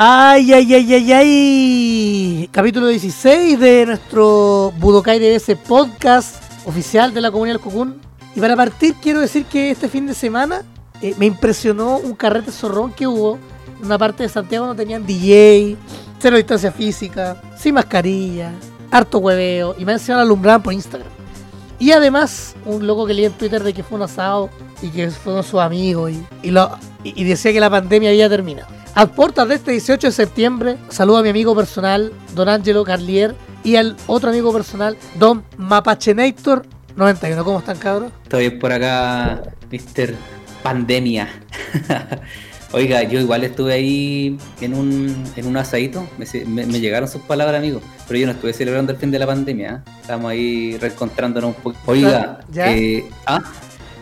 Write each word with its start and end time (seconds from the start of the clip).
Ay, 0.00 0.52
ay, 0.52 0.74
ay, 0.74 0.94
ay, 0.94 1.12
ay. 1.12 2.48
Capítulo 2.52 2.86
16 2.86 3.58
de 3.58 3.84
nuestro 3.84 4.72
Budokai 4.78 5.18
DBS 5.18 5.56
podcast 5.56 6.40
oficial 6.66 7.12
de 7.12 7.20
la 7.20 7.32
comunidad 7.32 7.56
del 7.56 7.64
Cocoon. 7.64 8.00
Y 8.36 8.38
para 8.38 8.54
partir, 8.54 8.94
quiero 9.02 9.18
decir 9.18 9.46
que 9.46 9.72
este 9.72 9.88
fin 9.88 10.06
de 10.06 10.14
semana 10.14 10.62
eh, 11.02 11.16
me 11.18 11.26
impresionó 11.26 11.96
un 11.96 12.14
carrete 12.14 12.52
zorrón 12.52 12.92
que 12.92 13.08
hubo. 13.08 13.40
En 13.80 13.86
una 13.86 13.98
parte 13.98 14.22
de 14.22 14.28
Santiago 14.28 14.66
no 14.66 14.76
tenían 14.76 15.04
DJ, 15.04 15.76
cero 16.20 16.36
distancia 16.36 16.70
física, 16.70 17.42
sin 17.58 17.74
mascarilla, 17.74 18.52
harto 18.92 19.18
hueveo. 19.18 19.74
Y 19.78 19.84
me 19.84 19.94
han 19.94 20.10
alumbrado 20.12 20.62
por 20.62 20.74
Instagram. 20.74 21.10
Y 21.80 21.90
además, 21.90 22.54
un 22.66 22.86
loco 22.86 23.04
que 23.04 23.14
leí 23.14 23.24
en 23.24 23.32
Twitter 23.32 23.64
de 23.64 23.74
que 23.74 23.82
fue 23.82 23.96
un 23.96 24.04
asado 24.04 24.48
y 24.80 24.90
que 24.90 25.10
fueron 25.10 25.42
sus 25.42 25.58
amigos 25.58 26.12
y, 26.44 26.52
lo, 26.52 26.70
y 27.02 27.24
decía 27.24 27.52
que 27.52 27.58
la 27.58 27.68
pandemia 27.68 28.10
había 28.10 28.28
terminado. 28.28 28.77
A 28.98 29.06
puertas 29.06 29.46
de 29.46 29.54
este 29.54 29.70
18 29.70 30.08
de 30.08 30.12
septiembre, 30.12 30.76
saludo 30.88 31.18
a 31.18 31.22
mi 31.22 31.28
amigo 31.28 31.54
personal, 31.54 32.12
don 32.34 32.48
Angelo 32.48 32.82
Carlier, 32.82 33.32
y 33.62 33.76
al 33.76 33.96
otro 34.08 34.30
amigo 34.30 34.52
personal, 34.52 34.96
don 35.14 35.44
Mapachenator 35.56 36.66
91. 36.96 37.44
¿Cómo 37.44 37.60
están, 37.60 37.78
cabros? 37.78 38.10
Estoy 38.24 38.50
por 38.50 38.72
acá, 38.72 39.40
Mr. 39.70 40.16
Pandemia. 40.64 41.28
Oiga, 42.72 43.04
yo 43.04 43.20
igual 43.20 43.44
estuve 43.44 43.74
ahí 43.74 44.36
en 44.60 44.74
un, 44.74 45.14
en 45.36 45.46
un 45.46 45.56
asadito, 45.56 46.04
me, 46.18 46.26
llegaron 46.80 47.08
sus 47.08 47.22
palabras, 47.22 47.60
amigo, 47.60 47.80
pero 48.08 48.18
yo 48.18 48.26
no 48.26 48.32
estuve 48.32 48.52
celebrando 48.52 48.90
el 48.90 48.98
fin 48.98 49.12
de 49.12 49.20
la 49.20 49.28
pandemia, 49.28 49.84
¿eh? 49.86 49.90
estamos 50.00 50.28
ahí 50.28 50.76
reencontrándonos 50.76 51.56
un 51.56 51.62
poco. 51.62 51.78
Oiga, 51.86 52.40
eh, 52.52 53.08
¿ah? 53.26 53.42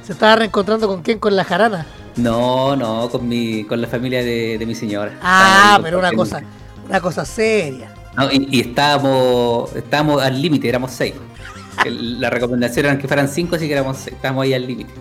¿Se 0.07 0.13
estaba 0.13 0.37
reencontrando 0.37 0.88
con 0.88 1.02
quién? 1.02 1.19
¿Con 1.19 1.37
la 1.37 1.45
jarana? 1.45 1.85
No, 2.16 2.75
no, 2.77 3.09
con 3.11 3.29
mi, 3.29 3.65
con 3.65 3.80
la 3.80 3.88
familia 3.88 4.23
de, 4.23 4.62
mi 4.66 4.74
señora. 4.74 5.19
Ah, 5.23 5.79
pero 5.83 5.98
una 5.98 6.12
cosa, 6.12 6.43
una 6.88 7.01
cosa 7.01 7.24
seria. 7.24 7.93
No, 8.16 8.29
y, 8.33 8.61
estábamos, 8.61 9.74
estábamos 9.77 10.23
al 10.23 10.41
límite, 10.41 10.68
éramos 10.68 10.93
seis. 10.93 11.15
la 11.85 12.30
recomendación 12.30 12.87
era 12.87 12.99
que 12.99 13.07
fueran 13.07 13.29
cinco, 13.29 13.57
así 13.57 13.66
que 13.66 13.74
éramos 13.74 13.99
seis, 13.99 14.16
estábamos 14.16 14.45
ahí 14.45 14.54
al 14.54 14.66
límite. 14.66 14.93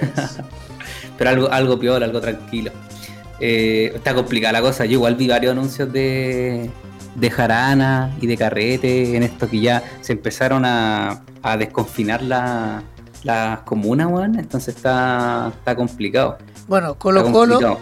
pero 1.18 1.30
algo, 1.30 1.50
algo 1.50 1.78
peor, 1.78 2.04
algo 2.04 2.20
tranquilo. 2.20 2.70
Eh, 3.40 3.92
está 3.94 4.14
complicada 4.14 4.52
la 4.52 4.60
cosa. 4.60 4.84
Yo 4.84 4.92
igual 4.92 5.14
vi 5.16 5.28
varios 5.28 5.52
anuncios 5.52 5.90
de, 5.90 6.70
de 7.14 7.30
jarana 7.30 8.14
y 8.20 8.26
de 8.26 8.36
carrete 8.36 9.16
en 9.16 9.22
esto 9.22 9.48
que 9.48 9.60
ya 9.60 9.82
se 10.02 10.12
empezaron 10.12 10.64
a, 10.66 11.24
a 11.42 11.56
desconfinar 11.56 12.22
la, 12.22 12.82
las 13.24 13.60
comunas, 13.60 14.08
weón, 14.08 14.38
entonces 14.38 14.76
está, 14.76 15.52
está 15.54 15.76
complicado. 15.76 16.38
Bueno, 16.68 16.94
Colo 16.94 17.30
Colo. 17.30 17.78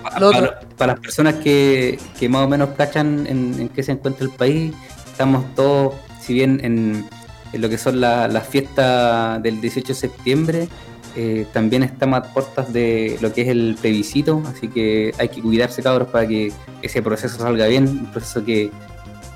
Para, 0.77 0.93
las 0.93 1.01
personas 1.01 1.35
que, 1.35 1.99
más 2.29 2.43
o 2.43 2.49
menos 2.49 2.71
cachan 2.77 3.27
en, 3.27 3.69
qué 3.69 3.83
se 3.83 3.93
encuentra 3.93 4.25
el 4.25 4.33
país, 4.33 4.73
estamos 5.07 5.45
todos, 5.55 5.95
si 6.21 6.35
bien 6.35 6.61
en, 6.63 7.07
lo 7.53 7.69
que 7.69 7.79
son 7.79 8.01
las 8.01 8.47
fiestas 8.47 9.43
del 9.43 9.61
18 9.61 9.89
de 9.89 9.95
septiembre, 9.95 10.69
eh, 11.17 11.47
también 11.53 11.83
estamos 11.83 12.21
a 12.21 12.23
puertas 12.33 12.73
de 12.73 13.19
lo 13.21 13.33
que 13.33 13.43
es 13.43 13.49
el 13.49 13.77
plebiscito, 13.81 14.43
así 14.47 14.69
que 14.69 15.13
hay 15.19 15.29
que 15.29 15.43
cuidarse, 15.43 15.83
cabros, 15.83 16.09
para 16.09 16.27
que 16.27 16.53
ese 16.83 17.03
proceso 17.03 17.39
salga 17.39 17.67
bien, 17.67 17.89
un 17.89 18.13
proceso 18.13 18.45
que 18.45 18.71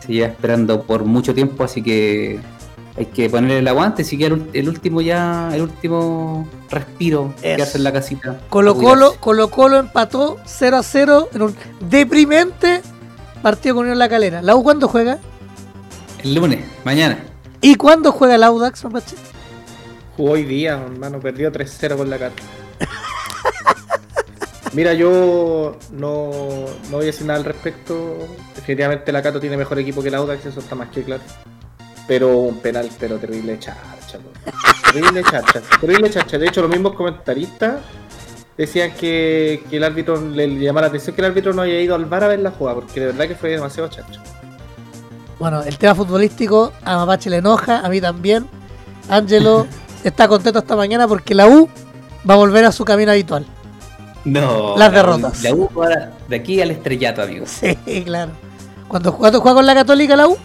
se 0.01 0.13
lleva 0.13 0.29
esperando 0.29 0.83
por 0.83 1.05
mucho 1.05 1.35
tiempo, 1.35 1.65
así 1.65 1.83
que 1.83 2.39
hay 2.97 3.07
que 3.07 3.29
ponerle 3.29 3.59
el 3.59 3.69
aguante, 3.69 4.05
si 4.05 4.23
el, 4.23 4.49
el 4.53 4.69
último 4.69 5.01
ya, 5.01 5.51
el 5.53 5.63
último 5.63 6.49
respiro 6.71 7.35
que 7.41 7.55
hace 7.55 7.79
en 7.79 7.85
la 7.85 7.93
casita. 7.93 8.41
Colo 8.49 8.77
Colo, 8.77 9.17
Colo 9.19 9.51
Colo 9.51 9.79
empató 9.79 10.39
0 10.45 10.77
a 10.77 10.83
0 10.83 11.29
en 11.35 11.43
un 11.43 11.57
deprimente 11.81 12.83
partido 13.43 13.75
con 13.77 13.85
Unión 13.85 13.99
La 13.99 14.09
Calera. 14.09 14.43
¿La 14.43 14.55
U 14.55 14.63
cuándo 14.63 14.87
juega? 14.87 15.19
El 16.23 16.35
lunes, 16.35 16.61
mañana. 16.85 17.19
¿Y 17.61 17.75
cuándo 17.75 18.13
juega 18.13 18.37
el 18.37 18.45
Audax, 18.45 18.85
Mapache? 18.85 19.17
Jugó 20.17 20.33
hoy 20.33 20.45
día, 20.45 20.75
hermano, 20.75 21.19
perdió 21.19 21.51
3-0 21.51 21.97
con 21.97 22.09
la 22.09 22.19
Cata. 22.19 22.43
Mira, 24.73 24.95
yo 24.95 25.77
no, 25.93 26.31
no 26.91 26.91
voy 26.91 27.03
a 27.03 27.07
decir 27.07 27.27
nada 27.27 27.41
al 27.41 27.45
respecto. 27.45 28.19
Definitivamente 28.55 29.11
la 29.11 29.23
Cato 29.23 29.41
tiene 29.41 29.57
mejor 29.57 29.81
equipo 29.81 30.01
que 30.01 30.09
el 30.09 30.15
Audax, 30.15 30.47
eso 30.47 30.61
está 30.61 30.77
más 30.77 30.91
que 30.91 31.03
claro. 31.03 31.23
Pero 32.07 32.37
un 32.39 32.59
penal, 32.59 32.91
pero 32.99 33.19
terrible 33.19 33.59
charcha. 33.59 34.19
Terrible 34.93 35.23
charcha. 35.23 35.61
Terrible 35.81 36.11
charcha. 36.11 36.39
De 36.39 36.47
hecho, 36.47 36.61
los 36.63 36.71
mismos 36.71 36.95
comentaristas 36.95 37.81
decían 38.57 38.93
que, 38.93 39.65
que 39.69 39.77
el 39.79 39.85
árbitro 39.85 40.21
le, 40.21 40.47
llamaba 40.59 40.83
la 40.83 40.87
atención 40.89 41.15
que 41.15 41.23
el 41.23 41.27
árbitro 41.27 41.53
no 41.53 41.63
haya 41.63 41.81
ido 41.81 41.95
al 41.95 42.05
bar 42.05 42.25
a 42.25 42.29
ver 42.29 42.41
la 42.41 42.51
jugada, 42.51 42.77
porque 42.77 43.01
de 43.01 43.07
verdad 43.07 43.27
que 43.27 43.35
fue 43.35 43.51
demasiado 43.51 43.89
charcha. 43.89 44.21
Bueno, 45.39 45.63
el 45.63 45.77
tema 45.79 45.95
futbolístico 45.95 46.73
a 46.85 46.97
Mapache 46.99 47.31
le 47.31 47.39
enoja, 47.39 47.81
a 47.81 47.89
mí 47.89 48.01
también. 48.01 48.47
Ángelo 49.09 49.67
está 50.05 50.29
contento 50.29 50.61
esta 50.61 50.77
mañana 50.77 51.09
porque 51.09 51.35
la 51.35 51.49
U 51.49 51.69
va 52.29 52.35
a 52.35 52.37
volver 52.37 52.65
a 52.65 52.73
su 52.73 52.85
camino 52.85 53.11
habitual. 53.11 53.45
No. 54.25 54.77
Las 54.77 54.93
derrotas. 54.93 55.43
La 55.43 55.53
U 55.55 55.69
de 56.29 56.37
aquí 56.37 56.61
al 56.61 56.71
estrellato, 56.71 57.23
amigo. 57.23 57.47
Sí, 57.47 57.77
claro. 58.05 58.33
Cuando 58.89 59.13
juega, 59.13 59.39
juega 59.39 59.55
con 59.57 59.67
la 59.67 59.75
Católica 59.75 60.17
la 60.17 60.29
U, 60.29 60.39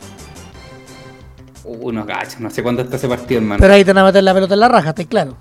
unos 1.70 2.06
gachos, 2.06 2.40
no 2.40 2.50
sé 2.50 2.64
cuándo 2.64 2.82
está 2.82 2.96
ese 2.96 3.08
partido, 3.08 3.40
hermano. 3.40 3.60
Pero 3.60 3.74
ahí 3.74 3.84
te 3.84 3.94
van 3.94 4.04
a 4.04 4.08
meter 4.08 4.24
la 4.24 4.34
pelota 4.34 4.54
en 4.54 4.60
la 4.60 4.68
raja, 4.68 4.90
está 4.90 5.06
claro. 5.06 5.38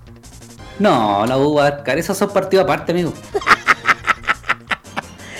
No, 0.79 1.27
la 1.27 1.39
U 1.39 1.55
va 1.55 1.83
a 1.85 1.93
esos 1.95 2.17
son 2.17 2.31
partidos 2.31 2.65
aparte, 2.65 2.93
amigo. 2.93 3.13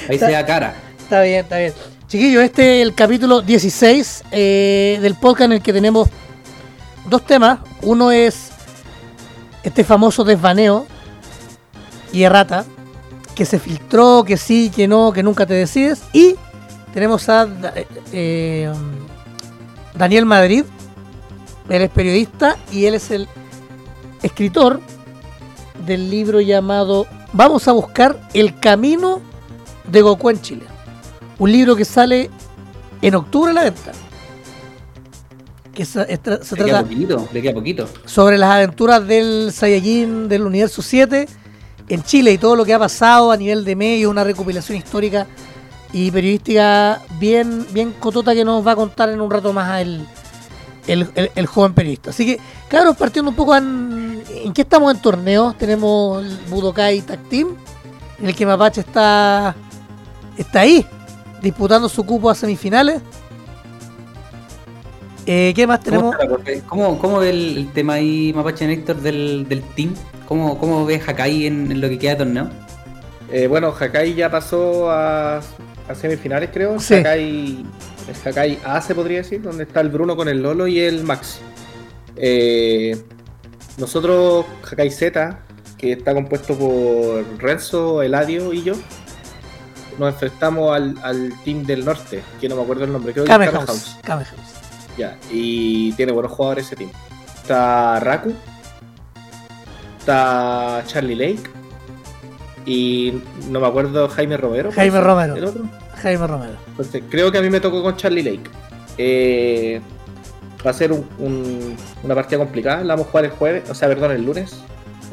Ahí 0.09 0.19
se 0.19 0.31
da 0.31 0.45
cara. 0.45 0.75
Está 0.99 1.23
bien, 1.23 1.41
está 1.41 1.59
bien. 1.59 1.75
Chiquillo, 2.09 2.41
este 2.41 2.81
es 2.81 2.87
el 2.87 2.95
capítulo 2.95 3.43
16 3.43 4.25
eh, 4.31 4.99
del 5.03 5.15
podcast 5.15 5.43
en 5.43 5.53
el 5.53 5.63
que 5.63 5.75
tenemos 5.75 6.09
dos 7.09 7.25
temas. 7.27 7.59
Uno 7.83 8.11
es 8.11 8.51
este 9.63 9.85
famoso 9.85 10.25
desvaneo 10.25 10.87
y 12.13 12.23
errata, 12.23 12.65
que 13.35 13.45
se 13.45 13.59
filtró, 13.59 14.25
que 14.27 14.39
sí, 14.39 14.73
que 14.75 14.89
no, 14.89 15.13
que 15.13 15.23
nunca 15.23 15.45
te 15.45 15.55
decides. 15.55 16.03
Y 16.15 16.37
tenemos 16.95 17.29
a 17.29 17.47
eh, 17.75 17.87
eh, 18.13 18.73
Daniel 19.95 20.25
Madrid, 20.25 20.65
él 21.69 21.83
es 21.83 21.91
periodista 21.91 22.57
y 22.73 22.87
él 22.87 22.95
es 22.95 23.11
el 23.11 23.29
escritor 24.23 24.81
del 25.87 26.11
libro 26.11 26.41
llamado 26.41 27.07
Vamos 27.33 27.69
a 27.69 27.73
buscar 27.73 28.19
el 28.33 28.59
camino 28.59 29.21
de 29.87 30.01
Goku 30.03 30.31
en 30.31 30.41
Chile. 30.41 30.65
Un 31.39 31.53
libro 31.53 31.77
que 31.77 31.85
sale 31.85 32.31
en 33.03 33.15
octubre 33.15 33.51
a 33.51 33.55
la 33.55 33.63
venta. 33.65 33.93
Que 35.75 35.85
se, 35.85 36.05
trata 36.19 36.83
poquito, 36.83 37.29
poquito. 37.55 37.89
sobre 38.05 38.37
las 38.37 38.51
aventuras 38.51 39.07
del 39.07 39.53
Saiyajin 39.53 40.29
del 40.29 40.43
universo 40.43 40.83
7 40.83 41.29
en 41.89 42.03
Chile 42.03 42.33
y 42.33 42.39
todo 42.39 42.57
lo 42.57 42.65
que 42.65 42.75
ha 42.75 42.79
pasado 42.79 43.31
a 43.31 43.37
nivel 43.37 43.65
de 43.65 43.77
medio, 43.77 44.11
una 44.11 44.25
recopilación 44.25 44.77
histórica 44.77 45.29
y 45.93 46.11
periodística 46.11 47.01
bien, 47.21 47.65
bien 47.71 47.93
cotota 47.93 48.35
que 48.35 48.45
nos 48.45 48.67
va 48.67 48.73
a 48.73 48.77
contar 48.77 49.11
en 49.11 49.21
un 49.21 49.31
rato 49.31 49.53
más 49.53 49.81
el, 49.81 50.05
el, 50.89 51.47
joven 51.47 51.75
periodista. 51.75 52.11
Así 52.11 52.25
que, 52.27 52.41
claro, 52.69 52.95
partiendo 52.95 53.31
un 53.31 53.37
poco 53.37 53.55
en, 53.57 54.23
en 54.45 54.53
qué 54.53 54.63
estamos 54.63 54.95
en 54.95 55.01
torneos, 55.01 55.57
tenemos 55.59 56.25
el 56.25 56.37
Budokai 56.49 57.03
Tag 57.03 57.21
Team, 57.29 57.57
en 58.19 58.27
el 58.27 58.35
que 58.35 58.47
Mapache 58.47 58.81
está, 58.81 59.55
está 60.37 60.61
ahí, 60.61 60.85
disputando 61.43 61.89
su 61.89 62.05
cupo 62.05 62.31
a 62.31 62.35
semifinales. 62.35 63.01
Eh, 65.27 65.53
¿Qué 65.55 65.67
más 65.67 65.81
tenemos? 65.81 66.17
¿Cómo, 66.67 66.99
cómo 66.99 67.19
ve 67.19 67.31
el, 67.31 67.71
tema 67.75 67.95
ahí, 67.95 68.33
Mapache 68.35 68.67
Néctor, 68.67 68.97
del, 68.97 69.47
del 69.47 69.63
team? 69.63 69.95
¿Cómo, 70.27 70.59
¿Cómo 70.59 70.87
ve 70.87 71.01
Hakai 71.07 71.47
en, 71.47 71.81
lo 71.81 71.89
que 71.89 71.99
queda 71.99 72.13
de 72.13 72.17
torneo? 72.17 72.49
Eh, 73.31 73.47
bueno, 73.47 73.75
Hakai 73.79 74.15
ya 74.15 74.31
pasó 74.31 74.91
a, 74.91 75.39
a 75.39 75.95
semifinales, 75.95 76.49
creo. 76.51 76.81
Sí. 76.81 76.95
Hakai 76.95 77.65
el 78.09 78.17
Hakai 78.25 78.59
A 78.65 78.81
se 78.81 78.95
podría 78.95 79.19
decir, 79.19 79.43
donde 79.43 79.65
está 79.65 79.81
el 79.81 79.91
Bruno 79.91 80.17
con 80.17 80.29
el 80.29 80.43
Lolo 80.43 80.67
y 80.67 80.81
el 80.81 81.05
Max. 81.05 81.41
Eh, 82.17 83.01
nosotros, 83.77 84.47
Hakai 84.71 84.91
Z, 84.91 85.39
que 85.77 85.93
está 85.93 86.15
compuesto 86.15 86.55
por 86.57 87.25
Renzo, 87.39 88.03
Eladio 88.03 88.53
y 88.53 88.63
yo, 88.63 88.75
nos 89.99 90.15
enfrentamos 90.15 90.75
al, 90.75 91.33
team 91.45 91.65
del 91.65 91.85
norte, 91.85 92.23
que 92.41 92.49
no 92.49 92.57
me 92.57 92.63
acuerdo 92.63 92.85
el 92.85 92.93
nombre, 92.93 93.13
creo 93.13 93.25
que 93.25 93.33
es 93.33 93.51
House. 93.51 93.99
House. 94.05 94.27
Ya, 94.97 95.17
y 95.31 95.93
tiene 95.93 96.13
buenos 96.13 96.33
jugadores 96.33 96.67
ese 96.67 96.77
team. 96.77 96.91
Está 97.37 98.01
Raku, 98.01 98.33
está 99.99 100.83
Charlie 100.87 101.15
Lake 101.15 101.51
y 102.67 103.23
no 103.49 103.61
me 103.61 103.67
acuerdo 103.67 104.09
Jaime 104.09 104.37
Romero. 104.37 104.73
Jaime 104.73 105.01
Romero. 105.01 105.37
El 105.37 105.45
otro. 105.45 105.65
Jaime 105.99 106.27
Romero. 106.27 106.57
Entonces, 106.69 107.03
creo 107.11 107.31
que 107.31 107.39
a 107.39 107.43
mí 107.43 107.51
me 107.51 107.61
tocó 107.61 107.83
con 107.83 107.97
Charlie 107.97 108.23
Lake. 108.23 108.51
Eh, 108.97 109.81
va 110.67 110.71
a 110.71 110.75
ser 110.75 110.93
una 110.93 112.15
partida 112.15 112.39
complicada. 112.39 112.83
La 112.85 112.95
vamos 112.95 113.09
a 113.09 113.11
jugar 113.11 113.25
el 113.27 113.31
jueves, 113.33 113.71
o 113.71 113.75
sea, 113.75 113.89
perdón, 113.89 114.13
el 114.13 114.25
lunes. 114.25 114.57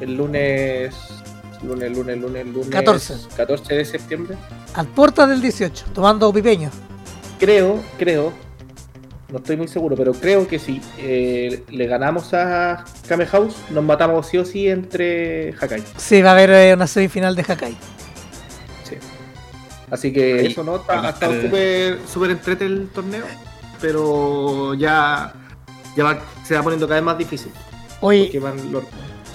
El 0.02 0.16
lunes 0.18 0.94
Lunes, 1.66 1.92
lunes, 1.92 2.18
lunes, 2.18 2.46
lunes. 2.46 2.70
14. 2.70 3.16
14 3.36 3.76
de 3.76 3.86
septiembre. 3.86 4.36
Al 4.74 4.88
puerta 4.88 5.26
del 5.26 5.42
18, 5.42 5.86
tomando 5.94 6.32
pipeño. 6.32 6.70
Creo, 7.40 7.81
creo. 7.98 8.34
No 9.30 9.38
estoy 9.38 9.58
muy 9.58 9.68
seguro, 9.68 9.96
pero 9.96 10.14
creo 10.14 10.48
que 10.48 10.60
si 10.60 10.80
eh, 11.00 11.64
le 11.70 11.88
ganamos 11.88 12.34
a 12.34 12.86
Kame 13.08 13.26
House, 13.26 13.56
nos 13.72 13.84
matamos 13.84 14.28
sí 14.28 14.38
o 14.38 14.46
sí 14.46 14.68
entre 14.68 15.56
Hakai. 15.60 15.84
Sí, 15.98 16.22
va 16.22 16.30
a 16.30 16.34
haber 16.34 16.52
eh, 16.52 16.74
una 16.74 16.86
semifinal 16.86 17.36
de 17.36 17.42
Hakai. 17.42 17.76
Sí. 19.86 19.92
Así 19.92 20.14
que 20.14 20.40
Ahí, 20.40 20.46
eso 20.48 20.64
no, 20.64 20.76
ha 20.76 20.78
estado 21.10 21.10
está. 21.10 21.42
súper 21.42 22.00
súper 22.12 22.32
entrete 22.32 22.66
el 22.66 22.90
torneo, 22.94 23.26
pero 23.82 24.74
ya, 24.74 25.34
ya 25.96 26.04
va- 26.04 26.20
se 26.44 26.56
va 26.56 26.64
poniendo 26.64 26.88
cada 26.88 27.00
vez 27.00 27.06
más 27.06 27.18
difícil. 27.18 27.52
Oye, 28.02 28.32
los- 28.72 28.84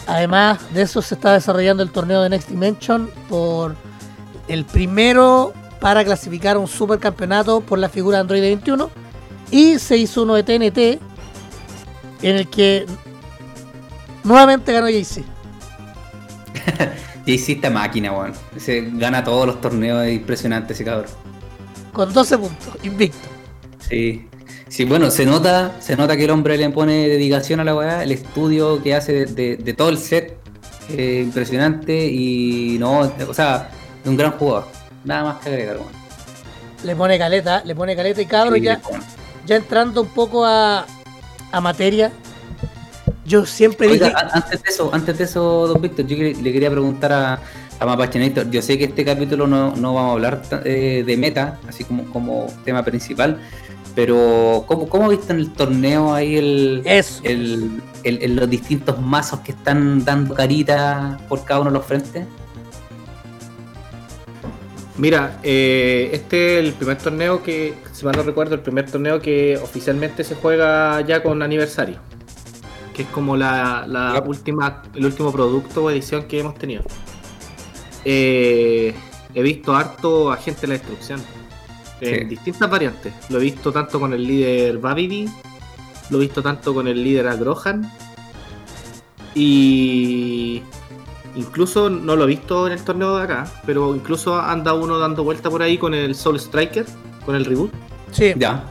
Además 0.07 0.59
de 0.75 0.83
eso, 0.83 1.03
se 1.03 1.15
está 1.15 1.33
desarrollando 1.35 1.83
el 1.83 1.91
torneo 1.91 2.23
de 2.23 2.31
Next 2.31 2.49
Dimension 2.49 3.11
por 3.29 3.77
el 4.49 4.65
primero 4.65 5.53
para 5.81 6.05
clasificar 6.05 6.59
un 6.59 6.67
supercampeonato 6.67 7.61
por 7.61 7.79
la 7.79 7.89
figura 7.89 8.17
de 8.17 8.21
Android 8.23 8.41
21. 8.43 8.91
Y 9.53 9.79
se 9.79 9.97
hizo 9.97 10.23
uno 10.25 10.35
de 10.35 10.43
TNT 10.43 11.01
en 12.23 12.37
el 12.37 12.49
que 12.49 12.87
nuevamente 14.25 14.73
ganó 14.73 14.89
JC. 14.89 15.25
JC 17.37 17.51
esta 17.51 17.71
máquina, 17.71 18.13
weón. 18.13 18.33
Se 18.59 18.83
gana 18.93 19.23
todos 19.25 19.47
los 19.47 19.61
torneos, 19.61 20.05
es 20.05 20.15
impresionante 20.15 20.73
ese 20.73 20.85
cabrón. 20.85 21.11
Con 21.93 22.13
12 22.13 22.39
puntos, 22.39 22.77
invicto. 22.83 23.29
Sí. 23.89 24.27
Sí, 24.69 24.85
bueno, 24.85 25.11
se 25.11 25.27
nota, 25.27 25.73
se 25.81 25.97
nota 25.97 26.17
que 26.17 26.25
el 26.27 26.31
hombre 26.31 26.57
le 26.57 26.71
pone 26.71 27.09
dedicación 27.09 27.59
a 27.59 27.65
la 27.65 27.75
weá, 27.75 28.05
el 28.05 28.13
estudio 28.13 28.81
que 28.81 28.95
hace 28.95 29.13
de, 29.13 29.27
de- 29.27 29.57
de 29.57 29.75
todo 29.75 29.89
el 29.89 29.99
set, 29.99 30.37
eh, 30.91 31.23
impresionante 31.25 32.07
y 32.07 32.77
no, 32.79 33.01
o 33.29 33.35
sea, 33.35 33.69
un 34.05 34.17
gran 34.17 34.31
jugador. 34.33 34.67
Nada 35.05 35.25
más 35.25 35.43
que 35.43 35.49
agregar, 35.49 35.77
weón. 35.79 35.89
Le 36.85 36.95
pone 36.95 37.19
caleta, 37.19 37.63
le 37.65 37.75
pone 37.75 37.97
caleta 37.97 38.23
y 38.23 38.27
cabro 38.27 38.55
Sí, 38.55 38.63
ya, 38.63 38.81
ya 39.45 39.57
entrando 39.57 40.03
un 40.03 40.09
poco 40.09 40.45
a, 40.47 40.87
a 41.51 41.61
materia. 41.61 42.13
Yo 43.31 43.47
siempre 43.47 43.87
Oiga, 43.87 44.09
dije. 44.09 44.21
antes 44.35 44.63
de 44.63 44.69
eso, 44.71 44.91
antes 44.93 45.17
de 45.19 45.25
eso, 45.25 45.69
don 45.69 45.81
Víctor, 45.81 46.05
yo 46.07 46.17
le 46.17 46.53
quería 46.53 46.69
preguntar 46.71 47.13
a, 47.13 47.39
a 47.79 47.87
Mapache 47.87 48.19
Néstor, 48.19 48.51
yo 48.51 48.61
sé 48.61 48.77
que 48.77 48.85
este 48.87 49.05
capítulo 49.05 49.47
no, 49.47 49.77
no 49.77 49.95
vamos 49.95 50.11
a 50.11 50.13
hablar 50.15 50.43
eh, 50.65 51.05
de 51.07 51.17
meta, 51.17 51.59
así 51.69 51.85
como, 51.85 52.05
como 52.13 52.47
tema 52.65 52.83
principal, 52.85 53.39
pero 53.95 54.65
¿cómo, 54.67 54.89
cómo 54.89 55.09
viste 55.09 55.33
en 55.33 55.39
el 55.39 55.53
torneo 55.53 56.13
ahí 56.13 56.37
el, 56.37 56.83
Eso. 56.85 57.21
el, 57.23 57.81
el- 58.03 58.21
el- 58.23 58.35
los 58.37 58.51
distintos 58.51 59.01
mazos 59.01 59.41
que 59.41 59.53
están 59.53 60.05
dando 60.05 60.35
carita 60.35 61.19
por 61.29 61.45
cada 61.45 61.61
uno 61.61 61.71
de 61.71 61.79
los 61.79 61.87
frentes? 61.87 62.25
Mira, 64.99 65.39
eh, 65.45 66.11
este 66.13 66.59
es 66.59 66.65
el 66.67 66.73
primer 66.73 66.99
torneo 66.99 67.43
que, 67.43 67.75
si 67.93 68.05
mal 68.05 68.17
no 68.17 68.23
recuerdo, 68.23 68.55
el 68.57 68.61
primer 68.61 68.91
torneo 68.91 69.21
que 69.21 69.57
oficialmente 69.63 70.25
se 70.25 70.35
juega 70.35 71.01
ya 71.03 71.23
con 71.23 71.43
aniversario. 71.43 71.97
Que 72.95 73.03
es 73.03 73.09
como 73.09 73.37
la, 73.37 73.85
la 73.87 74.15
Yep. 74.15 74.29
última, 74.29 74.83
el 74.95 75.05
último 75.07 75.33
producto 75.33 75.85
o 75.85 75.91
edición 75.91 76.25
que 76.25 76.41
hemos 76.41 76.55
tenido. 76.57 76.83
Eh, 78.05 78.95
he 79.35 79.43
visto 79.43 79.75
harto 79.75 80.31
agente 80.33 80.63
de 80.63 80.67
la 80.69 80.73
destrucción. 80.75 81.21
En 82.01 82.21
Sí. 82.21 82.25
distintas 82.25 82.71
variantes. 82.71 83.13
Lo 83.29 83.39
he 83.39 83.43
visto 83.43 83.71
tanto 83.73 84.01
con 84.01 84.13
el 84.15 84.27
líder 84.27 84.79
Babidi, 84.79 85.29
lo 86.09 86.17
he 86.19 86.21
visto 86.23 86.43
tanto 86.43 86.73
con 86.75 86.89
el 86.89 87.03
líder 87.05 87.29
Agrohan. 87.29 87.91
Y 89.35 90.63
incluso 91.37 91.89
no 91.91 92.17
lo 92.17 92.25
he 92.25 92.27
visto 92.27 92.67
en 92.67 92.73
el 92.73 92.83
torneo 92.83 93.17
de 93.19 93.25
acá, 93.25 93.47
pero 93.67 93.95
incluso 93.95 94.39
anda 94.41 94.75
uno 94.75 94.99
dando 94.99 95.23
vuelta 95.25 95.49
por 95.51 95.63
ahí 95.63 95.79
con 95.79 95.95
el 95.95 96.15
Soul 96.15 96.37
Striker, 96.41 96.87
con 97.25 97.35
el 97.37 97.45
reboot. 97.45 97.71
Sí. 98.13 98.33
Ya. 98.37 98.65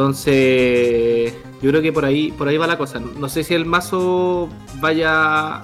Entonces, 0.00 1.34
yo 1.60 1.70
creo 1.70 1.82
que 1.82 1.92
por 1.92 2.06
ahí, 2.06 2.32
por 2.32 2.48
ahí 2.48 2.56
va 2.56 2.66
la 2.66 2.78
cosa. 2.78 2.98
No 3.00 3.28
sé 3.28 3.44
si 3.44 3.52
el 3.54 3.66
mazo 3.66 4.48
vaya 4.80 5.62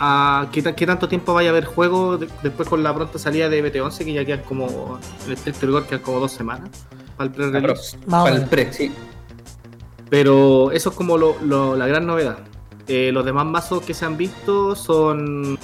a. 0.00 0.48
¿Qué, 0.50 0.60
ta- 0.60 0.74
qué 0.74 0.86
tanto 0.86 1.06
tiempo 1.08 1.32
vaya 1.34 1.50
a 1.50 1.52
haber 1.52 1.66
juego 1.66 2.18
de- 2.18 2.28
después 2.42 2.68
con 2.68 2.82
la 2.82 2.92
pronta 2.92 3.18
salida 3.20 3.48
de 3.48 3.62
BT11, 3.62 4.04
que 4.04 4.12
ya 4.12 4.24
quedan 4.24 4.42
como. 4.42 4.98
En 5.26 5.32
el 5.32 5.54
rigor 5.60 5.86
quedan 5.86 6.02
como 6.02 6.18
dos 6.18 6.32
semanas 6.32 6.68
para 7.16 7.28
el 7.28 7.34
pre-release. 7.34 7.96
Para 8.24 8.36
el 8.36 8.44
pre, 8.46 8.72
sí. 8.72 8.90
Pero 10.10 10.72
eso 10.72 10.90
es 10.90 10.96
como 10.96 11.16
lo- 11.16 11.36
lo- 11.44 11.76
la 11.76 11.86
gran 11.86 12.06
novedad. 12.06 12.38
Eh, 12.88 13.10
los 13.12 13.24
demás 13.24 13.46
mazos 13.46 13.82
que 13.84 13.94
se 13.94 14.04
han 14.04 14.16
visto 14.16 14.74
son 14.76 15.58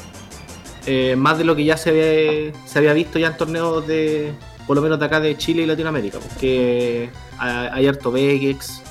eh, 0.87 1.15
más 1.17 1.39
de 1.39 1.45
lo 1.45 1.55
que 1.57 1.65
ya 1.65 1.77
se 1.77 1.91
había, 1.91 2.53
se 2.67 2.79
había 2.79 2.93
visto 2.93 3.19
ya 3.19 3.29
en 3.29 3.37
torneos 3.37 3.87
de, 3.87 4.33
por 4.67 4.77
lo 4.77 4.83
menos 4.83 4.99
de 4.99 5.05
acá 5.07 5.21
de 5.21 5.37
Chile 5.37 5.63
y 5.63 5.67
Latinoamérica. 5.67 6.19
Porque 6.19 7.11
hay, 7.39 7.69
hay 7.73 7.87
harto 7.87 8.11
Vegex, 8.13 8.83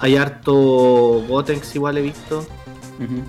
hay 0.00 0.16
harto 0.16 1.22
Gotenks 1.28 1.74
igual 1.74 1.98
he 1.98 2.02
visto. 2.02 2.46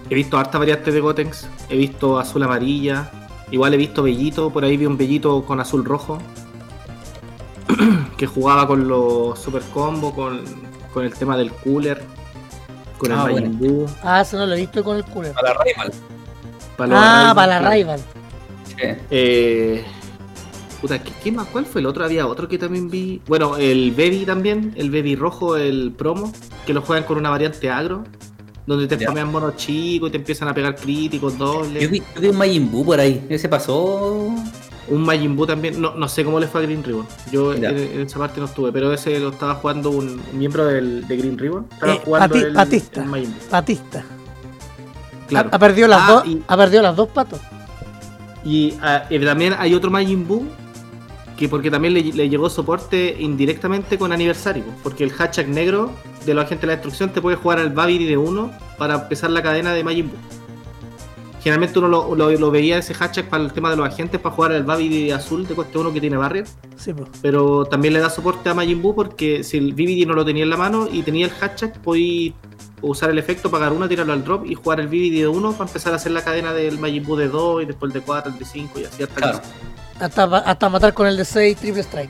He 0.09 0.15
visto 0.15 0.37
harta 0.37 0.57
variantes 0.57 0.93
de 0.93 0.99
Gotenks, 0.99 1.47
he 1.69 1.77
visto 1.77 2.19
azul 2.19 2.43
amarilla, 2.43 3.09
igual 3.51 3.73
he 3.73 3.77
visto 3.77 4.03
Bellito, 4.03 4.49
por 4.49 4.65
ahí 4.65 4.75
vi 4.75 4.85
un 4.85 4.97
Bellito 4.97 5.43
con 5.45 5.61
azul 5.61 5.85
rojo. 5.85 6.17
que 8.17 8.27
jugaba 8.27 8.67
con 8.67 8.87
los 8.87 9.39
super 9.39 9.61
combo, 9.73 10.13
con, 10.13 10.41
con 10.93 11.05
el 11.05 11.13
tema 11.13 11.37
del 11.37 11.51
cooler, 11.53 12.03
con 12.97 13.11
Ah, 13.13 13.27
el 13.29 13.33
Majin 13.35 13.57
Buu, 13.59 13.85
Ah, 14.03 14.21
eso 14.21 14.37
no 14.37 14.45
lo 14.45 14.55
he 14.55 14.59
visto 14.59 14.83
con 14.83 14.97
el 14.97 15.05
cooler. 15.05 15.31
Para 15.33 15.53
la 15.53 15.63
rival. 15.63 15.91
para 16.75 17.29
Ah, 17.29 17.33
para 17.33 17.59
la 17.61 17.69
rival. 17.71 17.99
Sí. 18.65 18.75
Eh, 19.09 19.85
puta, 20.81 21.01
¿qué, 21.03 21.11
qué 21.23 21.31
más? 21.31 21.47
¿Cuál 21.47 21.65
fue 21.65 21.81
el 21.81 21.87
otro? 21.87 22.03
Había 22.03 22.25
otro 22.27 22.47
que 22.47 22.57
también 22.57 22.89
vi. 22.89 23.21
Bueno, 23.27 23.55
el 23.57 23.91
Baby 23.91 24.23
también, 24.25 24.73
el 24.75 24.89
Baby 24.91 25.15
rojo, 25.15 25.55
el 25.57 25.93
promo, 25.95 26.31
que 26.65 26.73
lo 26.73 26.81
juegan 26.81 27.03
con 27.05 27.17
una 27.17 27.29
variante 27.29 27.69
agro, 27.69 28.03
donde 28.65 28.87
te 28.87 29.01
spamean 29.03 29.31
monos 29.31 29.55
chicos 29.57 30.09
y 30.09 30.11
te 30.11 30.17
empiezan 30.17 30.47
a 30.47 30.53
pegar 30.53 30.75
críticos 30.75 31.37
dobles. 31.37 31.81
Yo 31.83 31.89
vi, 31.89 31.99
yo 32.15 32.21
vi 32.21 32.27
un 32.29 32.37
Majin 32.37 32.71
Buu 32.71 32.85
por 32.85 32.99
ahí. 32.99 33.25
Ese 33.29 33.47
pasó. 33.49 34.33
Un 34.87 35.03
Majin 35.03 35.35
Buu 35.35 35.45
también, 35.45 35.79
no, 35.79 35.93
no 35.95 36.07
sé 36.09 36.23
cómo 36.25 36.39
le 36.39 36.47
fue 36.47 36.61
a 36.61 36.63
Green 36.65 36.83
Ribbon. 36.83 37.05
Yo 37.31 37.53
en, 37.53 37.63
en 37.63 38.01
esa 38.01 38.19
parte 38.19 38.39
no 38.39 38.45
estuve, 38.47 38.71
pero 38.71 38.91
ese 38.91 39.19
lo 39.19 39.29
estaba 39.29 39.55
jugando 39.55 39.89
un, 39.91 40.19
miembro 40.33 40.65
del, 40.65 41.07
de 41.07 41.17
Green 41.17 41.37
Ribbon. 41.37 41.67
Estaba 41.71 41.93
Eh, 41.93 42.01
jugando 42.03 42.35
Pati- 42.35 42.43
el, 42.45 42.53
Batista. 42.53 43.01
el 43.03 43.07
Majin 43.09 43.29
Buu. 43.31 43.49
Batista. 43.51 44.03
Claro. 45.27 45.49
Ha, 45.51 45.55
ha 45.55 45.59
perdido 45.59 45.87
las 45.87 46.01
Ah, 46.01 46.11
dos. 46.11 46.25
y- 46.27 46.41
Ha 46.47 46.57
perdido 46.57 46.81
las 46.81 46.95
dos 46.95 47.07
patos. 47.09 47.39
Y 48.43 48.73
ah, 48.81 49.03
y 49.09 49.19
también 49.19 49.53
hay 49.57 49.73
otro 49.75 49.91
Majin 49.91 50.27
Buu 50.27 50.45
que 51.41 51.49
porque 51.49 51.71
también 51.71 51.95
le, 51.95 52.03
le 52.03 52.29
llegó 52.29 52.51
soporte 52.51 53.15
indirectamente 53.19 53.97
con 53.97 54.11
aniversario, 54.13 54.63
porque 54.83 55.03
el 55.03 55.11
hashtag 55.11 55.47
negro 55.49 55.89
de 56.23 56.35
los 56.35 56.45
agentes 56.45 56.61
de 56.61 56.67
la 56.67 56.73
destrucción 56.73 57.09
te 57.11 57.19
puede 57.19 57.35
jugar 57.35 57.57
al 57.57 57.71
Babidi 57.71 58.05
de 58.05 58.15
uno 58.15 58.51
para 58.77 58.93
empezar 58.93 59.31
la 59.31 59.41
cadena 59.41 59.73
de 59.73 59.83
Majin 59.83 60.07
Buu. 60.09 60.17
Generalmente 61.41 61.79
uno 61.79 61.87
lo, 61.87 62.13
lo- 62.15 62.29
lo 62.29 62.51
veía 62.51 62.77
ese 62.77 62.93
hashtag 62.93 63.27
para 63.27 63.43
el 63.43 63.51
tema 63.51 63.71
de 63.71 63.75
los 63.75 63.87
agentes, 63.87 64.21
para 64.21 64.35
jugar 64.35 64.51
al 64.51 64.63
Babidi 64.63 65.05
de 65.07 65.13
azul 65.13 65.47
de 65.47 65.55
coste 65.55 65.79
1 65.79 65.91
que 65.91 65.99
tiene 65.99 66.15
barrier, 66.15 66.45
Sí, 66.77 66.93
pues. 66.93 67.09
pero 67.23 67.65
también 67.65 67.95
le 67.95 67.99
da 68.01 68.11
soporte 68.11 68.47
a 68.49 68.53
Majin 68.53 68.79
Buu 68.79 68.93
porque 68.93 69.43
si 69.43 69.57
el 69.57 69.71
Babidi 69.71 70.05
no 70.05 70.13
lo 70.13 70.23
tenía 70.23 70.43
en 70.43 70.51
la 70.51 70.57
mano 70.57 70.87
y 70.91 71.01
tenía 71.01 71.25
el 71.25 71.31
hashtag, 71.31 71.73
podía 71.81 72.33
usar 72.83 73.09
el 73.09 73.17
efecto, 73.17 73.49
pagar 73.49 73.73
uno, 73.73 73.87
tirarlo 73.87 74.13
al 74.13 74.23
drop 74.23 74.45
y 74.45 74.53
jugar 74.53 74.79
el 74.79 74.85
Babidi 74.85 75.09
de 75.21 75.27
1 75.27 75.53
para 75.53 75.67
empezar 75.67 75.91
a 75.93 75.95
hacer 75.95 76.11
la 76.11 76.23
cadena 76.23 76.53
del 76.53 76.77
Majin 76.77 77.03
Buu 77.03 77.15
de 77.15 77.27
2 77.29 77.63
y 77.63 77.65
después 77.65 77.89
el 77.89 77.99
de 77.99 78.05
4, 78.05 78.31
el 78.31 78.37
de 78.37 78.45
5 78.45 78.79
y 78.79 78.83
así 78.85 79.01
hasta 79.01 79.15
que 79.15 79.21
Claro. 79.21 79.39
Hasta, 80.01 80.23
hasta 80.39 80.69
matar 80.69 80.93
con 80.93 81.07
el 81.07 81.15
de 81.15 81.23
6 81.25 81.57
triple 81.57 81.81
strike. 81.83 82.09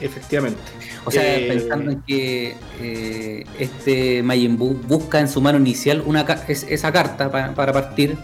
Efectivamente. 0.00 0.60
O 1.04 1.10
sea, 1.10 1.22
Eh, 1.38 1.48
pensando 1.48 1.90
en 1.92 2.02
que 2.02 2.56
eh, 2.80 3.44
este 3.58 4.22
Majin 4.22 4.56
Buu 4.56 4.74
busca 4.86 5.20
en 5.20 5.28
su 5.28 5.40
mano 5.40 5.58
inicial 5.58 6.02
una 6.04 6.24
ca- 6.24 6.44
es- 6.48 6.66
esa 6.68 6.92
carta 6.92 7.30
pa- 7.30 7.54
para 7.54 7.72
partir, 7.72 8.16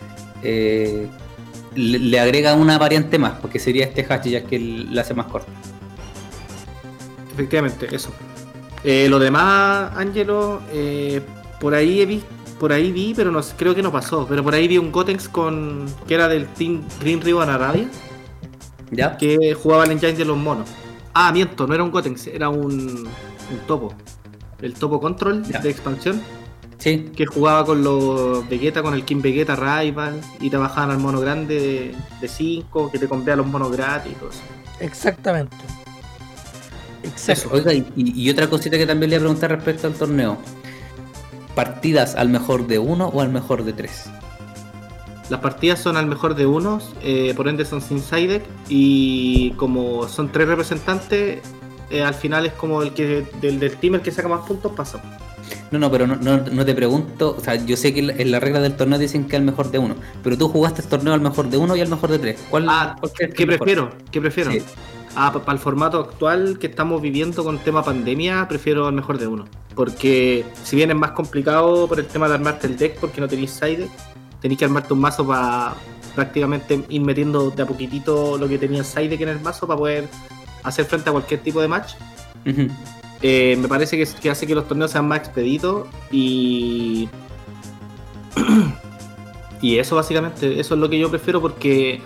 eh, 0.43 1.07
le, 1.75 1.99
le 1.99 2.21
agrega 2.21 2.55
una 2.55 2.79
variante 2.79 3.19
más, 3.19 3.33
porque 3.41 3.59
sería 3.59 3.85
este 3.85 4.05
hash 4.09 4.29
ya 4.29 4.43
que 4.45 4.59
la 4.59 5.03
hace 5.03 5.15
más 5.15 5.27
corta. 5.27 5.51
Efectivamente, 7.33 7.89
eso. 7.95 8.13
Eh, 8.85 9.07
lo 9.09 9.19
demás, 9.19 9.93
Angelo, 9.97 10.61
eh, 10.73 11.21
por 11.61 11.75
ahí 11.75 12.01
he 12.01 12.07
visto, 12.07 12.29
por 12.59 12.73
ahí 12.73 12.93
vi, 12.93 13.15
pero 13.15 13.31
no 13.31 13.41
creo 13.57 13.75
que 13.75 13.83
no 13.83 13.93
pasó. 13.93 14.27
Pero 14.29 14.43
por 14.43 14.55
ahí 14.55 14.69
vi 14.69 14.79
un 14.79 14.91
Gotenks 14.93 15.29
con 15.29 15.87
que 16.07 16.15
era 16.15 16.29
del 16.29 16.47
Team 16.49 16.83
Green 17.01 17.21
Ribbon 17.21 17.49
Arabia, 17.49 17.89
¿Ya? 18.91 19.17
que 19.17 19.55
jugaba 19.55 19.85
el 19.85 19.93
engine 19.93 20.13
de 20.15 20.25
los 20.25 20.37
monos. 20.37 20.69
Ah, 21.15 21.33
miento, 21.33 21.67
no 21.67 21.75
era 21.75 21.83
un 21.83 21.91
Gotenks, 21.91 22.27
era 22.29 22.49
un, 22.49 23.09
un 23.51 23.59
topo. 23.67 23.95
El 24.61 24.75
topo 24.75 25.01
control 25.01 25.45
Ya. 25.45 25.61
de 25.61 25.71
expansión, 25.71 26.23
Sí, 26.79 27.11
que 27.17 27.27
jugaba 27.27 27.65
con 27.65 27.83
los 27.83 28.49
Vegeta, 28.49 28.83
con 28.85 28.95
el 28.95 29.05
King 29.05 29.21
Vegeta 29.21 29.57
Rival, 29.57 30.21
y 30.41 30.49
te 30.49 30.57
bajaban 30.57 30.93
al 30.93 30.99
mono 30.99 31.19
grande 31.21 31.93
de 32.21 32.29
5, 32.29 32.93
que 32.93 33.01
te 33.01 33.09
convea 33.09 33.35
los 33.35 33.47
monos 33.49 33.73
gratis 33.73 34.13
y 34.13 34.15
todo 34.15 34.31
eso. 34.31 34.41
Exactamente. 34.79 35.57
Exacto. 37.03 37.49
Oiga, 37.53 37.73
y, 37.73 37.85
y 37.97 38.31
otra 38.31 38.49
cosita 38.49 38.77
que 38.79 38.87
también 38.87 39.11
le 39.11 39.17
voy 39.17 39.23
a 39.23 39.27
preguntar 39.27 39.51
respecto 39.51 39.87
al 39.89 39.95
torneo. 39.95 40.39
¿Partidas 41.59 42.15
al 42.15 42.29
mejor 42.29 42.69
de 42.69 42.79
uno 42.79 43.09
o 43.09 43.21
al 43.21 43.31
mejor 43.31 43.65
de 43.65 43.73
tres? 43.73 44.05
las 45.29 45.41
partidas 45.41 45.81
son 45.81 45.97
al 45.97 46.07
mejor 46.07 46.37
de 46.37 46.47
unos, 46.47 46.95
eh, 47.03 47.35
por 47.37 47.49
ende 47.49 47.65
son 47.65 47.83
sin 47.83 48.01
side 48.01 48.29
deck, 48.29 48.45
y 48.69 49.51
como 49.57 50.07
son 50.09 50.31
tres 50.31 50.47
representantes, 50.47 51.41
eh, 51.91 52.03
al 52.05 52.15
final 52.15 52.47
es 52.47 52.53
como 52.53 52.81
el 52.83 52.93
que 52.95 53.27
del, 53.41 53.59
del 53.59 53.77
team 53.77 53.97
el 53.97 54.03
que 54.03 54.13
saca 54.13 54.29
más 54.29 54.47
puntos 54.47 54.71
pasa. 54.73 55.03
No, 55.73 55.81
no, 55.81 55.91
pero 55.91 56.07
no, 56.07 56.15
no, 56.15 56.39
no 56.39 56.65
te 56.65 56.75
pregunto, 56.77 57.35
o 57.37 57.41
sea, 57.43 57.57
yo 57.57 57.77
sé 57.77 57.93
que 57.93 58.01
en 58.17 58.31
la- 58.31 58.39
regla 58.41 58.61
del 58.61 58.75
torneo 58.77 58.99
dicen 59.01 59.25
que 59.27 59.35
al 59.37 59.43
mejor 59.43 59.71
de 59.73 59.79
uno, 59.81 59.97
pero 60.23 60.39
tú 60.39 60.49
jugaste 60.49 60.81
el 60.83 60.89
torneo 60.89 61.13
al 61.13 61.21
mejor 61.21 61.51
de 61.51 61.57
uno 61.59 61.75
y 61.75 61.81
al 61.81 61.89
mejor 61.89 62.11
de 62.13 62.21
tres. 62.21 62.41
¿Cuál, 62.49 62.67
Ah, 62.69 62.97
cuál 63.01 63.13
¿qué 63.35 63.47
prefiero? 63.47 63.91
¿Qué 64.13 64.21
prefiero? 64.21 64.53
Sí. 64.53 64.63
Ah, 65.15 65.33
para 65.33 65.53
el 65.53 65.59
formato 65.59 65.99
actual 65.99 66.59
que 66.59 66.69
estamos 66.69 67.03
viviendo 67.03 67.43
con 67.43 67.59
tema 67.59 67.83
pandemia, 67.83 68.47
prefiero 68.49 68.87
al 68.87 68.93
mejor 68.93 69.19
de 69.19 69.27
uno. 69.27 69.47
Porque 69.75 70.45
si 70.65 70.77
bien 70.77 70.91
es 70.91 70.97
más 70.97 71.13
complicado 71.13 71.89
por 71.89 71.99
el 71.99 72.07
tema 72.07 72.29
de 72.29 72.35
armarte 72.35 72.67
el 72.67 72.77
deck, 72.77 72.99
porque 73.01 73.21
no 73.21 73.29
tenéis 73.29 73.51
side 73.51 73.79
deck, 73.79 73.91
tenéis 74.41 74.59
que 74.59 74.65
armarte 74.65 74.93
un 74.93 75.01
mazo 75.01 75.27
para 75.27 75.75
prácticamente 76.15 76.85
ir 76.89 77.01
metiendo 77.01 77.51
de 77.51 77.63
a 77.63 77.67
poquitito 77.67 78.39
lo 78.39 78.49
que 78.49 78.59
tenía 78.59 78.85
side 78.85 79.09
deck 79.09 79.21
en 79.21 79.29
el 79.29 79.41
mazo 79.41 79.67
para 79.67 79.79
poder 79.79 80.09
hacer 80.63 80.85
frente 80.85 81.09
a 81.09 81.13
cualquier 81.13 81.41
tipo 81.41 81.61
de 81.61 81.69
match. 81.69 81.95
Eh, 83.23 83.57
me 83.61 83.69
parece 83.69 83.97
que, 83.97 84.07
que 84.21 84.31
hace 84.31 84.47
que 84.47 84.55
los 84.55 84.67
torneos 84.69 84.91
sean 84.91 85.07
más 85.09 85.19
expeditos 85.19 85.89
y. 86.11 87.09
y 89.61 89.79
eso 89.79 89.97
básicamente, 89.97 90.61
eso 90.61 90.75
es 90.75 90.81
lo 90.81 90.89
que 90.89 90.99
yo 90.99 91.11
prefiero 91.11 91.41
porque, 91.41 92.01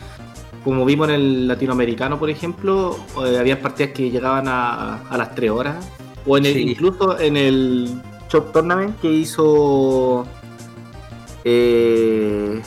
como 0.65 0.85
vimos 0.85 1.09
en 1.09 1.15
el 1.15 1.49
latinoamericano, 1.49 2.19
por 2.19 2.31
ejemplo, 2.31 2.97
eh, 3.27 3.39
había 3.39 3.61
partidas 3.61 3.93
que 3.93 4.11
llegaban 4.11 4.47
a, 4.49 5.03
a 5.09 5.17
las 5.19 5.35
3 5.35 5.51
horas. 5.51 5.85
O 6.27 6.37
en 6.39 6.47
el, 6.47 6.53
Sí. 6.55 6.61
incluso 6.71 7.19
en 7.19 7.37
el 7.37 8.01
Shop 8.31 8.53
Tournament 8.53 9.01
que 9.01 9.13
hizo 9.13 10.25
eh, 11.45 12.61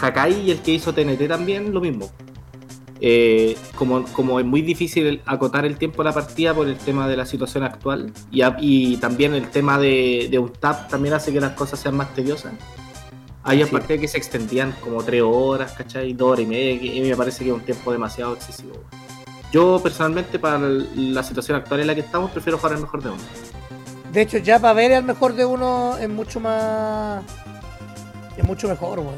Hakai 0.00 0.40
y 0.46 0.50
el 0.50 0.58
que 0.60 0.72
hizo 0.72 0.92
TNT 0.92 1.26
también, 1.28 1.72
lo 1.74 1.80
mismo. 1.80 2.10
Eh, 3.00 3.56
como, 3.74 4.04
como 4.06 4.40
es 4.40 4.46
muy 4.46 4.62
difícil 4.62 5.20
acotar 5.26 5.66
el 5.66 5.76
tiempo 5.76 6.02
de 6.02 6.08
la 6.08 6.14
partida 6.14 6.54
por 6.54 6.66
el 6.66 6.76
tema 6.78 7.06
de 7.08 7.16
la 7.16 7.26
situación 7.26 7.62
actual 7.62 8.10
y, 8.30 8.40
a- 8.40 8.56
y 8.58 8.96
también 8.96 9.34
el 9.34 9.48
tema 9.50 9.78
de, 9.78 10.28
de 10.30 10.38
un 10.38 10.50
tap 10.50 10.88
también 10.88 11.12
hace 11.14 11.30
que 11.30 11.38
las 11.40 11.52
cosas 11.52 11.78
sean 11.78 11.94
más 11.96 12.14
tediosas. 12.14 12.54
Hay 13.46 13.62
Sí. 13.64 13.70
partidas 13.70 14.00
que 14.00 14.08
se 14.08 14.18
extendían 14.18 14.74
como 14.80 15.02
3 15.02 15.22
horas, 15.24 15.72
¿cachai? 15.72 16.12
2 16.12 16.32
horas 16.32 16.44
y 16.44 16.46
media, 16.46 16.80
mí 16.80 17.08
me 17.08 17.16
parece 17.16 17.44
que 17.44 17.50
es 17.50 17.56
un 17.56 17.62
tiempo 17.62 17.92
demasiado 17.92 18.34
excesivo. 18.34 18.74
Yo 19.52 19.80
personalmente 19.82 20.38
para 20.38 20.56
el- 20.56 21.14
la 21.14 21.22
situación 21.22 21.56
actual 21.56 21.80
en 21.80 21.86
la 21.86 21.94
que 21.94 22.00
estamos 22.00 22.30
prefiero 22.32 22.58
jugar 22.58 22.74
el 22.74 22.80
mejor 22.82 23.02
de 23.02 23.10
uno. 23.10 23.22
De 24.12 24.22
hecho, 24.22 24.38
ya 24.38 24.58
para 24.58 24.74
ver 24.74 24.92
al 24.94 25.04
mejor 25.04 25.34
de 25.34 25.44
uno 25.44 25.96
es 25.98 26.08
mucho 26.08 26.40
más. 26.40 27.22
Es 28.36 28.44
mucho 28.44 28.68
mejor, 28.68 28.98
weón. 28.98 29.14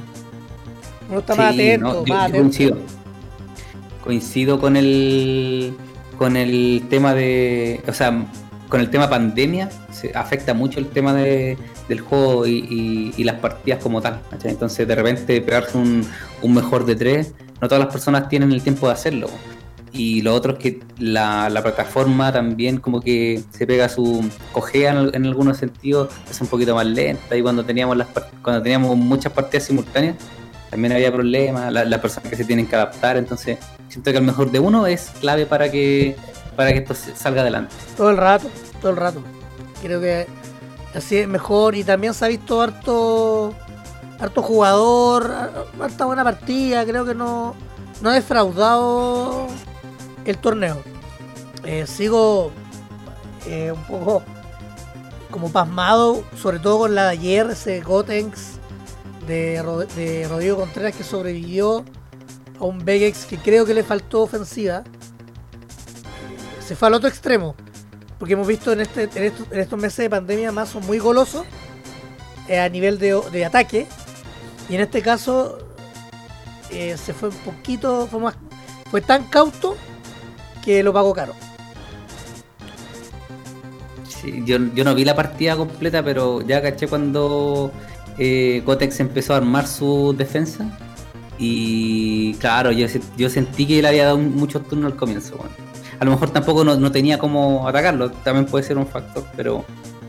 Uno 1.09 1.21
está 1.21 1.35
más 1.35 1.55
Sí, 1.55 1.61
atento, 1.63 1.87
no, 1.87 2.05
yo- 2.05 2.15
más 2.15 2.23
yo 2.23 2.29
atento. 2.29 2.39
coincido. 2.39 2.77
Coincido 4.05 4.61
con 4.61 4.77
el 4.77 5.75
con 6.19 6.37
el 6.37 6.83
tema 6.91 7.15
de, 7.15 7.81
o 7.87 7.93
sea, 7.93 8.27
con 8.69 8.81
el 8.81 8.91
tema 8.91 9.09
pandemia, 9.09 9.71
se 9.93 10.11
afecta 10.17 10.53
mucho 10.53 10.81
el 10.81 10.89
tema 10.89 11.15
de, 11.15 11.57
del 11.89 12.01
juego 12.01 12.47
y, 12.47 13.13
las 13.25 13.37
partidas 13.37 13.83
como 13.83 14.01
tal. 14.01 14.21
Entonces, 14.45 14.87
de 14.87 14.95
repente, 14.95 15.41
pegarse 15.41 15.77
un, 15.79 16.07
mejor 16.43 16.85
de 16.87 16.95
tres, 16.97 17.35
no 17.61 17.69
todas 17.69 17.83
las 17.83 17.93
personas 17.93 18.29
tienen 18.29 18.53
el 18.53 18.63
tiempo 18.63 18.87
de 18.87 18.93
hacerlo. 18.93 19.29
Y 19.91 20.21
lo 20.21 20.35
otro 20.35 20.53
es 20.53 20.59
que 20.59 20.81
la, 20.99 21.49
la 21.49 21.63
plataforma 21.63 22.31
también 22.31 22.79
como 22.79 23.01
que 23.01 23.43
se 23.51 23.67
pega 23.67 23.89
su 23.89 24.29
cojea 24.53 24.91
en, 25.13 25.27
algunos 25.27 25.57
sentidos, 25.57 26.11
es 26.31 26.41
un 26.41 26.47
poquito 26.47 26.75
más 26.75 26.87
lenta 26.87 27.35
y 27.35 27.41
cuando 27.41 27.65
teníamos 27.65 27.97
las 27.97 28.07
cuando 28.43 28.63
teníamos 28.63 28.95
muchas 28.99 29.33
partidas 29.33 29.65
simultáneas 29.65 30.17
también 30.69 30.93
había 30.93 31.11
problemas, 31.11 31.73
la- 31.73 31.87
las 31.87 32.01
personas 32.01 32.29
que 32.29 32.37
se 32.37 32.45
tienen 32.45 32.67
que 32.67 32.77
adaptar, 32.77 33.17
entonces 33.17 33.59
siento 33.89 34.13
que 34.13 34.19
el 34.19 34.25
mejor 34.25 34.51
de 34.51 34.61
uno 34.61 34.87
es 34.87 35.11
clave 35.21 35.47
para 35.47 35.71
que 35.71 36.17
para 36.55 36.71
que 36.73 36.79
esto 36.81 36.95
salga 36.95 37.41
adelante. 37.41 37.75
Todo 37.97 38.11
el 38.11 38.19
rato, 38.19 38.51
todo 38.83 38.91
el 38.91 38.97
rato. 38.99 39.23
Creo 39.81 40.01
que 40.01 40.27
así 40.95 41.19
es 41.19 41.29
mejor 41.29 41.75
y 41.75 41.85
también 41.85 42.15
se 42.15 42.25
ha 42.25 42.29
visto 42.29 42.61
harto 42.61 43.55
harto 44.21 44.43
jugador, 44.43 45.33
harta 45.81 46.05
buena 46.07 46.25
partida, 46.25 46.85
creo 46.85 47.05
que 47.05 47.15
no, 47.15 47.55
no 48.01 48.11
ha 48.11 48.15
defraudado 48.15 49.47
el 50.25 50.37
torneo. 50.39 50.77
Eh, 51.65 51.87
sigo 51.87 52.51
eh, 53.47 53.71
un 53.73 53.83
poco 53.85 54.23
como 55.31 55.53
pasmado, 55.53 56.25
sobre 56.37 56.59
todo 56.59 56.79
con 56.79 56.95
la 56.97 57.05
de 57.05 57.11
ayer, 57.11 57.51
ese 57.51 57.81
Gotenks 57.81 58.59
de, 59.29 59.63
Ro- 59.63 59.85
de 59.87 60.27
Rodrigo 60.29 60.57
Contreras 60.57 60.97
que 60.97 61.05
sobrevivió 61.05 61.85
a 62.59 62.65
un 62.65 62.85
Vegex 62.85 63.25
que 63.27 63.39
creo 63.39 63.65
que 63.67 63.75
le 63.75 63.85
faltó 63.85 64.23
ofensiva. 64.23 64.83
Se 66.67 66.75
fue 66.75 66.89
al 66.89 66.95
otro 66.95 67.09
extremo. 67.09 67.55
Porque 68.19 68.35
hemos 68.35 68.47
visto 68.47 68.73
en, 68.73 68.81
este, 68.81 69.09
estos, 69.53 69.79
meses 69.79 69.99
de 69.99 70.11
pandemia 70.11 70.51
mazos 70.53 70.85
muy 70.85 70.99
golosos 70.99 71.45
eh, 72.49 72.59
a 72.59 72.69
nivel 72.69 72.99
de, 72.99 73.45
ataque. 73.45 73.87
Y 74.69 74.75
en 74.75 74.81
este 74.81 75.03
caso 75.03 75.59
eh, 76.71 76.97
se 76.97 77.13
fue 77.15 77.29
un 77.29 77.37
poquito, 77.37 78.07
fue, 78.09 78.21
más, 78.21 78.35
fue 78.91 79.01
tan 79.01 79.25
cauto 79.25 79.77
que 80.65 80.83
lo 80.83 80.93
pagó 80.93 81.15
caro. 81.15 81.35
Sí, 84.09 84.43
yo, 84.45 84.59
no 84.59 84.95
vi 84.95 85.05
la 85.05 85.15
partida 85.15 85.57
completa, 85.57 86.03
pero 86.03 86.43
ya 86.43 86.61
caché 86.61 86.89
cuando 86.89 87.71
eh, 88.19 88.65
empezó 88.99 89.35
a 89.35 89.37
armar 89.37 89.67
su 89.67 90.15
defensa. 90.17 90.77
Y 91.39 92.35
claro, 92.35 92.73
yo, 92.73 92.89
se- 92.89 93.01
yo 93.17 93.31
sentí 93.31 93.65
que 93.67 93.81
le 93.81 93.89
había 93.89 94.07
dado 94.07 94.19
muchos 94.19 94.67
turnos 94.67 94.93
al 94.93 94.99
comienzo. 94.99 95.39
A 96.01 96.05
lo 96.05 96.13
mejor 96.13 96.31
tampoco 96.31 96.65
no, 96.65 96.77
no 96.77 96.93
tenía 96.93 97.19
cómo 97.19 97.67
atacarlo, 97.69 98.11
también 98.11 98.47
puede 98.47 98.65
ser 98.65 98.79
un 98.79 98.87
factor, 98.87 99.25
pero 99.37 99.65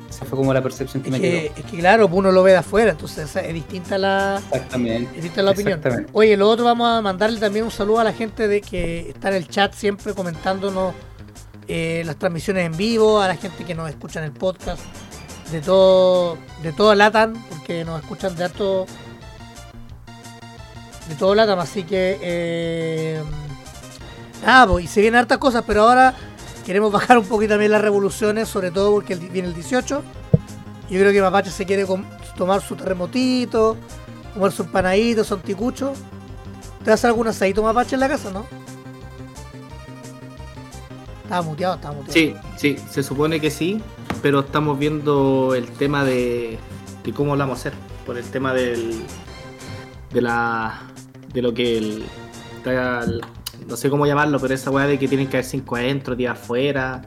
esa 0.09 0.25
fue 0.25 0.37
como 0.37 0.53
la 0.53 0.61
percepción 0.61 1.01
que 1.01 1.09
Es 1.09 1.11
me 1.11 1.19
que, 1.21 1.31
quedó. 1.53 1.53
es 1.65 1.71
que 1.71 1.77
claro, 1.77 2.07
uno 2.11 2.31
lo 2.31 2.43
ve 2.43 2.51
de 2.51 2.57
afuera, 2.57 2.91
entonces 2.91 3.35
es 3.35 3.53
distinta 3.53 3.97
la, 3.97 4.39
Exactamente. 4.51 5.03
es 5.09 5.13
distinta 5.23 5.41
la 5.43 5.51
opinión. 5.51 5.77
Exactamente. 5.79 6.11
Oye, 6.13 6.37
lo 6.37 6.49
otro 6.49 6.65
vamos 6.65 6.87
a 6.89 7.01
mandarle 7.01 7.39
también 7.39 7.65
un 7.65 7.71
saludo 7.71 7.99
a 7.99 8.03
la 8.03 8.13
gente 8.13 8.47
de 8.47 8.61
que 8.61 9.09
está 9.09 9.29
en 9.29 9.35
el 9.35 9.47
chat 9.47 9.73
siempre 9.73 10.13
comentándonos 10.13 10.93
eh, 11.67 12.03
las 12.05 12.17
transmisiones 12.17 12.65
en 12.65 12.75
vivo, 12.77 13.21
a 13.21 13.27
la 13.27 13.35
gente 13.35 13.63
que 13.63 13.75
nos 13.75 13.89
escucha 13.89 14.19
en 14.19 14.25
el 14.25 14.31
podcast, 14.31 14.81
de 15.51 15.61
todo, 15.61 16.37
de 16.63 16.71
todo 16.73 16.93
Latam, 16.95 17.33
porque 17.49 17.83
nos 17.85 18.01
escuchan 18.01 18.35
de 18.35 18.43
harto 18.43 18.85
de 21.07 21.15
todo 21.15 21.33
Latam, 21.35 21.59
así 21.59 21.83
que 21.83 22.17
eh, 22.21 23.21
nada, 24.41 24.67
pues, 24.67 24.85
y 24.85 24.87
se 24.87 25.01
vienen 25.01 25.19
hartas 25.19 25.37
cosas, 25.37 25.63
pero 25.65 25.83
ahora 25.83 26.15
queremos 26.65 26.91
bajar 26.91 27.17
un 27.17 27.25
poquito 27.25 27.53
también 27.53 27.71
las 27.71 27.81
revoluciones, 27.81 28.47
sobre 28.47 28.71
todo 28.71 28.91
porque 28.91 29.15
viene 29.15 29.47
el 29.47 29.53
18. 29.53 30.03
Yo 30.89 30.99
creo 30.99 31.11
que 31.11 31.21
Mapache 31.21 31.51
se 31.51 31.65
quiere 31.65 31.85
tomar 32.37 32.61
su 32.61 32.75
terremotito, 32.75 33.77
comer 34.33 34.51
su 34.51 34.63
empanadito, 34.63 35.23
su 35.23 35.35
anticucho. 35.35 35.93
¿Te 36.83 36.91
hacer 36.91 37.09
algún 37.09 37.27
asadito 37.27 37.61
Mapache 37.61 37.95
en 37.95 37.99
la 37.99 38.07
casa, 38.07 38.31
no? 38.31 38.45
Estaba 41.23 41.41
muteado, 41.43 41.75
estaba 41.75 41.93
muteado. 41.93 42.13
Sí, 42.13 42.35
sí, 42.57 42.77
se 42.89 43.03
supone 43.03 43.39
que 43.39 43.51
sí, 43.51 43.81
pero 44.21 44.39
estamos 44.39 44.79
viendo 44.79 45.53
el 45.53 45.67
tema 45.67 46.03
de, 46.03 46.57
de 47.03 47.13
cómo 47.13 47.35
lo 47.35 47.39
vamos 47.39 47.59
a 47.59 47.61
hacer, 47.61 47.73
por 48.05 48.17
el 48.17 48.25
tema 48.25 48.53
del 48.53 49.03
de 50.11 50.21
la 50.21 50.81
de 51.33 51.41
lo 51.41 51.53
que 51.53 51.77
el, 51.77 52.05
está 52.57 53.05
no 53.69 53.77
sé 53.77 53.89
cómo 53.89 54.05
llamarlo, 54.07 54.39
pero 54.39 54.53
esa 54.55 54.71
weá 54.71 54.87
de 54.87 54.97
que 54.99 55.07
tienen 55.07 55.27
que 55.27 55.37
haber 55.37 55.45
cinco 55.45 55.75
adentro, 55.75 56.15
10 56.15 56.31
afuera, 56.31 57.03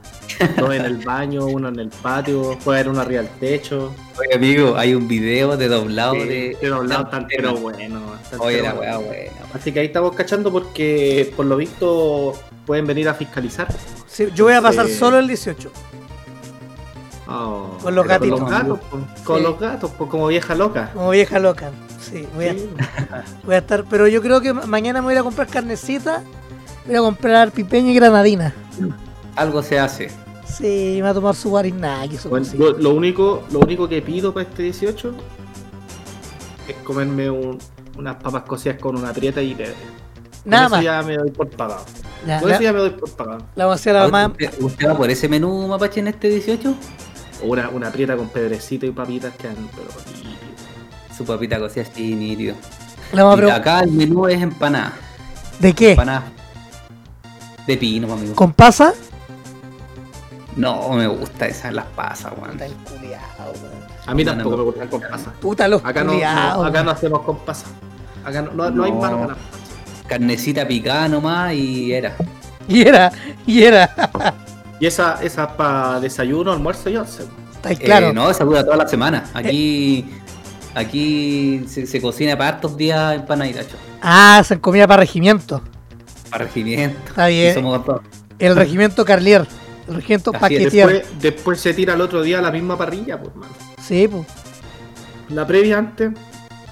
dos 0.57 0.75
en 0.75 0.85
el 0.85 0.99
baño, 0.99 1.45
uno 1.47 1.69
en 1.69 1.79
el 1.81 1.89
patio, 1.89 2.57
puede 2.65 2.79
haber 2.81 2.91
uno 2.93 3.01
arriba 3.01 3.23
del 3.23 3.31
techo. 3.33 3.93
Oye, 4.19 4.35
amigo, 4.35 4.77
hay 4.77 4.95
un 4.95 5.09
video 5.09 5.57
de 5.57 5.69
doblado 5.69 6.15
Sí, 6.15 6.21
de. 6.21 6.57
pero 6.61 6.77
doblado 6.77 7.09
tan 7.09 7.27
pero 7.27 7.55
bueno. 7.57 8.01
tan 8.31 8.41
Oye, 8.41 8.63
la 8.63 8.75
weá, 8.75 8.97
bueno. 8.99 9.09
buena. 9.09 9.33
Así 9.55 9.73
que 9.73 9.81
ahí 9.81 9.87
estamos 9.87 10.15
cachando 10.15 10.51
porque 10.53 11.33
por 11.37 11.47
lo 11.47 11.57
visto 11.57 12.33
pueden 12.65 12.87
venir 12.87 13.09
a 13.09 13.15
fiscalizar. 13.15 13.67
Sí, 14.07 14.29
yo 14.35 14.45
voy 14.45 14.55
a 14.55 14.63
pasar 14.63 14.87
Sí. 14.87 14.95
solo 14.95 15.19
el 15.19 15.27
18. 15.27 15.71
Oh, 17.29 17.79
Con 17.83 17.95
los 17.95 18.07
gatitos. 18.07 18.41
Con 18.41 18.51
los 18.51 18.59
gatos, 18.61 18.79
con 19.25 19.37
Sí. 19.39 19.43
los 19.45 19.59
gatos, 19.61 19.91
pues, 19.97 20.11
como 20.11 20.27
vieja 20.27 20.55
loca. 20.55 20.91
Como 20.93 21.11
vieja 21.11 21.39
loca. 21.39 21.71
Sí, 22.01 22.27
voy 22.35 22.49
a, 22.49 22.55
voy 23.45 23.55
a 23.55 23.59
estar. 23.59 23.85
Pero 23.89 24.09
yo 24.09 24.21
creo 24.21 24.41
que 24.41 24.53
ma- 24.53 24.67
mañana 24.67 25.01
me 25.01 25.05
voy 25.07 25.13
a 25.13 25.15
ir 25.15 25.21
a 25.21 25.23
comprar 25.23 25.47
carnecita. 25.47 26.23
Voy 26.87 26.97
a 26.97 27.01
comprar 27.01 27.51
pipeña 27.53 27.91
y 27.91 27.95
granadina. 27.95 28.55
Algo 29.37 29.63
se 29.63 29.79
hace. 29.79 30.11
Sí, 30.47 30.95
me 30.97 31.03
va 31.03 31.11
a 31.11 31.15
tomar 31.15 31.35
su 31.35 31.49
guarinaki, 31.51 32.17
su 32.19 32.29
Bueno, 32.29 32.47
lo, 32.59 32.73
lo 32.79 32.91
único, 32.95 33.45
lo 33.51 33.61
único 33.61 33.89
que 33.89 34.03
pido 34.03 34.35
para 34.35 34.47
este 34.49 34.65
18 34.65 35.15
es 36.69 36.77
comerme 36.85 37.31
un- 37.31 37.59
unas 37.97 38.17
papas 38.17 38.43
cocidas 38.43 38.79
con 38.79 38.97
una 38.97 39.13
prieta 39.13 39.41
y 39.41 39.55
pebre. 39.55 39.73
Con 40.43 40.51
Nada 40.51 40.67
eso 40.67 40.75
más. 40.77 40.85
ya 40.85 41.03
me 41.03 41.17
doy 41.17 41.31
por 41.31 41.49
pagado. 41.49 41.85
Ya, 42.27 42.41
Con 42.41 42.49
la, 42.51 42.55
eso 42.57 42.63
ya 42.65 42.73
me 42.73 42.79
doy 42.81 42.91
por 42.91 43.11
pagado. 43.13 43.47
la 43.55 43.67
a 43.91 43.93
la 43.95 44.09
más. 44.09 44.31
¿Usted, 44.61 44.89
va 44.89 44.97
por 44.97 45.11
ese 45.11 45.29
menú 45.29 45.67
mapache 45.69 46.01
en 46.01 46.09
este 46.09 46.29
18? 46.29 46.75
O 47.43 47.47
una, 47.47 47.69
una 47.71 47.91
prieta 47.91 48.17
con 48.17 48.29
pedrecito 48.29 48.87
y 48.87 48.91
papitas 48.91 49.35
que 49.37 49.49
han 49.49 49.57
pero. 49.75 49.89
Su 51.17 51.25
papita 51.25 51.59
cocida 51.59 51.83
vamos 53.25 53.33
a 53.33 53.49
Y 53.49 53.51
acá 53.51 53.81
el 53.81 53.91
menú 53.93 54.27
es 54.27 54.41
empanada. 54.41 54.93
¿De 55.59 55.73
qué? 55.75 55.91
Empanada 55.91 56.32
de 57.67 57.77
pino, 57.77 58.13
amigo. 58.13 58.35
¿Con 58.35 58.53
pasa? 58.53 58.93
No 60.57 60.91
me 60.91 61.07
gusta 61.07 61.47
esas 61.47 61.73
las 61.73 61.87
pasas, 61.87 62.33
weón. 62.37 62.53
Puta 62.53 62.67
el 62.67 62.73
culiao, 62.75 63.53
weón. 63.63 63.83
A 64.07 64.15
mí 64.15 64.25
tampoco 64.25 64.57
me 64.57 64.63
gustan 64.65 64.89
con 64.89 65.01
pasas. 65.01 65.35
Puta 65.41 65.69
los 65.69 65.85
Acá 65.85 66.05
no, 66.05 66.13
acá 66.65 66.83
no 66.83 66.91
hacemos 66.91 67.21
con 67.23 67.39
pasas. 67.39 67.71
Acá 68.25 68.43
no, 68.43 68.53
no, 68.53 68.71
no 68.71 68.85
hay 68.85 68.93
No. 68.93 69.01
mano 69.01 69.21
para 69.27 69.37
Carnecita 70.09 70.67
picada 70.67 71.09
nomás 71.09 71.55
y 71.55 71.93
era. 71.93 72.15
Y 72.69 72.83
era, 72.83 73.11
y 73.47 73.63
era. 73.63 73.91
Y 74.79 74.87
esa, 74.87 75.23
esa 75.23 75.57
para 75.57 76.01
desayuno, 76.01 76.53
almuerzo 76.53 76.91
y 76.91 76.97
once. 76.97 77.25
Está 77.55 77.75
claro. 77.75 78.09
Eh, 78.09 78.13
no, 78.13 78.29
esa 78.31 78.45
dura 78.45 78.65
toda 78.65 78.77
la 78.77 78.89
semana. 78.89 79.25
Aquí, 79.33 80.05
aquí 80.75 81.65
se, 81.69 81.87
se 81.87 82.01
cocina 82.01 82.37
para 82.37 82.51
hartos 82.57 82.77
días 82.77 83.15
empanaditas. 83.15 83.67
Ah, 84.03 84.43
se 84.45 84.61
comida 84.61 84.87
para 84.87 85.01
regimiento. 85.01 85.63
Para 86.33 86.47
regimiento. 86.47 86.99
Está 87.07 87.27
bien. 87.27 87.51
Y 87.51 87.55
somos 87.55 87.85
todos. 87.85 88.01
El 88.39 88.57
regimiento 88.57 89.05
Carlier. 89.05 89.47
El 89.87 89.95
regimiento. 89.97 90.33
Paquetier. 90.33 90.89
Después, 90.89 91.21
después 91.21 91.61
se 91.61 91.75
tira 91.75 91.93
el 91.93 92.01
otro 92.01 92.23
día 92.23 92.39
a 92.39 92.43
la 92.43 92.51
misma 92.51 92.79
parrilla, 92.79 93.21
pues, 93.21 93.37
mano. 93.37 93.53
Sí, 93.81 94.09
pues. 94.09 94.27
La 95.29 95.47
previa 95.47 95.79
antes, 95.79 96.11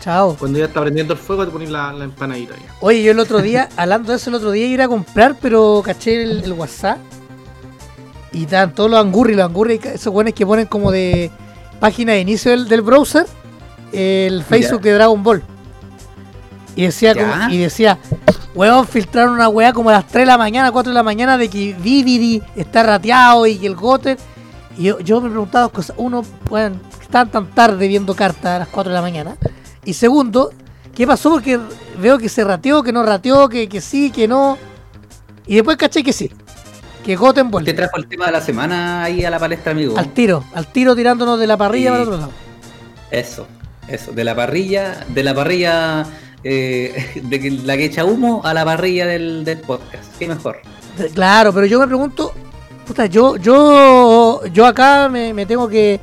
Chao. 0.00 0.34
cuando 0.38 0.58
ya 0.58 0.64
está 0.64 0.80
prendiendo 0.80 1.12
el 1.12 1.18
fuego, 1.18 1.44
te 1.44 1.52
pones 1.52 1.70
la, 1.70 1.92
la 1.92 2.04
empanadita 2.04 2.54
ya. 2.56 2.74
Oye, 2.80 3.02
yo 3.02 3.12
el 3.12 3.18
otro 3.18 3.42
día, 3.42 3.68
hablando 3.76 4.12
de 4.12 4.16
eso, 4.16 4.30
el 4.30 4.36
otro 4.36 4.50
día 4.50 4.66
iba 4.66 4.84
a 4.84 4.88
comprar, 4.88 5.36
pero 5.40 5.82
caché 5.84 6.22
el, 6.22 6.42
el 6.42 6.52
WhatsApp. 6.54 6.98
Y 8.32 8.44
estaban 8.44 8.74
todos 8.74 8.90
los 8.90 8.98
angurri, 9.00 9.34
los 9.34 9.44
angurri, 9.44 9.78
esos 9.82 10.12
buenos 10.12 10.32
que 10.32 10.46
ponen 10.46 10.66
como 10.66 10.90
de 10.90 11.30
página 11.80 12.12
de 12.12 12.20
inicio 12.20 12.50
del, 12.52 12.68
del 12.68 12.80
browser, 12.80 13.26
el 13.92 14.42
Facebook 14.42 14.80
de 14.82 14.92
Dragon 14.92 15.22
Ball. 15.22 15.42
Y 16.76 16.82
decía, 16.84 17.14
como- 17.14 17.50
y 17.52 17.58
decía, 17.58 17.98
weón, 18.54 18.86
filtraron 18.86 19.34
una 19.34 19.48
weá 19.48 19.72
como 19.72 19.90
a 19.90 19.94
las 19.94 20.06
3 20.06 20.22
de 20.22 20.26
la 20.26 20.38
mañana, 20.38 20.70
4 20.72 20.90
de 20.90 20.94
la 20.94 21.02
mañana, 21.02 21.36
de 21.36 21.48
que 21.48 21.74
Vividi 21.78 22.42
está 22.56 22.82
rateado 22.82 23.46
y 23.46 23.56
que 23.56 23.66
el 23.66 23.74
Goter. 23.74 24.16
Y 24.78 24.84
yo, 24.84 25.00
yo 25.00 25.20
me 25.20 25.28
preguntaba 25.28 25.62
dos 25.64 25.72
cosas. 25.72 25.96
Uno, 25.98 26.24
bueno, 26.48 26.76
estaban 27.02 27.30
tan 27.30 27.46
tarde 27.50 27.86
viendo 27.88 28.14
cartas 28.14 28.46
a 28.46 28.58
las 28.60 28.68
4 28.68 28.90
de 28.90 28.94
la 28.96 29.02
mañana. 29.02 29.36
Y 29.84 29.94
segundo, 29.94 30.50
¿qué 30.94 31.06
pasó? 31.06 31.30
Porque 31.30 31.58
veo 32.00 32.18
que 32.18 32.28
se 32.28 32.44
rateó, 32.44 32.82
que 32.82 32.92
no 32.92 33.02
rateó, 33.02 33.48
que, 33.48 33.68
que 33.68 33.80
sí, 33.80 34.10
que 34.10 34.28
no. 34.28 34.56
Y 35.46 35.56
después 35.56 35.76
caché 35.76 36.02
que 36.02 36.12
sí. 36.12 36.30
Que 37.04 37.16
Goten 37.16 37.46
Te 37.46 37.50
vuelve. 37.50 37.72
trajo 37.74 37.96
el 37.96 38.06
tema 38.06 38.26
de 38.26 38.32
la 38.32 38.40
semana 38.40 39.02
ahí 39.02 39.24
a 39.24 39.30
la 39.30 39.38
palestra, 39.38 39.72
amigo. 39.72 39.98
Al 39.98 40.12
tiro, 40.12 40.44
al 40.54 40.66
tiro 40.66 40.94
tirándonos 40.94 41.38
de 41.40 41.46
la 41.46 41.56
parrilla 41.56 41.88
Sí. 41.88 41.92
para 41.92 42.02
otro 42.02 42.16
lado. 42.18 42.30
Eso, 43.10 43.46
eso. 43.88 44.12
De 44.12 44.22
la 44.22 44.36
parrilla, 44.36 45.04
de 45.08 45.24
la 45.24 45.34
parrilla 45.34 46.04
eh, 46.44 47.20
de 47.22 47.40
que- 47.40 47.50
la 47.50 47.76
que 47.76 47.84
echa 47.86 48.04
humo 48.04 48.40
a 48.44 48.54
la 48.54 48.64
parrilla 48.64 49.06
del, 49.06 49.44
del 49.44 49.58
podcast. 49.60 50.04
Qué 50.18 50.26
mejor. 50.28 50.60
Claro, 51.14 51.52
pero 51.52 51.66
yo 51.66 51.78
me 51.80 51.86
pregunto, 51.86 52.32
puta, 52.86 53.06
yo, 53.06 53.36
yo, 53.36 54.42
yo 54.52 54.66
acá 54.66 55.08
me, 55.08 55.32
me 55.32 55.46
tengo 55.46 55.68
que, 55.68 56.00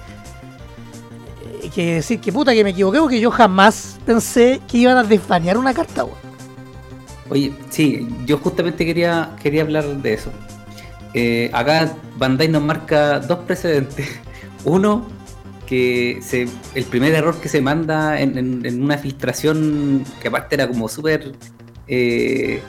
que 1.73 1.95
decir 1.95 2.19
que 2.19 2.31
puta 2.31 2.53
que 2.53 2.63
me 2.63 2.71
equivoqué 2.71 2.99
porque 2.99 3.19
yo 3.19 3.29
jamás 3.29 3.97
pensé 4.05 4.61
que 4.67 4.77
iban 4.79 4.97
a 4.97 5.03
desbanear 5.03 5.57
una 5.57 5.73
carta, 5.73 6.03
weón. 6.05 6.17
Oye, 7.29 7.53
sí, 7.69 8.07
yo 8.25 8.37
justamente 8.37 8.85
quería, 8.85 9.31
quería 9.41 9.61
hablar 9.63 9.85
de 9.85 10.13
eso. 10.13 10.31
Eh, 11.13 11.49
acá 11.53 11.93
Bandai 12.17 12.47
nos 12.47 12.61
marca 12.63 13.19
dos 13.19 13.39
precedentes. 13.39 14.07
Uno, 14.63 15.05
que 15.67 16.19
se, 16.21 16.47
el 16.73 16.85
primer 16.85 17.13
error 17.13 17.39
que 17.39 17.49
se 17.49 17.61
manda 17.61 18.19
en, 18.19 18.81
una 18.81 18.97
filtración 18.97 20.03
que 20.21 20.29
aparte 20.29 20.55
era 20.55 20.67
como 20.67 20.87
súper 20.87 21.33
eh, 21.87 22.61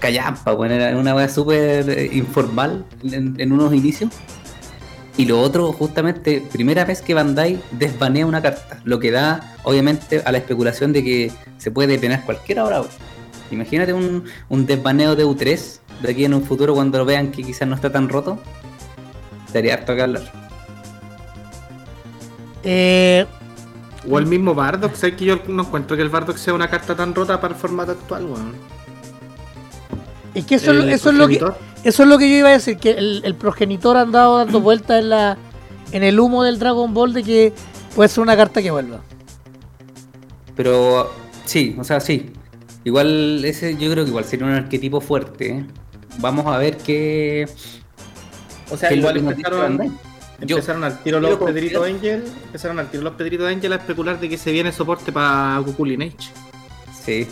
callampa, 0.00 0.52
bueno, 0.54 0.74
era 0.74 0.96
una 0.96 1.14
weá 1.14 1.28
súper 1.28 1.88
eh, 1.88 2.10
informal 2.12 2.84
en, 3.04 3.52
unos 3.52 3.72
inicios. 3.74 4.10
Y 5.18 5.24
lo 5.24 5.40
otro, 5.40 5.72
justamente, 5.72 6.42
primera 6.52 6.84
vez 6.84 7.00
que 7.00 7.14
Bandai 7.14 7.58
desbanea 7.70 8.26
una 8.26 8.42
carta, 8.42 8.80
lo 8.84 8.98
que 8.98 9.10
da, 9.10 9.56
obviamente, 9.62 10.22
a 10.24 10.32
la 10.32 10.38
especulación 10.38 10.92
de 10.92 11.02
que 11.02 11.32
se 11.56 11.70
puede 11.70 11.98
penar 11.98 12.24
cualquier 12.24 12.60
hora. 12.60 12.82
Imagínate 13.50 13.92
un, 13.94 14.24
un 14.50 14.66
desbaneo 14.66 15.16
de 15.16 15.24
U3 15.24 15.78
de 16.02 16.10
aquí 16.10 16.24
en 16.24 16.34
un 16.34 16.42
futuro 16.42 16.74
cuando 16.74 16.98
lo 16.98 17.06
vean 17.06 17.30
que 17.30 17.42
quizás 17.42 17.66
no 17.66 17.74
está 17.74 17.90
tan 17.90 18.08
roto. 18.08 18.38
Daría 19.54 19.74
harto 19.74 19.94
que 19.94 20.02
hablar. 20.02 20.45
Eh, 22.68 23.24
O 24.10 24.18
el 24.18 24.26
mismo 24.26 24.54
Bardock, 24.54 24.94
sé 24.94 25.14
que 25.16 25.24
yo 25.24 25.38
no 25.48 25.62
encuentro 25.62 25.96
que 25.96 26.02
el 26.02 26.08
Bardock 26.08 26.36
sea 26.36 26.52
una 26.52 26.68
carta 26.68 26.94
tan 26.96 27.14
rota 27.14 27.40
para 27.40 27.54
el 27.54 27.60
formato 27.60 27.92
actual, 27.92 28.24
weón. 28.26 28.52
es 30.34 30.44
que 30.44 30.56
eso, 30.56 30.70
es 30.72 30.76
lo- 30.76 30.82
El 30.82 30.88
eso 30.90 31.10
es 31.10 31.16
lo 31.16 31.28
que, 31.28 31.40
eso 31.84 32.02
es 32.02 32.08
lo 32.08 32.18
que 32.18 32.28
yo 32.30 32.36
iba 32.38 32.48
a 32.48 32.52
decir, 32.52 32.76
que 32.78 32.90
el, 32.90 33.22
el 33.24 33.34
progenitor 33.36 33.96
ha 33.96 34.02
andado 34.02 34.38
dando 34.38 34.60
vueltas 34.60 35.00
en 35.00 35.10
la, 35.10 35.38
en 35.92 36.02
el 36.02 36.18
humo 36.20 36.42
del 36.44 36.58
Dragon 36.58 36.92
Ball 36.92 37.12
de 37.14 37.22
que 37.22 37.52
puede 37.94 38.08
ser 38.08 38.22
una 38.22 38.36
carta 38.36 38.60
que 38.60 38.70
vuelva. 38.70 39.00
Pero 40.56 41.12
sí, 41.44 41.76
o 41.78 41.84
sea, 41.84 42.00
sí. 42.00 42.32
Igual 42.84 43.44
ese 43.44 43.76
yo 43.76 43.90
creo 43.90 44.04
que 44.04 44.10
igual 44.10 44.24
sería 44.24 44.46
un 44.46 44.52
arquetipo 44.52 45.00
fuerte. 45.00 45.48
¿eh? 45.50 45.66
Vamos 46.18 46.46
a 46.46 46.56
ver 46.58 46.76
qué. 46.76 47.48
O 48.70 48.76
sea, 48.76 48.92
igual 48.92 49.14
dice 49.14 49.42
empezaron. 50.40 50.80
Yo- 50.82 50.86
al 50.86 51.02
tiro 51.02 51.20
los 51.20 51.30
confiar. 51.36 51.54
Pedrito 51.54 51.84
Angel, 51.84 52.24
empezaron 52.46 52.78
al 52.78 52.90
tiro 52.90 53.02
los 53.02 53.14
Pedrito 53.14 53.46
Angel 53.46 53.72
a 53.72 53.76
especular 53.76 54.20
de 54.20 54.28
que 54.28 54.38
se 54.38 54.52
viene 54.52 54.72
soporte 54.72 55.12
para 55.12 55.58
Goku 55.58 55.84
Lineage. 55.84 56.16
Sí. 57.04 57.26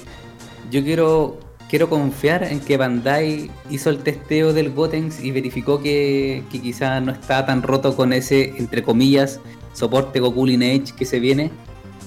Yo 0.70 0.82
quiero 0.82 1.38
quiero 1.68 1.88
confiar 1.88 2.44
en 2.44 2.60
que 2.60 2.76
Bandai 2.76 3.50
hizo 3.68 3.90
el 3.90 3.98
testeo 3.98 4.52
del 4.52 4.70
Gotenks 4.70 5.20
y 5.24 5.32
verificó 5.32 5.82
que, 5.82 6.44
que 6.52 6.60
quizás 6.60 7.02
no 7.02 7.10
está 7.10 7.44
tan 7.46 7.62
roto 7.62 7.96
con 7.96 8.12
ese, 8.12 8.54
entre 8.58 8.82
comillas, 8.84 9.40
soporte 9.72 10.20
Goku 10.20 10.46
Lineage 10.46 10.94
que 10.96 11.04
se 11.04 11.18
viene. 11.18 11.50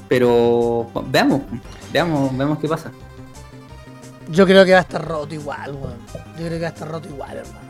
Pero 0.07 0.89
veamos, 1.09 1.41
veamos, 1.91 2.37
veamos 2.37 2.59
qué 2.59 2.67
pasa. 2.69 2.91
Yo 4.29 4.45
creo 4.45 4.63
que 4.63 4.71
va 4.71 4.77
a 4.79 4.81
estar 4.81 5.05
roto 5.05 5.33
igual, 5.33 5.73
weón. 5.73 5.97
Yo 6.37 6.45
creo 6.45 6.49
que 6.51 6.59
va 6.59 6.67
a 6.67 6.71
estar 6.71 6.87
roto 6.87 7.09
igual, 7.09 7.37
hermano. 7.37 7.66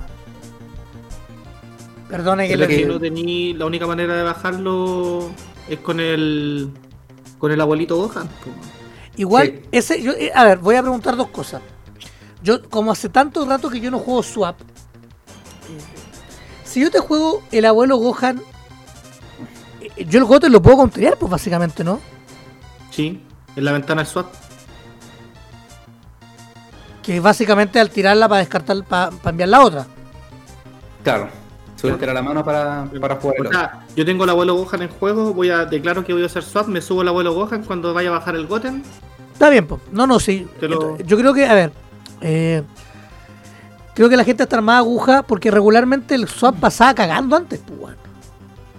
Perdone 2.10 2.48
que 2.48 2.58
lo 2.58 2.67
que 2.67 2.78
que... 2.78 2.86
no 2.86 3.00
tení, 3.00 3.54
la 3.54 3.65
única 3.65 3.86
manera 3.86 4.15
de 4.15 4.24
bajarlo 4.24 5.30
es 5.67 5.80
con 5.80 6.00
el 6.00 6.72
con 7.38 7.52
el 7.52 7.62
abuelito 7.62 7.98
Gohan. 7.98 8.30
Igual, 9.17 9.48
Sí. 9.48 9.70
ese, 9.72 10.02
yo, 10.02 10.13
eh, 10.13 10.32
a 10.34 10.43
ver, 10.43 10.60
voy 10.60 10.76
a 10.76 10.82
preguntar 10.82 11.15
dos 11.15 11.30
cosas. 11.30 11.62
Yo, 12.43 12.67
como 12.70 12.91
hace 12.91 13.10
tanto 13.10 13.46
rato 13.46 13.70
que 13.70 13.80
yo 13.80 13.91
no 13.91 14.00
juego 14.00 14.24
Swap, 14.24 14.58
si 16.63 16.82
yo 16.82 16.91
te 16.91 17.00
juego 17.00 17.41
el 17.52 17.65
abuelo 17.65 17.98
Gohan, 17.98 18.41
eh, 19.82 20.06
yo 20.06 20.20
el 20.20 20.26
Goten 20.26 20.52
lo 20.52 20.62
puedo 20.62 20.78
contrariar, 20.78 21.17
pues 21.17 21.32
básicamente, 21.32 21.84
¿no? 21.84 22.00
Sí, 22.91 23.24
en 23.56 23.65
la 23.65 23.72
ventana 23.72 24.02
del 24.04 24.12
SWAT. 24.12 24.28
Que 27.02 27.20
básicamente 27.20 27.80
al 27.80 27.89
tirarla 27.89 28.28
para 28.28 28.39
descartar, 28.39 28.84
para, 28.84 29.12
enviar 29.26 29.50
la 29.50 29.62
otra. 29.62 29.88
Claro, 31.04 31.30
suelta 31.78 32.13
la 32.13 32.22
mano 32.22 32.44
para, 32.44 32.86
para 33.00 33.16
jugar 33.16 33.36
el 33.38 33.46
O 33.46 33.50
otro. 33.50 33.60
sea, 33.60 33.86
yo 33.96 34.06
tengo 34.06 34.24
el 34.24 34.30
abuelo 34.32 34.56
Gohan 34.56 34.82
en 34.82 34.90
juego, 34.90 35.34
voy 35.34 35.50
a 35.50 35.66
declaro 35.66 36.04
que 36.04 36.13
voy 36.13 36.24
a 36.24 36.26
hacer 36.26 36.44
swap, 36.44 36.68
me 36.68 36.82
subo 36.82 37.02
el 37.04 37.08
abuelo 37.08 37.34
Gohan 37.34 37.63
cuando 37.63 37.94
vaya 37.94 38.10
a 38.10 38.13
bajar 38.13 38.36
el 38.36 38.48
Goten. 38.48 38.84
Está 39.34 39.50
bien, 39.50 39.68
pues. 39.68 39.82
No, 39.92 40.08
no, 40.08 40.20
sí. 40.20 40.48
Lo- 40.62 40.98
Yo 40.98 41.18
creo 41.18 41.34
que, 41.34 41.46
a 41.46 41.54
ver, 41.54 41.72
eh, 42.22 42.63
creo 43.94 44.10
que 44.10 44.18
la 44.18 44.24
gente 44.24 44.44
está 44.44 44.56
armada 44.58 44.80
aguja 44.80 45.24
porque 45.24 45.52
regularmente 45.52 46.16
el 46.16 46.28
swap 46.28 46.56
pasaba 46.60 46.96
cagando 46.96 47.36
antes, 47.36 47.60
pues. 47.60 47.96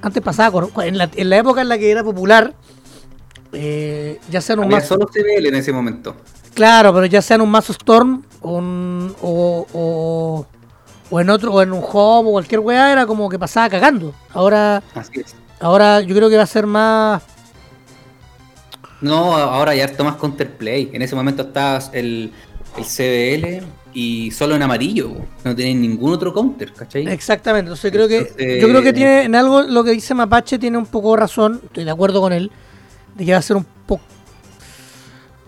Antes 0.02 0.22
pasaba, 0.22 0.50
con- 0.70 0.84
en 0.84 0.98
la, 0.98 1.08
en 1.14 1.30
la 1.30 1.38
época 1.38 1.60
en 1.60 1.68
la 1.68 1.78
que 1.78 1.90
era 1.90 2.02
popular, 2.04 2.54
eh, 3.52 4.20
ya 4.30 4.40
sean 4.40 4.58
un 4.58 4.66
Había 4.66 4.78
mazo, 4.78 4.94
solo 4.94 5.06
CBL 5.06 5.46
en 5.48 5.54
ese 5.54 5.72
momento. 5.72 6.14
claro, 6.54 6.92
pero 6.92 7.06
ya 7.06 7.22
sean 7.22 7.40
un 7.40 7.50
mazo 7.50 7.72
Storm 7.72 8.22
un- 8.42 9.14
o, 9.22 9.66
o, 9.72 10.46
o 11.10 11.20
en 11.20 11.30
otro, 11.30 11.52
o 11.52 11.62
en 11.62 11.72
un 11.72 11.82
home 11.82 12.28
o 12.28 12.32
cualquier 12.32 12.60
weá, 12.60 12.92
era 12.92 13.06
como 13.06 13.28
que 13.28 13.38
pasaba 13.38 13.68
cagando. 13.68 14.14
Ahora, 14.32 14.82
Así 14.94 15.20
es. 15.20 15.34
ahora 15.60 16.00
yo 16.00 16.14
creo 16.14 16.28
que 16.28 16.36
va 16.36 16.42
a 16.42 16.46
ser 16.46 16.66
más, 16.66 17.22
No, 19.00 19.34
ahora 19.36 19.74
ya 19.74 19.84
harto 19.84 20.04
más 20.04 20.16
counterplay. 20.16 20.90
En 20.92 21.02
ese 21.02 21.14
momento 21.14 21.42
estaba 21.42 21.78
el, 21.92 22.32
el 22.76 22.84
CBL 22.84 23.66
y 23.94 24.30
solo 24.32 24.56
en 24.56 24.62
amarillo. 24.62 25.12
No 25.44 25.54
tienen 25.54 25.80
ningún 25.80 26.12
otro 26.12 26.32
counter, 26.34 26.72
¿cachai? 26.72 27.06
Exactamente, 27.08 27.68
entonces 27.68 27.90
creo 27.92 28.08
que 28.08 28.18
Entonces- 28.18 28.60
yo 28.60 28.68
creo 28.68 28.82
que 28.82 28.92
tiene 28.92 29.22
en 29.24 29.34
algo 29.34 29.62
lo 29.62 29.84
que 29.84 29.92
dice 29.92 30.14
Mapache 30.14 30.58
tiene 30.58 30.76
un 30.78 30.86
poco 30.86 31.16
razón, 31.16 31.60
estoy 31.64 31.84
de 31.84 31.90
acuerdo 31.90 32.20
con 32.20 32.32
él, 32.32 32.50
de 33.16 33.24
que 33.24 33.32
va 33.32 33.38
a 33.38 33.42
ser 33.42 33.56
un 33.56 33.64
poco 33.86 34.02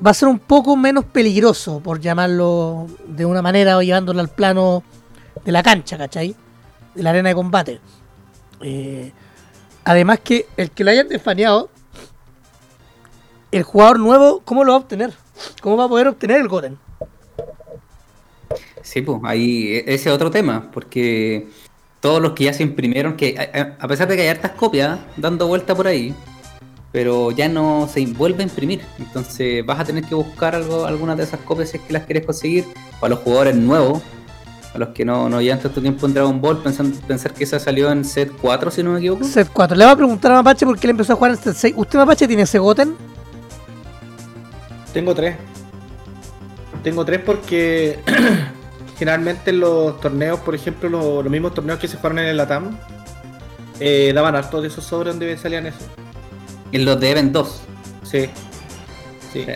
va 0.05 0.13
a 0.13 0.15
ser 0.15 0.29
un 0.29 0.39
poco 0.39 0.77
menos 0.77 1.05
peligroso, 1.05 1.81
por 1.81 2.01
llamarlo 2.01 2.87
de 3.07 3.27
una 3.27 3.43
manera, 3.43 3.77
o 3.77 3.83
llevándolo 3.83 4.21
al 4.21 4.29
plano 4.31 4.83
de 5.45 5.53
la 5.53 5.63
cancha, 5.63 5.97
¿cachai? 5.99 6.35
De 6.95 7.03
la 7.03 7.11
arena 7.11 7.31
de 7.31 7.35
combate. 7.35 7.81
Eh, 8.61 9.13
además 9.85 10.21
que 10.21 10.47
el 10.57 10.71
que 10.71 10.85
lo 10.85 10.91
hayan 10.91 11.09
desfaneado, 11.09 11.71
el 13.51 13.63
jugador 13.63 13.99
nuevo, 13.99 14.43
¿cómo 14.45 14.65
lo 14.65 14.73
va 14.73 14.79
a 14.79 14.81
obtener? 14.83 15.13
¿Cómo 15.61 15.77
va 15.77 15.85
a 15.85 15.89
poder 15.89 16.09
obtener 16.09 16.41
el 16.41 16.49
Goten? 16.49 16.79
Sí, 18.83 19.03
pues 19.03 19.21
ahí 19.25 19.69
e- 19.69 19.95
ese 19.95 20.09
es 20.09 20.15
otro 20.15 20.31
tema, 20.31 20.71
porque 20.73 21.49
todos 22.01 22.21
los 22.21 22.33
que 22.33 22.45
ya 22.45 22.53
se 22.53 22.63
imprimieron, 22.63 23.17
que 23.17 23.77
a 23.79 23.89
pesar 23.89 24.09
de 24.09 24.17
que 24.17 24.23
hay 24.23 24.29
hartas 24.29 24.53
copias 24.53 24.99
dando 25.17 25.47
vuelta 25.47 25.75
por 25.75 25.87
ahí, 25.87 26.15
pero 26.93 27.31
ya 27.31 27.49
no 27.49 27.89
se 27.93 28.05
vuelve 28.07 28.43
a 28.43 28.47
imprimir. 28.47 28.83
Entonces 28.99 29.65
vas 29.65 29.81
a 29.81 29.85
tener 29.85 30.05
que 30.05 30.15
buscar 30.15 30.55
algo, 30.55 30.87
algunas 30.87 31.17
de 31.17 31.25
esas 31.25 31.41
copias 31.41 31.71
si 31.71 31.77
es 31.77 31.83
que 31.85 31.93
las 31.93 32.05
quieres 32.05 32.27
conseguir 32.27 32.65
para 33.01 33.15
los 33.15 33.21
jugadores 33.21 33.55
nuevos, 33.55 34.03
a 34.75 34.79
los 34.79 34.91
que 34.91 35.05
no, 35.05 35.29
no 35.29 35.41
llevan 35.41 35.61
tanto 35.61 35.81
tiempo 35.81 36.07
en 36.07 36.15
Dragon 36.15 36.41
Ball, 36.41 36.59
pensando, 36.63 36.97
pensar 37.07 37.35
que 37.35 37.45
esa 37.45 37.59
salió 37.59 37.91
en 37.91 38.05
set 38.05 38.31
4, 38.41 38.71
si 38.71 38.83
no 38.83 38.91
me 38.93 38.99
equivoco. 38.99 39.25
Set 39.25 39.49
4. 39.53 39.77
Le 39.77 39.85
voy 39.85 39.93
a 39.93 39.97
preguntar 39.97 40.31
a 40.33 40.37
Mapache 40.37 40.65
por 40.65 40.79
qué 40.79 40.87
él 40.87 40.93
empezó 40.93 41.13
a 41.15 41.17
jugar 41.17 41.33
en 41.33 41.37
Set 41.39 41.55
6. 41.57 41.75
¿Usted, 41.77 41.99
Mapache, 41.99 42.27
tiene 42.29 42.43
ese 42.43 42.59
Goten? 42.59 42.95
Tengo 44.93 45.15
tres. 45.15 45.37
Tengo 46.83 47.05
tres 47.05 47.21
porque 47.25 47.99
generalmente 48.99 49.51
en 49.51 49.61
los 49.61 50.01
torneos, 50.01 50.41
por 50.41 50.55
ejemplo, 50.55 50.89
lo- 50.89 51.23
los 51.23 51.31
mismos 51.31 51.55
torneos 51.55 51.79
que 51.79 51.89
se 51.89 51.97
jugaron 51.97 52.21
en 52.21 52.27
el 52.27 52.37
Latam, 52.37 52.77
eh, 53.81 54.13
daban 54.15 54.35
harto 54.37 54.61
de 54.61 54.69
esos 54.69 54.85
sobres 54.85 55.15
donde 55.15 55.37
salían 55.37 55.67
esos. 55.67 55.83
En 56.73 56.85
los 56.85 56.99
de 57.01 57.11
Event 57.11 57.33
2. 57.33 57.61
Sí. 58.03 58.27
Sí. 59.33 59.45
Sí. 59.45 59.53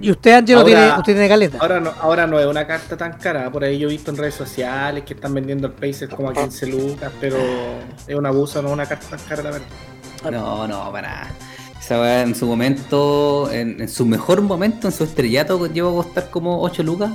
Y 0.00 0.10
usted, 0.10 0.32
Angelo, 0.32 0.60
Ahora- 0.60 0.70
tiene, 0.72 0.88
usted 0.98 1.12
tiene 1.14 1.28
caleta. 1.28 1.58
Ahora 1.60 1.80
no, 1.80 1.92
ahora 2.00 2.26
no 2.26 2.38
es 2.40 2.46
una 2.46 2.66
carta 2.66 2.96
tan 2.96 3.12
cara. 3.14 3.50
Por 3.50 3.64
ahí 3.64 3.78
yo 3.78 3.88
he 3.88 3.92
visto 3.92 4.10
en 4.10 4.16
redes 4.16 4.34
sociales 4.34 5.04
que 5.04 5.14
están 5.14 5.34
vendiendo 5.34 5.66
el 5.66 5.72
Pacer 5.74 6.08
como 6.08 6.30
a 6.30 6.32
15 6.32 6.66
lucas, 6.66 7.12
pero 7.20 7.36
es 8.06 8.14
un 8.14 8.26
abuso, 8.26 8.62
no 8.62 8.68
es 8.68 8.74
una 8.74 8.86
carta 8.86 9.06
tan 9.16 9.20
cara, 9.28 9.42
la 9.42 9.50
verdad. 9.50 9.66
No, 10.30 10.66
no, 10.66 10.92
para 10.92 11.08
nada. 11.08 11.30
Esa 11.80 11.98
weá 12.00 12.22
en 12.22 12.34
su 12.34 12.46
momento, 12.46 13.50
en, 13.50 13.80
en 13.80 13.88
su 13.88 14.04
mejor 14.06 14.42
momento, 14.42 14.86
en 14.86 14.92
su 14.92 15.04
estrellato, 15.04 15.66
llegó 15.66 15.98
a 16.00 16.04
costar 16.04 16.30
como 16.30 16.60
8 16.62 16.82
lucas. 16.82 17.10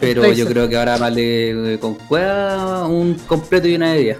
Pero 0.00 0.32
yo 0.32 0.46
creo 0.46 0.68
que 0.68 0.76
ahora 0.76 0.98
vale 0.98 1.74
eh, 1.74 1.78
con 1.78 1.94
cueva 1.94 2.86
un 2.88 3.14
completo 3.26 3.68
y 3.68 3.76
una 3.76 3.92
bebida. 3.92 4.16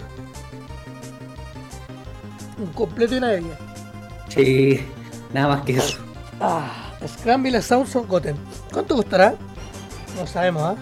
Un 2.58 2.66
completo 2.72 3.14
y 3.14 3.18
una 3.18 3.30
bebida. 3.30 3.58
Sí, 4.28 4.80
nada 5.34 5.48
más 5.56 5.62
que 5.64 5.72
eso. 5.72 5.98
Ah, 6.40 6.81
Scramble 7.08 7.60
Samsung 7.62 8.06
Goten. 8.06 8.36
¿Cuánto 8.72 8.96
costará? 8.96 9.34
No 10.18 10.26
sabemos, 10.26 10.62
¿ah? 10.62 10.76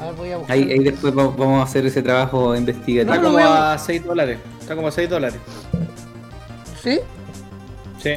A 0.00 0.06
ver, 0.06 0.14
voy 0.14 0.30
a 0.32 0.36
buscar. 0.38 0.56
Ahí, 0.56 0.70
ahí 0.70 0.78
después 0.78 1.16
va- 1.16 1.28
vamos 1.28 1.60
a 1.60 1.62
hacer 1.64 1.84
ese 1.86 2.02
trabajo 2.02 2.54
investigativo. 2.54 3.12
Está 3.14 3.22
No, 3.22 3.32
no, 3.32 3.38
como 3.44 3.54
a 3.54 3.78
6 3.78 4.04
dólares. 4.04 4.38
Está 4.60 4.76
como 4.76 4.88
a 4.88 4.92
6 4.92 5.10
dólares. 5.10 5.38
¿Sí? 6.82 7.00
Sí. 8.02 8.10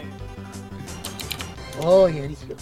Oye, 1.84 2.26
Erigio. 2.26 2.56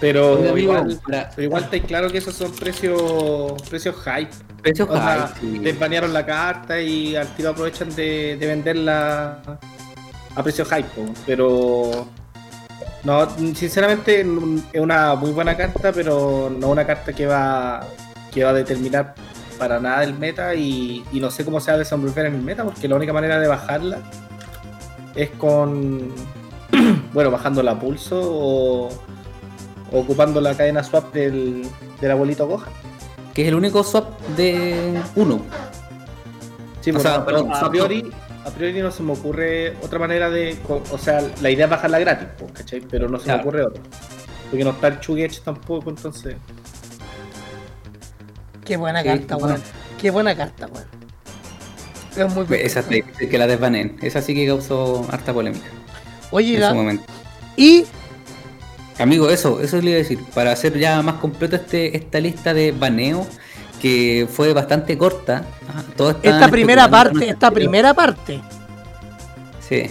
Pero 0.00 0.56
igual, 0.56 0.98
para- 1.06 1.30
pero 1.30 1.42
igual 1.46 1.64
está 1.64 1.78
claro 1.86 2.10
que 2.10 2.18
esos 2.18 2.34
son 2.34 2.52
precios 2.52 3.52
precios 3.68 3.96
hype. 4.04 4.30
Precios 4.62 4.88
O 4.90 4.92
sea, 4.94 5.32
sí. 5.40 5.58
les 5.58 5.78
banearon 5.78 6.12
la 6.12 6.24
carta 6.24 6.80
y 6.80 7.16
al 7.16 7.28
tiro 7.34 7.50
aprovechan 7.50 7.94
de, 7.94 8.36
de 8.38 8.46
venderla 8.46 9.40
a 10.34 10.42
precio 10.42 10.64
hype. 10.66 10.88
Pero 11.26 12.06
no, 13.04 13.28
sinceramente 13.54 14.20
es 14.20 14.80
una 14.80 15.14
muy 15.14 15.30
buena 15.30 15.56
carta, 15.56 15.92
pero 15.92 16.50
no 16.50 16.68
una 16.68 16.86
carta 16.86 17.12
que 17.12 17.26
va 17.26 17.86
que 18.30 18.44
va 18.44 18.50
a 18.50 18.54
determinar 18.54 19.14
para 19.58 19.80
nada 19.80 20.04
el 20.04 20.14
meta 20.14 20.54
y, 20.54 21.04
y 21.12 21.20
no 21.20 21.30
sé 21.30 21.44
cómo 21.44 21.60
se 21.60 21.70
va 21.70 21.74
a 21.76 21.78
desenvolver 21.78 22.26
en 22.26 22.34
el 22.34 22.42
meta 22.42 22.64
porque 22.64 22.88
la 22.88 22.96
única 22.96 23.12
manera 23.12 23.40
de 23.40 23.48
bajarla 23.48 23.98
es 25.14 25.30
con 25.30 26.12
bueno 27.12 27.30
bajando 27.30 27.62
la 27.62 27.78
pulso 27.78 28.20
o, 28.22 28.88
o 29.92 29.98
ocupando 29.98 30.40
la 30.40 30.54
cadena 30.54 30.82
swap 30.82 31.12
del, 31.12 31.66
del 32.00 32.10
abuelito 32.10 32.46
Gohan. 32.46 32.68
Que 33.34 33.42
es 33.42 33.48
el 33.48 33.54
único 33.54 33.82
swap 33.84 34.18
de 34.36 35.00
uno. 35.14 35.40
Sí, 36.80 36.90
O 36.90 37.00
sea, 37.00 37.18
no, 37.18 37.24
perdón, 37.26 37.50
a 37.52 37.70
priori, 37.70 38.10
a 38.44 38.50
priori 38.50 38.80
no 38.80 38.90
se 38.90 39.02
me 39.02 39.12
ocurre 39.12 39.76
otra 39.82 39.98
manera 39.98 40.30
de. 40.30 40.56
O 40.68 40.98
sea, 40.98 41.20
la 41.42 41.50
idea 41.50 41.66
es 41.66 41.70
bajarla 41.70 41.98
gratis, 41.98 42.28
pues, 42.38 42.52
¿cachai? 42.52 42.80
Pero 42.90 43.08
no 43.08 43.18
se 43.18 43.24
Claro. 43.24 43.38
me 43.38 43.42
ocurre 43.48 43.64
otra. 43.66 43.82
Porque 44.50 44.64
no 44.64 44.70
está 44.70 44.88
el 44.88 45.00
Chugech 45.00 45.42
tampoco, 45.42 45.90
entonces. 45.90 46.36
Qué 48.64 48.76
buena 48.76 49.02
Sí, 49.02 49.08
carta, 49.08 49.36
bueno. 49.36 49.54
weón. 49.54 49.62
Qué 50.00 50.10
buena 50.10 50.36
carta, 50.36 50.66
weón. 50.66 50.86
Es 52.16 52.34
muy 52.34 52.44
buena. 52.44 52.62
Esa 52.64 52.82
difícil 52.82 53.28
que 53.28 53.38
la 53.38 53.46
desbanen. 53.46 53.96
Esa 54.02 54.20
sí 54.22 54.34
que 54.34 54.46
causó 54.46 55.06
harta 55.10 55.32
polémica 55.32 55.66
Oye, 56.30 56.54
en 56.54 56.60
la- 56.60 56.70
su 56.70 56.74
momento. 56.74 57.04
y 57.56 57.84
Amigo, 58.98 59.30
eso, 59.30 59.62
eso 59.62 59.80
le 59.80 59.90
iba 59.92 59.94
a 59.94 60.02
decir. 60.02 60.18
Para 60.34 60.52
hacer 60.52 60.78
ya 60.78 61.00
más 61.00 61.14
completo 61.14 61.56
este, 61.56 61.96
esta 61.96 62.20
lista 62.20 62.52
de 62.52 62.72
baneo, 62.72 63.26
que 63.80 64.28
fue 64.30 64.52
bastante 64.52 64.96
corta. 64.98 65.44
todos 65.96 66.16
esta 66.22 66.48
primera 66.48 66.88
parte, 66.88 67.28
esta 67.30 67.50
primera 67.50 67.94
parte. 67.94 68.40
Sí, 69.66 69.84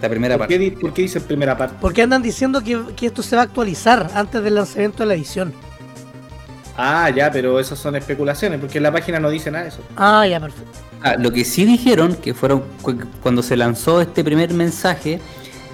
la 0.00 0.08
primera 0.08 0.36
¿Por 0.38 0.46
qué, 0.48 0.58
parte. 0.58 0.80
por 0.80 0.92
qué 0.92 1.02
dice 1.02 1.20
primera 1.20 1.56
parte? 1.56 1.76
Porque 1.80 2.02
andan 2.02 2.22
diciendo 2.22 2.62
que, 2.62 2.80
que 2.96 3.06
esto 3.06 3.22
se 3.22 3.36
va 3.36 3.42
a 3.42 3.44
actualizar 3.46 4.10
antes 4.14 4.42
del 4.42 4.54
lanzamiento 4.56 5.02
de 5.02 5.06
la 5.06 5.14
edición. 5.14 5.52
Ah, 6.76 7.08
ya, 7.10 7.30
pero 7.30 7.58
esas 7.58 7.78
son 7.78 7.96
especulaciones, 7.96 8.60
porque 8.60 8.78
en 8.78 8.82
la 8.84 8.92
página 8.92 9.18
no 9.18 9.30
dice 9.30 9.50
nada 9.50 9.64
de 9.64 9.70
eso. 9.70 9.80
Ah, 9.96 10.26
ya, 10.26 10.38
perfecto. 10.40 10.70
Ah, 11.02 11.14
lo 11.18 11.30
que 11.32 11.44
sí 11.44 11.64
dijeron, 11.64 12.14
que 12.16 12.34
fueron 12.34 12.64
cu- 12.82 12.98
cuando 13.22 13.42
se 13.42 13.56
lanzó 13.56 14.00
este 14.02 14.22
primer 14.24 14.52
mensaje, 14.52 15.20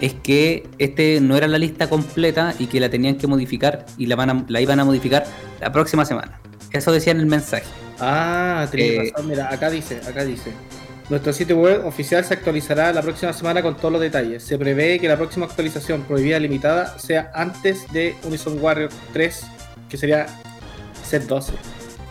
es 0.00 0.14
que 0.14 0.68
este 0.78 1.20
no 1.20 1.36
era 1.36 1.48
la 1.48 1.58
lista 1.58 1.88
completa 1.88 2.54
y 2.58 2.66
que 2.66 2.78
la 2.80 2.88
tenían 2.88 3.16
que 3.16 3.26
modificar 3.26 3.86
y 3.98 4.06
la, 4.06 4.14
van 4.16 4.30
a- 4.30 4.44
la 4.48 4.60
iban 4.60 4.78
a 4.78 4.84
modificar 4.84 5.24
la 5.60 5.72
próxima 5.72 6.04
semana. 6.04 6.38
Eso 6.72 6.92
decía 6.92 7.12
en 7.12 7.20
el 7.20 7.26
mensaje. 7.26 7.64
Ah, 8.00 8.66
tenés 8.70 8.90
Eh, 8.90 9.10
razón. 9.12 9.28
Mira, 9.28 9.52
acá 9.52 9.70
dice, 9.70 10.00
acá 10.08 10.24
dice. 10.24 10.52
Nuestro 11.10 11.32
sitio 11.32 11.56
web 11.58 11.84
oficial 11.86 12.24
se 12.24 12.32
actualizará 12.34 12.92
la 12.92 13.02
próxima 13.02 13.32
semana 13.32 13.60
con 13.60 13.76
todos 13.76 13.92
los 13.92 14.00
detalles. 14.00 14.42
Se 14.42 14.56
prevé 14.56 14.98
que 14.98 15.08
la 15.08 15.16
próxima 15.16 15.46
actualización 15.46 16.02
prohibida 16.02 16.38
limitada 16.38 16.98
sea 16.98 17.30
antes 17.34 17.90
de 17.92 18.14
Unison 18.24 18.58
Warrior 18.60 18.88
3, 19.12 19.46
que 19.90 19.96
sería 19.98 20.26
set 21.04 21.24
12. 21.26 21.52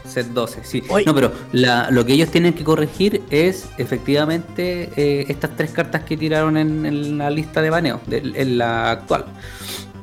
Set 0.08 0.28
12, 0.28 0.60
sí. 0.64 0.84
No, 1.06 1.16
pero 1.16 1.32
la- 1.54 1.90
lo 1.90 2.06
que 2.06 2.14
ellos 2.14 2.30
tienen 2.30 2.54
que 2.54 2.64
corregir 2.66 3.24
es 3.32 3.66
efectivamente 3.78 4.90
eh, 4.98 5.26
estas 5.30 5.56
tres 5.56 5.72
cartas 5.72 6.04
que 6.04 6.18
tiraron 6.18 6.58
en, 6.58 6.86
en 6.86 7.18
la 7.18 7.30
lista 7.30 7.62
de 7.62 7.70
baneo, 7.70 8.02
de- 8.08 8.18
en 8.36 8.58
la 8.58 8.92
actual. 8.92 9.26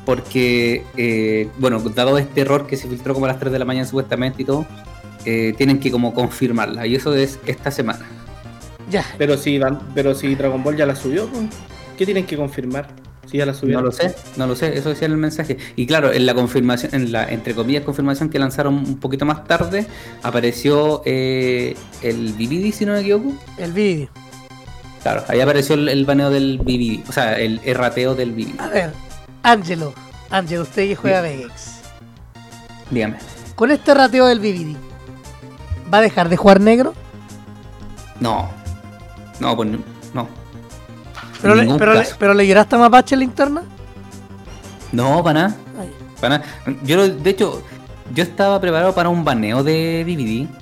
Porque, 0.09 0.85
eh, 0.97 1.49
bueno, 1.59 1.81
dado 1.81 2.17
este 2.17 2.41
error 2.41 2.67
que 2.67 2.79
se 2.79 2.89
filtró 2.89 3.13
como 3.13 3.27
a 3.27 3.29
las 3.29 3.39
3 3.39 3.53
de 3.53 3.59
la 3.59 3.67
mañana 3.67 3.87
supuestamente 3.87 4.41
y 4.41 4.47
todo, 4.47 4.65
eh, 5.27 5.53
tienen 5.59 5.81
que 5.81 5.91
como 5.91 6.15
confirmarla. 6.15 6.87
Y 6.87 6.95
eso 6.95 7.15
es 7.15 7.39
esta 7.45 7.71
semana. 7.71 8.07
Ya. 8.91 9.05
Pero 9.19 9.37
si, 9.37 9.59
Van- 9.59 9.81
pero 9.95 10.15
si 10.15 10.35
Dragon 10.35 10.65
Ball 10.65 10.79
ya 10.79 10.87
la 10.87 10.97
subió, 10.97 11.27
pues, 11.27 11.45
¿qué 11.99 12.07
tienen 12.07 12.25
que 12.25 12.39
confirmar? 12.39 12.89
Si 13.27 13.37
ya 13.37 13.45
la 13.45 13.53
No 13.53 13.59
subieron. 13.59 13.85
lo 13.85 13.93
sé, 13.93 14.15
no 14.39 14.47
lo 14.47 14.57
sé, 14.57 14.79
eso 14.79 14.89
decía 14.89 15.05
en 15.05 15.13
el 15.13 15.19
mensaje. 15.19 15.59
Y 15.77 15.85
claro, 15.87 16.11
en 16.11 16.25
la 16.25 16.33
confirmación, 16.33 16.95
en 16.95 17.13
la 17.13 17.29
entre 17.29 17.55
comillas 17.55 17.85
confirmación 17.85 18.31
que 18.31 18.39
lanzaron 18.39 18.77
un 18.77 18.99
poquito 18.99 19.27
más 19.27 19.45
tarde, 19.45 19.87
apareció 20.23 21.03
eh, 21.05 21.77
el 22.01 22.33
BBD, 22.33 22.73
si 22.73 22.87
no 22.87 22.95
me 22.95 23.01
equivoco. 23.01 23.35
El 23.59 23.73
vídeo. 23.75 24.09
Claro, 25.03 25.23
ahí 25.29 25.41
apareció 25.41 25.75
el, 25.75 25.91
el 25.91 26.07
baneo 26.07 26.31
del 26.31 26.57
BBD, 26.57 27.07
o 27.07 27.13
sea, 27.13 27.39
el 27.39 27.61
errateo 27.63 28.15
del 28.15 28.33
BBD. 28.33 28.59
A 28.59 28.69
ver, 28.69 28.91
Ángelo. 29.49 29.95
Ángelo, 30.31 30.63
usted 30.63 30.89
que 30.89 30.97
juega 30.97 31.23
Vegex. 31.23 31.81
Dígame. 32.91 33.17
Con 33.55 33.71
este 33.71 33.95
rateo 33.95 34.27
del 34.27 34.41
BBD, 34.41 34.77
¿va 35.93 35.99
a 35.99 36.01
dejar 36.03 36.29
de 36.29 36.37
jugar 36.37 36.61
negro? 36.61 36.95
No, 38.21 38.51
no, 39.41 39.57
pues 39.57 39.71
no. 40.13 40.29
¿Pero, 41.41 41.55
le, 41.55 41.75
pero, 41.79 41.95
le, 41.95 42.07
pero 42.19 42.35
le 42.35 42.47
lloraste 42.47 42.75
a 42.75 42.79
Mapache 42.79 43.15
en 43.15 43.21
la 43.21 43.25
interna? 43.25 43.63
No, 44.93 45.23
para 45.23 45.41
nada. 45.41 45.57
Ay. 45.81 45.93
Para 46.21 46.39
nada. 46.39 46.51
Yo, 46.83 47.09
de 47.09 47.31
hecho, 47.31 47.63
yo 48.15 48.23
estaba 48.23 48.61
preparado 48.61 48.95
para 48.95 49.09
un 49.09 49.25
baneo 49.25 49.63
de 49.63 50.05
BBD. 50.05 50.53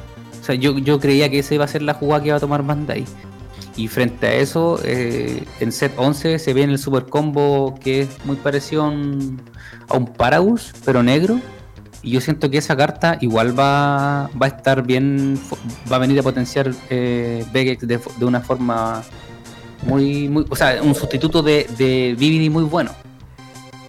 O 0.40 0.44
sea, 0.44 0.54
yo, 0.54 0.78
yo 0.78 1.00
creía 1.00 1.30
que 1.30 1.40
esa 1.40 1.54
iba 1.54 1.64
a 1.64 1.68
ser 1.68 1.82
la 1.82 1.94
jugada 1.94 2.22
que 2.22 2.28
iba 2.28 2.36
a 2.36 2.40
tomar 2.40 2.62
Bandai. 2.62 3.04
Y 3.76 3.88
frente 3.88 4.26
a 4.26 4.34
eso, 4.34 4.80
eh, 4.84 5.44
en 5.60 5.70
set 5.70 5.92
11 5.96 6.38
se 6.38 6.54
ve 6.54 6.62
en 6.62 6.70
el 6.70 6.78
super 6.78 7.04
combo 7.04 7.74
que 7.82 8.02
es 8.02 8.08
muy 8.24 8.36
parecido 8.36 8.84
a 8.84 8.88
un, 8.88 9.40
a 9.88 9.96
un 9.96 10.06
Paragus, 10.06 10.72
pero 10.84 11.02
negro. 11.02 11.40
Y 12.02 12.12
yo 12.12 12.20
siento 12.20 12.48
que 12.50 12.58
esa 12.58 12.76
carta 12.76 13.18
igual 13.20 13.58
va, 13.58 14.30
va 14.40 14.46
a 14.46 14.48
estar 14.48 14.82
bien, 14.82 15.38
va 15.90 15.96
a 15.96 15.98
venir 15.98 16.18
a 16.20 16.22
potenciar 16.22 16.72
eh, 16.88 17.44
Vegex 17.52 17.86
de, 17.86 18.24
una 18.24 18.40
forma 18.40 19.02
muy, 19.82 20.46
o 20.48 20.56
sea, 20.56 20.80
un 20.82 20.94
sustituto 20.94 21.42
de, 21.42 21.66
de 21.76 22.14
BBD 22.14 22.50
muy 22.50 22.64
bueno. 22.64 22.92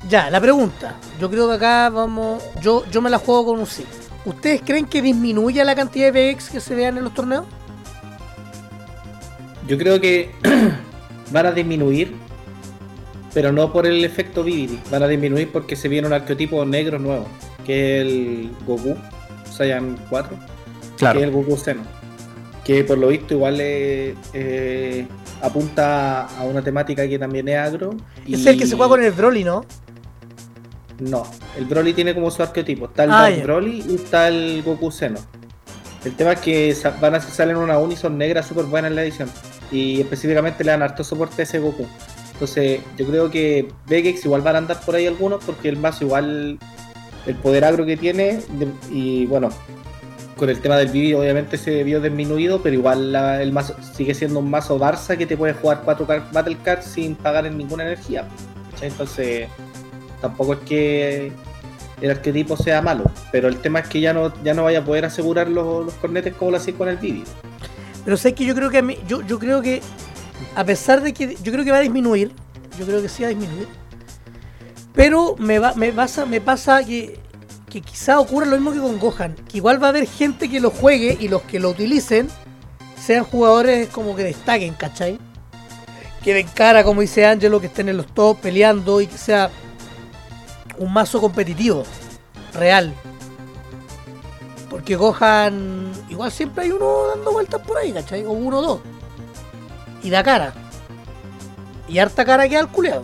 Ya, 0.09 0.29
la 0.29 0.39
pregunta. 0.39 0.95
Yo 1.19 1.29
creo 1.29 1.47
que 1.47 1.55
acá 1.55 1.89
vamos. 1.89 2.43
Yo, 2.61 2.83
yo 2.91 3.01
me 3.01 3.09
la 3.09 3.19
juego 3.19 3.45
con 3.45 3.59
un 3.59 3.65
sí. 3.65 3.85
¿Ustedes 4.25 4.61
creen 4.65 4.85
que 4.85 5.01
disminuya 5.01 5.63
la 5.63 5.75
cantidad 5.75 6.11
de 6.11 6.33
VX 6.33 6.49
que 6.49 6.59
se 6.59 6.75
vean 6.75 6.97
en 6.97 7.03
los 7.03 7.13
torneos? 7.13 7.45
Yo 9.67 9.77
creo 9.77 9.99
que 9.99 10.31
van 11.31 11.45
a 11.45 11.51
disminuir, 11.51 12.13
pero 13.33 13.51
no 13.51 13.71
por 13.73 13.85
el 13.85 14.03
efecto 14.05 14.43
Vividi. 14.43 14.79
Van 14.91 15.03
a 15.03 15.07
disminuir 15.07 15.49
porque 15.51 15.75
se 15.75 15.87
viene 15.89 16.07
un 16.07 16.13
arqueotipo 16.13 16.63
negro 16.65 16.99
nuevo, 16.99 17.27
que 17.65 17.97
es 18.01 18.07
el 18.07 18.51
Goku 18.65 18.95
Saiyan 19.51 19.97
4, 20.09 20.37
Claro. 20.97 21.19
que 21.19 21.25
es 21.25 21.29
el 21.29 21.35
Goku 21.35 21.57
Seno. 21.57 21.81
Que 22.63 22.83
por 22.83 22.97
lo 22.97 23.07
visto 23.09 23.33
igual 23.33 23.57
eh, 23.61 24.13
eh, 24.33 25.07
apunta 25.41 26.25
a 26.25 26.43
una 26.43 26.61
temática 26.61 27.07
que 27.07 27.17
también 27.19 27.47
es 27.47 27.57
agro. 27.57 27.95
Es 28.27 28.45
el 28.45 28.57
que 28.57 28.65
se 28.67 28.75
juega 28.75 28.89
con 28.89 29.03
el 29.03 29.11
Broly, 29.11 29.43
¿no? 29.43 29.63
No, 30.99 31.23
el 31.57 31.65
Broly 31.65 31.93
tiene 31.93 32.13
como 32.15 32.31
su 32.31 32.41
arqueotipo. 32.41 32.85
Está 32.85 33.03
el 33.03 33.11
Ah. 33.11 33.29
Broly 33.43 33.85
y 33.87 33.95
está 33.95 34.27
el 34.29 34.63
Goku 34.63 34.91
Seno. 34.91 35.19
El 36.03 36.13
tema 36.15 36.33
es 36.33 36.39
que 36.39 36.73
sa- 36.75 36.95
van 36.99 37.15
a 37.15 37.19
salen 37.21 37.55
una 37.57 37.77
Unison 37.77 38.17
negra 38.17 38.41
súper 38.43 38.65
buena 38.65 38.87
en 38.87 38.95
la 38.95 39.03
edición. 39.03 39.29
Y 39.71 40.01
específicamente 40.01 40.63
le 40.63 40.71
dan 40.71 40.83
harto 40.83 41.03
soporte 41.03 41.41
a 41.41 41.43
ese 41.43 41.59
Goku. 41.59 41.85
Entonces, 42.33 42.81
yo 42.97 43.07
creo 43.07 43.31
que 43.31 43.67
Vegex 43.87 44.23
igual 44.25 44.41
van 44.41 44.55
a 44.55 44.57
andar 44.59 44.79
por 44.81 44.95
ahí 44.95 45.07
algunos 45.07 45.43
porque 45.43 45.69
el 45.69 45.77
mazo 45.77 46.05
igual, 46.05 46.59
el 47.25 47.35
poder 47.35 47.65
agro 47.65 47.85
que 47.85 47.97
tiene, 47.97 48.39
y 48.91 49.25
bueno, 49.25 49.49
con 50.37 50.49
el 50.49 50.59
tema 50.61 50.77
del 50.77 50.89
vídeo 50.89 51.19
obviamente 51.19 51.57
se 51.57 51.83
vio 51.83 51.99
disminuido, 51.99 52.61
pero 52.61 52.75
igual 52.75 53.15
el 53.15 53.51
mazo 53.51 53.75
sigue 53.81 54.13
siendo 54.13 54.39
un 54.39 54.51
mazo 54.51 54.79
Barça 54.79 55.17
que 55.17 55.25
te 55.25 55.35
puede 55.35 55.53
jugar 55.53 55.81
4 55.83 56.05
Battle 56.31 56.57
Cards 56.63 56.85
sin 56.85 57.15
pagar 57.15 57.47
en 57.47 57.57
ninguna 57.57 57.83
energía. 57.83 58.27
Entonces, 58.81 59.49
tampoco 60.21 60.53
es 60.53 60.59
que 60.59 61.31
el 62.01 62.11
arquetipo 62.11 62.55
sea 62.55 62.81
malo, 62.83 63.09
pero 63.31 63.47
el 63.47 63.57
tema 63.57 63.79
es 63.79 63.87
que 63.87 63.99
ya 63.99 64.13
no, 64.13 64.31
ya 64.43 64.53
no 64.53 64.63
vaya 64.63 64.79
a 64.79 64.85
poder 64.85 65.05
asegurar 65.05 65.49
los, 65.49 65.85
los 65.85 65.93
cornetes 65.95 66.35
como 66.35 66.51
lo 66.51 66.57
hacía 66.57 66.75
con 66.75 66.87
el 66.87 66.97
vídeo. 66.97 67.23
Pero 68.07 68.15
sé 68.15 68.33
que 68.33 68.45
yo 68.45 68.55
creo 68.55 68.69
que 68.69 68.77
a 68.77 68.81
mí, 68.81 68.97
yo, 69.05 69.37
creo 69.37 69.61
que 69.61 69.81
a 70.55 70.63
pesar 70.63 71.01
de 71.01 71.13
que 71.13 71.35
yo 71.43 71.51
creo 71.51 71.65
que 71.65 71.71
va 71.71 71.79
a 71.79 71.81
disminuir, 71.81 72.31
yo 72.79 72.85
creo 72.85 73.01
que 73.01 73.09
sí 73.09 73.23
va 73.23 73.27
a 73.27 73.31
disminuir. 73.31 73.67
Pero 74.93 75.35
me 75.37 75.59
va, 75.59 75.73
me 75.73 75.91
pasa, 75.91 76.25
me 76.25 76.39
pasa 76.39 76.85
que, 76.85 77.19
que 77.69 77.81
quizá 77.81 78.21
ocurra 78.21 78.45
lo 78.45 78.55
mismo 78.55 78.71
que 78.71 78.79
con 78.79 78.97
Gohan, 78.97 79.35
que 79.35 79.57
igual 79.57 79.83
va 79.83 79.87
a 79.87 79.89
haber 79.89 80.07
gente 80.07 80.47
que 80.47 80.61
lo 80.61 80.69
juegue 80.69 81.17
y 81.19 81.27
los 81.27 81.41
que 81.41 81.59
lo 81.59 81.71
utilicen 81.71 82.29
sean 82.97 83.25
jugadores 83.25 83.89
como 83.89 84.15
que 84.15 84.23
destaquen, 84.23 84.73
¿cachai? 84.75 85.19
Que 86.23 86.33
den 86.33 86.47
cara, 86.47 86.85
como 86.85 87.01
dice 87.01 87.25
Angelo, 87.25 87.59
que 87.59 87.67
estén 87.67 87.89
en 87.89 87.97
los 87.97 88.07
top 88.07 88.39
peleando 88.39 89.01
y 89.01 89.07
que 89.07 89.17
sea 89.17 89.51
un 90.77 90.93
mazo 90.93 91.19
competitivo, 91.19 91.83
real. 92.53 92.93
Porque 94.87 94.95
Gohan, 94.95 95.91
igual 96.07 96.31
siempre 96.31 96.63
hay 96.63 96.71
uno 96.71 97.07
dando 97.13 97.33
vueltas 97.33 97.59
por 97.59 97.77
ahí, 97.77 97.91
¿cachai? 97.91 98.23
O 98.23 98.31
uno 98.31 98.59
o 98.59 98.61
dos. 98.61 98.79
Y 100.01 100.09
da 100.09 100.23
cara. 100.23 100.53
Y 101.89 101.99
harta 101.99 102.23
cara 102.23 102.47
queda 102.47 102.61
al 102.61 102.71
culeado. 102.71 103.03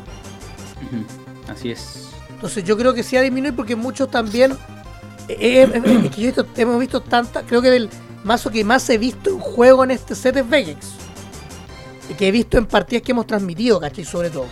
Así 1.49 1.71
es. 1.71 2.07
Entonces 2.29 2.63
yo 2.63 2.77
creo 2.77 2.93
que 2.93 3.03
sí 3.03 3.17
va 3.17 3.19
a 3.19 3.23
disminuir 3.23 3.53
porque 3.53 3.75
muchos 3.75 4.09
también. 4.09 4.53
eh, 5.27 5.35
eh, 5.37 5.69
eh, 5.73 6.01
es 6.05 6.11
que 6.15 6.21
yo 6.21 6.29
he 6.29 6.31
visto- 6.31 6.47
hemos 6.55 6.79
visto 6.79 7.01
tantas. 7.01 7.43
Creo 7.43 7.61
que 7.61 7.75
el 7.75 7.89
mazo 8.23 8.49
que 8.49 8.63
más 8.63 8.89
he 8.89 8.97
visto 8.97 9.29
en 9.31 9.39
juego 9.39 9.83
en 9.83 9.91
este 9.91 10.15
set 10.15 10.37
es 10.37 10.49
Vegex. 10.49 10.87
Y 12.09 12.13
que 12.13 12.29
he 12.29 12.31
visto 12.31 12.57
en 12.57 12.65
partidas 12.65 13.03
que 13.03 13.11
hemos 13.11 13.27
transmitido, 13.27 13.81
¿cachai? 13.81 14.05
Sobre 14.05 14.29
todo. 14.29 14.45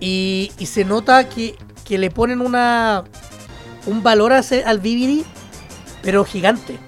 Y, 0.00 0.50
y 0.58 0.64
se 0.64 0.86
nota 0.86 1.28
que, 1.28 1.54
que 1.84 1.98
le 1.98 2.10
ponen 2.10 2.40
una 2.40 3.04
un 3.86 4.02
valor 4.02 4.32
al 4.32 4.78
Vividi, 4.80 5.24
pero 6.02 6.24
gigante. 6.24 6.78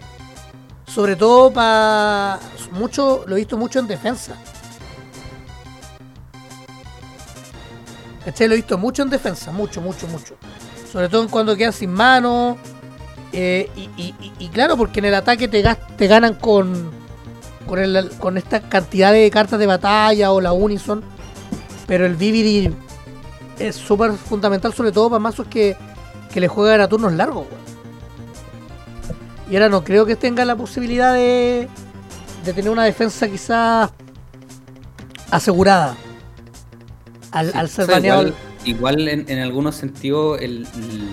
Sobre 0.86 1.16
todo 1.16 1.52
para. 1.52 2.38
mucho 2.72 3.24
Lo 3.26 3.36
he 3.36 3.40
visto 3.40 3.56
mucho 3.56 3.78
en 3.78 3.86
defensa. 3.86 4.34
¿Cachai? 8.24 8.48
Lo 8.48 8.54
he 8.54 8.56
visto 8.56 8.78
mucho 8.78 9.02
en 9.02 9.10
defensa, 9.10 9.52
mucho, 9.52 9.80
mucho, 9.80 10.06
mucho. 10.08 10.34
Sobre 10.90 11.08
todo 11.08 11.28
cuando 11.28 11.56
quedan 11.56 11.72
sin 11.72 11.90
mano. 11.92 12.56
eh, 13.32 13.70
y, 13.76 14.48
claro, 14.48 14.76
porque 14.76 15.00
en 15.00 15.06
el 15.06 15.14
ataque 15.14 15.48
te, 15.48 15.62
ganan 16.06 16.34
con, 16.34 16.90
con, 17.66 18.36
esta 18.38 18.60
cantidad 18.60 19.12
de 19.12 19.30
cartas 19.30 19.58
de 19.58 19.66
batalla 19.66 20.32
o 20.32 20.40
la 20.40 20.52
Unison. 20.52 21.02
Pero 21.86 22.06
el 22.06 22.16
Vividi 22.16 22.74
es 23.58 23.76
súper 23.76 24.12
fundamental, 24.12 24.72
sobre 24.74 24.92
todo 24.92 25.10
para 25.10 25.20
mazos 25.20 25.46
que, 25.46 25.76
que 26.36 26.40
le 26.42 26.48
juegan 26.48 26.82
a 26.82 26.86
turnos 26.86 27.14
largos. 27.14 27.46
weón. 27.50 27.62
Y 29.50 29.54
ahora 29.56 29.70
no 29.70 29.82
creo 29.82 30.04
que 30.04 30.16
tenga 30.16 30.44
la 30.44 30.54
posibilidad 30.54 31.14
de, 31.14 31.66
de 32.44 32.52
tener 32.52 32.70
una 32.70 32.84
defensa 32.84 33.26
quizás 33.26 33.90
asegurada. 35.30 35.96
Al, 37.30 37.52
Sí, 37.52 37.58
al 37.58 37.68
ser 37.70 37.84
o 37.84 37.86
sea, 37.86 37.94
baneado. 37.96 38.20
igual, 38.26 38.34
igual 38.66 39.08
en, 39.08 39.24
en 39.30 39.38
algunos 39.38 39.76
sentidos 39.76 40.38
el, 40.42 40.66
el- 40.76 41.08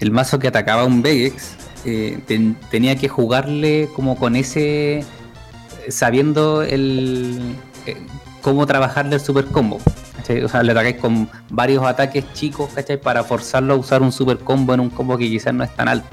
el 0.00 0.10
mazo 0.10 0.40
que 0.40 0.48
atacaba 0.48 0.82
a 0.82 0.84
un 0.86 1.02
Vegex 1.02 1.52
eh, 1.84 2.20
ten- 2.26 2.56
tenía 2.68 2.96
que 2.96 3.08
jugarle 3.08 3.88
como 3.94 4.16
con 4.16 4.34
ese 4.34 5.04
sabiendo 5.88 6.62
el 6.62 7.54
eh, 7.86 7.96
cómo 8.42 8.66
trabajarle 8.66 9.14
el 9.14 9.20
super 9.20 9.44
combo. 9.46 9.78
O 10.44 10.48
sea, 10.48 10.62
le 10.62 10.72
atacáis 10.72 10.96
con 10.96 11.28
varios 11.50 11.84
ataques 11.84 12.24
chicos, 12.32 12.70
¿cachai? 12.74 13.00
Para 13.00 13.24
forzarlo 13.24 13.74
a 13.74 13.76
usar 13.76 14.02
un 14.02 14.12
super 14.12 14.38
combo 14.38 14.74
en 14.74 14.80
un 14.80 14.90
combo 14.90 15.16
que 15.16 15.28
quizás 15.28 15.54
no 15.54 15.64
es 15.64 15.74
tan 15.74 15.88
alto. 15.88 16.08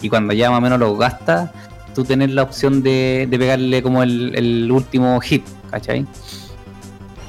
Y 0.00 0.08
cuando 0.08 0.32
ya 0.32 0.50
más 0.50 0.58
o 0.58 0.60
menos 0.60 0.78
lo 0.78 0.96
gastas, 0.96 1.50
tú 1.94 2.04
tenés 2.04 2.30
la 2.30 2.42
opción 2.42 2.82
de, 2.82 3.26
pegarle 3.30 3.82
como 3.82 4.02
el, 4.02 4.70
último 4.70 5.18
hit, 5.20 5.44
¿cachai? 5.70 6.06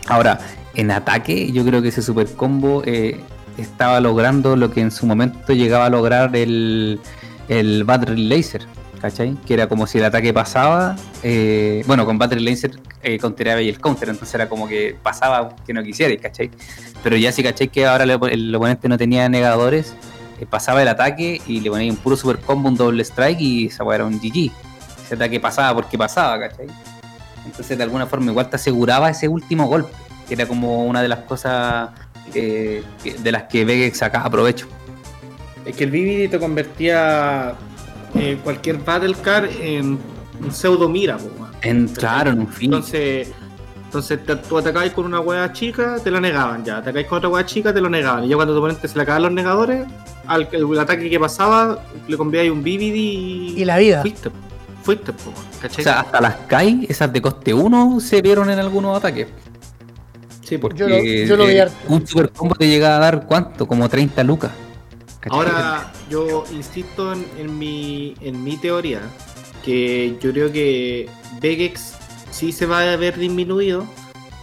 Ahora, 0.08 0.40
en 0.76 0.92
ataque, 0.92 1.52
yo 1.52 1.66
creo 1.66 1.82
que 1.82 1.88
ese 1.88 2.02
super 2.02 2.28
combo 2.34 2.84
eh, 2.86 3.20
estaba 3.58 4.00
logrando 4.00 4.56
lo 4.56 4.72
que 4.72 4.82
en 4.82 4.92
su 4.92 5.06
momento 5.06 5.54
llegaba 5.54 5.86
a 5.86 5.90
lograr 5.90 6.36
el, 6.36 7.00
el 7.48 7.84
Battery 7.84 8.28
Laser, 8.28 8.66
¿cachai? 9.00 9.36
Que 9.46 9.54
era 9.54 9.68
como 9.68 9.88
si 9.88 9.98
el 9.98 10.06
ataque 10.06 10.34
pasaba, 10.34 10.96
eh, 11.24 11.84
bueno, 11.88 12.06
con 12.06 12.18
Battery 12.18 12.42
Laser 12.44 12.80
eh, 13.04 13.18
counteraba 13.20 13.62
y 13.62 13.70
el 13.70 13.80
counter, 13.80 14.10
entonces 14.10 14.34
era 14.36 14.50
como 14.50 14.68
que 14.68 14.96
pasaba 15.02 15.56
que 15.66 15.74
no 15.74 15.84
quisiera, 15.84 16.16
¿cachai? 16.22 16.50
Pero 17.04 17.16
ya 17.16 17.32
si 17.32 17.44
cachai 17.44 17.68
que 17.70 17.86
ahora 17.86 18.04
el, 18.06 18.12
op- 18.12 18.28
el 18.32 18.54
oponente 18.54 18.88
no 18.90 18.98
tenía 18.98 19.28
negadores, 19.30 19.94
eh, 20.40 20.46
pasaba 20.46 20.82
el 20.82 20.88
ataque 20.88 21.42
y 21.48 21.62
le 21.62 21.70
ponía 21.70 21.92
un 21.92 21.98
puro 21.98 22.16
super 22.18 22.40
combo, 22.40 22.70
un 22.70 22.76
doble 22.76 23.04
strike 23.04 23.40
y 23.40 23.66
esa 23.68 23.84
era 23.94 24.06
un 24.06 24.20
GG. 24.20 24.52
Ese 25.06 25.16
ataque 25.16 25.40
pasaba 25.40 25.74
porque 25.76 25.98
pasaba, 25.98 26.40
¿cachai? 26.40 26.68
Entonces 27.46 27.78
de 27.78 27.84
alguna 27.84 28.06
forma 28.08 28.32
igual 28.32 28.50
te 28.50 28.58
aseguraba 28.58 29.10
ese 29.10 29.28
último 29.28 29.68
golpe, 29.68 29.92
que 30.28 30.34
era 30.34 30.46
como 30.46 30.86
una 30.86 31.02
de 31.02 31.08
las 31.08 31.20
cosas 31.20 31.92
eh, 32.34 32.84
de 33.20 33.32
las 33.32 33.44
que 33.44 33.64
Vegex 33.64 34.00
sacaba 34.00 34.30
provecho. 34.30 34.68
Es 35.66 35.76
que 35.76 35.86
el 35.86 35.92
Vividi 35.92 36.28
te 36.28 36.40
convertía 36.40 37.54
eh, 38.18 38.38
cualquier 38.44 38.78
Battle 38.78 39.16
Card 39.22 39.50
en 39.62 39.98
un 40.44 40.52
pseudo 40.52 40.88
mira, 40.90 41.18
po, 41.18 41.26
weón. 41.40 41.52
En, 41.62 41.88
claro, 41.88 42.32
en 42.32 42.40
un 42.40 42.48
fin. 42.48 42.66
Entonces, 42.74 43.32
entonces 43.86 44.26
te- 44.26 44.36
tú 44.36 44.58
atacabas 44.58 44.92
con 44.92 45.06
una 45.06 45.20
hueá 45.20 45.52
chica, 45.54 45.98
te 46.04 46.12
lo 46.12 46.20
negaban 46.22 46.64
ya. 46.64 46.78
Atacabas 46.78 47.08
con 47.08 47.18
otra 47.20 47.30
hueá 47.30 47.46
chica, 47.46 47.74
te 47.74 47.82
lo 47.82 47.90
negaban. 47.90 48.26
Y 48.26 48.30
ya 48.30 48.36
cuando 48.36 48.54
tu 48.54 48.60
oponente 48.60 48.88
se 48.88 48.96
le 48.96 49.02
acababan 49.04 49.24
los 49.24 49.32
negadores, 49.32 49.86
al 50.28 50.48
el 50.52 50.80
ataque 50.80 51.10
que 51.10 51.20
pasaba, 51.20 51.80
le 52.08 52.18
conviabas 52.18 52.52
un 52.52 52.64
Vividi 52.64 53.54
y, 53.58 53.62
Y 53.62 53.66
la 53.66 53.78
vida. 53.78 54.02
fuiste. 54.02 54.30
Fuiste, 54.84 55.12
po, 55.14 55.34
¿cachai? 55.62 55.82
O 55.82 55.84
sea, 55.84 56.00
hasta 56.02 56.22
las 56.22 56.36
Kai, 56.48 56.86
esas 56.88 57.12
de 57.12 57.22
coste 57.22 57.54
1, 57.54 58.00
se 58.00 58.22
vieron 58.22 58.50
en 58.50 58.60
algunos 58.60 58.96
ataques. 58.98 59.28
sí, 60.44 60.58
po. 60.58 60.70
Porque 60.70 60.80
Yo 60.80 60.88
lo- 60.88 61.04
yo 61.04 61.36
lo 61.38 61.46
vi 61.46 61.54
eh, 61.56 61.62
harto. 61.64 61.76
un 61.90 62.06
super 62.08 62.30
combo 62.32 62.56
te 62.56 62.68
llega 62.70 62.96
a 62.96 63.00
dar 63.00 63.26
cuánto, 63.26 63.68
como 63.68 63.90
30 63.90 64.24
lucas. 64.24 64.52
¿Cachai? 65.30 65.40
Ahora, 65.40 65.94
yo 66.10 66.44
insisto 66.52 67.14
en, 67.14 67.26
en 67.38 67.58
mi, 67.58 68.16
en 68.22 68.44
mi 68.44 68.58
teoría, 68.58 69.02
que 69.64 70.18
yo 70.22 70.32
creo 70.32 70.52
que 70.52 71.10
Vegex 71.42 71.96
sí 72.32 72.52
se 72.52 72.66
va 72.66 72.82
a 72.82 72.96
ver 72.96 73.18
disminuido, 73.18 73.86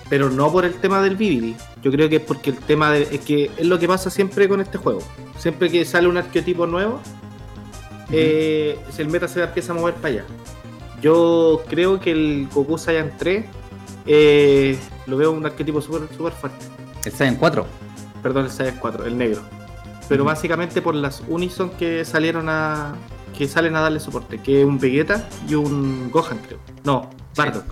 pero 0.08 0.30
no 0.30 0.50
por 0.52 0.64
el 0.64 0.74
tema 0.74 1.00
del 1.00 1.16
Vividi. 1.16 1.56
Yo 1.82 1.90
creo 1.90 2.08
que 2.08 2.16
es 2.16 2.22
porque 2.22 2.50
el 2.50 2.58
tema 2.58 2.90
de, 2.90 3.02
es 3.02 3.20
que 3.20 3.50
es 3.56 3.66
lo 3.66 3.78
que 3.78 3.88
pasa 3.88 4.10
siempre 4.10 4.48
con 4.48 4.60
este 4.60 4.78
juego. 4.78 5.00
Siempre 5.38 5.70
que 5.70 5.84
sale 5.84 6.08
un 6.08 6.16
arquetipo 6.16 6.66
nuevo, 6.66 7.00
eh, 8.10 8.78
el 8.98 9.08
meta 9.08 9.28
se 9.28 9.42
empieza 9.42 9.72
a 9.72 9.76
mover 9.76 9.94
para 9.94 10.08
allá. 10.08 10.24
Yo 11.00 11.62
creo 11.68 12.00
que 12.00 12.12
el 12.12 12.48
Goku 12.52 12.78
Saiyan 12.78 13.12
3 13.18 13.44
eh, 14.06 14.78
lo 15.06 15.16
veo 15.16 15.32
un 15.32 15.44
arquetipo 15.44 15.80
súper 15.80 16.02
super 16.14 16.32
fuerte 16.32 16.66
El 17.04 17.12
Saiyan 17.12 17.36
4. 17.36 17.66
perdón, 18.22 18.44
el 18.44 18.50
Saiyan 18.50 18.76
4, 18.78 19.06
el 19.06 19.18
negro. 19.18 19.42
Pero 20.08 20.24
básicamente 20.24 20.82
por 20.82 20.94
las 20.94 21.22
Unison 21.28 21.70
que 21.70 22.04
salieron 22.04 22.48
a. 22.48 22.94
que 23.36 23.48
salen 23.48 23.74
a 23.76 23.80
darle 23.80 24.00
soporte, 24.00 24.38
que 24.38 24.60
es 24.60 24.66
un 24.66 24.78
Vegeta 24.78 25.28
y 25.48 25.54
un 25.54 26.10
Gohan, 26.10 26.38
creo. 26.46 26.58
No, 26.84 27.10
Bardock. 27.36 27.64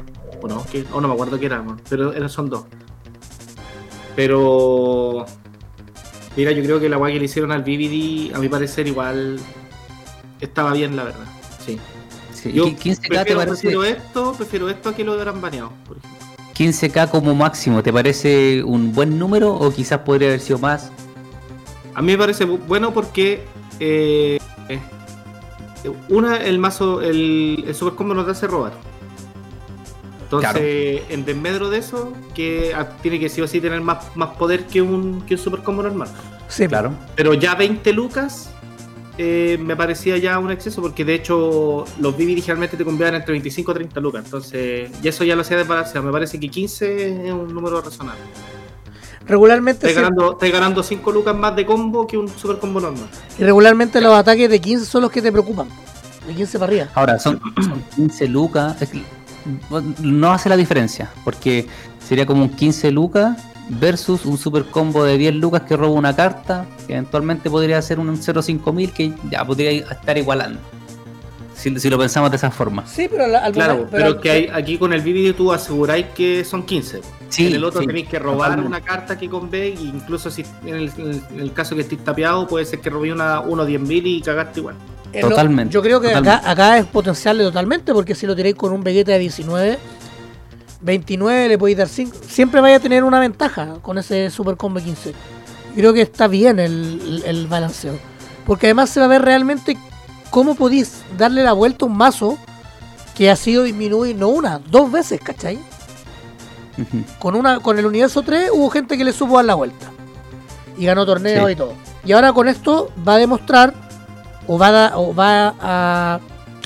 O 0.42 0.48
no, 0.48 0.64
que, 0.66 0.84
o 0.92 1.00
no 1.00 1.06
me 1.08 1.14
acuerdo 1.14 1.38
qué 1.38 1.46
era, 1.46 1.62
pero 1.88 2.28
son 2.28 2.48
dos. 2.50 2.64
Pero. 4.16 5.24
Mira, 6.36 6.50
yo 6.52 6.62
creo 6.62 6.80
que 6.80 6.88
la 6.88 6.96
guay 6.96 7.12
que 7.14 7.18
le 7.18 7.24
hicieron 7.26 7.52
al 7.52 7.62
BBD, 7.62 8.34
a 8.34 8.38
mi 8.38 8.48
parecer, 8.48 8.86
igual. 8.86 9.38
estaba 10.40 10.72
bien, 10.72 10.96
la 10.96 11.04
verdad. 11.04 11.24
Sí. 11.64 11.78
Sí. 12.32 12.52
Yo 12.52 12.64
¿Qui- 12.66 12.76
15K 12.76 13.00
te 13.02 13.08
prefiero, 13.08 13.38
parece? 13.38 13.50
prefiero 13.62 13.84
esto, 13.84 14.32
prefiero 14.36 14.68
esto 14.68 14.88
a 14.88 14.94
que 14.96 15.04
lo 15.04 15.12
hubieran 15.14 15.40
baneado, 15.40 15.72
por 15.86 15.98
ejemplo. 15.98 16.18
15k 16.56 17.10
como 17.10 17.34
máximo, 17.34 17.82
¿te 17.82 17.92
parece 17.92 18.62
un 18.64 18.92
buen 18.92 19.18
número 19.18 19.54
o 19.54 19.70
quizás 19.72 20.00
podría 20.00 20.28
haber 20.28 20.40
sido 20.40 20.58
más? 20.58 20.90
A 21.94 22.02
mí 22.02 22.12
me 22.12 22.18
parece 22.18 22.44
bueno 22.44 22.92
porque 22.92 23.44
eh, 23.80 24.38
una, 26.08 26.36
el 26.36 26.58
mazo, 26.58 27.00
el, 27.02 27.64
el 27.66 27.74
super 27.74 27.94
combo 27.94 28.14
nos 28.14 28.28
hace 28.28 28.46
robar. 28.46 28.72
Entonces, 30.24 31.02
en 31.10 31.26
desmedro 31.26 31.68
de 31.68 31.78
eso, 31.78 32.14
que 32.34 32.74
tiene 33.02 33.20
que 33.20 33.28
sí 33.28 33.42
o 33.42 33.46
sí 33.46 33.60
tener 33.60 33.82
más, 33.82 34.16
más 34.16 34.30
poder 34.36 34.66
que 34.66 34.80
un, 34.80 35.20
que 35.26 35.34
un 35.34 35.40
super 35.40 35.62
combo 35.62 35.82
normal. 35.82 36.08
Sí, 36.48 36.66
Claro. 36.66 36.92
Pero 37.16 37.34
ya 37.34 37.54
20 37.54 37.92
lucas 37.92 38.50
eh, 39.18 39.58
me 39.60 39.76
parecía 39.76 40.16
ya 40.16 40.38
un 40.38 40.50
exceso 40.50 40.80
porque 40.80 41.04
de 41.04 41.14
hecho 41.14 41.84
los 41.98 42.16
Vivi 42.16 42.34
digitalmente 42.34 42.78
te 42.78 42.84
convidaban 42.84 43.16
entre 43.16 43.32
25 43.32 43.72
y 43.72 43.74
30 43.74 44.00
lucas. 44.00 44.24
Entonces, 44.24 44.90
y 45.02 45.08
eso 45.08 45.22
ya 45.24 45.36
lo 45.36 45.42
hacía 45.42 45.58
desbalanceado. 45.58 46.06
Me 46.06 46.12
parece 46.12 46.40
que 46.40 46.48
15 46.48 47.26
es 47.26 47.32
un 47.32 47.52
número 47.52 47.82
razonable. 47.82 48.22
Regularmente, 49.26 49.86
Estás 49.88 50.02
ganando, 50.02 50.32
estás 50.32 50.50
ganando 50.50 50.82
5 50.82 51.12
lucas 51.12 51.34
más 51.34 51.54
de 51.56 51.64
combo 51.64 52.06
que 52.06 52.16
un 52.16 52.28
super 52.28 52.58
combo 52.58 52.80
normal. 52.80 53.04
y 53.38 53.42
regularmente 53.44 54.00
los 54.00 54.14
ataques 54.14 54.48
de 54.50 54.60
15 54.60 54.84
son 54.86 55.02
los 55.02 55.10
que 55.10 55.22
te 55.22 55.30
preocupan. 55.30 55.68
De 56.26 56.34
15 56.34 56.58
para 56.58 56.70
arriba. 56.70 56.88
Ahora, 56.94 57.18
son, 57.18 57.40
son 57.56 57.82
15 57.96 58.28
lucas. 58.28 58.80
es 58.82 58.90
que 58.90 59.02
no 60.00 60.32
hace 60.32 60.48
la 60.48 60.56
diferencia, 60.56 61.10
porque 61.24 61.66
sería 62.06 62.26
como 62.26 62.42
un 62.42 62.48
15 62.50 62.90
lucas 62.92 63.38
versus 63.68 64.24
un 64.26 64.36
super 64.38 64.64
combo 64.66 65.04
de 65.04 65.16
10 65.18 65.34
lucas 65.36 65.62
que 65.62 65.76
roba 65.76 65.94
una 65.94 66.14
carta, 66.14 66.66
que 66.86 66.92
eventualmente 66.94 67.48
podría 67.50 67.80
ser 67.82 67.98
un 67.98 68.16
05000 68.16 68.92
que 68.92 69.12
ya 69.30 69.44
podría 69.44 69.70
estar 69.70 70.18
igualando. 70.18 70.60
Si, 71.54 71.78
si 71.78 71.90
lo 71.90 71.98
pensamos 71.98 72.30
de 72.30 72.36
esa 72.38 72.50
forma. 72.50 72.86
Sí, 72.86 73.08
pero 73.10 73.24
Claro, 73.52 73.86
pero, 73.90 74.06
al- 74.06 74.20
que 74.20 74.30
hay, 74.30 74.48
aquí 74.52 74.78
con 74.78 74.92
el 74.92 75.00
Vivi 75.00 75.32
tú 75.32 75.52
aseguráis 75.52 76.06
que 76.14 76.44
son 76.44 76.64
15. 76.64 77.00
Sí, 77.28 77.46
en 77.46 77.54
el 77.54 77.64
otro 77.64 77.80
sí, 77.80 77.86
tenéis 77.86 78.08
que 78.08 78.18
robar 78.18 78.50
totalmente. 78.56 78.68
una 78.68 78.80
carta 78.80 79.16
que 79.18 79.28
convé, 79.28 79.68
e 79.68 79.80
incluso 79.80 80.30
si 80.30 80.44
en 80.66 80.74
el, 80.74 80.92
en 80.98 81.40
el 81.40 81.52
caso 81.52 81.74
que 81.74 81.82
estés 81.82 82.02
tapeado, 82.02 82.46
puede 82.48 82.64
ser 82.64 82.80
que 82.80 82.90
robé 82.90 83.12
una 83.12 83.40
1 83.40 83.64
10 83.64 83.80
mil 83.80 84.06
y 84.06 84.20
cagaste 84.22 84.60
igual. 84.60 84.74
lo- 85.14 85.28
Totalmente, 85.28 85.72
yo 85.72 85.82
creo 85.82 86.00
que 86.00 86.08
acá, 86.08 86.18
totalmente. 86.18 86.50
acá 86.50 86.78
es 86.78 86.86
potenciable 86.86 87.44
totalmente, 87.44 87.92
porque 87.92 88.14
si 88.14 88.26
lo 88.26 88.34
tiráis 88.34 88.54
con 88.54 88.72
un 88.72 88.82
Vegeta 88.82 89.12
de 89.12 89.18
19, 89.20 89.78
29 90.80 91.48
le 91.48 91.58
podéis 91.58 91.78
dar 91.78 91.88
5. 91.88 92.16
Siempre 92.28 92.60
vaya 92.60 92.76
a 92.76 92.80
tener 92.80 93.04
una 93.04 93.20
ventaja 93.20 93.74
con 93.82 93.98
ese 93.98 94.30
Super 94.30 94.56
Combo 94.56 94.80
15. 94.80 95.12
Creo 95.74 95.92
que 95.92 96.02
está 96.02 96.26
bien 96.26 96.58
el, 96.58 97.22
el 97.24 97.46
balanceo. 97.46 97.94
Porque 98.46 98.66
además 98.66 98.90
se 98.90 98.98
va 99.00 99.06
a 99.06 99.08
ver 99.08 99.22
realmente 99.22 99.76
cómo 100.32 100.56
podéis 100.56 101.02
darle 101.16 101.44
la 101.44 101.52
vuelta 101.52 101.84
a 101.84 101.88
un 101.88 101.96
mazo 101.96 102.36
que 103.14 103.30
ha 103.30 103.36
sido 103.36 103.62
disminuido 103.62 104.18
no 104.18 104.28
una, 104.30 104.58
dos 104.58 104.90
veces, 104.90 105.20
¿cachai? 105.20 105.58
Con 107.18 107.36
una 107.36 107.60
con 107.60 107.78
el 107.78 107.84
universo 107.86 108.22
3 108.22 108.50
hubo 108.52 108.70
gente 108.70 108.96
que 108.96 109.04
le 109.04 109.12
supo 109.12 109.36
dar 109.36 109.44
la 109.44 109.54
vuelta. 109.54 109.86
Y 110.78 110.86
ganó 110.86 111.04
torneos 111.04 111.46
Sí. 111.46 111.52
y 111.52 111.56
todo. 111.56 111.74
Y 112.04 112.12
ahora 112.12 112.32
con 112.32 112.48
esto 112.48 112.90
va 113.06 113.14
a 113.14 113.18
demostrar 113.18 113.74
o 114.46 114.58
va 114.58 114.86
a, 114.86 114.98
o 114.98 115.14
va 115.14 115.54
a, 115.60 116.20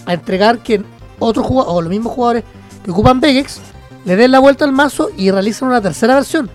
a 0.07 0.13
entregar 0.15 0.61
que 0.61 0.83
otros 1.19 1.45
jugadores, 1.45 1.77
o 1.77 1.83
los 1.83 1.91
mismos 1.91 2.13
jugadores 2.13 2.45
que 2.85 2.91
ocupan 2.93 3.21
Vegex, 3.21 3.61
le 4.05 4.15
den 4.17 4.31
la 4.31 4.39
vuelta 4.39 4.65
al 4.65 4.73
mazo 4.73 5.11
y 5.17 5.31
realicen 5.33 5.67
una 5.69 5.81
tercera 5.83 6.15
versión. 6.15 6.49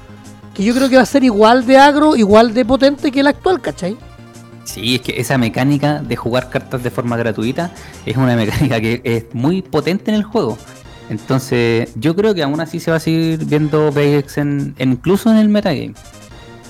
Que 0.53 0.63
yo 0.63 0.73
creo 0.73 0.89
que 0.89 0.95
va 0.95 1.01
a 1.03 1.05
ser 1.05 1.23
igual 1.25 1.65
de 1.65 1.77
agro, 1.77 2.15
igual 2.15 2.53
de 2.53 2.63
potente 2.63 3.11
que 3.11 3.21
la 3.21 3.31
actual, 3.31 3.59
¿cachai? 3.61 3.97
Sí, 4.63 4.95
es 4.95 5.01
que 5.01 5.19
esa 5.19 5.37
mecánica 5.37 6.01
de 6.01 6.15
jugar 6.15 6.49
cartas 6.49 6.83
de 6.83 6.91
forma 6.91 7.17
gratuita 7.17 7.73
es 8.05 8.15
una 8.17 8.35
mecánica 8.37 8.79
que 8.79 9.01
es 9.03 9.25
muy 9.33 9.61
potente 9.61 10.11
en 10.11 10.15
el 10.15 10.23
juego. 10.23 10.57
Entonces, 11.09 11.91
yo 11.95 12.15
creo 12.15 12.33
que 12.33 12.43
aún 12.43 12.61
así 12.61 12.79
se 12.79 12.89
va 12.91 12.97
a 12.97 12.99
seguir 13.01 13.43
viendo 13.45 13.91
Vegex 13.91 14.37
en, 14.37 14.75
en- 14.77 14.91
incluso 14.93 15.29
en 15.31 15.37
el 15.37 15.49
metagame. 15.49 15.93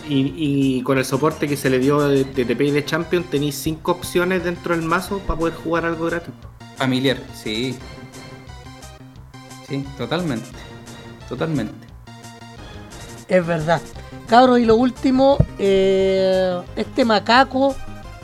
Y, 0.10 0.34
y 0.36 0.82
con 0.84 0.97
el 0.97 1.06
soporte 1.06 1.47
que 1.47 1.56
se 1.56 1.69
le 1.69 1.77
dio 1.80 2.01
de, 2.01 2.23
de 2.23 2.45
TP 2.45 2.62
y 2.67 2.71
de 2.71 2.84
Champion, 2.84 3.23
tenéis 3.23 3.56
5 3.56 3.91
opciones 3.91 4.43
dentro 4.43 4.75
del 4.75 4.84
mazo 4.84 5.19
para 5.19 5.39
poder 5.39 5.54
jugar 5.54 5.86
algo 5.86 6.06
gratis. 6.08 6.34
Familiar, 6.77 7.17
sí. 7.36 7.77
Sí, 9.69 9.86
totalmente. 9.97 10.47
Totalmente. 11.30 11.73
Es 13.27 13.45
verdad. 13.45 13.82
Cabros, 14.32 14.60
y 14.60 14.65
lo 14.65 14.78
último, 14.78 15.38
eh, 15.60 16.58
este 16.78 17.04
macaco 17.04 17.76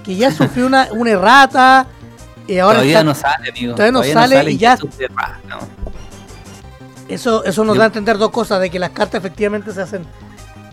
que 0.05 0.15
ya 0.15 0.31
sufrió 0.31 0.65
una, 0.65 0.87
una 0.93 1.11
errata. 1.11 1.85
Y 2.47 2.59
ahora 2.59 2.75
todavía 2.75 2.93
está- 2.99 3.03
no 3.03 3.13
sale, 3.13 3.49
amigo. 3.49 3.73
todavía 3.75 3.91
no 3.91 4.03
sale 4.03 4.51
y 4.51 4.57
ya- 4.57 4.77
no. 4.77 5.59
Eso, 7.09 7.43
eso 7.43 7.65
nos 7.65 7.75
Yo- 7.75 7.79
da 7.79 7.83
a 7.83 7.87
entender 7.87 8.17
dos 8.17 8.31
cosas, 8.31 8.61
de 8.61 8.69
que 8.69 8.79
las 8.79 8.91
cartas 8.91 9.19
efectivamente 9.19 9.73
se 9.73 9.81
hacen 9.81 10.05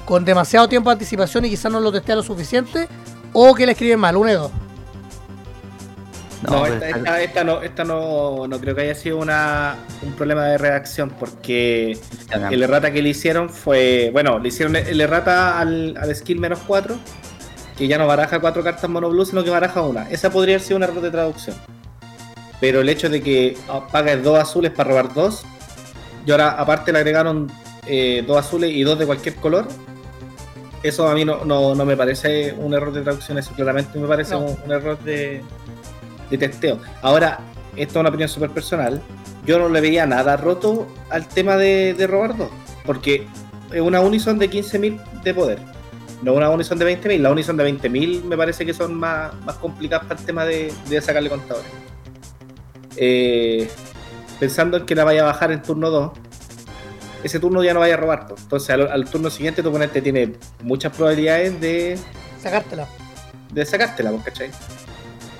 con 0.04 0.24
demasiado 0.24 0.68
tiempo 0.68 0.90
de 0.90 0.94
anticipación 0.94 1.44
y 1.46 1.50
quizás 1.50 1.72
no 1.72 1.80
lo 1.80 1.90
testea 1.90 2.14
lo 2.14 2.22
suficiente, 2.22 2.88
o 3.32 3.56
que 3.56 3.66
le 3.66 3.72
escriben 3.72 3.98
mal, 3.98 4.16
uno 4.16 4.28
de 4.30 4.36
dos. 4.36 4.52
No, 6.50 6.66
esta, 6.66 6.86
está- 6.88 6.98
esta- 6.98 7.22
esta 7.22 7.44
no, 7.44 7.62
esta 7.62 7.84
no, 7.84 8.46
no 8.46 8.60
creo 8.60 8.74
que 8.74 8.82
haya 8.82 8.94
sido 8.94 9.18
una, 9.18 9.76
un 10.02 10.12
problema 10.12 10.44
de 10.46 10.58
redacción, 10.58 11.10
porque 11.10 11.98
el 12.50 12.62
errata 12.62 12.92
que 12.92 13.02
le 13.02 13.08
hicieron 13.10 13.48
fue. 13.50 14.10
Bueno, 14.12 14.38
le 14.38 14.48
hicieron 14.48 14.76
el 14.76 15.00
errata 15.00 15.58
al, 15.58 15.96
al 15.96 16.14
skill 16.14 16.38
menos 16.38 16.60
4, 16.66 16.96
que 17.78 17.88
ya 17.88 17.98
no 17.98 18.06
baraja 18.06 18.40
cuatro 18.40 18.62
cartas 18.62 18.88
mono 18.90 19.08
blue, 19.10 19.24
sino 19.24 19.42
que 19.42 19.50
baraja 19.50 19.82
una. 19.82 20.08
Esa 20.10 20.30
podría 20.30 20.56
haber 20.56 20.66
sido 20.66 20.76
un 20.76 20.82
error 20.84 21.00
de 21.00 21.10
traducción. 21.10 21.56
Pero 22.60 22.80
el 22.80 22.88
hecho 22.88 23.08
de 23.08 23.20
que 23.22 23.56
ah, 23.68 23.86
pagues 23.90 24.22
dos 24.22 24.38
azules 24.38 24.70
para 24.70 24.90
robar 24.90 25.12
dos, 25.12 25.44
y 26.26 26.30
ahora 26.30 26.50
aparte 26.52 26.92
le 26.92 26.98
agregaron 26.98 27.50
eh, 27.86 28.22
dos 28.26 28.38
azules 28.38 28.70
y 28.70 28.82
dos 28.84 28.98
de 28.98 29.06
cualquier 29.06 29.34
color, 29.36 29.66
eso 30.82 31.08
a 31.08 31.14
mí 31.14 31.24
no, 31.24 31.44
no, 31.44 31.74
no 31.74 31.84
me 31.84 31.96
parece 31.96 32.52
un 32.58 32.74
error 32.74 32.92
de 32.92 33.00
traducción, 33.02 33.38
eso 33.38 33.52
claramente 33.54 33.98
me 33.98 34.06
parece 34.06 34.32
No. 34.34 34.40
un, 34.40 34.56
un 34.66 34.72
error 34.72 34.98
de, 35.00 35.42
de 36.30 36.38
testeo. 36.38 36.78
Ahora, 37.02 37.40
esto 37.76 37.94
es 37.94 38.00
una 38.00 38.08
opinión 38.08 38.28
súper 38.28 38.50
personal, 38.50 39.02
yo 39.46 39.58
no 39.58 39.68
le 39.68 39.80
veía 39.80 40.06
nada 40.06 40.36
roto 40.36 40.86
al 41.10 41.28
tema 41.28 41.56
de, 41.56 41.94
de 41.94 42.06
robar 42.06 42.36
dos, 42.36 42.48
porque 42.86 43.26
es 43.72 43.80
una 43.80 44.00
Unison 44.00 44.38
de 44.38 44.50
15.000 44.50 45.22
de 45.22 45.34
poder, 45.34 45.58
no 46.22 46.32
una 46.32 46.48
Unison 46.48 46.78
de 46.78 47.00
20.000. 47.00 47.18
La 47.20 47.30
Unison 47.30 47.56
de 47.56 47.70
20.000 47.70 48.24
me 48.24 48.36
parece 48.36 48.64
que 48.64 48.72
son 48.72 48.94
más, 48.94 49.34
más 49.44 49.56
complicadas 49.56 50.06
para 50.06 50.18
el 50.20 50.26
tema 50.26 50.44
de, 50.46 50.72
de 50.88 51.00
sacarle 51.00 51.28
contadores. 51.28 51.70
Eh, 52.96 53.68
pensando 54.40 54.78
en 54.78 54.86
que 54.86 54.94
la 54.94 55.04
vaya 55.04 55.22
a 55.22 55.24
bajar 55.26 55.52
en 55.52 55.60
turno 55.60 55.90
2, 55.90 56.12
ese 57.24 57.40
turno 57.40 57.62
ya 57.62 57.74
no 57.74 57.80
vaya 57.80 57.94
a 57.94 57.96
robar. 57.98 58.26
pues. 58.28 58.40
Entonces, 58.42 58.70
al, 58.70 58.90
al 58.90 59.04
turno 59.04 59.28
siguiente, 59.28 59.62
tu 59.62 59.68
oponente 59.68 60.00
tiene 60.00 60.34
muchas 60.62 60.96
probabilidades 60.96 61.60
de, 61.60 61.98
Sacártela. 62.40 62.88
de 63.52 63.66
sacártela, 63.66 64.12
¿cachai? 64.24 64.50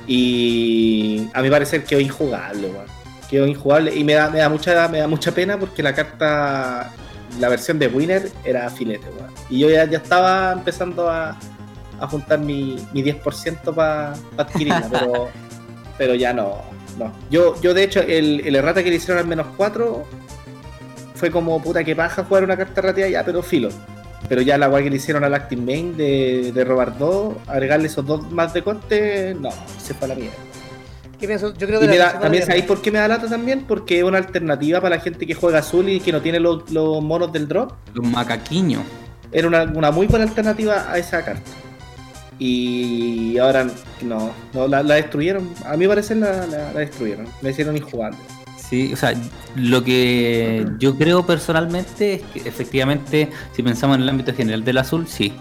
Y 0.07 1.29
a 1.33 1.43
mi 1.43 1.51
parecer 1.51 1.85
quedó 1.85 2.01
injugable, 2.01 2.69
weón. 2.69 2.87
Quedó 3.29 3.47
injugable 3.47 3.95
y 3.95 4.05
me 4.05 4.15
da, 4.15 4.31
me 4.31 4.39
da 4.39 4.49
mucha 4.49 4.89
me 4.89 4.99
da 4.99 5.09
mucha 5.09 5.33
pena 5.33 5.59
porque 5.59 5.83
la 5.83 5.95
carta, 5.95 6.93
la 7.41 7.49
versión 7.49 7.79
de 7.79 7.89
Winner 7.89 8.31
era 8.45 8.69
filete, 8.71 9.07
weón. 9.19 9.31
Y 9.49 9.61
yo 9.61 9.71
ya, 9.71 9.85
ya 9.87 9.99
estaba 9.99 10.53
empezando 10.53 11.09
a, 11.09 11.39
a 12.01 12.07
juntar 12.07 12.39
mi, 12.39 12.77
mi 12.93 13.03
10% 13.03 13.75
para 13.75 14.15
adquirirla, 14.37 14.89
pero, 14.91 15.29
pero 15.99 16.15
ya 16.15 16.33
no, 16.33 16.63
no. 16.99 17.13
Yo, 17.31 17.61
yo 17.61 17.75
de 17.75 17.85
hecho, 17.85 18.01
el, 18.01 18.43
el 18.47 18.57
errata 18.57 18.83
que 18.83 18.91
le 18.91 18.97
hicieron 18.97 19.19
al 19.19 19.27
menos 19.27 19.47
4 19.57 20.05
fue 21.15 21.31
como 21.31 21.63
puta 21.63 21.83
que 21.83 21.97
paja 21.97 22.25
jugar 22.25 22.45
una 22.45 22.57
carta 22.57 22.81
rateada 22.83 23.11
ya, 23.11 23.25
pero 23.25 23.43
filo. 23.43 23.71
Pero 24.29 24.41
ya 24.43 24.57
la 24.59 24.69
guay 24.69 24.85
que 24.85 24.91
le 24.91 24.97
hicieron 24.97 25.23
al 25.25 25.35
Active 25.35 25.61
Main 25.63 25.97
de, 25.97 26.51
de 26.53 26.65
robar 26.65 26.97
dos, 26.99 27.35
agregarle 27.47 27.87
esos 27.89 28.07
dos 28.07 28.31
más 28.33 28.55
de 28.55 28.63
corte, 28.63 29.37
no, 29.39 29.51
se 29.79 29.93
fue 29.95 30.07
a 30.07 30.09
la 30.09 30.15
mierda. 30.15 30.37
¿Qué 31.21 31.27
pienso? 31.27 31.55
Yo 31.55 31.67
creo 31.67 31.79
Y 31.81 31.85
que 31.87 31.91
me 31.91 31.99
da- 31.99 32.19
también 32.19 32.45
sabéis 32.45 32.65
por 32.65 32.81
qué 32.83 32.91
me 32.91 32.99
da 32.99 33.07
lata 33.09 33.29
también, 33.29 33.65
porque 33.69 33.99
es 33.99 34.05
una 34.05 34.19
alternativa 34.19 34.81
para 34.81 34.97
la 34.97 35.03
gente 35.03 35.27
que 35.27 35.35
juega 35.35 35.59
azul 35.61 35.89
y 35.89 36.01
que 36.01 36.11
no 36.13 36.21
tiene 36.23 36.41
los, 36.41 36.71
los 36.71 37.03
monos 37.03 37.33
del 37.33 37.47
drop. 37.49 37.73
Los 37.95 38.07
macaquiños. 38.07 38.83
Era 39.31 39.47
una, 39.49 39.63
una 39.65 39.91
muy 39.91 40.07
buena 40.07 40.25
alternativa 40.25 40.91
a 40.91 40.99
esa 40.99 41.25
carta. 41.25 41.51
Y 42.39 43.39
ahora 43.39 43.67
no, 44.03 44.31
no 44.53 44.67
la, 44.67 44.83
la 44.83 44.95
destruyeron. 44.97 45.49
A 45.67 45.77
mi 45.77 45.87
parecer 45.87 46.17
la, 46.17 46.47
la- 46.47 46.73
la 46.73 46.81
destruyeron. 46.81 47.27
Me 47.43 47.51
hicieron 47.51 47.77
injugable. 47.77 48.19
Sí, 48.69 48.93
o 48.93 48.97
sea, 48.97 49.15
lo 49.57 49.85
que 49.85 50.67
yo 50.79 50.97
creo 50.97 51.27
personalmente 51.27 52.15
es 52.15 52.23
que 52.23 52.49
efectivamente, 52.49 53.31
si 53.53 53.63
pensamos 53.63 53.97
en 53.97 54.03
el 54.03 54.09
ámbito 54.09 54.33
general 54.33 54.65
del 54.65 54.79
azul, 54.79 55.07
sí, 55.07 55.33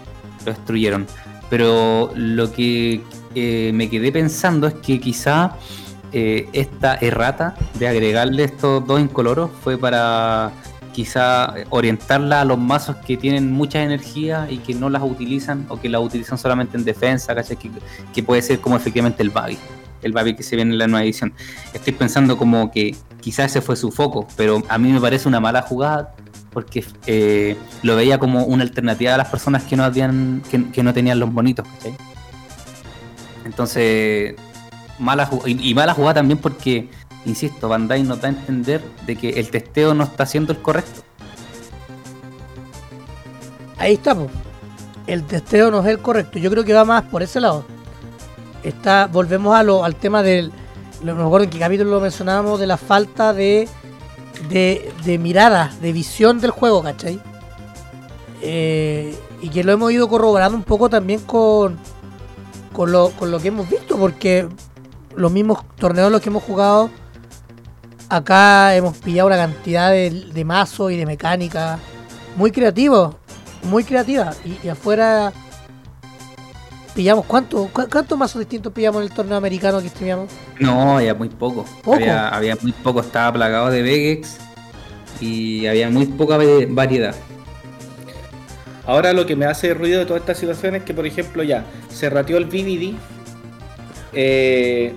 lo 0.44 0.52
destruyeron. 0.52 1.06
Pero 1.48 2.12
lo 2.14 2.52
que 2.52 3.02
eh, 3.34 3.70
me 3.74 3.88
quedé 3.88 4.12
pensando 4.12 4.66
es 4.66 4.74
que 4.74 5.00
quizá 5.00 5.56
eh, 6.12 6.48
esta 6.52 6.94
errata 6.96 7.56
de 7.78 7.88
agregarle 7.88 8.44
estos 8.44 8.86
dos 8.86 9.00
incoloros 9.00 9.50
fue 9.62 9.76
para 9.78 10.52
quizá 10.92 11.54
orientarla 11.70 12.42
a 12.42 12.44
los 12.44 12.56
mazos 12.56 12.96
que 12.96 13.16
tienen 13.16 13.50
mucha 13.50 13.82
energía 13.82 14.46
y 14.48 14.58
que 14.58 14.74
no 14.74 14.88
las 14.88 15.02
utilizan 15.02 15.66
o 15.68 15.80
que 15.80 15.88
las 15.88 16.00
utilizan 16.00 16.38
solamente 16.38 16.76
en 16.76 16.84
defensa, 16.84 17.34
¿cachai? 17.34 17.58
Que, 18.14 18.22
puede 18.22 18.42
ser 18.42 18.60
como 18.60 18.76
efectivamente 18.76 19.22
el 19.22 19.30
Babi, 19.30 19.58
el 20.04 20.12
Babi 20.12 20.34
que 20.34 20.42
se 20.42 20.56
viene 20.56 20.72
en 20.72 20.78
la 20.78 20.86
nueva 20.86 21.04
edición. 21.04 21.32
Estoy 21.72 21.92
pensando 21.92 22.36
como 22.36 22.70
que 22.70 22.94
quizás 23.20 23.50
ese 23.50 23.60
fue 23.60 23.76
su 23.76 23.90
foco, 23.90 24.26
pero 24.36 24.62
a 24.68 24.78
mí 24.78 24.92
me 24.92 25.00
parece 25.00 25.28
una 25.28 25.40
mala 25.40 25.62
jugada 25.62 26.14
porque 26.52 26.84
eh, 27.06 27.56
lo 27.82 27.96
veía 27.96 28.18
como 28.18 28.44
una 28.44 28.62
alternativa 28.62 29.14
a 29.14 29.18
las 29.18 29.28
personas 29.28 29.64
que 29.64 29.76
no 29.76 29.84
habían, 29.84 30.42
que, 30.72 30.82
no 30.82 30.94
tenían 30.94 31.18
los 31.18 31.32
bonitos, 31.32 31.66
¿cachai? 31.66 31.96
Entonces, 33.44 34.36
mala 34.98 35.28
y, 35.44 35.70
y, 35.70 35.74
mala 35.74 35.92
jugada 35.92 36.14
también 36.14 36.38
porque, 36.38 36.88
insisto, 37.26 37.68
Bandai 37.68 38.04
nos 38.04 38.20
da 38.20 38.28
a 38.28 38.30
entender 38.30 38.80
de 39.04 39.16
que 39.16 39.30
el 39.30 39.50
testeo 39.50 39.94
no 39.94 40.04
está 40.04 40.24
siendo 40.24 40.52
el 40.52 40.62
correcto. 40.62 41.02
Ahí 43.76 43.94
estamos. 43.94 44.30
El 45.06 45.24
testeo 45.24 45.70
no 45.70 45.80
es 45.80 45.86
el 45.86 45.98
correcto. 45.98 46.38
Yo 46.38 46.50
creo 46.50 46.64
que 46.64 46.72
va 46.72 46.84
más 46.84 47.02
por 47.02 47.22
ese 47.22 47.40
lado. 47.40 47.66
Está, 48.64 49.06
volvemos 49.06 49.54
a 49.54 49.62
lo, 49.62 49.84
al 49.84 49.94
tema 49.94 50.22
del. 50.22 50.52
No 51.02 51.14
me 51.14 51.22
acuerdo 51.22 51.44
en 51.44 51.50
qué 51.50 51.58
capítulo 51.58 51.90
lo 51.90 52.00
mencionábamos, 52.00 52.58
de 52.58 52.66
la 52.66 52.76
falta 52.76 53.32
de, 53.32 53.68
de, 54.48 54.92
de 55.04 55.18
mirada, 55.18 55.72
de 55.80 55.92
visión 55.92 56.40
del 56.40 56.50
juego, 56.50 56.82
¿cachai? 56.82 57.20
Eh, 58.40 59.14
y 59.42 59.50
que 59.50 59.64
lo 59.64 59.72
hemos 59.72 59.92
ido 59.92 60.08
corroborando 60.08 60.56
un 60.56 60.64
poco 60.64 60.88
también 60.88 61.20
con, 61.20 61.78
con, 62.72 62.90
lo, 62.90 63.12
que 63.40 63.48
hemos 63.48 63.68
visto, 63.68 63.98
porque 63.98 64.48
los 65.14 65.30
mismos 65.30 65.64
torneos 65.76 66.10
los 66.10 66.22
que 66.22 66.30
hemos 66.30 66.42
jugado, 66.42 66.88
acá 68.08 68.74
hemos 68.74 68.96
pillado 68.96 69.26
una 69.26 69.36
cantidad 69.36 69.90
de, 69.90 70.10
de 70.10 70.44
mazos 70.44 70.90
y 70.90 70.96
de 70.96 71.04
mecánica 71.04 71.78
muy 72.36 72.50
creativos 72.50 73.16
muy 73.64 73.84
creativa. 73.84 74.32
Y, 74.44 74.68
afuera 74.68 75.32
pillamos 76.94 77.26
cuánto, 77.26 77.68
cuántos 77.72 78.16
mazos 78.16 78.40
distintos 78.40 78.72
pillamos 78.72 79.02
en 79.02 79.08
el 79.08 79.14
torneo 79.14 79.36
americano 79.36 79.82
que 79.82 79.88
streamamos. 79.88 80.32
No, 80.60 80.98
había 80.98 81.14
muy 81.14 81.28
poco. 81.28 81.64
Había, 81.84 82.56
muy 82.62 82.72
poco, 82.72 83.00
estaba 83.00 83.32
plagado 83.32 83.70
de 83.70 83.82
Vegex 83.82 84.38
y 85.20 85.66
había 85.66 85.90
muy 85.90 86.06
poca 86.06 86.38
variedad. 86.68 87.14
Ahora 88.86 89.12
lo 89.12 89.26
que 89.26 89.34
me 89.34 89.46
hace 89.46 89.72
ruido 89.74 90.00
de 90.00 90.06
toda 90.06 90.18
esta 90.18 90.34
situación 90.34 90.76
es 90.76 90.82
que, 90.82 90.92
por 90.92 91.06
ejemplo, 91.06 91.42
ya 91.42 91.64
se 91.88 92.10
rateó 92.10 92.36
el 92.36 92.46
VVD, 92.46 92.94
eh, 94.12 94.94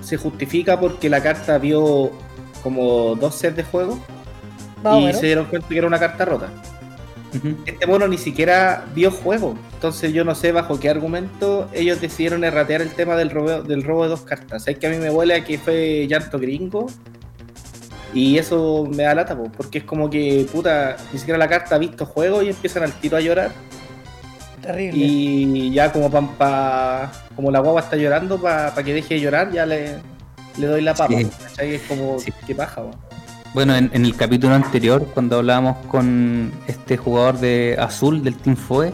se 0.00 0.16
justifica 0.16 0.78
porque 0.78 1.10
la 1.10 1.22
carta 1.22 1.58
vio 1.58 2.12
como 2.62 3.16
dos 3.16 3.34
sets 3.34 3.56
de 3.56 3.64
juego 3.64 3.98
y 5.00 5.12
se 5.14 5.26
dieron 5.26 5.46
cuenta 5.46 5.68
que 5.68 5.78
era 5.78 5.86
una 5.86 5.98
carta 5.98 6.24
rota. 6.24 6.48
Este 7.66 7.86
mono 7.86 8.08
ni 8.08 8.18
siquiera 8.18 8.84
vio 8.94 9.10
juego. 9.10 9.56
Entonces 9.74 10.12
yo 10.12 10.24
no 10.24 10.34
sé 10.34 10.52
bajo 10.52 10.78
qué 10.78 10.88
argumento 10.90 11.68
ellos 11.72 12.00
decidieron 12.00 12.44
erratear 12.44 12.82
el 12.82 12.90
tema 12.90 13.16
del 13.16 13.30
robo, 13.30 13.62
del 13.62 13.82
robo 13.82 14.04
de 14.04 14.10
dos 14.10 14.22
cartas. 14.22 14.66
Es 14.68 14.78
que 14.78 14.86
a 14.86 14.90
mí 14.90 14.96
me 14.96 15.10
huele 15.10 15.34
a 15.34 15.44
que 15.44 15.58
fue 15.58 16.06
llanto 16.08 16.38
gringo. 16.38 16.86
Y 18.12 18.38
eso 18.38 18.88
me 18.88 19.02
da 19.02 19.14
lata, 19.14 19.36
porque 19.36 19.78
es 19.78 19.84
como 19.84 20.08
que, 20.08 20.46
puta, 20.52 20.96
ni 21.12 21.18
siquiera 21.18 21.36
la 21.36 21.48
carta 21.48 21.74
ha 21.74 21.78
visto 21.78 22.06
juego 22.06 22.42
y 22.44 22.48
empiezan 22.50 22.84
al 22.84 22.92
tiro 22.92 23.16
a 23.16 23.20
llorar. 23.20 23.50
Terrible. 24.62 25.04
Y 25.04 25.72
ya 25.72 25.90
como 25.90 26.08
pa, 26.10 27.10
como 27.34 27.50
la 27.50 27.58
guagua 27.58 27.80
está 27.80 27.96
llorando, 27.96 28.40
para 28.40 28.72
que 28.84 28.94
deje 28.94 29.14
de 29.14 29.20
llorar, 29.20 29.50
ya 29.50 29.66
le, 29.66 29.96
le 30.58 30.66
doy 30.66 30.82
la 30.82 30.94
papa. 30.94 31.14
Es 31.58 31.82
como, 31.88 32.16
qué 32.46 32.54
paja, 32.54 32.82
bueno, 33.54 33.76
en, 33.76 33.90
el 33.92 34.16
capítulo 34.16 34.54
anterior, 34.54 35.06
cuando 35.14 35.38
hablábamos 35.38 35.76
con 35.86 36.52
este 36.66 36.96
jugador 36.96 37.38
de 37.38 37.76
azul 37.78 38.24
del 38.24 38.34
Team 38.34 38.56
FOE, 38.56 38.92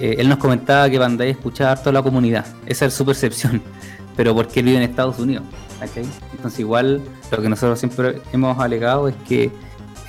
eh, 0.00 0.16
él 0.18 0.28
nos 0.28 0.38
comentaba 0.38 0.88
que 0.88 0.98
Bandai 0.98 1.30
escuchaba 1.30 1.72
harto 1.72 1.90
a 1.90 1.92
la 1.92 2.02
comunidad. 2.02 2.46
Esa 2.66 2.86
es 2.86 2.94
su 2.94 3.04
percepción. 3.04 3.62
Pero 4.16 4.34
porque 4.34 4.60
él 4.60 4.66
vive 4.66 4.78
en 4.78 4.84
Estados 4.84 5.18
Unidos. 5.18 5.44
Entonces, 6.32 6.60
igual, 6.60 7.02
lo 7.30 7.42
que 7.42 7.48
nosotros 7.48 7.78
siempre 7.78 8.22
hemos 8.32 8.58
alegado 8.58 9.08
es 9.08 9.14
que 9.28 9.50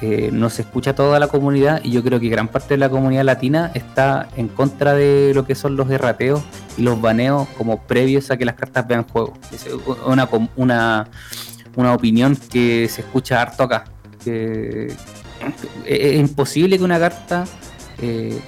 eh, 0.01 0.30
no 0.32 0.49
se 0.49 0.61
escucha 0.61 0.95
toda 0.95 1.19
la 1.19 1.28
comunidad 1.28 1.82
y 1.84 1.91
yo 1.91 2.03
creo 2.03 2.19
que 2.19 2.30
gran 2.30 2.47
parte 2.47 2.76
de 2.76 2.78
la 2.78 2.89
comunidad 2.89 3.23
latina 3.23 3.71
está 3.73 4.30
en 4.38 4.47
contra 4.47 4.93
de 4.93 5.34
lo 5.34 5.45
que 5.45 5.55
son 5.55 5.76
los 5.76 5.89
errateos 5.89 6.41
y 6.78 6.84
los 6.84 7.01
baneos 7.01 7.47
como 7.57 7.82
previos 7.82 8.30
a 8.32 8.38
que 8.38 8.45
las 8.45 8.55
cartas 8.55 8.88
vean 8.88 9.05
juego. 9.07 9.34
Es 9.51 9.67
una, 10.05 10.30
una 10.55 11.07
una 11.76 11.93
opinión 11.93 12.36
que 12.36 12.88
se 12.89 13.01
escucha 13.01 13.41
harto 13.41 13.63
acá. 13.63 13.86
Es 15.86 16.15
imposible 16.19 16.78
que 16.78 16.84
una 16.84 16.99
carta, 16.99 17.45
eh, 18.01 18.39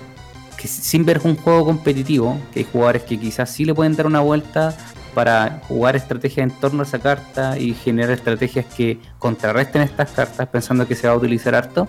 que 0.57 0.67
sin 0.67 1.05
ver 1.05 1.21
un 1.23 1.35
juego 1.35 1.65
competitivo, 1.65 2.39
que 2.53 2.61
hay 2.61 2.67
jugadores 2.71 3.03
que 3.03 3.19
quizás 3.19 3.49
sí 3.49 3.65
le 3.65 3.73
pueden 3.75 3.95
dar 3.95 4.07
una 4.07 4.21
vuelta 4.21 4.75
para 5.13 5.61
jugar 5.67 5.95
estrategias 5.95 6.43
en 6.43 6.51
torno 6.59 6.81
a 6.81 6.85
esa 6.85 6.99
carta 6.99 7.57
y 7.57 7.73
generar 7.73 8.11
estrategias 8.11 8.65
que 8.65 8.99
contrarresten 9.19 9.81
estas 9.81 10.11
cartas 10.11 10.47
pensando 10.47 10.87
que 10.87 10.95
se 10.95 11.07
va 11.07 11.13
a 11.13 11.17
utilizar 11.17 11.55
harto. 11.55 11.87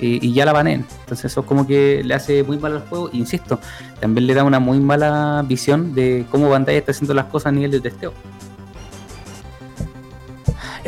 Eh, 0.00 0.18
y 0.22 0.32
ya 0.32 0.44
la 0.44 0.52
banen. 0.52 0.86
Entonces 1.00 1.32
eso 1.32 1.44
como 1.44 1.66
que 1.66 2.02
le 2.04 2.14
hace 2.14 2.44
muy 2.44 2.58
mal 2.58 2.76
al 2.76 2.88
juego. 2.88 3.10
Insisto, 3.12 3.58
también 4.00 4.26
le 4.26 4.34
da 4.34 4.44
una 4.44 4.60
muy 4.60 4.78
mala 4.78 5.44
visión 5.46 5.94
de 5.94 6.24
cómo 6.30 6.48
Bandai 6.48 6.76
está 6.76 6.92
haciendo 6.92 7.14
las 7.14 7.26
cosas 7.26 7.46
a 7.46 7.52
nivel 7.52 7.72
de 7.72 7.80
testeo. 7.80 8.12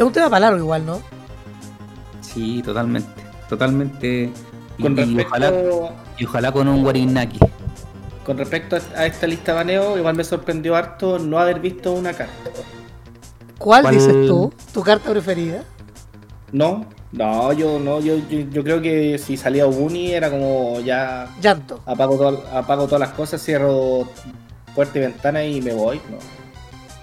Es 0.00 0.06
un 0.06 0.14
tema 0.14 0.30
para 0.30 0.46
largo 0.46 0.60
igual, 0.60 0.86
¿no? 0.86 1.02
Sí, 2.22 2.62
totalmente. 2.62 3.22
Totalmente. 3.50 4.32
y, 4.78 6.24
ojalá, 6.24 6.52
con 6.52 6.68
un 6.68 6.86
Warinaki. 6.86 7.38
Con 8.24 8.38
respecto 8.38 8.78
a 8.96 9.04
esta 9.04 9.26
lista 9.26 9.52
de 9.52 9.58
baneo, 9.58 9.98
igual 9.98 10.16
me 10.16 10.24
sorprendió 10.24 10.74
harto 10.74 11.18
no 11.18 11.38
haber 11.38 11.60
visto 11.60 11.92
una 11.92 12.14
carta. 12.14 12.50
¿Cuál, 13.58 13.90
dices 13.90 14.26
tú? 14.26 14.50
¿Tu 14.72 14.82
carta 14.82 15.10
preferida? 15.10 15.64
No, 16.50 16.86
no, 17.12 17.52
yo 17.52 17.78
no, 17.78 18.00
yo, 18.00 18.16
yo, 18.30 18.64
creo 18.64 18.80
que 18.80 19.18
si 19.18 19.36
salía 19.36 19.66
Ubuni 19.66 20.12
era 20.12 20.30
como 20.30 20.80
ya. 20.80 21.28
Llanto. 21.42 21.82
Apago, 21.84 22.42
apago 22.54 22.86
todas 22.86 23.00
las 23.00 23.10
cosas, 23.10 23.44
cierro 23.44 24.08
puerta 24.74 24.98
y 24.98 25.02
ventana 25.02 25.44
y 25.44 25.60
me 25.60 25.74
voy, 25.74 26.00
¿no? 26.10 26.16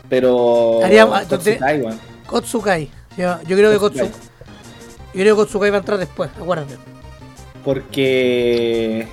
Pero. 0.10 0.84
Haría, 0.84 1.06
Kotsukai. 2.28 2.90
Yo, 3.18 3.38
creo 3.46 3.72
que 3.72 3.78
Kotsukai. 3.78 4.12
Yo 4.12 5.22
creo 5.22 5.36
que 5.36 5.42
Kotsukai 5.42 5.70
va 5.72 5.78
a 5.78 5.80
entrar 5.80 5.98
después, 5.98 6.30
acuérdate. 6.40 6.76
Porque. 7.64 9.08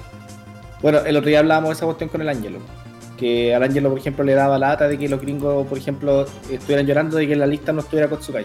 Bueno, 0.83 0.99
el 0.99 1.17
otro 1.17 1.29
día 1.29 1.39
hablábamos 1.39 1.71
de 1.71 1.75
esa 1.75 1.87
cuestión 1.87 2.11
con 2.11 2.21
el 2.21 2.29
Ángelo. 2.29 2.59
Que 3.17 3.55
al 3.55 3.63
Ángelo, 3.63 3.89
por 3.89 3.99
ejemplo, 3.99 4.25
le 4.25 4.35
daba 4.35 4.59
lata 4.59 4.89
de 4.89 4.99
que 4.99 5.09
los 5.09 5.21
gringos, 5.21 5.67
por 5.67 5.79
ejemplo, 5.79 6.27
estuvieran 6.51 6.87
llorando 6.87 7.17
de 7.17 7.27
que 7.27 7.33
en 7.33 7.41
la 7.41 7.47
lista 7.47 7.73
no 7.73 7.81
estuviera 7.81 8.09
Kotsukai. 8.11 8.45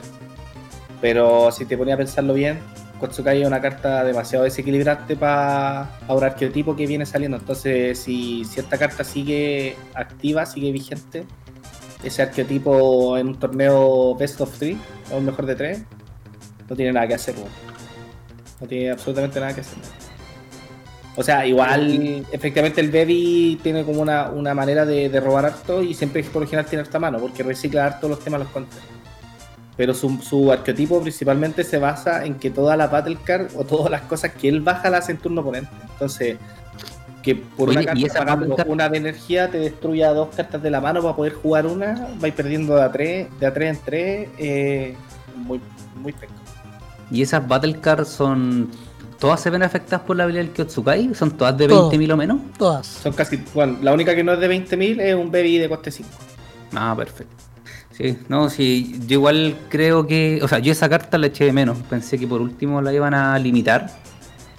Pero 1.02 1.52
si 1.52 1.66
te 1.66 1.78
ponía 1.78 1.96
a 1.96 1.98
pensarlo 1.98 2.34
bien, 2.34 2.60
Kotsukai 3.00 3.42
es 3.42 3.48
una 3.48 3.62
carta 3.62 4.04
demasiado 4.04 4.46
desequilibrante 4.46 5.16
para 5.16 5.98
ahora 6.08 6.28
arquetipo 6.28 6.76
que 6.76 6.86
viene 6.86 7.06
saliendo. 7.06 7.38
Entonces, 7.38 7.98
si, 7.98 8.46
si 8.46 8.60
esta 8.60 8.78
carta 8.78 9.04
sigue 9.04 9.76
activa, 9.96 10.46
sigue 10.46 10.72
vigente, 10.72 11.26
ese 12.04 12.22
arquetipo 12.22 13.18
en 13.18 13.28
un 13.28 13.40
torneo 13.40 14.16
best 14.16 14.40
of 14.42 14.58
three, 14.58 14.78
o 15.12 15.18
un 15.18 15.26
mejor 15.26 15.46
de 15.46 15.56
tres, 15.56 15.84
no 16.70 16.76
tiene 16.76 16.94
nada 16.94 17.08
que 17.08 17.16
hacer, 17.16 17.36
No 18.60 18.68
tiene 18.68 18.92
absolutamente 18.92 19.40
nada 19.40 19.54
que 19.54 19.62
hacer. 19.62 19.78
O 21.16 21.24
sea, 21.24 21.46
igual, 21.46 22.26
efectivamente 22.32 22.80
el 22.80 22.92
Baby 22.92 23.60
tiene 23.62 23.84
como 23.84 24.02
una, 24.02 24.54
manera 24.54 24.86
de, 24.86 25.20
robar 25.20 25.48
harto 25.48 25.84
y 25.84 25.94
siempre 25.94 26.24
por 26.24 26.44
lo 26.44 26.48
general 26.48 26.66
tiene 26.66 26.84
harta 26.84 27.00
mano, 27.00 27.20
porque 27.20 27.44
recicla 27.44 27.86
harto 27.86 28.08
los 28.08 28.20
temas 28.20 28.40
los 28.40 28.50
contra. 28.50 28.80
Pero 29.76 29.94
su, 29.94 30.18
su, 30.22 30.52
arquetipo 30.52 31.02
principalmente 31.02 31.64
se 31.64 31.78
basa 31.78 32.26
en 32.26 32.36
que 32.36 32.52
toda 32.52 32.78
la 32.78 32.88
battle 32.88 33.18
card 33.24 33.48
o 33.58 33.64
todas 33.66 33.90
las 33.90 34.02
cosas 34.04 34.34
que 34.34 34.48
él 34.50 34.62
baja 34.62 34.90
las 34.90 35.06
hace 35.06 35.14
en 35.14 35.18
turno 35.18 35.42
oponente. 35.42 35.72
Entonces, 35.92 36.38
que 37.24 37.36
por 37.36 37.70
una 37.70 37.84
carta 37.84 38.08
pagando 38.18 38.56
una 38.68 38.90
de 38.90 38.98
energía 38.98 39.50
te 39.50 39.60
destruya 39.60 40.14
dos 40.14 40.30
cartas 40.36 40.62
de 40.62 40.72
la 40.72 40.82
mano 40.82 41.02
para 41.02 41.16
poder 41.16 41.34
jugar 41.34 41.66
una, 41.66 42.10
vais 42.20 42.34
perdiendo 42.34 42.76
de 42.76 42.82
a 42.82 42.92
3, 42.92 43.40
de 43.40 43.46
a 43.46 43.54
3 43.54 43.70
en 43.70 43.84
3, 43.84 44.30
eh, 44.38 44.96
muy, 45.36 45.60
muy 46.02 46.14
pesco. 46.14 46.36
¿Y 47.12 47.22
esas 47.22 47.48
Battle 47.48 47.80
Cards 47.80 48.10
son. 48.10 48.70
¿Todas 49.20 49.42
se 49.42 49.50
ven 49.50 49.64
afectadas 49.64 50.06
por 50.06 50.16
la 50.16 50.24
habilidad 50.24 50.46
del 50.46 50.54
Kyotsukai? 50.54 51.14
¿Son 51.14 51.32
todas 51.32 51.58
de 51.58 51.68
20.000 51.68 52.14
o 52.14 52.18
menos? 52.18 52.40
Todas. 52.58 52.88
Son 52.88 53.12
casi. 53.12 53.44
Bueno, 53.54 53.78
la 53.82 53.94
única 53.94 54.16
que 54.16 54.24
no 54.24 54.32
es 54.34 54.40
de 54.40 54.50
20.000 54.50 55.02
es 55.02 55.16
un 55.16 55.30
Baby 55.30 55.58
de 55.58 55.68
coste 55.68 55.92
5. 55.92 56.10
Ah, 56.74 56.94
perfecto. 56.96 57.36
Sí, 57.92 58.18
no, 58.30 58.50
sí, 58.50 58.98
yo 59.08 59.16
igual 59.16 59.58
creo 59.68 60.08
que. 60.08 60.40
O 60.42 60.48
sea, 60.48 60.60
yo 60.60 60.72
esa 60.72 60.88
carta 60.88 61.18
la 61.18 61.28
eché 61.28 61.46
de 61.46 61.52
menos. 61.52 61.78
Pensé 61.90 62.18
que 62.18 62.28
por 62.28 62.42
último 62.42 62.82
la 62.82 62.94
iban 62.94 63.14
a 63.14 63.38
limitar 63.40 63.90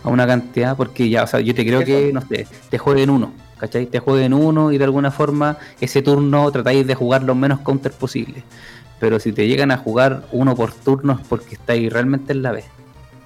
a 0.02 0.08
una 0.08 0.26
cantidad, 0.26 0.76
porque 0.76 1.08
ya, 1.08 1.24
o 1.24 1.26
sea, 1.26 1.40
yo 1.40 1.54
te 1.54 1.64
creo 1.64 1.84
que, 1.84 2.12
no 2.12 2.22
sé, 2.22 2.46
te 2.68 2.78
jueguen 2.78 3.10
uno, 3.10 3.32
¿cachai? 3.58 3.86
Te 3.86 3.98
jueguen 3.98 4.32
uno 4.32 4.72
y 4.72 4.78
de 4.78 4.84
alguna 4.84 5.10
forma 5.10 5.58
ese 5.80 6.02
turno 6.02 6.50
tratáis 6.50 6.86
de 6.86 6.94
jugar 6.94 7.22
los 7.22 7.36
menos 7.36 7.60
counters 7.60 7.94
posible. 7.94 8.42
Pero 8.98 9.18
si 9.18 9.32
te 9.32 9.46
llegan 9.46 9.70
a 9.70 9.78
jugar 9.78 10.26
uno 10.32 10.54
por 10.54 10.72
turno 10.72 11.18
es 11.20 11.26
porque 11.26 11.54
estáis 11.54 11.92
realmente 11.92 12.32
en 12.32 12.42
la 12.42 12.52
B. 12.52 12.64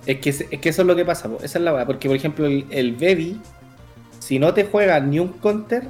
Es 0.06 0.18
que, 0.18 0.30
es 0.30 0.60
que 0.60 0.68
eso 0.68 0.82
es 0.82 0.86
lo 0.86 0.94
que 0.94 1.04
pasa, 1.04 1.30
esa 1.42 1.58
es 1.58 1.64
la 1.64 1.72
verdad, 1.72 1.86
porque 1.86 2.08
por 2.08 2.16
ejemplo 2.16 2.46
el, 2.46 2.66
el 2.70 2.92
Baby, 2.92 3.40
si 4.18 4.38
no 4.38 4.52
te 4.52 4.64
juega 4.64 5.00
ni 5.00 5.18
un 5.18 5.28
counter, 5.28 5.88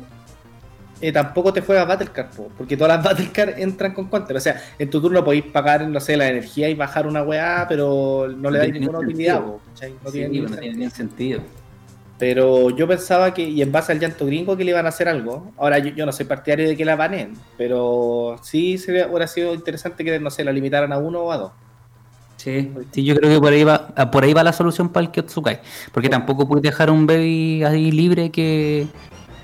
eh, 1.05 1.13
tampoco 1.13 1.53
te 1.53 1.61
juegas 1.61 1.87
Battle 1.87 2.09
Card, 2.11 2.31
po, 2.35 2.49
porque 2.57 2.79
todas 2.79 2.97
las 2.97 3.05
Battle 3.13 3.31
Card 3.31 3.59
entran 3.59 3.93
con 3.93 4.07
counter. 4.07 4.39
O 4.39 4.41
sea, 4.41 4.59
en 4.79 4.89
tu 4.89 5.03
turno 5.03 5.23
podéis 5.23 5.45
pagar, 5.45 5.87
no 5.87 6.01
sé, 6.01 6.17
la 6.17 6.31
energía 6.31 6.71
y 6.71 6.75
bajar 6.75 7.07
una 7.07 7.23
weá, 7.23 7.67
pero 7.69 8.27
no 8.35 8.51
le 8.51 8.59
No 8.59 8.65
dais 8.65 8.73
ninguna 8.73 8.99
utilidad. 9.01 9.41
No 9.41 9.61
Sí, 9.75 9.93
tiene 10.11 10.29
no 10.29 10.33
ningún 10.33 10.59
tiene 10.59 10.89
sentido. 10.89 11.43
Pero 12.19 12.71
yo 12.71 12.89
pensaba 12.89 13.35
que, 13.35 13.43
y 13.43 13.61
en 13.61 13.71
base 13.71 13.93
al 13.93 14.01
llanto 14.01 14.25
gringo, 14.25 14.57
que 14.57 14.65
le 14.65 14.71
iban 14.71 14.87
a 14.87 14.89
hacer 14.89 15.07
algo. 15.07 15.53
Ahora, 15.59 15.79
yo, 15.79 15.91
yo 15.91 16.07
no 16.07 16.13
soy 16.13 16.25
partidario 16.25 16.69
de 16.69 16.75
que 16.75 16.87
la 16.87 16.97
banen, 16.97 17.35
pero 17.59 18.39
sí 18.43 18.79
sería, 18.79 19.07
hubiera 19.09 19.27
sido 19.27 19.53
interesante 19.53 20.05
que, 20.05 20.19
no 20.19 20.31
sé, 20.31 20.43
la 20.43 20.53
limitaran 20.53 20.91
a 20.91 20.97
uno 20.97 21.21
o 21.21 21.33
a 21.33 21.37
dos. 21.37 21.53
Sí, 22.37 22.73
sí, 22.93 23.05
yo 23.05 23.15
creo 23.15 23.31
que 23.31 23.41
por 23.41 23.53
ahí 23.53 23.65
va, 23.65 23.89
ah, 23.95 24.11
por 24.11 24.25
ahí 24.25 24.33
va 24.33 24.43
la 24.43 24.55
solución 24.55 24.89
para 24.89 25.05
el 25.05 25.13
Kyotsukai. 25.13 25.61
Porque 25.93 26.09
tampoco 26.09 26.49
puedes 26.49 26.63
dejar 26.63 26.91
un 26.91 27.07
baby 27.07 27.63
ahí 27.63 27.91
libre 27.91 28.31
que, 28.31 28.87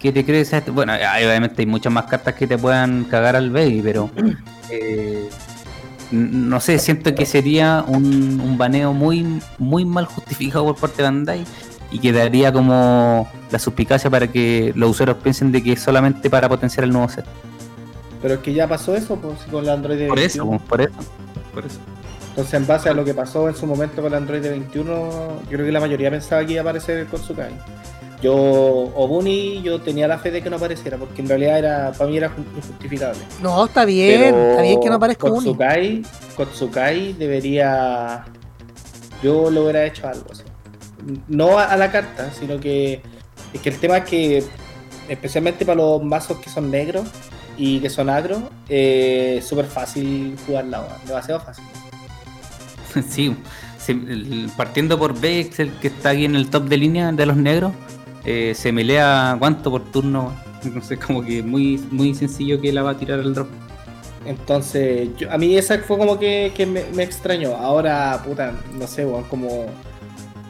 que 0.00 0.12
te 0.12 0.24
crees. 0.24 0.52
Bueno, 0.72 0.92
hay- 0.92 1.24
obviamente 1.24 1.62
hay 1.62 1.66
muchas 1.66 1.92
más 1.92 2.06
cartas 2.06 2.34
que 2.34 2.46
te 2.46 2.58
puedan 2.58 3.04
cagar 3.04 3.36
al 3.36 3.50
baby, 3.50 3.80
pero 3.82 4.10
eh, 4.70 5.28
no 6.10 6.58
sé, 6.60 6.78
siento 6.78 7.14
que 7.14 7.24
sería 7.26 7.84
un, 7.86 8.40
un 8.40 8.58
baneo 8.58 8.92
muy, 8.92 9.40
muy 9.58 9.84
mal 9.84 10.06
justificado 10.06 10.64
por 10.64 10.76
parte 10.76 10.96
de 10.98 11.02
Bandai 11.04 11.44
y 11.92 11.98
que 12.00 12.12
daría 12.12 12.52
como 12.52 13.28
la 13.50 13.58
suspicacia 13.58 14.10
para 14.10 14.26
que 14.28 14.72
los 14.74 14.90
usuarios 14.90 15.18
piensen 15.18 15.52
de 15.52 15.62
que 15.62 15.72
es 15.72 15.80
solamente 15.80 16.28
para 16.30 16.48
potenciar 16.48 16.84
el 16.84 16.90
nuevo 16.90 17.08
set. 17.08 17.24
Pero 18.22 18.34
es 18.34 18.40
que 18.40 18.52
ya 18.52 18.66
pasó 18.68 18.94
eso 18.96 19.16
pues, 19.16 19.38
con 19.50 19.64
la 19.64 19.72
Android 19.74 20.08
Por 20.08 20.18
eso, 20.18 20.44
21. 20.44 20.58
por 20.68 20.80
eso. 20.82 20.92
Por 21.54 21.66
eso. 21.66 21.78
Entonces, 22.30 22.54
en 22.54 22.66
base 22.66 22.88
a 22.88 22.94
lo 22.94 23.04
que 23.04 23.12
pasó 23.14 23.48
en 23.48 23.56
su 23.56 23.66
momento 23.66 24.02
con 24.02 24.12
la 24.12 24.18
Android 24.18 24.40
21, 24.40 24.84
yo 24.94 25.48
creo 25.48 25.66
que 25.66 25.72
la 25.72 25.80
mayoría 25.80 26.10
pensaba 26.10 26.44
que 26.44 26.52
iba 26.52 26.60
a 26.60 26.62
aparecer 26.62 26.98
el 26.98 27.06
Kotsukai. 27.06 27.50
Yo, 28.22 28.34
Obuni, 28.34 29.62
yo 29.62 29.80
tenía 29.80 30.06
la 30.06 30.18
fe 30.18 30.30
de 30.30 30.42
que 30.42 30.50
no 30.50 30.56
apareciera, 30.56 30.98
porque 30.98 31.22
en 31.22 31.28
realidad 31.28 31.58
era 31.58 31.92
para 31.92 32.10
mí 32.10 32.16
era 32.18 32.28
ju- 32.28 32.44
injustificable. 32.56 33.20
No, 33.42 33.64
está 33.64 33.84
bien, 33.86 34.20
Pero 34.20 34.50
está 34.50 34.62
bien 34.62 34.80
que 34.80 34.88
no 34.90 34.94
aparezca. 34.96 35.28
Kotsukai, 35.28 36.02
Kotsukai 36.36 37.12
debería. 37.14 38.24
Yo 39.22 39.50
le 39.50 39.60
hubiera 39.60 39.86
hecho 39.86 40.06
algo 40.06 40.26
así. 40.30 40.42
No 41.28 41.58
a, 41.58 41.64
a 41.64 41.76
la 41.76 41.90
carta, 41.90 42.30
sino 42.38 42.60
que. 42.60 43.00
Es 43.54 43.60
que 43.62 43.70
el 43.70 43.78
tema 43.78 43.96
es 43.98 44.04
que, 44.04 44.44
especialmente 45.08 45.64
para 45.64 45.76
los 45.76 46.02
mazos 46.02 46.38
que 46.38 46.50
son 46.50 46.70
negros 46.70 47.08
y 47.56 47.80
que 47.80 47.88
son 47.90 48.08
agro, 48.10 48.50
eh, 48.68 49.36
es 49.38 49.44
súper 49.46 49.64
fácil 49.66 50.36
jugarla, 50.46 50.86
demasiado 51.06 51.40
fácil. 51.40 51.64
Sí, 53.08 53.36
sí, 53.78 54.46
partiendo 54.56 54.98
por 54.98 55.14
el 55.24 55.48
que 55.80 55.88
está 55.88 56.10
aquí 56.10 56.24
en 56.24 56.34
el 56.34 56.50
top 56.50 56.64
de 56.64 56.76
línea 56.76 57.12
de 57.12 57.24
los 57.24 57.36
negros, 57.36 57.72
eh, 58.24 58.52
se 58.54 58.72
melea 58.72 59.36
cuánto 59.38 59.70
por 59.70 59.84
turno. 59.90 60.32
Entonces, 60.64 60.98
como 60.98 61.22
que 61.24 61.42
muy, 61.42 61.78
muy 61.90 62.14
sencillo 62.14 62.60
que 62.60 62.72
la 62.72 62.82
va 62.82 62.90
a 62.90 62.96
tirar 62.98 63.20
al 63.20 63.32
drop. 63.34 63.48
Entonces, 64.26 65.08
yo- 65.16 65.30
a 65.32 65.38
mí 65.38 65.56
esa 65.56 65.78
fue 65.78 65.96
como 65.96 66.18
que, 66.18 66.52
que 66.54 66.66
me, 66.66 66.84
me 66.94 67.02
extrañó. 67.02 67.56
Ahora, 67.56 68.20
puta, 68.24 68.52
no 68.78 68.86
sé, 68.86 69.06
weón, 69.06 69.24
como, 69.24 69.66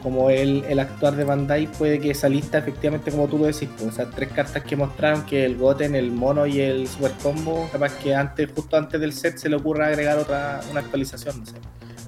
como 0.03 0.29
el, 0.29 0.65
el 0.67 0.79
actuar 0.79 1.15
de 1.15 1.23
Bandai 1.23 1.67
puede 1.71 1.99
que 1.99 2.11
esa 2.11 2.27
lista, 2.27 2.57
efectivamente, 2.57 3.11
como 3.11 3.27
tú 3.27 3.37
lo 3.37 3.45
decís, 3.45 3.69
pues, 3.77 3.93
esas 3.93 4.11
tres 4.13 4.29
cartas 4.33 4.63
que 4.63 4.75
mostraron, 4.75 5.25
que 5.25 5.45
el 5.45 5.55
Goten, 5.55 5.95
el 5.95 6.11
Mono 6.11 6.45
y 6.45 6.59
el 6.59 6.87
Super 6.89 7.13
Combo, 7.23 7.69
capaz 7.71 7.93
que 7.97 8.13
antes, 8.13 8.49
justo 8.53 8.75
antes 8.75 8.99
del 8.99 9.13
set, 9.13 9.37
se 9.37 9.47
le 9.47 9.55
ocurra 9.55 9.87
agregar 9.87 10.17
otra 10.17 10.59
una 10.69 10.81
actualización, 10.81 11.39
no 11.39 11.45
sé. 11.45 11.53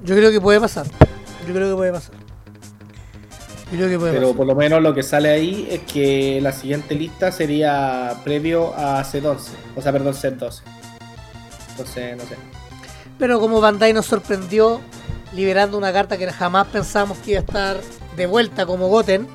Yo 0.03 0.15
creo 0.17 0.29
que 0.31 0.41
puede 0.41 0.59
pasar. 0.59 0.85
Yo 1.47 1.53
creo 1.53 1.69
que 1.69 1.75
puede 1.77 1.91
pasar. 1.93 2.15
Creo 3.71 3.89
que 3.89 3.97
Pero 3.97 4.21
pasar. 4.21 4.35
por 4.37 4.45
lo 4.47 4.55
menos 4.55 4.81
lo 4.81 4.93
que 4.93 5.01
sale 5.03 5.29
ahí 5.29 5.67
es 5.69 5.79
que 5.81 6.39
la 6.41 6.51
siguiente 6.51 6.93
lista 6.95 7.31
sería 7.31 8.15
previo 8.23 8.73
a 8.75 9.03
C12, 9.03 9.37
o 9.75 9.81
sea, 9.81 9.91
perdón, 9.91 10.13
set 10.13 10.35
12. 10.37 10.61
Entonces, 11.71 12.17
no 12.17 12.23
sé. 12.23 12.35
Pero 13.17 13.39
como 13.39 13.61
Bandai 13.61 13.93
nos 13.93 14.05
sorprendió 14.05 14.79
liberando 15.33 15.77
una 15.77 15.91
carta 15.91 16.17
que 16.17 16.31
jamás 16.31 16.67
pensamos 16.67 17.17
que 17.19 17.31
iba 17.31 17.39
a 17.39 17.43
estar 17.43 17.77
de 18.15 18.25
vuelta 18.27 18.65
como 18.67 18.87
Goten, 18.89 19.27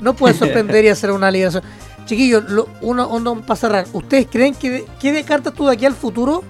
no 0.00 0.14
puede 0.14 0.34
sorprender 0.34 0.84
y 0.84 0.88
hacer 0.88 1.12
una 1.12 1.30
liberación. 1.30 1.62
Chiquillos, 2.06 2.44
lo- 2.48 2.68
uno, 2.80 3.06
uno 3.08 3.40
para 3.42 3.56
cerrar, 3.56 3.86
¿ustedes 3.92 4.26
creen 4.30 4.54
que 4.54 4.70
de, 4.70 4.86
qué 5.00 5.12
de 5.12 5.24
cartas 5.24 5.52
tú 5.54 5.66
de 5.66 5.74
aquí 5.74 5.84
al 5.86 5.94
futuro 5.94 6.42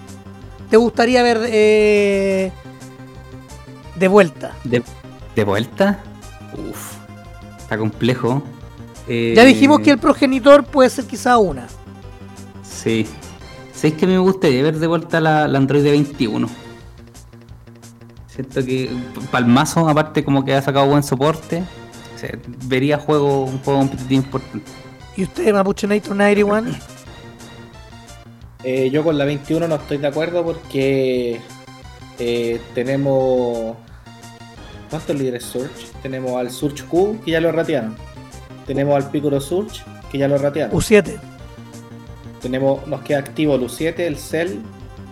te 0.71 0.77
gustaría 0.77 1.23
ver 1.23 1.41
eh, 1.47 2.53
de 3.97 4.09
vuelta? 4.09 4.55
De, 4.65 4.83
de 5.35 5.45
vuelta, 5.45 5.99
uff, 6.53 6.93
está 7.69 7.77
complejo. 7.77 8.43
Eh, 9.07 9.35
Ya 9.37 9.45
dijimos 9.45 9.81
que 9.81 9.91
el 9.91 9.99
progenitor 9.99 10.65
puede 10.65 10.89
ser 10.89 11.05
quizá 11.05 11.37
una. 11.37 11.69
Sí. 12.63 13.07
¿Sabéis 13.75 13.95
que 13.95 14.07
me 14.07 14.19
gustaría 14.19 14.63
ver 14.63 14.79
de 14.79 14.87
vuelta 14.87 15.21
la, 15.21 15.47
la 15.47 15.59
Android 15.59 15.85
21? 15.85 16.49
Siento 18.27 18.65
que 18.65 18.91
Palmazo, 19.31 19.87
aparte 19.87 20.25
como 20.25 20.45
que 20.45 20.55
ha 20.55 20.63
sacado 20.63 20.87
buen 20.87 21.03
soporte, 21.03 21.63
o 22.15 22.19
sea, 22.19 22.31
vería 22.65 22.99
juego, 22.99 23.45
un 23.45 23.59
juego 23.59 23.81
competitivo 23.81 24.23
importante. 24.23 24.71
¿Y 25.17 25.25
usted, 25.25 25.53
Mapuche 25.53 25.87
Nator 25.87 26.17
91? 26.17 26.71
Eh, 28.65 28.89
yo 28.91 29.05
con 29.05 29.19
la 29.19 29.25
21 29.25 29.69
no 29.69 29.75
estoy 29.75 29.99
de 29.99 30.07
acuerdo 30.07 30.43
porque 30.43 31.41
eh, 32.19 32.61
tenemos. 32.75 33.77
¿Cuántos 34.91 35.17
líderes 35.17 35.45
Surge? 35.45 35.87
Tenemos 36.03 36.33
al 36.37 36.51
Surge 36.51 36.85
Q 36.85 37.21
que 37.25 37.33
ya 37.33 37.41
lo 37.41 37.53
ratearon. 37.53 37.97
Tenemos 38.67 38.97
al 38.97 39.11
Piccolo 39.11 39.41
Surge 39.41 39.83
que 40.11 40.19
ya 40.19 40.29
lo 40.29 40.39
ratearon. 40.39 40.77
U7. 40.77 41.19
Tenemos, 42.41 42.87
nos 42.87 43.03
queda 43.03 43.19
activo 43.19 43.57
el 43.57 43.63
U7, 43.63 43.99
el 44.01 44.17
Cell, 44.17 44.61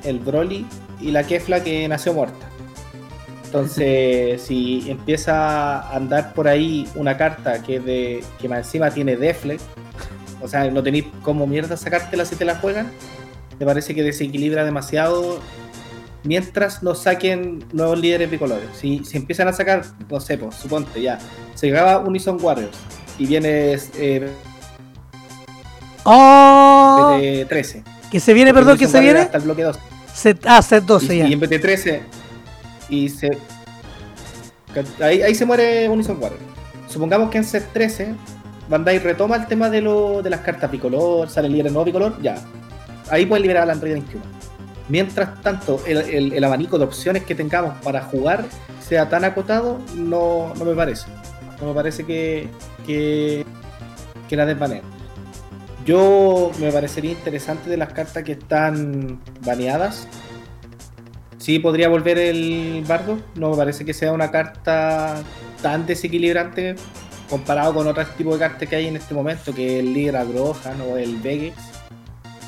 el 0.04 0.18
Broly 0.20 0.66
y 1.00 1.10
la 1.10 1.24
Kefla 1.24 1.62
que 1.62 1.86
nació 1.88 2.14
muerta. 2.14 2.48
Entonces, 3.44 4.40
si 4.46 4.90
empieza 4.90 5.80
a 5.80 5.96
andar 5.96 6.32
por 6.32 6.48
ahí 6.48 6.88
una 6.94 7.16
carta 7.16 7.62
que 7.62 7.80
de 7.80 8.24
que 8.38 8.48
más 8.48 8.58
encima 8.58 8.90
tiene 8.90 9.16
Deflect, 9.16 9.62
o 10.40 10.48
sea, 10.48 10.70
no 10.70 10.82
tenéis 10.82 11.06
como 11.22 11.46
mierda 11.46 11.76
sacártela 11.76 12.24
si 12.24 12.36
te 12.36 12.44
la 12.44 12.56
juegan, 12.56 12.90
me 13.58 13.66
parece 13.66 13.94
que 13.94 14.02
desequilibra 14.02 14.64
demasiado 14.64 15.40
mientras 16.26 16.82
no 16.82 16.94
saquen 16.94 17.64
nuevos 17.72 17.98
líderes 17.98 18.30
bicolores. 18.30 18.68
Si, 18.74 19.04
si 19.04 19.16
empiezan 19.16 19.48
a 19.48 19.52
sacar, 19.52 19.84
no 20.10 20.20
sé, 20.20 20.38
pues, 20.38 20.54
suponte 20.56 21.00
ya, 21.00 21.18
se 21.54 21.68
graba 21.68 21.98
Unison 21.98 22.38
Warriors 22.40 22.76
y 23.18 23.26
viene 23.26 23.78
eh, 23.98 24.28
¡Oh! 26.04 27.16
de 27.20 27.44
13. 27.46 27.82
Que 28.10 28.20
se 28.20 28.34
viene, 28.34 28.52
perdón, 28.54 28.78
que 28.78 28.86
se 28.86 28.98
Warriors 28.98 29.14
viene. 29.14 29.20
Hasta 29.20 29.38
el 29.38 29.44
bloque 29.44 29.62
2. 29.62 29.78
Set, 30.12 30.46
ah, 30.46 30.62
set 30.62 30.84
12 30.84 31.14
y, 31.14 31.18
ya. 31.18 31.28
y 31.28 31.32
en 31.34 31.40
vez 31.40 31.50
de 31.50 31.58
13 31.58 32.02
y 32.88 33.08
se 33.08 33.36
ahí, 35.00 35.22
ahí 35.22 35.34
se 35.34 35.44
muere 35.44 35.88
Unison 35.88 36.16
Warrior 36.20 36.40
supongamos 36.88 37.30
que 37.30 37.38
en 37.38 37.44
set 37.44 37.70
13 37.72 38.14
Bandai 38.68 38.98
retoma 38.98 39.36
el 39.36 39.46
tema 39.46 39.70
de, 39.70 39.80
lo, 39.80 40.22
de 40.22 40.30
las 40.30 40.40
cartas 40.40 40.70
bicolor 40.70 41.28
sale 41.28 41.48
el 41.48 41.52
líder 41.52 41.72
nuevo 41.72 41.84
bicolor 41.84 42.20
ya 42.22 42.36
ahí 43.10 43.26
pueden 43.26 43.42
liberar 43.42 43.64
al 43.64 43.70
Android 43.70 43.92
21 43.92 44.35
mientras 44.88 45.40
tanto 45.42 45.80
el, 45.86 45.98
el- 45.98 46.32
el 46.32 46.44
abanico 46.44 46.78
de 46.78 46.84
opciones 46.84 47.24
que 47.24 47.34
tengamos 47.34 47.74
para 47.82 48.02
jugar 48.02 48.44
sea 48.86 49.08
tan 49.08 49.24
acotado 49.24 49.78
no, 49.94 50.52
no 50.56 50.64
me 50.64 50.74
parece 50.74 51.06
no 51.60 51.68
me 51.68 51.74
parece 51.74 52.04
que 52.04 52.48
que, 52.86 53.44
que 54.28 54.36
la 54.36 54.46
desbaneen 54.46 54.82
yo 55.84 56.50
me 56.58 56.70
parecería 56.72 57.12
interesante 57.12 57.70
de 57.70 57.76
las 57.76 57.92
cartas 57.92 58.22
que 58.24 58.32
están 58.32 59.20
baneadas 59.44 60.06
Sí, 61.38 61.60
podría 61.60 61.88
volver 61.88 62.18
el 62.18 62.82
bardo. 62.88 63.18
No 63.36 63.50
me 63.50 63.56
parece 63.56 63.84
que 63.84 63.94
sea 63.94 64.10
una 64.10 64.32
carta 64.32 65.22
tan 65.62 65.86
desequilibrante 65.86 66.74
comparado 67.30 67.72
con 67.74 67.86
otros 67.86 68.08
tipos 68.16 68.32
de 68.34 68.40
cartas 68.40 68.68
que 68.68 68.74
hay 68.74 68.86
en 68.88 68.96
este 68.96 69.14
momento, 69.14 69.54
que 69.54 69.78
el 69.78 69.92
líder 69.94 70.16
Agrohan 70.16 70.80
o 70.80 70.96
el 70.96 71.16
Vegex. 71.18 71.54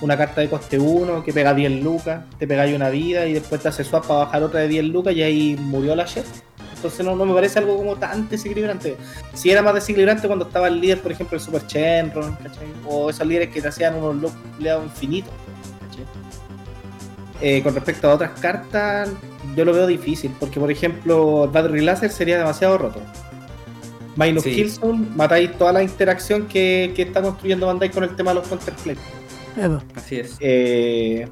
Una 0.00 0.16
carta 0.16 0.40
de 0.40 0.48
coste 0.48 0.78
1 0.78 1.24
que 1.24 1.32
pega 1.32 1.54
10 1.54 1.82
lucas, 1.82 2.22
te 2.38 2.46
pegáis 2.46 2.74
una 2.74 2.88
vida 2.88 3.26
y 3.26 3.32
después 3.32 3.60
te 3.60 3.68
hace 3.68 3.82
swap 3.82 4.06
para 4.06 4.20
bajar 4.20 4.42
otra 4.44 4.60
de 4.60 4.68
10 4.68 4.84
lucas 4.86 5.14
y 5.14 5.22
ahí 5.22 5.56
murió 5.58 5.96
la 5.96 6.04
shit. 6.04 6.24
Entonces 6.78 7.04
no, 7.04 7.16
no 7.16 7.26
me 7.26 7.34
parece 7.34 7.58
algo 7.58 7.76
como 7.76 7.96
tan 7.96 8.28
desequilibrante. 8.28 8.96
Si 9.34 9.50
era 9.50 9.62
más 9.62 9.74
desequilibrante 9.74 10.28
cuando 10.28 10.46
estaba 10.46 10.68
el 10.68 10.80
líder, 10.80 11.00
por 11.00 11.10
ejemplo, 11.10 11.36
el 11.36 11.42
Super 11.42 11.62
¿cachai? 11.62 12.68
O 12.86 13.10
esos 13.10 13.26
líderes 13.26 13.48
que 13.48 13.60
te 13.60 13.66
hacían 13.66 13.96
unos 13.96 14.14
looks 14.16 14.84
infinitos. 14.84 15.32
¿cachai? 15.90 16.04
Eh, 17.40 17.62
con 17.64 17.74
respecto 17.74 18.08
a 18.08 18.14
otras 18.14 18.38
cartas, 18.38 19.10
yo 19.56 19.64
lo 19.64 19.72
veo 19.72 19.88
difícil, 19.88 20.32
porque 20.38 20.60
por 20.60 20.70
ejemplo, 20.70 21.50
Battery 21.52 21.80
Laser 21.80 22.10
sería 22.10 22.38
demasiado 22.38 22.78
roto. 22.78 23.00
Minus 24.14 24.44
Sí. 24.44 24.54
Killzone, 24.54 25.06
matáis 25.16 25.52
toda 25.58 25.72
la 25.72 25.82
interacción 25.82 26.46
que, 26.46 26.92
que 26.94 27.02
está 27.02 27.22
construyendo 27.22 27.66
Bandai 27.66 27.90
con 27.90 28.04
el 28.04 28.14
tema 28.14 28.32
de 28.32 28.36
los 28.36 28.48
Counterplay. 28.48 28.96
Epa. 29.58 29.82
Así 29.96 30.16
es. 30.20 30.36
Eh, 30.40 31.28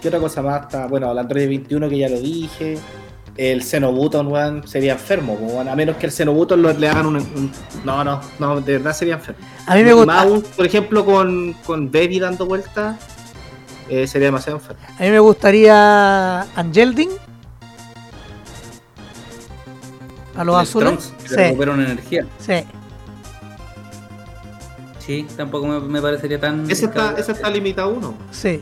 ¿Qué 0.00 0.08
otra 0.08 0.20
cosa 0.20 0.42
más 0.42 0.62
está? 0.62 0.86
Bueno, 0.86 1.12
la 1.12 1.22
Android 1.22 1.48
21 1.48 1.88
que 1.88 1.98
ya 1.98 2.08
lo 2.08 2.20
dije. 2.20 2.78
el 3.36 3.62
Xenobuton, 3.62 4.26
weón, 4.26 4.66
sería 4.66 4.94
enfermo, 4.94 5.36
po, 5.36 5.44
weón. 5.46 5.68
A 5.68 5.76
menos 5.76 5.96
que 5.96 6.06
el 6.06 6.12
Xenobuton 6.12 6.60
lo- 6.60 6.72
le 6.72 6.88
hagan 6.88 7.06
un, 7.06 7.16
un- 7.16 7.52
No, 7.84 8.02
no, 8.02 8.20
no, 8.40 8.60
de 8.60 8.72
verdad 8.78 8.92
sería 8.92 9.14
enfermo. 9.14 9.40
A 9.66 9.76
mí 9.76 9.84
me 9.84 9.92
gusta, 9.92 10.06
más 10.24 10.26
por 10.56 10.66
ejemplo, 10.66 11.04
con, 11.04 11.52
con 11.64 11.90
Baby 11.92 12.18
dando 12.18 12.46
vueltas, 12.46 12.96
eh, 13.88 14.08
sería 14.08 14.26
demasiado 14.28 14.58
enfermo. 14.58 14.82
a 14.98 15.02
mí 15.02 15.10
me 15.10 15.20
gustaría 15.20 16.40
Angelding. 16.56 17.10
A 20.36 20.44
los 20.44 20.54
El 20.56 20.60
azules. 20.62 20.88
Trunks, 20.88 21.12
que 21.22 21.28
Sí, 21.28 21.34
energía. 21.82 22.26
sí. 22.40 22.52
Sí, 25.08 25.26
tampoco 25.38 25.66
me, 25.66 25.80
me 25.80 26.02
parecería 26.02 26.38
tan. 26.38 26.70
Ese 26.70 26.84
está, 26.84 27.14
ese 27.16 27.32
está 27.32 27.48
limitado 27.48 27.88
a 27.88 27.92
uno. 27.94 28.14
Sí. 28.30 28.60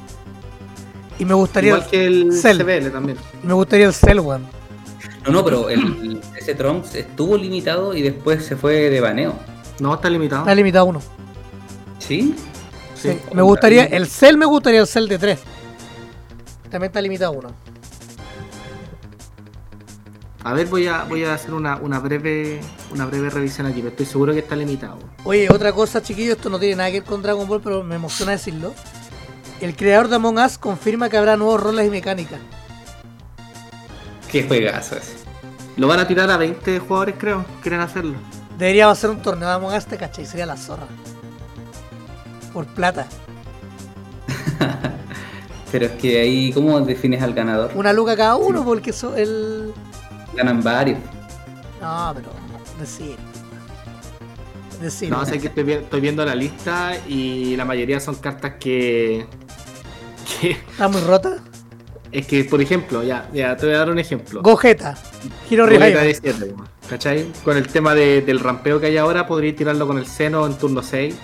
Y 1.18 1.24
me 1.24 1.34
gustaría, 1.34 1.70
Igual 1.74 1.90
que 1.90 2.06
el 2.06 2.32
Cell. 2.32 2.62
CBL 2.62 2.92
también. 2.92 3.18
me 3.42 3.52
gustaría 3.52 3.86
el 3.86 3.92
Cell, 3.92 4.20
weón. 4.20 4.46
No, 5.24 5.32
no, 5.32 5.44
pero 5.44 5.68
el, 5.68 6.20
ese 6.38 6.54
Trunks 6.54 6.94
estuvo 6.94 7.36
limitado 7.36 7.94
y 7.96 8.02
después 8.02 8.44
se 8.44 8.54
fue 8.54 8.74
de 8.90 9.00
baneo. 9.00 9.34
No, 9.80 9.92
está 9.94 10.08
limitado. 10.08 10.42
Está 10.42 10.54
limitado 10.54 10.86
a 10.86 10.88
uno. 10.90 11.02
¿Sí? 11.98 12.36
Sí. 12.94 13.10
Sí. 13.10 13.18
Me 13.34 13.42
gustaría, 13.42 13.82
el 13.86 14.06
Cell 14.06 14.36
me 14.36 14.46
gustaría 14.46 14.80
el 14.82 14.86
Cell 14.86 15.08
de 15.08 15.18
3. 15.18 15.40
También 16.70 16.90
está 16.90 17.00
limitado 17.02 17.34
a 17.34 17.36
uno. 17.38 17.48
A 20.46 20.52
ver, 20.52 20.68
voy 20.68 20.86
a, 20.86 21.02
voy 21.02 21.24
a 21.24 21.34
hacer 21.34 21.52
una, 21.52 21.74
una 21.78 21.98
breve 21.98 22.60
una 22.92 23.04
breve 23.04 23.30
revisión 23.30 23.66
aquí, 23.66 23.78
pero 23.78 23.88
estoy 23.88 24.06
seguro 24.06 24.32
que 24.32 24.38
está 24.38 24.54
limitado. 24.54 24.96
Oye, 25.24 25.48
otra 25.50 25.72
cosa, 25.72 26.00
chiquillos, 26.00 26.36
esto 26.36 26.48
no 26.48 26.60
tiene 26.60 26.76
nada 26.76 26.88
que 26.92 27.00
ver 27.00 27.08
con 27.08 27.20
Dragon 27.20 27.48
Ball, 27.48 27.60
pero 27.60 27.82
me 27.82 27.96
emociona 27.96 28.30
decirlo. 28.30 28.72
El 29.60 29.74
creador 29.74 30.06
de 30.06 30.14
Among 30.14 30.38
Us 30.38 30.56
confirma 30.56 31.08
que 31.08 31.16
habrá 31.16 31.36
nuevos 31.36 31.60
roles 31.60 31.88
y 31.88 31.90
mecánicas. 31.90 32.38
Qué 34.30 34.44
juegazo 34.44 34.96
ese. 34.98 35.14
Lo 35.76 35.88
van 35.88 35.98
a 35.98 36.06
tirar 36.06 36.30
a 36.30 36.36
20 36.36 36.78
jugadores, 36.78 37.16
creo. 37.18 37.44
Quieren 37.60 37.80
hacerlo. 37.80 38.14
Debería 38.56 38.88
hacer 38.88 39.10
un 39.10 39.20
torneo 39.20 39.48
de 39.48 39.54
Among 39.56 39.74
Us, 39.74 39.86
te 39.86 39.96
cachai, 39.96 40.26
sería 40.26 40.46
la 40.46 40.56
zorra. 40.56 40.86
Por 42.52 42.66
plata. 42.66 43.08
Pero 45.72 45.86
es 45.86 45.92
que 46.00 46.20
ahí, 46.20 46.52
¿cómo 46.52 46.80
defines 46.82 47.20
al 47.20 47.34
ganador? 47.34 47.72
Una 47.74 47.92
luca 47.92 48.16
cada 48.16 48.36
uno, 48.36 48.64
porque 48.64 48.90
eso, 48.90 49.16
el. 49.16 49.74
Ganan 50.36 50.62
varios. 50.62 50.98
No, 51.80 52.12
pero. 52.14 52.28
Decir. 52.78 53.16
Decir. 54.80 55.10
No, 55.10 55.24
sé 55.24 55.38
que 55.38 55.46
estoy, 55.48 55.72
estoy 55.72 56.00
viendo 56.00 56.24
la 56.24 56.34
lista 56.34 56.92
y 57.08 57.56
la 57.56 57.64
mayoría 57.64 57.98
son 58.00 58.16
cartas 58.16 58.54
que. 58.60 59.26
que 60.40 60.50
Está 60.50 60.88
muy 60.88 61.00
rota. 61.00 61.36
es 62.12 62.26
que, 62.26 62.44
por 62.44 62.60
ejemplo, 62.60 63.02
ya, 63.02 63.28
ya 63.32 63.56
te 63.56 63.66
voy 63.66 63.74
a 63.74 63.78
dar 63.78 63.90
un 63.90 63.98
ejemplo. 63.98 64.42
Gogeta. 64.42 64.96
Hiro 65.50 65.64
Boleta 65.64 65.84
Revival. 65.86 66.06
de 66.06 66.14
siete, 66.14 66.44
weón, 66.52 66.68
¿Cachai? 66.90 67.32
Con 67.44 67.56
el 67.56 67.66
tema 67.68 67.94
de- 67.94 68.20
del 68.22 68.38
rampeo 68.40 68.78
que 68.78 68.86
hay 68.86 68.96
ahora, 68.96 69.26
podríais 69.26 69.56
tirarlo 69.56 69.86
con 69.86 69.98
el 69.98 70.06
seno 70.06 70.46
en 70.46 70.54
turno 70.58 70.82
6. 70.82 71.14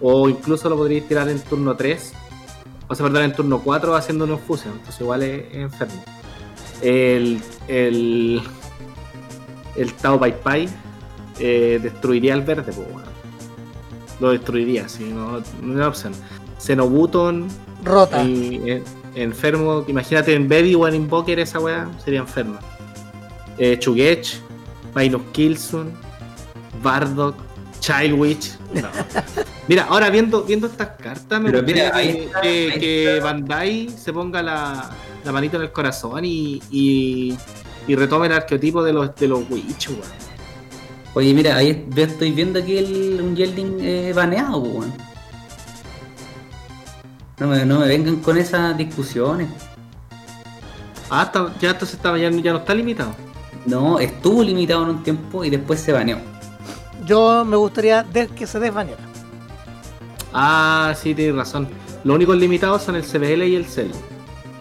O 0.00 0.28
incluso 0.28 0.68
lo 0.68 0.76
podríais 0.76 1.06
tirar 1.06 1.28
en 1.28 1.38
turno 1.40 1.76
3. 1.76 2.12
O 2.88 2.94
sea, 2.94 3.06
perdón, 3.06 3.22
en 3.24 3.32
turno 3.32 3.60
4 3.60 3.94
haciendo 3.94 4.24
una 4.24 4.36
fusión. 4.38 4.72
Entonces 4.74 5.00
igual 5.00 5.22
es 5.22 5.44
enfermo. 5.54 6.02
El. 6.82 7.40
El. 7.68 8.42
El 9.76 9.92
Tao 9.94 10.18
Pai 10.20 10.34
Pai 10.42 10.68
eh, 11.38 11.78
destruiría 11.82 12.34
el 12.34 12.42
verde, 12.42 12.72
pues, 12.72 12.86
weón. 12.88 13.02
Lo 14.20 14.30
destruiría, 14.30 14.88
si 14.88 15.04
no, 15.04 15.42
no 15.62 15.80
hay 15.82 15.88
opción. 15.88 16.12
Xenobuton, 16.58 17.48
Rota. 17.82 18.22
y, 18.22 18.60
eh, 18.66 18.82
enfermo, 19.14 19.84
imagínate 19.88 20.34
en 20.34 20.48
Baby 20.48 20.74
o 20.74 20.86
en 20.86 20.94
Invoker 20.94 21.38
esa 21.40 21.58
weá, 21.58 21.88
sería 22.04 22.20
enferma. 22.20 22.60
Eh, 23.58 23.78
Chugech, 23.78 24.36
Minus 24.94 25.22
Kilson, 25.32 25.90
Bardock, 26.82 27.34
Child 27.80 28.12
Witch. 28.18 28.52
no. 28.74 28.88
Mira, 29.68 29.84
ahora 29.84 30.10
viendo, 30.10 30.42
viendo 30.42 30.66
estas 30.66 30.88
cartas, 31.00 31.40
me 31.40 31.50
Pero 31.50 31.62
gustaría 31.62 31.84
mira, 31.84 31.96
ahí 31.96 32.12
que, 32.12 32.24
está, 32.24 32.40
que- 32.42 32.48
ahí 32.72 32.80
que 32.80 33.12
está. 33.16 33.24
Bandai 33.24 33.88
se 33.88 34.12
ponga 34.12 34.42
la, 34.42 34.90
la 35.24 35.32
manito 35.32 35.56
en 35.56 35.62
el 35.62 35.72
corazón 35.72 36.24
y, 36.24 36.60
y, 36.70 37.36
y 37.86 37.94
retome 37.96 38.26
el 38.26 38.32
arquetipo 38.32 38.82
de 38.82 38.92
los, 38.92 39.14
de 39.16 39.28
los 39.28 39.48
Witch, 39.50 39.88
weón. 39.90 40.00
Oye, 41.14 41.34
mira, 41.34 41.56
ahí 41.56 41.86
estoy 41.96 42.32
viendo 42.32 42.58
aquí 42.58 42.78
el, 42.78 43.20
un 43.22 43.36
Yelding 43.36 43.76
eh, 43.80 44.12
baneado, 44.14 44.58
weón. 44.58 44.92
No 47.38 47.48
me, 47.48 47.64
no 47.66 47.80
me 47.80 47.88
vengan 47.88 48.16
con 48.16 48.36
esas 48.38 48.76
discusiones. 48.76 49.48
Ah, 51.10 51.24
está- 51.24 51.52
ya 51.60 51.70
entonces 51.70 51.96
estaba, 51.96 52.16
ya, 52.18 52.30
ya 52.30 52.52
no 52.52 52.58
está 52.58 52.74
limitado. 52.74 53.14
No, 53.66 53.98
estuvo 53.98 54.42
limitado 54.42 54.82
en 54.84 54.88
un 54.90 55.02
tiempo 55.02 55.44
y 55.44 55.50
después 55.50 55.80
se 55.80 55.92
baneó. 55.92 56.18
Yo 57.04 57.44
me 57.44 57.56
gustaría 57.56 58.04
que 58.34 58.46
se 58.46 58.58
desbaneara. 58.60 59.02
Ah, 60.32 60.94
sí, 61.00 61.14
tienes 61.14 61.36
razón. 61.36 61.68
Los 62.04 62.14
únicos 62.16 62.36
limitados 62.36 62.82
son 62.82 62.96
el 62.96 63.02
CBL 63.02 63.42
y 63.46 63.56
el 63.56 63.66
Cell. 63.66 63.90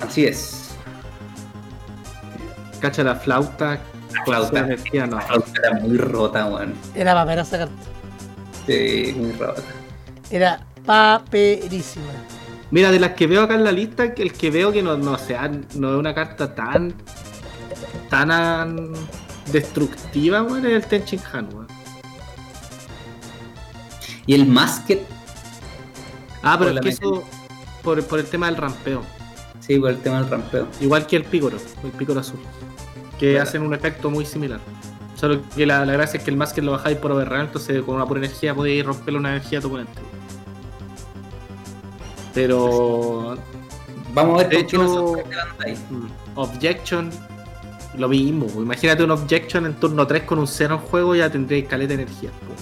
Así 0.02 0.26
es. 0.26 0.72
Cacha 2.80 3.04
la 3.04 3.16
flauta. 3.16 3.80
La 4.14 4.24
flauta. 4.26 4.60
energía, 4.60 5.08
no. 5.08 5.18
La 5.18 5.22
flauta 5.22 5.52
era 5.64 5.80
muy 5.80 5.97
rota, 5.97 6.45
weón. 6.47 6.74
Era 6.95 7.14
papera 7.14 7.41
esa 7.43 7.58
carta. 7.60 7.74
Sí, 8.66 9.14
muy 9.18 9.32
rota. 9.34 9.62
Era 10.30 10.66
paperísima. 10.86 12.06
Mira, 12.72 12.91
de 12.91 12.99
las 12.99 13.12
que 13.12 13.28
veo 13.28 13.43
acá 13.43 13.56
en 13.56 13.64
la 13.64 13.72
lista, 13.72 14.06
el 14.06 14.34
que 14.34 14.49
veo 14.49 14.72
que 14.72 14.82
no, 14.82 14.97
no 14.97 15.18
sea, 15.18 15.49
no 15.76 15.93
es 15.93 15.99
una 15.99 16.14
carta 16.14 16.54
tan. 16.56 16.93
tan 18.10 18.93
destructiva, 19.52 20.41
weón, 20.43 20.66
es 20.66 20.74
el 20.74 20.86
Tenchin 20.86 21.22
Han, 21.34 21.54
weón. 21.54 21.68
Y 24.26 24.36
el 24.36 24.45
Masket, 24.45 25.02
Ah, 26.43 26.58
pero 26.58 26.72
es 26.72 26.80
que 26.80 26.89
eso. 26.89 27.24
Por, 27.84 28.04
por 28.06 28.20
el 28.20 28.26
tema 28.26 28.47
del 28.47 28.58
rampeo. 28.58 29.04
Sí, 29.62 29.80
por 29.80 29.89
el 29.91 29.97
tema 29.99 30.20
del 30.22 30.30
rampeo. 30.30 30.68
Igual 30.82 31.07
que 31.07 31.16
el 31.16 31.24
pícoro, 31.24 31.57
el 31.84 31.91
pícoro 31.91 32.20
azul. 32.20 32.39
Que 33.18 33.39
hacen 33.39 33.62
un 33.62 33.74
efecto 33.74 34.09
muy 34.09 34.26
similar. 34.26 34.59
Solo 35.16 35.39
que 35.55 35.66
la, 35.66 35.86
la 35.86 35.93
gracia 35.93 36.18
es 36.18 36.24
que 36.24 36.32
el 36.32 36.38
más 36.38 36.51
que 36.51 36.62
lo 36.62 36.72
bajáis 36.72 36.97
por 36.97 37.12
overrun, 37.12 37.41
entonces 37.41 37.82
con 37.84 37.95
una 37.95 38.05
pura 38.07 38.20
energía 38.20 38.53
podéis 38.55 38.84
romperle 38.86 39.20
una 39.20 39.30
energía 39.36 39.59
a 39.59 39.62
tu 39.62 39.68
oponente. 39.68 40.01
Pero. 42.34 43.38
Vamos 44.14 44.36
a 44.36 44.47
ver 44.47 44.49
De 44.49 44.59
hecho- 44.59 45.16
mm, 45.89 46.07
Objection. 46.36 47.09
Lo 47.97 48.07
mismo. 48.07 48.45
pues. 48.47 48.57
Imagínate 48.57 49.03
un 49.03 49.12
Objection 49.12 49.66
en 49.66 49.74
turno 49.76 50.07
3 50.07 50.24
con 50.24 50.39
un 50.39 50.47
0 50.47 50.76
en 50.76 50.82
juego, 50.89 51.14
ya 51.16 51.30
tendréis 51.30 51.68
caleta 51.68 51.89
de 51.95 52.03
energía. 52.03 52.30
pues. 52.47 52.59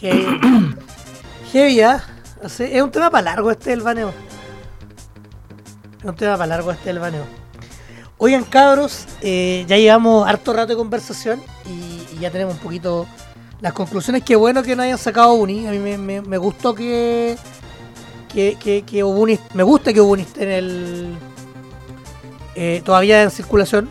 Heavy. 0.00 0.74
Heavy, 1.52 1.80
¿ah? 1.82 2.02
O 2.42 2.48
sea, 2.48 2.66
es 2.66 2.82
un 2.82 2.90
tema 2.90 3.10
para 3.10 3.22
largo 3.22 3.50
este 3.50 3.70
del 3.70 3.82
baneo. 3.82 4.12
Es 6.00 6.06
un 6.06 6.16
tema 6.16 6.32
para 6.32 6.46
largo 6.46 6.72
este 6.72 6.86
del 6.86 6.98
baneo. 6.98 7.24
Oigan, 8.16 8.44
cabros, 8.44 9.04
eh, 9.20 9.66
ya 9.68 9.76
llevamos 9.76 10.26
harto 10.26 10.54
rato 10.54 10.68
de 10.68 10.76
conversación 10.76 11.42
y, 11.66 12.18
ya 12.18 12.30
tenemos 12.30 12.54
un 12.54 12.60
poquito 12.60 13.06
las 13.60 13.74
conclusiones. 13.74 14.22
Qué 14.22 14.36
bueno 14.36 14.62
que 14.62 14.76
no 14.76 14.82
hayan 14.82 14.96
sacado 14.96 15.34
Uni. 15.34 15.66
A 15.66 15.72
mí 15.72 15.78
me, 15.78 16.38
gustó 16.38 16.74
que, 16.74 17.36
que, 18.32 18.56
que, 18.58 18.82
que 18.82 19.04
me 19.54 19.62
gusta 19.62 19.92
que 19.92 20.00
Ubuni 20.00 20.22
esté 20.22 20.44
en 20.44 20.50
el. 20.50 21.18
eh, 22.54 22.80
todavía 22.82 23.22
en 23.22 23.30
circulación. 23.30 23.90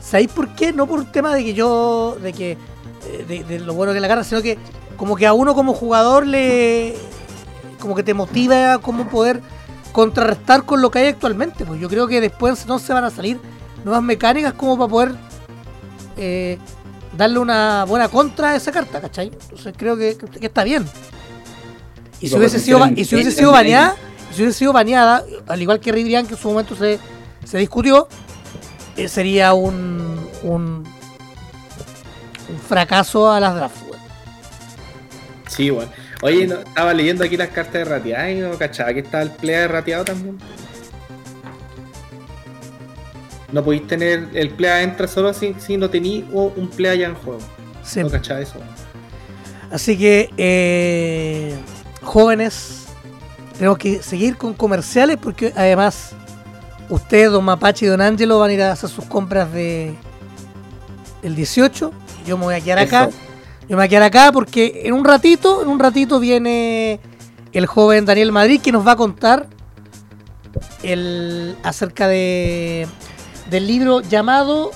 ¿Sabéis 0.00 0.30
por 0.30 0.54
qué? 0.54 0.72
No 0.72 0.86
por 0.86 1.00
un 1.00 1.12
tema 1.12 1.34
de 1.34 1.44
que 1.44 1.54
yo. 1.54 2.16
de 2.20 2.32
que. 2.32 2.52
eh, 2.52 3.24
de, 3.26 3.44
de 3.44 3.58
lo 3.60 3.74
bueno 3.74 3.92
que 3.92 4.00
la 4.00 4.08
carta, 4.08 4.22
sino 4.22 4.40
que 4.40 4.56
como 4.96 5.16
que 5.16 5.26
a 5.26 5.32
uno 5.32 5.54
como 5.54 5.74
jugador 5.74 6.26
le. 6.26 6.96
como 7.80 7.96
que 7.96 8.04
te 8.04 8.14
motiva 8.14 8.74
a 8.74 8.78
cómo 8.78 9.08
poder 9.08 9.42
contrarrestar 9.92 10.64
con 10.64 10.80
lo 10.82 10.90
que 10.90 11.00
hay 11.00 11.06
actualmente. 11.08 11.64
Pues 11.64 11.80
yo 11.80 11.88
creo 11.88 12.06
que 12.06 12.20
después 12.20 12.66
no 12.66 12.78
se 12.78 12.92
van 12.92 13.04
a 13.04 13.10
salir 13.10 13.38
nuevas 13.84 14.02
mecánicas 14.02 14.52
como 14.54 14.76
para 14.76 14.90
poder 14.90 15.14
eh, 16.16 16.58
darle 17.16 17.38
una 17.38 17.84
buena 17.84 18.08
contra 18.08 18.50
a 18.50 18.56
esa 18.56 18.72
carta, 18.72 19.00
¿cachai? 19.00 19.28
Entonces 19.28 19.74
creo 19.76 19.96
que, 19.96 20.16
que 20.16 20.46
está 20.46 20.64
bien. 20.64 20.86
Y, 22.20 22.26
Y 22.26 22.28
si 22.28 22.36
hubiese 22.36 22.60
sido, 22.60 22.86
y 22.94 23.04
si 23.04 23.14
hubiese 23.14 23.32
sido 23.32 23.52
baneada, 23.52 23.96
y 24.30 24.34
si 24.34 24.42
hubiese 24.42 24.58
sido 24.58 24.72
baneada, 24.72 25.24
al 25.48 25.62
igual 25.62 25.80
que 25.80 25.90
Ridrian, 25.92 26.26
que 26.26 26.34
en 26.34 26.40
su 26.40 26.48
momento 26.48 26.76
se, 26.76 26.98
se 27.44 27.58
discutió, 27.58 28.08
eh, 28.96 29.08
sería 29.08 29.54
un, 29.54 30.28
un, 30.42 30.84
un 32.48 32.58
fracaso 32.68 33.30
a 33.30 33.40
las 33.40 33.54
drafts. 33.54 33.80
Sí, 35.48 35.70
weón. 35.70 35.88
Oye, 36.22 36.46
no, 36.46 36.56
estaba 36.60 36.92
leyendo 36.92 37.24
aquí 37.24 37.36
las 37.36 37.48
cartas 37.48 37.74
de 37.74 37.84
rateada 37.84 38.30
y 38.30 38.40
no 38.40 38.58
cachaba 38.58 38.92
que 38.92 39.00
estaba 39.00 39.22
el 39.22 39.30
playa 39.30 39.60
de 39.60 39.68
rateado 39.68 40.04
también. 40.04 40.38
No 43.52 43.64
podéis 43.64 43.86
tener 43.86 44.28
el 44.34 44.50
playa 44.50 44.82
entra 44.82 45.08
solo 45.08 45.32
si, 45.32 45.54
si 45.58 45.76
no 45.76 45.90
tenéis 45.90 46.24
un 46.32 46.68
playa 46.68 46.94
ya 46.94 47.06
en 47.08 47.14
juego. 47.14 47.40
Sí. 47.82 48.00
No 48.00 48.10
cachaba 48.10 48.40
eso. 48.40 48.58
Así 49.70 49.96
que, 49.96 50.30
eh, 50.36 51.54
jóvenes, 52.02 52.86
tenemos 53.56 53.78
que 53.78 54.02
seguir 54.02 54.36
con 54.36 54.54
comerciales 54.54 55.16
porque 55.16 55.52
además 55.56 56.14
Usted, 56.90 57.30
don 57.30 57.44
Mapache 57.44 57.86
y 57.86 57.88
don 57.88 58.00
Ángelo 58.00 58.40
van 58.40 58.50
a 58.50 58.52
ir 58.52 58.62
a 58.62 58.72
hacer 58.72 58.90
sus 58.90 59.04
compras 59.04 59.52
de 59.52 59.94
el 61.22 61.36
18. 61.36 61.92
Yo 62.26 62.36
me 62.36 62.44
voy 62.44 62.54
a 62.56 62.60
quedar 62.60 62.80
acá. 62.80 63.04
Eso. 63.04 63.29
Yo 63.70 63.76
me 63.76 63.82
voy 63.82 63.84
a 63.84 63.88
quedar 63.88 64.02
acá 64.02 64.32
porque 64.32 64.82
en 64.84 64.94
un 64.94 65.04
ratito, 65.04 65.62
en 65.62 65.68
un 65.68 65.78
ratito 65.78 66.18
viene 66.18 66.98
el 67.52 67.66
joven 67.66 68.04
Daniel 68.04 68.32
Madrid 68.32 68.60
que 68.60 68.72
nos 68.72 68.84
va 68.84 68.92
a 68.92 68.96
contar 68.96 69.46
el 70.82 71.56
acerca 71.62 72.08
de 72.08 72.88
del 73.48 73.68
libro 73.68 74.00
llamado 74.00 74.72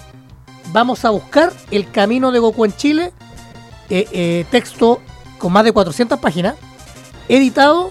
Vamos 0.72 1.04
a 1.04 1.10
buscar 1.10 1.52
el 1.72 1.90
camino 1.90 2.30
de 2.30 2.38
Goku 2.38 2.64
en 2.64 2.72
Chile, 2.72 3.12
eh, 3.90 4.06
eh, 4.12 4.46
texto 4.52 5.00
con 5.38 5.52
más 5.52 5.64
de 5.64 5.72
400 5.72 6.20
páginas, 6.20 6.54
editado 7.28 7.90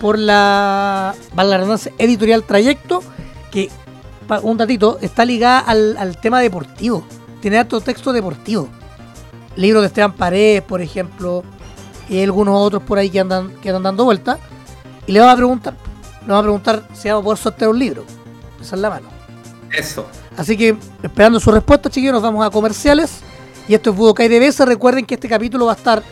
por 0.00 0.18
la, 0.18 1.14
la 1.36 1.78
editorial 1.98 2.42
Trayecto, 2.42 3.02
que, 3.50 3.68
un 4.42 4.56
datito, 4.56 4.98
está 5.00 5.24
ligada 5.24 5.60
al, 5.60 5.96
al 5.96 6.16
tema 6.18 6.40
deportivo. 6.40 7.04
Tiene 7.40 7.58
harto 7.58 7.80
texto 7.80 8.12
deportivo. 8.12 8.68
Libros 9.56 9.82
de 9.82 9.88
Esteban 9.88 10.12
Paredes, 10.12 10.62
por 10.62 10.80
ejemplo, 10.80 11.42
y 12.08 12.22
algunos 12.22 12.54
otros 12.56 12.82
por 12.82 12.98
ahí 12.98 13.10
que 13.10 13.20
andan, 13.20 13.54
que 13.62 13.68
andan 13.68 13.84
dando 13.84 14.04
vueltas. 14.04 14.38
Y 15.06 15.12
le 15.12 15.20
vamos 15.20 15.34
a 15.34 15.36
preguntar, 15.36 15.74
le 16.22 16.28
vamos 16.28 16.40
a 16.40 16.42
preguntar 16.42 16.88
si 16.94 17.08
vamos 17.08 17.22
a 17.22 17.24
poder 17.24 17.38
sortear 17.38 17.70
un 17.70 17.78
libro. 17.78 18.04
Esa 18.60 18.76
es 18.76 18.82
la 18.82 18.90
mano. 18.90 19.08
Eso. 19.72 20.06
Así 20.36 20.56
que, 20.56 20.76
esperando 21.02 21.40
su 21.40 21.50
respuesta, 21.50 21.88
chiquillos, 21.88 22.14
nos 22.14 22.22
vamos 22.22 22.46
a 22.46 22.50
comerciales. 22.50 23.20
Y 23.68 23.74
esto 23.74 23.90
es 23.90 23.96
Budokai 23.96 24.28
DBS. 24.28 24.60
Recuerden 24.66 25.06
que 25.06 25.14
este 25.14 25.28
capítulo 25.28 25.66
va 25.66 25.72
a 25.72 25.76
estar 25.76 26.02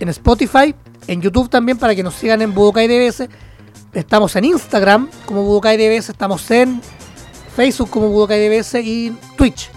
en 0.00 0.08
Spotify, 0.10 0.74
en 1.06 1.22
YouTube 1.22 1.48
también, 1.48 1.78
para 1.78 1.94
que 1.94 2.02
nos 2.02 2.14
sigan 2.14 2.42
en 2.42 2.54
Budokai 2.54 2.86
DBS. 2.86 3.28
Estamos 3.92 4.36
en 4.36 4.44
Instagram 4.44 5.08
como 5.24 5.42
Budokai 5.44 5.76
DBS, 5.76 6.10
estamos 6.10 6.50
en 6.50 6.80
Facebook 7.56 7.90
como 7.90 8.08
Budokai 8.08 8.48
DBS 8.48 8.74
y 8.74 9.16
Twitch 9.36 9.70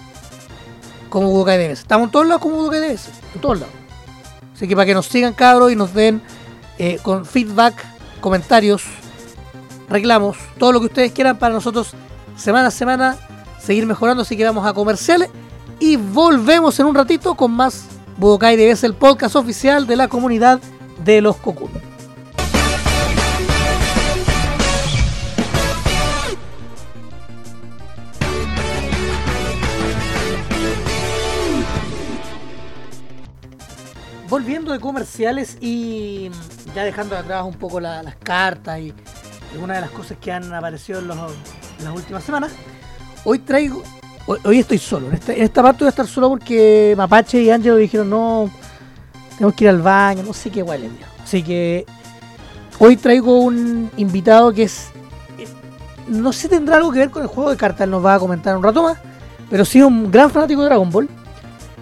como 1.12 1.30
Budokai 1.30 1.58
DBS. 1.58 1.80
Estamos 1.80 2.06
en 2.06 2.10
todos 2.10 2.26
lados 2.26 2.40
como 2.40 2.56
Budokai 2.56 2.80
DBS, 2.80 3.10
en 3.34 3.40
todos 3.42 3.60
lados. 3.60 3.74
Así 4.54 4.66
que 4.66 4.74
para 4.74 4.86
que 4.86 4.94
nos 4.94 5.06
sigan, 5.06 5.34
cabros, 5.34 5.70
y 5.70 5.76
nos 5.76 5.92
den 5.92 6.22
eh, 6.78 6.98
con 7.02 7.26
feedback, 7.26 7.74
comentarios, 8.22 8.84
reclamos, 9.90 10.38
todo 10.58 10.72
lo 10.72 10.80
que 10.80 10.86
ustedes 10.86 11.12
quieran 11.12 11.38
para 11.38 11.52
nosotros 11.52 11.92
semana 12.34 12.68
a 12.68 12.70
semana 12.70 13.16
seguir 13.60 13.84
mejorando. 13.84 14.22
Así 14.22 14.38
que 14.38 14.44
vamos 14.44 14.66
a 14.66 14.72
comerciales 14.72 15.28
y 15.78 15.96
volvemos 15.96 16.80
en 16.80 16.86
un 16.86 16.94
ratito 16.94 17.34
con 17.34 17.50
más 17.50 17.84
Budokai 18.16 18.56
DBS, 18.56 18.84
el 18.84 18.94
podcast 18.94 19.36
oficial 19.36 19.86
de 19.86 19.96
la 19.96 20.08
comunidad 20.08 20.60
de 21.04 21.20
los 21.20 21.36
Cocoon. 21.36 21.91
Volviendo 34.32 34.72
de 34.72 34.80
comerciales 34.80 35.58
y 35.60 36.30
ya 36.74 36.84
dejando 36.84 37.14
atrás 37.18 37.44
un 37.44 37.52
poco 37.52 37.78
la- 37.80 38.02
las 38.02 38.16
cartas 38.16 38.80
y 38.80 38.94
algunas 39.52 39.76
de 39.76 39.80
las 39.82 39.90
cosas 39.90 40.16
que 40.18 40.32
han 40.32 40.50
aparecido 40.54 41.00
en, 41.00 41.08
los- 41.08 41.18
en 41.78 41.84
las 41.84 41.94
últimas 41.94 42.24
semanas, 42.24 42.50
hoy 43.26 43.40
traigo, 43.40 43.82
hoy, 44.26 44.58
estoy 44.60 44.78
solo. 44.78 45.08
En 45.08 45.12
esta, 45.12 45.34
en 45.34 45.42
esta 45.42 45.62
parte 45.62 45.80
voy 45.80 45.88
a 45.88 45.90
estar 45.90 46.06
solo 46.06 46.30
porque 46.30 46.94
Mapache 46.96 47.42
y 47.42 47.50
Ángelo 47.50 47.76
dijeron 47.76 48.08
no, 48.08 48.48
tenemos 49.36 49.54
que 49.54 49.64
ir 49.64 49.68
al 49.68 49.82
baño, 49.82 50.22
no 50.22 50.32
sé 50.32 50.48
qué 50.48 50.60
igual 50.60 50.80
les. 50.80 50.92
Así 51.22 51.42
que 51.42 51.84
hoy 52.78 52.96
traigo 52.96 53.38
un 53.38 53.90
invitado 53.98 54.50
que 54.54 54.62
es, 54.62 54.86
no 56.08 56.32
sé, 56.32 56.48
tendrá 56.48 56.76
algo 56.76 56.90
que 56.90 57.00
ver 57.00 57.10
con 57.10 57.20
el 57.20 57.28
juego 57.28 57.50
de 57.50 57.58
cartas, 57.58 57.82
él 57.82 57.90
nos 57.90 58.02
va 58.02 58.14
a 58.14 58.18
comentar 58.18 58.56
un 58.56 58.62
rato 58.62 58.82
más, 58.82 58.96
pero 59.50 59.66
sí 59.66 59.78
es 59.80 59.84
un 59.84 60.10
gran 60.10 60.30
fanático 60.30 60.62
de 60.62 60.68
Dragon 60.68 60.88
Ball 60.90 61.06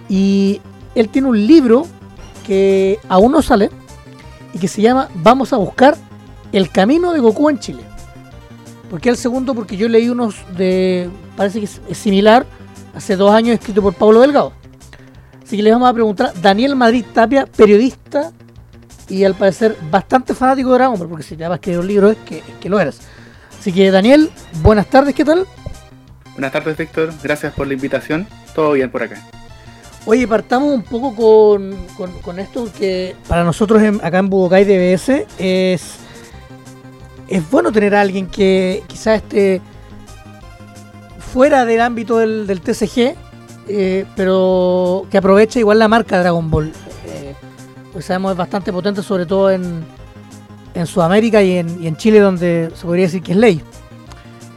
y 0.09 0.59
él 0.95 1.07
tiene 1.07 1.29
un 1.29 1.47
libro 1.47 1.87
que 2.45 2.99
aún 3.07 3.31
no 3.31 3.41
sale 3.41 3.69
y 4.53 4.59
que 4.59 4.67
se 4.67 4.81
llama 4.81 5.09
Vamos 5.15 5.53
a 5.53 5.57
buscar 5.57 5.95
el 6.51 6.69
camino 6.69 7.13
de 7.13 7.19
Goku 7.19 7.49
en 7.49 7.59
Chile. 7.59 7.83
¿Por 8.89 8.99
qué 8.99 9.09
el 9.09 9.17
segundo? 9.17 9.55
Porque 9.55 9.77
yo 9.77 9.87
leí 9.87 10.09
unos 10.09 10.35
de. 10.57 11.09
Parece 11.37 11.59
que 11.59 11.65
es, 11.65 11.97
similar, 11.97 12.45
hace 12.93 13.15
dos 13.15 13.31
años 13.31 13.53
escrito 13.53 13.81
por 13.81 13.93
Pablo 13.93 14.21
Delgado. 14.21 14.53
Así 15.41 15.55
que 15.57 15.63
les 15.63 15.73
vamos 15.73 15.89
a 15.89 15.93
preguntar 15.93 16.33
Daniel 16.41 16.75
Madrid 16.75 17.05
Tapia, 17.13 17.45
periodista 17.45 18.31
y 19.07 19.23
al 19.23 19.35
parecer 19.35 19.77
bastante 19.89 20.33
fanático 20.33 20.69
de 20.71 20.75
Dragon 20.75 20.97
Ball, 20.97 21.09
porque 21.09 21.23
si 21.23 21.35
te 21.35 21.43
vas 21.43 21.51
a 21.51 21.55
escribir 21.55 21.79
un 21.79 21.87
libro 21.87 22.11
es 22.11 22.17
que, 22.19 22.37
es 22.39 22.55
que 22.59 22.69
lo 22.69 22.79
eres. 22.79 23.01
Así 23.59 23.71
que 23.71 23.91
Daniel, 23.91 24.29
buenas 24.61 24.87
tardes, 24.87 25.13
¿qué 25.13 25.25
tal? 25.25 25.45
Buenas 26.33 26.51
tardes, 26.51 26.77
Víctor. 26.77 27.13
Gracias 27.21 27.53
por 27.53 27.67
la 27.67 27.73
invitación. 27.73 28.27
Todo 28.55 28.73
bien 28.73 28.89
por 28.89 29.03
acá. 29.03 29.21
Oye, 30.05 30.27
partamos 30.27 30.73
un 30.73 30.81
poco 30.83 31.15
con, 31.15 31.75
con- 31.95 32.11
con 32.21 32.39
esto 32.39 32.67
que 32.77 33.15
para 33.27 33.43
nosotros 33.43 33.81
en- 33.83 34.03
acá 34.03 34.17
en 34.17 34.29
Budokai 34.29 34.63
DBS 34.65 35.27
es, 35.37 35.95
es 37.27 37.51
bueno 37.51 37.71
tener 37.71 37.93
a 37.95 38.01
alguien 38.01 38.25
que 38.27 38.83
quizás 38.87 39.17
esté 39.21 39.61
fuera 41.19 41.65
del 41.65 41.81
ámbito 41.81 42.17
del, 42.17 42.47
del 42.47 42.61
TCG, 42.61 43.15
eh, 43.67 44.05
pero 44.15 45.05
que 45.11 45.17
aproveche 45.19 45.59
igual 45.59 45.77
la 45.79 45.87
marca 45.87 46.19
Dragon 46.19 46.49
Ball. 46.49 46.71
Eh, 47.05 47.35
pues 47.93 48.05
sabemos 48.05 48.31
es 48.31 48.37
bastante 48.37 48.73
potente, 48.73 49.03
sobre 49.03 49.27
todo 49.27 49.51
en, 49.51 49.83
en 50.73 50.85
Sudamérica 50.87 51.43
y 51.43 51.57
en, 51.57 51.81
y 51.83 51.87
en 51.87 51.95
Chile, 51.95 52.19
donde 52.19 52.71
se 52.75 52.85
podría 52.85 53.05
decir 53.05 53.21
que 53.21 53.33
es 53.33 53.37
ley. 53.37 53.61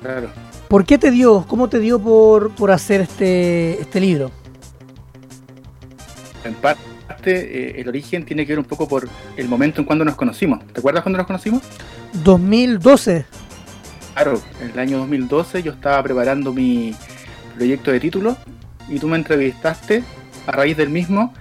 Claro. 0.00 0.30
¿Por 0.68 0.86
qué 0.86 0.96
te 0.96 1.10
dio? 1.10 1.44
¿Cómo 1.46 1.68
te 1.68 1.78
dio 1.80 1.98
por, 2.00 2.50
por 2.54 2.70
hacer 2.70 3.02
este, 3.02 3.80
este 3.82 4.00
libro? 4.00 4.30
En 6.44 6.54
parte, 6.54 6.78
eh, 7.78 7.80
el 7.80 7.88
origen 7.88 8.24
tiene 8.24 8.44
que 8.46 8.52
ver 8.52 8.58
un 8.58 8.64
poco 8.64 8.86
por 8.86 9.08
el 9.36 9.48
momento 9.48 9.80
en 9.80 9.86
cuando 9.86 10.04
nos 10.04 10.14
conocimos. 10.16 10.64
¿Te 10.72 10.80
acuerdas 10.80 11.02
cuando 11.02 11.18
nos 11.18 11.26
conocimos? 11.26 11.62
2012. 12.24 13.24
Claro, 14.14 14.40
en 14.60 14.70
el 14.70 14.78
año 14.78 14.98
2012 14.98 15.62
yo 15.62 15.72
estaba 15.72 16.02
preparando 16.02 16.52
mi 16.52 16.94
proyecto 17.56 17.90
de 17.90 18.00
título 18.00 18.36
y 18.88 18.98
tú 18.98 19.08
me 19.08 19.16
entrevistaste 19.16 20.04
a 20.46 20.52
raíz 20.52 20.76
del 20.76 20.90
mismo 20.90 21.32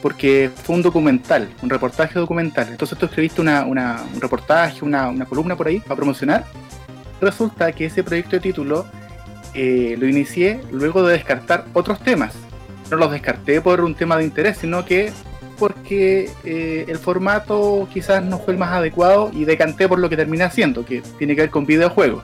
porque 0.00 0.50
fue 0.64 0.76
un 0.76 0.82
documental, 0.82 1.48
un 1.62 1.70
reportaje 1.70 2.18
documental. 2.18 2.68
Entonces 2.70 2.96
tú 2.98 3.06
escribiste 3.06 3.40
una, 3.40 3.64
una- 3.64 4.02
un 4.14 4.20
reportaje, 4.20 4.84
una, 4.84 5.08
una 5.08 5.24
columna 5.26 5.56
por 5.56 5.66
ahí 5.68 5.80
para 5.80 5.96
promocionar. 5.96 6.44
Resulta 7.20 7.70
que 7.72 7.86
ese 7.86 8.02
proyecto 8.02 8.32
de 8.36 8.40
título 8.40 8.86
eh, 9.54 9.94
lo 9.98 10.08
inicié 10.08 10.60
luego 10.72 11.06
de 11.06 11.12
descartar 11.14 11.66
otros 11.72 12.00
temas. 12.00 12.32
No 12.92 12.98
los 12.98 13.10
descarté 13.10 13.62
por 13.62 13.80
un 13.80 13.94
tema 13.94 14.18
de 14.18 14.24
interés, 14.24 14.58
sino 14.58 14.84
que 14.84 15.10
porque 15.58 16.28
eh, 16.44 16.84
el 16.88 16.98
formato 16.98 17.88
quizás 17.90 18.22
no 18.22 18.38
fue 18.38 18.52
el 18.52 18.58
más 18.58 18.70
adecuado 18.72 19.30
y 19.32 19.46
decanté 19.46 19.88
por 19.88 19.98
lo 19.98 20.10
que 20.10 20.16
terminé 20.18 20.44
haciendo, 20.44 20.84
que 20.84 21.02
tiene 21.16 21.34
que 21.34 21.40
ver 21.40 21.50
con 21.50 21.64
videojuegos. 21.64 22.22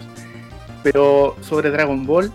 Pero 0.83 1.37
sobre 1.41 1.71
Dragon 1.71 2.05
Ball, 2.05 2.31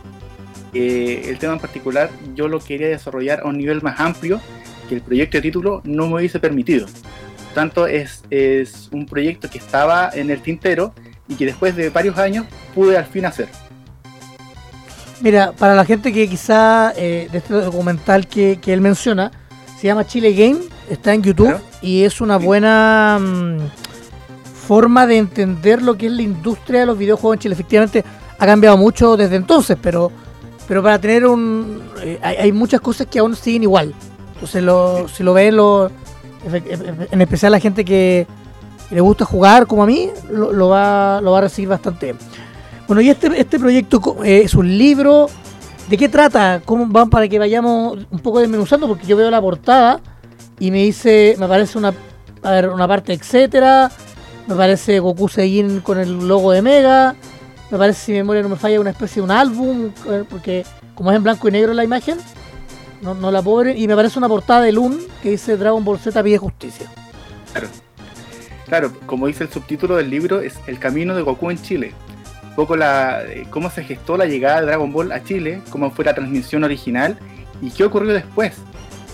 eh, 0.73 1.25
el 1.27 1.37
tema 1.37 1.53
en 1.53 1.59
particular, 1.59 2.09
yo 2.33 2.47
lo 2.47 2.59
quería 2.59 2.87
desarrollar 2.87 3.41
a 3.41 3.49
un 3.49 3.59
nivel 3.59 3.83
más 3.83 3.99
amplio 3.99 4.41
que 4.89 4.95
el 4.95 5.01
proyecto 5.01 5.37
de 5.37 5.43
título 5.43 5.81
no 5.83 6.07
me 6.07 6.15
hubiese 6.15 6.39
permitido. 6.39 6.87
Por 6.87 7.53
tanto, 7.53 7.85
es, 7.85 8.23
es 8.31 8.89
un 8.91 9.05
proyecto 9.05 9.47
que 9.47 9.59
estaba 9.59 10.09
en 10.11 10.31
el 10.31 10.41
tintero 10.41 10.95
y 11.27 11.35
que 11.35 11.45
después 11.45 11.75
de 11.75 11.91
varios 11.91 12.17
años 12.17 12.47
pude 12.73 12.97
al 12.97 13.05
fin 13.05 13.27
hacer. 13.27 13.47
Mira, 15.23 15.53
para 15.53 15.73
la 15.73 15.85
gente 15.85 16.11
que 16.11 16.27
quizá 16.27 16.91
eh, 16.97 17.29
de 17.31 17.37
este 17.37 17.53
documental 17.53 18.27
que, 18.27 18.59
que 18.61 18.73
él 18.73 18.81
menciona, 18.81 19.31
se 19.79 19.87
llama 19.87 20.05
Chile 20.05 20.33
Game, 20.33 20.59
está 20.89 21.13
en 21.13 21.23
YouTube 21.23 21.47
Claro. 21.47 21.63
y 21.81 22.03
es 22.03 22.19
una 22.19 22.35
buena 22.35 23.17
mm, 23.21 23.57
forma 24.67 25.07
de 25.07 25.17
entender 25.17 25.81
lo 25.81 25.97
que 25.97 26.07
es 26.07 26.11
la 26.11 26.23
industria 26.23 26.81
de 26.81 26.85
los 26.87 26.97
videojuegos 26.97 27.37
en 27.37 27.39
Chile. 27.39 27.53
Efectivamente, 27.53 28.03
ha 28.37 28.45
cambiado 28.45 28.75
mucho 28.75 29.15
desde 29.15 29.37
entonces, 29.37 29.77
pero, 29.81 30.11
pero 30.67 30.83
para 30.83 30.99
tener 30.99 31.25
un... 31.25 31.81
eh, 32.01 32.19
hay, 32.21 32.35
hay 32.35 32.51
muchas 32.51 32.81
cosas 32.81 33.07
que 33.07 33.19
aún 33.19 33.33
siguen 33.33 33.63
igual. 33.63 33.93
Entonces, 34.33 34.61
lo, 34.61 35.07
si 35.07 35.23
lo 35.23 35.33
ven, 35.33 35.55
lo, 35.55 35.89
en 36.51 37.21
especial 37.21 37.53
la 37.53 37.61
gente 37.61 37.85
que 37.85 38.27
le 38.91 38.99
gusta 38.99 39.23
jugar 39.23 39.67
como 39.67 39.83
a 39.83 39.85
mí, 39.85 40.09
lo, 40.29 40.51
lo 40.51 40.67
va, 40.67 41.21
lo 41.21 41.31
va 41.31 41.37
a 41.37 41.41
recibir 41.41 41.69
bastante 41.69 42.07
bien. 42.07 42.17
Bueno, 42.87 43.01
y 43.01 43.09
este, 43.09 43.27
este 43.39 43.59
proyecto 43.59 44.17
eh, 44.23 44.41
es 44.43 44.53
un 44.53 44.77
libro. 44.77 45.27
¿De 45.89 45.97
qué 45.97 46.09
trata? 46.09 46.61
¿Cómo 46.63 46.85
van 46.87 47.09
para 47.09 47.27
que 47.27 47.39
vayamos 47.39 47.99
un 48.09 48.19
poco 48.19 48.39
desmenuzando? 48.39 48.87
Porque 48.87 49.05
yo 49.05 49.17
veo 49.17 49.29
la 49.29 49.41
portada 49.41 49.99
y 50.59 50.71
me 50.71 50.83
dice, 50.83 51.35
me 51.37 51.47
parece 51.47 51.77
una, 51.77 51.93
a 52.41 52.51
ver, 52.51 52.69
una 52.69 52.87
parte 52.87 53.13
etcétera, 53.13 53.91
me 54.47 54.55
parece 54.55 54.99
Goku 54.99 55.27
Seijin 55.27 55.81
con 55.81 55.99
el 55.99 56.25
logo 56.25 56.51
de 56.51 56.61
Mega, 56.61 57.15
me 57.69 57.77
parece, 57.77 58.05
si 58.05 58.11
mi 58.13 58.19
memoria 58.19 58.43
no 58.43 58.49
me 58.49 58.55
falla, 58.55 58.79
una 58.79 58.91
especie 58.91 59.15
de 59.15 59.25
un 59.25 59.31
álbum, 59.31 59.91
eh, 60.09 60.23
porque 60.29 60.63
como 60.95 61.11
es 61.11 61.17
en 61.17 61.23
blanco 61.23 61.49
y 61.49 61.51
negro 61.51 61.73
la 61.73 61.83
imagen, 61.83 62.17
no, 63.01 63.13
no 63.13 63.29
la 63.29 63.41
puedo 63.41 63.69
y 63.69 63.87
me 63.87 63.95
parece 63.95 64.17
una 64.19 64.29
portada 64.29 64.61
de 64.61 64.71
Loon 64.71 64.97
que 65.21 65.31
dice 65.31 65.57
Dragon 65.57 65.83
Ball 65.83 65.99
Z 65.99 66.23
pide 66.23 66.37
justicia. 66.37 66.89
Claro. 67.51 67.67
Claro, 68.67 68.93
como 69.05 69.27
dice 69.27 69.43
el 69.43 69.51
subtítulo 69.51 69.97
del 69.97 70.09
libro, 70.09 70.41
es 70.41 70.55
El 70.65 70.79
camino 70.79 71.13
de 71.13 71.21
Goku 71.21 71.51
en 71.51 71.61
Chile. 71.61 71.93
Poco 72.55 72.75
la, 72.75 73.23
eh, 73.23 73.45
cómo 73.49 73.69
se 73.69 73.83
gestó 73.83 74.17
la 74.17 74.25
llegada 74.25 74.61
de 74.61 74.67
Dragon 74.67 74.91
Ball 74.91 75.11
a 75.11 75.23
Chile, 75.23 75.61
cómo 75.69 75.91
fue 75.91 76.05
la 76.05 76.13
transmisión 76.13 76.63
original 76.63 77.17
y 77.61 77.71
qué 77.71 77.83
ocurrió 77.83 78.13
después. 78.13 78.53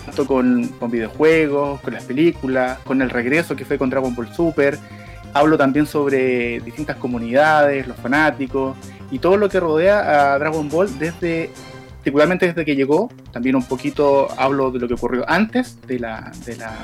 Tanto 0.04 0.26
con, 0.26 0.68
con 0.78 0.90
videojuegos, 0.90 1.80
con 1.80 1.92
las 1.92 2.04
películas, 2.04 2.78
con 2.80 3.02
el 3.02 3.10
regreso 3.10 3.54
que 3.54 3.64
fue 3.64 3.78
con 3.78 3.90
Dragon 3.90 4.14
Ball 4.14 4.32
Super. 4.34 4.78
Hablo 5.32 5.56
también 5.56 5.86
sobre 5.86 6.60
distintas 6.60 6.96
comunidades, 6.96 7.86
los 7.86 7.96
fanáticos 7.96 8.76
y 9.10 9.18
todo 9.18 9.36
lo 9.36 9.48
que 9.48 9.60
rodea 9.60 10.32
a 10.32 10.38
Dragon 10.38 10.68
Ball 10.68 10.98
desde 10.98 11.50
particularmente 12.00 12.46
desde 12.46 12.64
que 12.64 12.74
llegó, 12.74 13.10
también 13.30 13.56
un 13.56 13.62
poquito 13.62 14.28
hablo 14.38 14.70
de 14.70 14.78
lo 14.78 14.88
que 14.88 14.94
ocurrió 14.94 15.28
antes 15.28 15.78
de 15.86 15.98
la, 15.98 16.32
de 16.46 16.56
la 16.56 16.74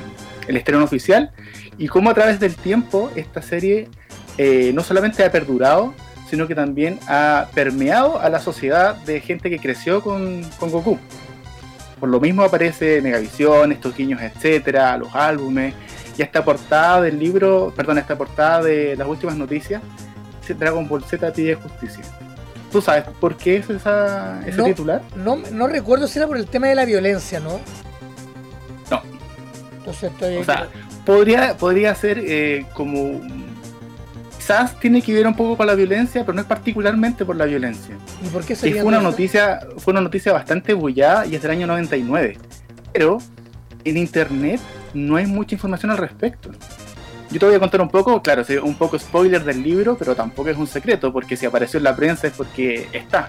el 0.46 0.58
estreno 0.58 0.84
oficial 0.84 1.30
y 1.78 1.88
cómo 1.88 2.10
a 2.10 2.14
través 2.14 2.38
del 2.38 2.54
tiempo 2.54 3.10
esta 3.16 3.40
serie 3.40 3.88
eh, 4.36 4.72
no 4.74 4.82
solamente 4.82 5.24
ha 5.24 5.32
perdurado, 5.32 5.94
sino 6.28 6.46
que 6.46 6.54
también 6.54 6.98
ha 7.08 7.48
permeado 7.54 8.18
a 8.20 8.28
la 8.28 8.40
sociedad 8.40 8.96
de 8.96 9.20
gente 9.20 9.50
que 9.50 9.58
creció 9.58 10.02
con, 10.02 10.42
con 10.58 10.70
Goku. 10.70 10.98
Por 12.00 12.08
lo 12.08 12.20
mismo 12.20 12.42
aparece 12.42 13.00
Megavisión, 13.00 13.72
estos 13.72 13.96
guiños, 13.96 14.20
etcétera, 14.20 14.96
los 14.98 15.14
álbumes 15.14 15.74
y 16.18 16.22
esta 16.22 16.44
portada 16.44 17.00
del 17.00 17.18
libro, 17.18 17.72
perdón, 17.74 17.98
esta 17.98 18.16
portada 18.16 18.62
de 18.62 18.96
las 18.96 19.06
últimas 19.08 19.36
noticias, 19.36 19.82
Dragon 20.54 20.86
Ball 20.88 21.02
Z 21.04 21.32
pide 21.32 21.54
justicia. 21.54 22.04
¿Tú 22.70 22.80
sabes 22.82 23.04
por 23.20 23.36
qué 23.36 23.56
es 23.56 23.70
esa, 23.70 24.40
ese 24.46 24.56
No. 24.56 24.64
titular? 24.64 25.02
No, 25.16 25.36
no 25.36 25.66
recuerdo 25.66 26.06
si 26.06 26.18
era 26.18 26.28
por 26.28 26.36
el 26.36 26.46
tema 26.46 26.68
de 26.68 26.74
la 26.74 26.84
violencia, 26.84 27.40
¿no? 27.40 27.60
No. 28.90 29.02
Entonces 29.78 30.10
estoy. 30.12 30.36
O 30.36 30.44
sea, 30.44 30.68
podría, 31.04 31.56
podría 31.56 31.94
ser 31.94 32.18
eh, 32.18 32.66
como. 32.74 33.20
Quizás 34.46 34.78
tiene 34.78 35.02
que 35.02 35.12
ver 35.12 35.26
un 35.26 35.34
poco 35.34 35.56
con 35.56 35.66
la 35.66 35.74
violencia, 35.74 36.24
pero 36.24 36.34
no 36.34 36.40
es 36.40 36.46
particularmente 36.46 37.24
por 37.24 37.34
la 37.34 37.46
violencia. 37.46 37.96
¿Y 38.24 38.28
por 38.28 38.44
qué 38.44 38.52
Y 38.52 38.56
sería 38.56 38.82
fue 38.82 38.88
una 38.90 38.98
eso? 38.98 39.10
noticia, 39.10 39.58
fue 39.78 39.90
una 39.90 40.00
noticia 40.00 40.32
bastante 40.32 40.72
bullada 40.72 41.26
y 41.26 41.34
es 41.34 41.42
del 41.42 41.50
año 41.50 41.66
99. 41.66 42.38
Pero 42.92 43.18
en 43.82 43.96
internet 43.96 44.60
no 44.94 45.16
hay 45.16 45.26
mucha 45.26 45.56
información 45.56 45.90
al 45.90 45.98
respecto. 45.98 46.52
Yo 47.32 47.40
te 47.40 47.46
voy 47.46 47.56
a 47.56 47.58
contar 47.58 47.80
un 47.80 47.88
poco, 47.88 48.22
claro, 48.22 48.44
un 48.62 48.76
poco 48.76 48.96
spoiler 48.96 49.42
del 49.42 49.64
libro, 49.64 49.98
pero 49.98 50.14
tampoco 50.14 50.48
es 50.48 50.56
un 50.56 50.68
secreto, 50.68 51.12
porque 51.12 51.36
si 51.36 51.44
apareció 51.44 51.78
en 51.78 51.82
la 51.84 51.96
prensa 51.96 52.28
es 52.28 52.32
porque 52.34 52.86
está. 52.92 53.28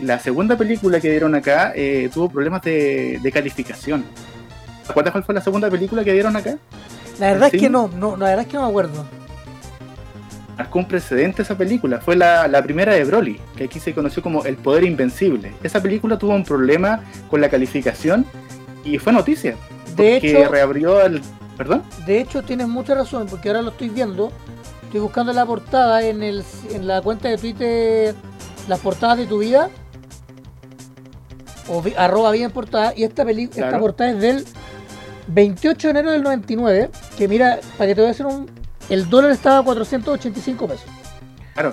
La 0.00 0.18
segunda 0.20 0.56
película 0.56 1.00
que 1.00 1.10
dieron 1.10 1.34
acá 1.34 1.72
eh, 1.74 2.08
tuvo 2.14 2.30
problemas 2.30 2.62
de, 2.62 3.20
de 3.22 3.30
calificación. 3.30 4.04
¿Te 4.86 4.90
acuerdas 4.90 5.12
cuál 5.12 5.24
fue 5.24 5.34
la 5.34 5.42
segunda 5.42 5.68
película 5.68 6.02
que 6.02 6.14
dieron 6.14 6.34
acá? 6.34 6.56
La 7.18 7.32
verdad 7.32 7.50
es 7.52 7.60
que 7.60 7.68
no, 7.68 7.88
no, 7.88 8.16
la 8.16 8.28
verdad 8.28 8.46
es 8.46 8.46
que 8.46 8.56
no 8.56 8.62
me 8.62 8.68
acuerdo. 8.70 9.19
Marcó 10.60 10.78
un 10.78 10.84
precedente 10.88 11.42
esa 11.42 11.56
película. 11.56 12.00
Fue 12.00 12.16
la, 12.16 12.46
la 12.46 12.62
primera 12.62 12.92
de 12.94 13.04
Broly, 13.04 13.40
que 13.56 13.64
aquí 13.64 13.80
se 13.80 13.94
conoció 13.94 14.22
como 14.22 14.44
El 14.44 14.56
Poder 14.56 14.84
Invencible. 14.84 15.52
Esa 15.62 15.80
película 15.82 16.18
tuvo 16.18 16.34
un 16.34 16.44
problema 16.44 17.00
con 17.30 17.40
la 17.40 17.48
calificación 17.48 18.26
y 18.84 18.98
fue 18.98 19.12
noticia. 19.12 19.52
De 19.96 20.12
porque 20.20 20.40
hecho, 20.40 20.50
reabrió 20.50 21.00
el. 21.04 21.22
¿Perdón? 21.56 21.82
de 22.06 22.20
hecho 22.20 22.42
tienes 22.42 22.68
mucha 22.68 22.94
razón, 22.94 23.26
porque 23.28 23.48
ahora 23.48 23.62
lo 23.62 23.70
estoy 23.70 23.88
viendo. 23.90 24.32
Estoy 24.84 25.00
buscando 25.00 25.32
la 25.32 25.46
portada 25.46 26.02
en, 26.02 26.22
el, 26.22 26.42
en 26.72 26.86
la 26.86 27.00
cuenta 27.00 27.28
de 27.28 27.36
Twitter, 27.38 28.14
las 28.68 28.80
portadas 28.80 29.18
de 29.18 29.26
tu 29.26 29.38
vida. 29.38 29.70
O 31.68 31.80
vi- 31.82 31.94
arroba 31.96 32.32
bien 32.32 32.50
portada. 32.50 32.92
Y 32.96 33.04
esta, 33.04 33.24
peli, 33.24 33.44
esta 33.44 33.56
Claro. 33.68 33.78
portada 33.80 34.10
es 34.10 34.20
del 34.20 34.44
28 35.28 35.86
de 35.88 35.90
enero 35.90 36.10
del 36.10 36.22
99. 36.22 36.90
Que 37.16 37.28
mira, 37.28 37.60
para 37.78 37.88
que 37.88 37.94
te 37.94 38.00
voy 38.00 38.08
a 38.08 38.10
hacer 38.12 38.26
un. 38.26 38.50
El 38.90 39.08
dólar 39.08 39.30
estaba 39.30 39.58
a 39.58 39.62
485 39.62 40.66
pesos. 40.68 40.86
Claro. 41.54 41.70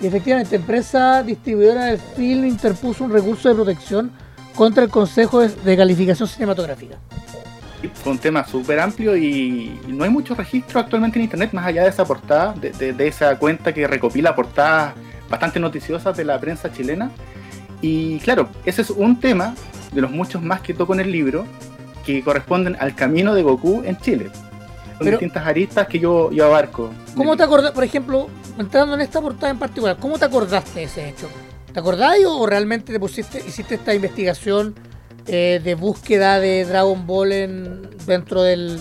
Y 0.00 0.06
efectivamente, 0.06 0.56
empresa 0.56 1.22
distribuidora 1.22 1.84
del 1.86 1.98
film 1.98 2.44
interpuso 2.44 3.04
un 3.04 3.12
recurso 3.12 3.48
de 3.48 3.54
protección 3.54 4.10
contra 4.54 4.82
el 4.84 4.90
Consejo 4.90 5.40
de- 5.40 5.76
Calificación 5.76 6.28
Cinematográfica. 6.28 6.96
Fue 8.02 8.12
un 8.12 8.18
tema 8.18 8.44
súper 8.46 8.80
amplio 8.80 9.16
y, 9.16 9.78
y 9.86 9.92
no 9.92 10.04
hay 10.04 10.10
mucho 10.10 10.34
registro 10.34 10.80
actualmente 10.80 11.18
en 11.18 11.24
internet 11.24 11.52
más 11.52 11.66
allá 11.66 11.84
de 11.84 11.88
esa 11.90 12.04
portada, 12.04 12.52
de, 12.54 12.72
de- 12.72 12.92
de 12.92 13.06
esa 13.08 13.38
cuenta 13.38 13.72
que 13.72 13.86
recopila 13.86 14.34
portadas 14.34 14.94
bastante 15.30 15.60
noticiosas 15.60 16.16
de 16.16 16.24
la 16.24 16.38
prensa 16.40 16.72
chilena. 16.72 17.10
Y 17.80 18.18
claro, 18.20 18.48
ese 18.64 18.82
es 18.82 18.90
un 18.90 19.20
tema 19.20 19.54
de 19.92 20.00
los 20.00 20.10
muchos 20.10 20.42
más 20.42 20.60
que 20.60 20.74
toco 20.74 20.94
en 20.94 21.00
el 21.00 21.12
libro 21.12 21.46
que 22.04 22.22
corresponden 22.22 22.76
al 22.80 22.94
camino 22.94 23.34
de 23.34 23.42
Goku 23.42 23.82
en 23.84 23.96
Chile. 23.98 24.30
Son 24.98 25.04
Pero- 25.04 25.18
distintas 25.18 25.46
aristas 25.46 25.86
que 25.88 25.98
yo, 25.98 26.30
yo 26.32 26.46
abarco. 26.46 26.90
¿Cómo 27.14 27.36
te 27.36 27.42
acordás, 27.42 27.72
por 27.72 27.84
ejemplo, 27.84 28.28
entrando 28.58 28.94
en 28.94 29.02
esta 29.02 29.20
portada 29.20 29.50
en 29.50 29.58
particular, 29.58 29.96
cómo 30.00 30.18
te 30.18 30.24
acordaste 30.24 30.80
de 30.80 30.84
ese 30.86 31.08
hecho? 31.10 31.28
¿Te 31.72 31.80
acordás 31.80 32.16
o 32.26 32.46
realmente 32.46 32.92
te 32.92 32.98
pusiste, 32.98 33.42
hiciste 33.46 33.74
esta 33.74 33.92
investigación 33.94 34.74
eh, 35.26 35.60
de 35.62 35.74
búsqueda 35.74 36.40
de 36.40 36.64
Dragon 36.64 37.06
Ball 37.06 37.32
en, 37.32 37.90
dentro 38.06 38.42
del 38.42 38.80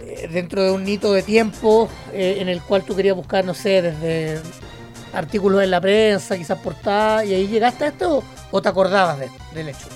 eh, 0.00 0.28
dentro 0.30 0.62
de 0.62 0.72
un 0.72 0.86
hito 0.86 1.12
de 1.14 1.22
tiempo 1.22 1.88
eh, 2.12 2.38
en 2.40 2.48
el 2.50 2.60
cual 2.60 2.82
tú 2.84 2.94
querías 2.94 3.16
buscar, 3.16 3.44
no 3.44 3.54
sé, 3.54 3.80
desde 3.80 4.40
artículos 5.14 5.62
en 5.62 5.70
la 5.70 5.80
prensa, 5.80 6.36
quizás 6.36 6.58
portadas, 6.58 7.24
y 7.24 7.34
ahí 7.34 7.46
llegaste 7.46 7.84
a 7.84 7.88
esto 7.88 8.18
o, 8.18 8.24
o 8.50 8.60
te 8.62 8.68
acordabas 8.68 9.18
de- 9.20 9.30
del 9.54 9.70
hecho? 9.70 9.86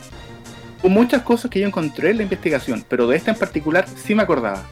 Muchas 0.84 1.22
cosas 1.22 1.50
que 1.50 1.60
yo 1.60 1.66
encontré 1.66 2.10
en 2.10 2.16
la 2.16 2.22
investigación, 2.24 2.84
pero 2.88 3.06
de 3.06 3.16
esta 3.16 3.30
en 3.30 3.36
particular 3.38 3.84
sí 4.02 4.14
me 4.14 4.22
acordaba. 4.22 4.64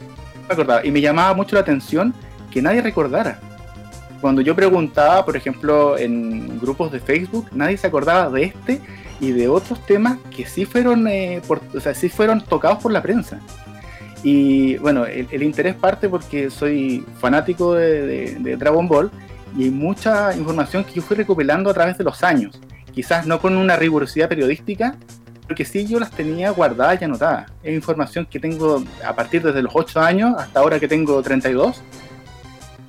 Acordaba. 0.51 0.85
Y 0.85 0.91
me 0.91 1.01
llamaba 1.01 1.33
mucho 1.35 1.55
la 1.57 1.63
atención 1.63 2.13
que 2.51 2.61
nadie 2.61 2.83
recordara. 2.83 3.39
Cuando 4.21 4.43
yo 4.43 4.55
preguntaba, 4.55 5.25
por 5.25 5.37
ejemplo, 5.37 5.97
en 5.97 6.59
grupos 6.61 6.93
de 6.93 7.01
Facebook, 7.01 7.47
nadie 7.53 7.77
se 7.79 7.87
acordaba 7.87 8.29
de 8.29 8.45
este 8.45 8.81
y 9.21 9.33
de 9.33 9.49
otros 9.49 9.85
temas 9.87 10.19
que 10.35 10.45
sí 10.47 10.65
fueron, 10.67 11.07
eh, 11.09 11.41
por- 11.47 11.61
o 11.75 11.81
sea, 11.81 11.95
sí 11.95 12.09
fueron 12.09 12.41
tocados 12.43 12.79
por 12.83 12.93
la 12.93 13.01
prensa. 13.03 13.39
Y 14.23 14.77
bueno, 14.79 15.07
el, 15.07 15.27
el 15.31 15.43
interés 15.43 15.75
parte 15.75 16.09
porque 16.09 16.51
soy 16.51 17.05
fanático 17.19 17.75
de, 17.75 18.03
de- 18.07 18.35
de 18.41 18.57
Dragon 18.57 18.87
Ball 18.87 19.11
y 19.57 19.65
hay 19.65 19.71
mucha 19.71 20.37
información 20.37 20.85
que 20.85 20.93
yo 20.95 21.03
fui 21.03 21.17
recopilando 21.17 21.71
a 21.71 21.75
través 21.75 21.97
de 21.97 22.05
los 22.05 22.23
años. 22.23 22.61
Quizás 22.93 23.27
no 23.27 23.41
con 23.41 23.57
una 23.57 23.77
rigurosidad 23.77 24.29
periodística, 24.29 24.97
porque 25.51 25.65
sí 25.65 25.85
yo 25.85 25.99
las 25.99 26.13
tenía 26.13 26.51
guardadas 26.53 27.01
y 27.01 27.05
anotadas. 27.05 27.51
Es 27.65 27.75
información 27.75 28.25
que 28.25 28.39
tengo 28.39 28.85
a 29.05 29.13
partir 29.17 29.43
desde 29.43 29.61
los 29.61 29.73
8 29.75 29.99
años 30.01 30.37
hasta 30.39 30.61
ahora 30.61 30.79
que 30.79 30.87
tengo 30.87 31.21
32, 31.21 31.83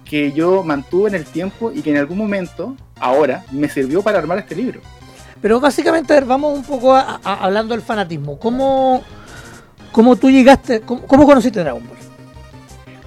que 0.06 0.32
yo 0.32 0.62
mantuve 0.64 1.10
en 1.10 1.16
el 1.16 1.26
tiempo 1.26 1.72
y 1.74 1.82
que 1.82 1.90
en 1.90 1.98
algún 1.98 2.20
momento, 2.20 2.76
ahora, 3.00 3.44
me 3.52 3.68
sirvió 3.68 4.04
para 4.04 4.20
armar 4.20 4.38
este 4.38 4.54
libro. 4.56 4.80
Pero 5.42 5.60
básicamente, 5.60 6.14
a 6.14 6.18
ver, 6.18 6.26
vamos 6.26 6.56
un 6.56 6.64
poco 6.64 6.94
a- 6.96 7.20
a- 7.24 7.44
hablando 7.46 7.74
del 7.74 7.82
fanatismo. 7.82 8.38
¿Cómo, 8.38 9.02
cómo 9.92 10.16
tú 10.16 10.30
llegaste, 10.30 10.82
cómo, 10.82 11.02
cómo 11.08 11.26
conociste 11.26 11.62
Dragon 11.62 11.82
Ball? 11.84 11.98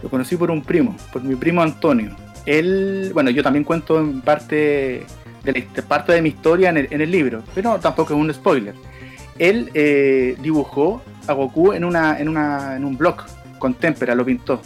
Lo 0.03 0.11
conocí 0.11 0.37
por 0.37 0.51
un 0.51 0.65
primo, 0.65 0.97
por 1.13 1.23
mi 1.23 1.37
primo 1.37 1.63
Antonio. 1.63 2.17
Él, 2.45 3.13
bueno, 3.15 3.31
yo 3.31 3.41
también 3.45 3.63
cuento 3.63 4.01
en 4.01 4.21
parte 4.21 5.07
de, 5.45 5.69
la, 5.77 5.83
parte 5.83 6.13
de 6.13 6.23
mi 6.23 6.31
historia 6.31 6.71
en 6.71 6.79
el, 6.79 6.89
en 6.91 7.01
el 7.03 7.11
libro, 7.13 7.45
pero 7.55 7.79
tampoco 7.79 8.15
es 8.15 8.19
un 8.19 8.35
spoiler. 8.35 8.75
Él 9.39 9.71
eh, 9.75 10.37
dibujó 10.41 11.03
a 11.27 11.33
Goku 11.33 11.73
en, 11.73 11.85
una, 11.85 12.19
en, 12.19 12.29
una, 12.29 12.77
en 12.77 12.85
un 12.85 12.97
blog 12.97 13.17
con 13.59 13.75
témpera, 13.75 14.15
lo 14.15 14.25
pintó. 14.25 14.61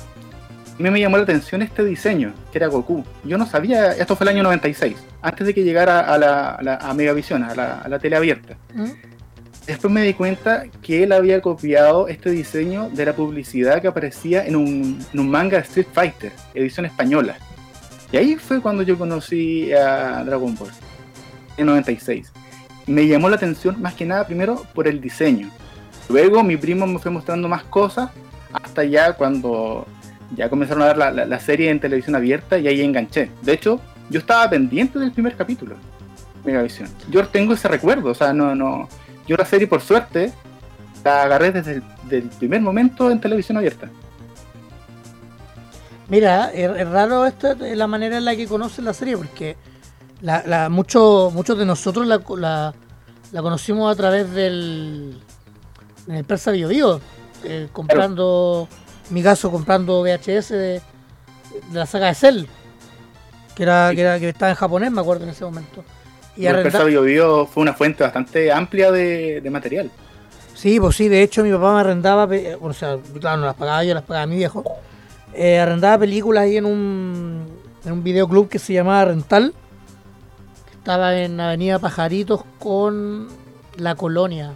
A 0.78 0.82
mí 0.82 0.90
me 0.90 1.00
llamó 1.00 1.16
la 1.16 1.24
atención 1.24 1.62
este 1.62 1.84
diseño, 1.84 2.32
que 2.52 2.58
era 2.58 2.68
Goku. 2.68 3.04
Yo 3.24 3.36
no 3.36 3.46
sabía, 3.46 3.92
esto 3.92 4.14
fue 4.14 4.24
el 4.26 4.28
año 4.28 4.42
96, 4.44 4.96
antes 5.22 5.46
de 5.46 5.54
que 5.54 5.64
llegara 5.64 6.00
a, 6.00 6.18
la, 6.18 6.50
a, 6.50 6.62
la, 6.62 6.74
a 6.76 6.94
Megavisión, 6.94 7.42
a 7.42 7.54
la, 7.54 7.78
a 7.80 7.88
la 7.88 7.98
tele 7.98 8.16
abierta. 8.16 8.56
¿Mm? 8.74 8.90
Después 9.66 9.92
me 9.92 10.02
di 10.02 10.14
cuenta 10.14 10.64
que 10.80 11.02
él 11.02 11.12
había 11.12 11.42
copiado 11.42 12.08
este 12.08 12.30
diseño 12.30 12.88
de 12.88 13.04
la 13.04 13.12
publicidad 13.12 13.82
que 13.82 13.88
aparecía 13.88 14.46
en 14.46 14.56
un, 14.56 15.04
en 15.12 15.20
un 15.20 15.30
manga 15.30 15.58
de 15.58 15.64
Street 15.64 15.88
Fighter, 15.92 16.32
edición 16.54 16.86
española. 16.86 17.36
Y 18.10 18.16
ahí 18.16 18.36
fue 18.36 18.62
cuando 18.62 18.82
yo 18.82 18.96
conocí 18.96 19.70
a 19.72 20.24
Dragon 20.24 20.54
Ball, 20.54 20.70
en 21.58 21.66
96. 21.66 22.32
Me 22.88 23.06
llamó 23.06 23.28
la 23.28 23.36
atención 23.36 23.80
más 23.80 23.94
que 23.94 24.04
nada 24.06 24.26
primero 24.26 24.64
por 24.74 24.88
el 24.88 25.00
diseño. 25.00 25.50
Luego 26.08 26.42
mi 26.42 26.56
primo 26.56 26.86
me 26.86 26.98
fue 26.98 27.10
mostrando 27.10 27.46
más 27.48 27.62
cosas, 27.64 28.10
hasta 28.52 28.82
ya 28.84 29.12
cuando 29.12 29.86
ya 30.34 30.48
comenzaron 30.48 30.82
a 30.82 30.86
dar 30.86 30.96
la, 30.98 31.10
la- 31.26 31.40
serie 31.40 31.70
en 31.70 31.80
televisión 31.80 32.16
abierta 32.16 32.58
y 32.58 32.66
ahí 32.66 32.80
enganché. 32.80 33.30
De 33.42 33.52
hecho, 33.52 33.80
yo 34.10 34.18
estaba 34.20 34.48
pendiente 34.48 34.98
del 34.98 35.12
primer 35.12 35.36
capítulo, 35.36 35.76
Megavisión. 36.44 36.88
Yo 37.10 37.26
tengo 37.28 37.52
ese 37.54 37.68
recuerdo, 37.68 38.10
o 38.10 38.14
sea, 38.14 38.32
no, 38.32 38.54
no, 38.54 38.88
yo 39.26 39.36
la 39.36 39.44
serie, 39.44 39.66
por 39.66 39.82
suerte, 39.82 40.32
la 41.04 41.22
agarré 41.24 41.52
desde 41.52 41.72
el 41.74 41.82
del 42.08 42.22
primer 42.30 42.62
momento 42.62 43.10
en 43.10 43.20
televisión 43.20 43.58
abierta. 43.58 43.90
Mira, 46.08 46.50
es, 46.52 46.70
es 46.70 46.88
raro 46.88 47.26
esto, 47.26 47.52
es 47.52 47.76
la 47.76 47.86
manera 47.86 48.16
en 48.16 48.24
la 48.24 48.34
que 48.34 48.46
conocen 48.46 48.86
la 48.86 48.94
serie, 48.94 49.16
porque 49.16 49.56
la, 50.20 50.42
la- 50.46 50.68
muchos 50.68 51.32
muchos 51.32 51.56
de 51.58 51.64
nosotros 51.64 52.06
la, 52.06 52.20
la, 52.36 52.74
la 53.32 53.42
conocimos 53.42 53.92
a 53.92 53.96
través 53.96 54.30
del 54.32 55.20
en 56.06 56.14
el 56.14 56.24
Persa 56.24 56.50
Bio 56.52 56.68
Bio, 56.68 57.00
eh, 57.44 57.68
comprando, 57.72 58.66
en 59.08 59.14
mi 59.14 59.22
caso, 59.22 59.50
comprando 59.50 60.02
VHS 60.02 60.48
de, 60.50 60.56
de 60.58 60.80
la 61.72 61.84
saga 61.86 62.06
de 62.06 62.14
Cell, 62.14 62.44
que 63.54 63.62
era, 63.62 63.90
que 63.94 64.00
era 64.00 64.18
que 64.18 64.30
estaba 64.30 64.50
en 64.50 64.56
japonés, 64.56 64.90
me 64.90 65.00
acuerdo 65.02 65.24
en 65.24 65.30
ese 65.30 65.44
momento. 65.44 65.84
Y 66.34 66.46
el 66.46 66.62
Persa 66.62 66.84
Bio 66.84 67.02
Bio 67.02 67.46
fue 67.46 67.62
una 67.62 67.74
fuente 67.74 68.04
bastante 68.04 68.50
amplia 68.50 68.90
de, 68.90 69.40
de, 69.42 69.50
material. 69.50 69.90
Sí, 70.54 70.80
pues 70.80 70.96
sí, 70.96 71.08
de 71.08 71.22
hecho 71.22 71.42
mi 71.44 71.52
papá 71.52 71.74
me 71.74 71.80
arrendaba, 71.80 72.26
o 72.60 72.72
sea, 72.72 72.96
claro, 73.20 73.36
no 73.40 73.46
las 73.46 73.54
pagaba 73.56 73.84
yo, 73.84 73.92
las 73.92 74.02
pagaba 74.04 74.26
mi 74.26 74.36
viejo. 74.36 74.64
Eh, 75.34 75.58
arrendaba 75.58 75.98
películas 75.98 76.44
ahí 76.44 76.56
en 76.56 76.64
un, 76.64 77.46
en 77.84 77.92
un 77.92 78.02
videoclub 78.02 78.48
que 78.48 78.58
se 78.58 78.72
llamaba 78.72 79.04
Rental. 79.04 79.52
Estaba 80.88 81.14
en 81.18 81.38
Avenida 81.38 81.78
Pajaritos 81.78 82.44
con 82.58 83.28
La 83.76 83.94
Colonia. 83.94 84.54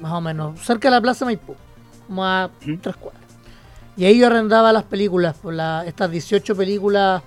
Más 0.00 0.10
o 0.10 0.20
menos, 0.20 0.58
cerca 0.58 0.88
de 0.88 0.96
la 0.96 1.00
Plaza 1.00 1.24
Maipú, 1.24 1.54
como 2.08 2.24
a 2.24 2.50
tres 2.82 2.96
cuadras. 2.96 3.22
Y 3.96 4.04
ahí 4.04 4.18
yo 4.18 4.26
arrendaba 4.26 4.72
las 4.72 4.82
películas, 4.82 5.36
por 5.36 5.54
la, 5.54 5.84
estas 5.86 6.10
18 6.10 6.56
películas 6.56 7.22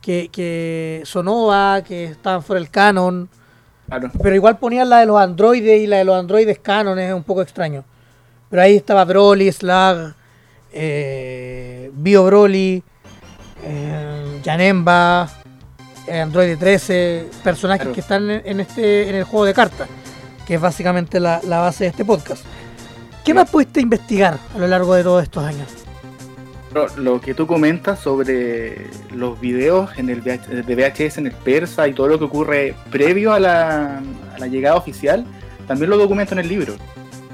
que, 0.00 0.30
que 0.32 1.02
Sonova, 1.04 1.82
que 1.82 2.06
estaban 2.06 2.42
fuera 2.42 2.58
del 2.58 2.70
canon. 2.70 3.28
Pero 4.20 4.34
igual 4.34 4.58
ponían 4.58 4.88
la 4.88 4.98
de 4.98 5.06
los 5.06 5.20
androides 5.20 5.80
y 5.80 5.86
la 5.86 5.98
de 5.98 6.04
los 6.06 6.18
androides 6.18 6.58
canon, 6.58 6.98
es 6.98 7.14
un 7.14 7.22
poco 7.22 7.40
extraño. 7.40 7.84
Pero 8.50 8.62
ahí 8.62 8.74
estaba 8.74 9.04
Broly, 9.04 9.52
Slag, 9.52 10.16
eh, 10.72 11.92
Bio 11.94 12.24
Broly, 12.24 12.82
eh, 13.62 14.40
Janemba, 14.44 15.30
Android 16.12 16.56
13, 16.58 17.26
personajes 17.44 17.88
que 17.88 18.00
están 18.00 18.30
en, 18.30 18.60
este 18.60 19.08
en 19.08 19.16
el 19.16 19.24
juego 19.24 19.44
de 19.44 19.54
cartas, 19.54 19.88
que 20.46 20.54
es 20.54 20.60
básicamente 20.60 21.20
la, 21.20 21.40
base 21.44 21.84
de 21.84 21.90
este 21.90 22.04
podcast. 22.04 22.44
¿Qué 23.24 23.34
más 23.34 23.50
pudiste 23.50 23.80
investigar 23.80 24.38
a 24.54 24.58
lo 24.58 24.66
largo 24.66 24.94
de 24.94 25.02
todos 25.02 25.22
estos 25.22 25.44
años? 25.44 25.68
Lo 26.96 27.20
que 27.20 27.34
tú 27.34 27.46
comentas 27.46 27.98
sobre 27.98 28.86
los 29.10 29.40
videos 29.40 29.90
en 29.96 30.10
el 30.10 30.22
de 30.22 30.38
VHS 30.62 31.18
en 31.18 31.26
el 31.26 31.32
persa 31.32 31.88
y 31.88 31.94
todo 31.94 32.08
lo 32.08 32.18
que 32.18 32.24
ocurre 32.24 32.74
previo 32.90 33.32
a 33.32 33.40
la, 33.40 33.98
a 33.98 34.38
la 34.38 34.46
llegada 34.46 34.76
oficial, 34.76 35.24
también 35.66 35.90
lo 35.90 35.98
documento 35.98 36.34
en 36.34 36.40
el 36.40 36.48
libro. 36.48 36.74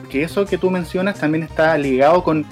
Que 0.08 0.22
eso 0.22 0.46
que 0.46 0.56
tú 0.56 0.70
mencionas 0.70 1.18
también 1.18 1.44
está 1.44 1.76
ligado 1.76 2.22
con 2.22 2.46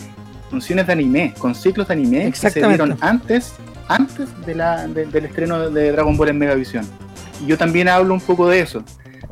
funciones 0.50 0.86
de 0.86 0.92
anime, 0.92 1.34
con 1.38 1.54
ciclos 1.54 1.88
de 1.88 1.94
anime 1.94 2.30
que 2.30 2.50
se 2.50 2.60
dieron 2.60 2.98
antes, 3.00 3.54
antes 3.94 4.28
del 4.46 5.24
estreno 5.24 5.70
de 5.70 5.92
Dragon 5.92 6.16
Ball 6.16 6.30
en 6.30 6.38
Megavisión. 6.38 6.86
Y 7.42 7.46
yo 7.46 7.58
también 7.58 7.88
hablo 7.88 8.14
un 8.14 8.20
poco 8.20 8.48
de 8.48 8.60
eso, 8.60 8.84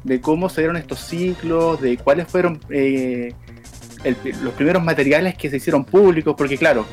de 0.05 0.21
cómo 0.21 0.49
se 0.49 0.63
dieron 0.63 0.77
estos 0.77 1.01
ciclos, 1.01 1.81
de 1.81 1.97
cuáles 1.97 2.29
fueron 2.29 2.61
eh, 2.71 3.33
los 4.43 4.55
primeros 4.55 4.83
materiales 4.83 5.37
que 5.37 5.51
se 5.51 5.59
hicieron 5.59 5.85
públicos, 5.85 6.35
porque 6.37 6.57
claro, 6.57 6.87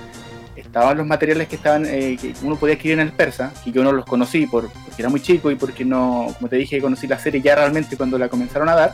estaban 0.55 0.97
los 0.97 1.07
materiales 1.07 1.47
que 1.47 1.55
estaban 1.55 1.85
eh, 1.85 2.17
que 2.19 2.33
uno 2.43 2.55
podía 2.55 2.75
adquirir 2.75 2.99
en 2.99 3.07
el 3.07 3.11
persa, 3.11 3.51
que 3.63 3.71
yo 3.71 3.83
no 3.83 3.91
los 3.91 4.05
conocí 4.05 4.45
por, 4.45 4.69
porque 4.69 5.01
era 5.01 5.09
muy 5.09 5.21
chico 5.21 5.49
y 5.49 5.55
porque 5.55 5.85
no, 5.85 6.27
como 6.37 6.49
te 6.49 6.57
dije, 6.57 6.81
conocí 6.81 7.07
la 7.07 7.19
serie 7.19 7.41
ya 7.41 7.55
realmente 7.55 7.97
cuando 7.97 8.17
la 8.17 8.29
comenzaron 8.29 8.69
a 8.69 8.75
dar, 8.75 8.93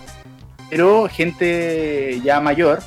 pero 0.70 1.08
gente 1.10 2.22
ya 2.24 2.40
mayor 2.40 2.80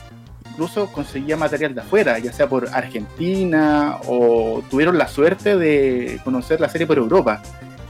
incluso 0.56 0.90
conseguía 0.90 1.36
material 1.36 1.74
de 1.74 1.82
afuera, 1.82 2.18
ya 2.18 2.32
sea 2.32 2.48
por 2.48 2.70
Argentina 2.72 3.98
o 4.06 4.62
tuvieron 4.70 4.96
la 4.96 5.06
suerte 5.06 5.54
de 5.58 6.18
conocer 6.24 6.62
la 6.62 6.70
serie 6.70 6.86
por 6.86 6.96
Europa. 6.96 7.42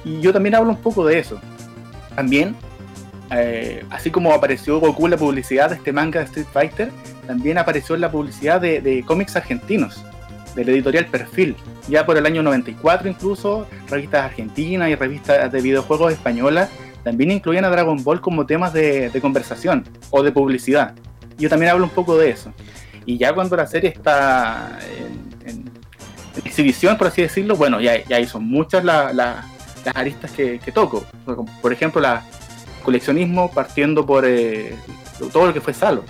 Y 0.04 0.20
yo 0.20 0.32
también 0.32 0.56
hablo 0.56 0.70
un 0.70 0.78
poco 0.78 1.06
de 1.06 1.20
eso. 1.20 1.40
También, 2.16 2.56
eh, 3.30 3.84
así 3.90 4.10
como 4.10 4.32
apareció 4.32 4.80
Goku 4.80 5.04
en 5.06 5.12
la 5.12 5.16
publicidad 5.16 5.70
de 5.70 5.76
este 5.76 5.92
manga 5.92 6.18
de 6.18 6.26
Street 6.26 6.46
Fighter, 6.52 6.90
también 7.28 7.56
apareció 7.56 7.94
en 7.94 8.00
la 8.00 8.10
publicidad 8.10 8.60
de, 8.60 9.04
cómics 9.06 9.36
argentinos, 9.36 10.04
del 10.56 10.68
editorial 10.68 11.06
Perfil. 11.06 11.54
Ya 11.86 12.04
por 12.04 12.16
el 12.16 12.26
año 12.26 12.42
94 12.42 13.08
incluso, 13.08 13.68
revistas 13.88 14.24
argentinas 14.24 14.90
y 14.90 14.96
revistas 14.96 15.52
de 15.52 15.60
videojuegos 15.60 16.12
españolas 16.12 16.68
también 17.04 17.30
incluían 17.30 17.64
a 17.64 17.70
Dragon 17.70 18.02
Ball 18.02 18.20
como 18.20 18.44
temas 18.44 18.72
de 18.72 19.16
conversación 19.22 19.84
o 20.10 20.24
de 20.24 20.32
publicidad 20.32 20.96
yo 21.38 21.48
también 21.48 21.72
hablo 21.72 21.84
un 21.84 21.90
poco 21.90 22.16
de 22.16 22.30
eso. 22.30 22.52
Y 23.04 23.18
ya 23.18 23.32
cuando 23.32 23.56
la 23.56 23.66
serie 23.66 23.90
está 23.90 24.78
en, 25.46 25.70
exhibición, 26.44 26.98
por 26.98 27.06
así 27.06 27.22
decirlo, 27.22 27.56
bueno, 27.56 27.80
ya, 27.80 28.04
ya 28.04 28.24
son 28.26 28.46
muchas 28.46 28.84
las 28.84 29.44
aristas 29.94 30.30
que, 30.32 30.60
toco. 30.74 31.04
Por 31.62 31.72
ejemplo, 31.72 32.00
la 32.00 32.22
coleccionismo 32.82 33.50
partiendo 33.50 34.04
por 34.04 34.24
eh, 34.26 34.74
todo 35.32 35.46
lo 35.46 35.54
que 35.54 35.60
fue 35.60 35.72
Salo. 35.72 36.04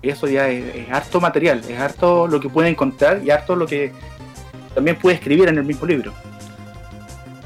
Eso 0.00 0.26
ya 0.26 0.48
es, 0.48 0.90
harto 0.90 1.20
material, 1.20 1.60
es 1.68 1.78
harto 1.78 2.26
lo 2.26 2.40
que 2.40 2.48
puede 2.48 2.68
encontrar 2.68 3.22
y 3.24 3.30
harto 3.30 3.54
lo 3.54 3.66
que 3.66 3.92
también 4.74 4.96
puede 4.98 5.16
escribir 5.16 5.48
en 5.48 5.58
el 5.58 5.64
mismo 5.64 5.86
libro. 5.86 6.12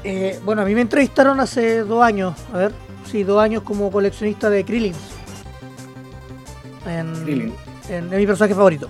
Eh, 0.03 0.39
bueno, 0.45 0.61
a 0.61 0.65
mí 0.65 0.73
me 0.73 0.81
entrevistaron 0.81 1.39
hace 1.39 1.79
dos 1.79 2.03
años, 2.03 2.35
a 2.53 2.57
ver, 2.57 2.71
sí, 3.11 3.23
dos 3.23 3.41
años 3.41 3.63
como 3.63 3.91
coleccionista 3.91 4.49
de 4.49 4.63
Krillins 4.63 5.16
en, 6.87 7.53
en, 7.89 8.09
mi 8.09 8.25
personaje 8.25 8.55
favorito. 8.55 8.89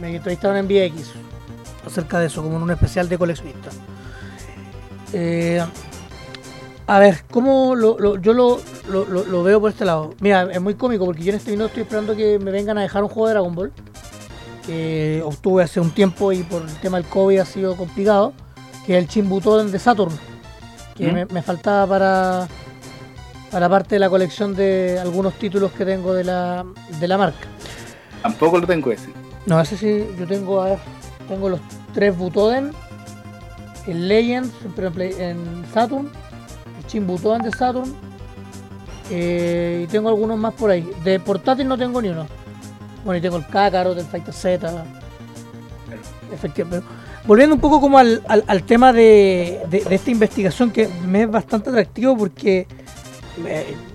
Me 0.00 0.16
entrevistaron 0.16 0.56
en 0.56 0.66
VX 0.66 1.10
acerca 1.86 2.18
de 2.18 2.26
eso, 2.26 2.42
como 2.42 2.56
en 2.56 2.62
un 2.62 2.70
especial 2.70 3.08
de 3.08 3.18
coleccionista. 3.18 3.70
Eh, 5.12 5.62
a 6.86 6.98
ver, 6.98 7.24
¿cómo 7.30 7.74
lo, 7.74 8.18
yo 8.18 8.32
lo, 8.32 8.60
lo, 8.88 9.42
veo 9.42 9.60
por 9.60 9.70
este 9.70 9.84
lado? 9.84 10.14
Mira, 10.20 10.48
es 10.50 10.60
muy 10.60 10.74
cómico 10.74 11.04
porque 11.04 11.22
yo 11.22 11.30
en 11.30 11.36
este 11.36 11.52
minuto 11.52 11.68
estoy 11.68 11.82
esperando 11.82 12.16
que 12.16 12.38
me 12.38 12.50
vengan 12.50 12.78
a 12.78 12.82
dejar 12.82 13.04
un 13.04 13.08
juego 13.08 13.28
de 13.28 13.34
Dragon 13.34 13.54
Ball 13.54 13.72
que 14.66 15.22
obtuve 15.24 15.62
hace 15.62 15.80
un 15.80 15.90
tiempo 15.90 16.32
y 16.32 16.42
por 16.42 16.62
el 16.62 16.74
tema 16.76 16.98
del 16.98 17.06
COVID 17.06 17.38
ha 17.38 17.44
sido 17.44 17.76
complicado, 17.76 18.32
que 18.86 18.96
es 18.96 19.02
el 19.04 19.08
Chimbutoden 19.08 19.70
de 19.70 19.78
Saturn, 19.78 20.12
que 20.96 21.12
¿Mm? 21.12 21.32
me, 21.32 21.42
faltaba 21.42 21.86
para, 21.86 22.48
para 23.50 23.68
parte 23.68 23.96
de 23.96 23.98
la 23.98 24.08
colección 24.08 24.54
de 24.54 24.98
algunos 25.00 25.34
títulos 25.34 25.72
que 25.72 25.84
tengo 25.84 26.14
de 26.14 26.24
la, 26.24 26.64
de 26.98 27.08
la 27.08 27.18
marca. 27.18 27.46
Tampoco 28.22 28.58
lo 28.58 28.66
tengo 28.66 28.92
ese. 28.92 29.08
No, 29.46 29.60
ese 29.60 29.76
sí, 29.76 30.06
yo 30.18 30.26
tengo, 30.26 30.60
a 30.60 30.70
ver, 30.70 30.78
tengo 31.28 31.48
los 31.48 31.60
tres 31.92 32.16
Butoden, 32.16 32.72
el 33.86 34.08
Legends 34.08 34.52
en 35.18 35.64
Saturn, 35.72 36.10
el 36.78 36.86
Chin 36.86 37.06
Butoden 37.06 37.42
de 37.42 37.50
Saturn, 37.50 37.92
eh, 39.10 39.82
y 39.84 39.86
tengo 39.88 40.08
algunos 40.08 40.38
más 40.38 40.54
por 40.54 40.70
ahí. 40.70 40.88
De 41.02 41.18
portátil 41.18 41.66
no 41.66 41.76
tengo 41.76 42.00
ni 42.00 42.08
uno. 42.08 42.26
Bueno, 43.04 43.18
y 43.18 43.20
tengo 43.20 43.38
el 43.38 43.46
Kakarot, 43.46 43.98
el 43.98 44.04
Fighter 44.04 44.34
Z. 44.34 44.84
Efectivamente. 46.32 46.86
Volviendo 47.26 47.54
un 47.54 47.60
poco 47.60 47.80
como 47.80 47.98
al, 47.98 48.22
al, 48.26 48.62
tema 48.62 48.92
de, 48.92 49.60
de, 49.68 49.84
esta 49.90 50.10
investigación 50.10 50.70
que 50.70 50.88
me 51.06 51.22
es 51.22 51.30
bastante 51.30 51.70
atractivo 51.70 52.16
porque 52.16 52.66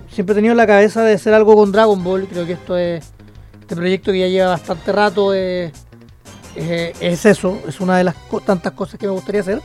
siempre 0.10 0.34
he 0.34 0.36
tenido 0.36 0.52
en 0.52 0.58
la 0.58 0.68
cabeza 0.68 1.04
de 1.04 1.14
hacer 1.14 1.34
algo 1.34 1.56
con 1.56 1.72
Dragon 1.72 2.04
Ball. 2.04 2.28
Creo 2.28 2.46
que 2.46 2.54
esto 2.54 2.78
es. 2.78 3.12
Este 3.62 3.76
proyecto 3.76 4.12
que 4.12 4.20
ya 4.20 4.28
lleva 4.28 4.50
bastante 4.50 4.92
rato 4.92 5.34
es, 5.34 5.72
es, 6.56 7.26
eso, 7.26 7.60
es 7.68 7.82
una 7.82 7.98
de 7.98 8.04
las 8.04 8.16
tantas 8.46 8.74
cosas 8.74 9.00
que 9.00 9.08
me 9.08 9.14
gustaría 9.14 9.42
hacer. 9.42 9.60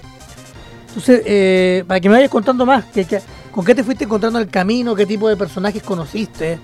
Entonces, 0.89 1.22
eh, 1.26 1.85
para 1.87 2.01
que 2.01 2.09
me 2.09 2.14
vayas 2.14 2.31
contando 2.31 2.64
más, 2.64 2.87
que, 2.87 3.07
¿con 3.53 3.62
qué 3.62 3.74
te 3.74 3.85
fuiste 3.85 4.05
encontrando 4.05 4.39
en 4.39 4.47
el 4.47 4.51
camino? 4.51 4.95
¿Qué 4.95 5.05
tipo 5.05 5.28
de 5.28 5.37
personajes 5.37 5.83
conociste? 5.83 6.59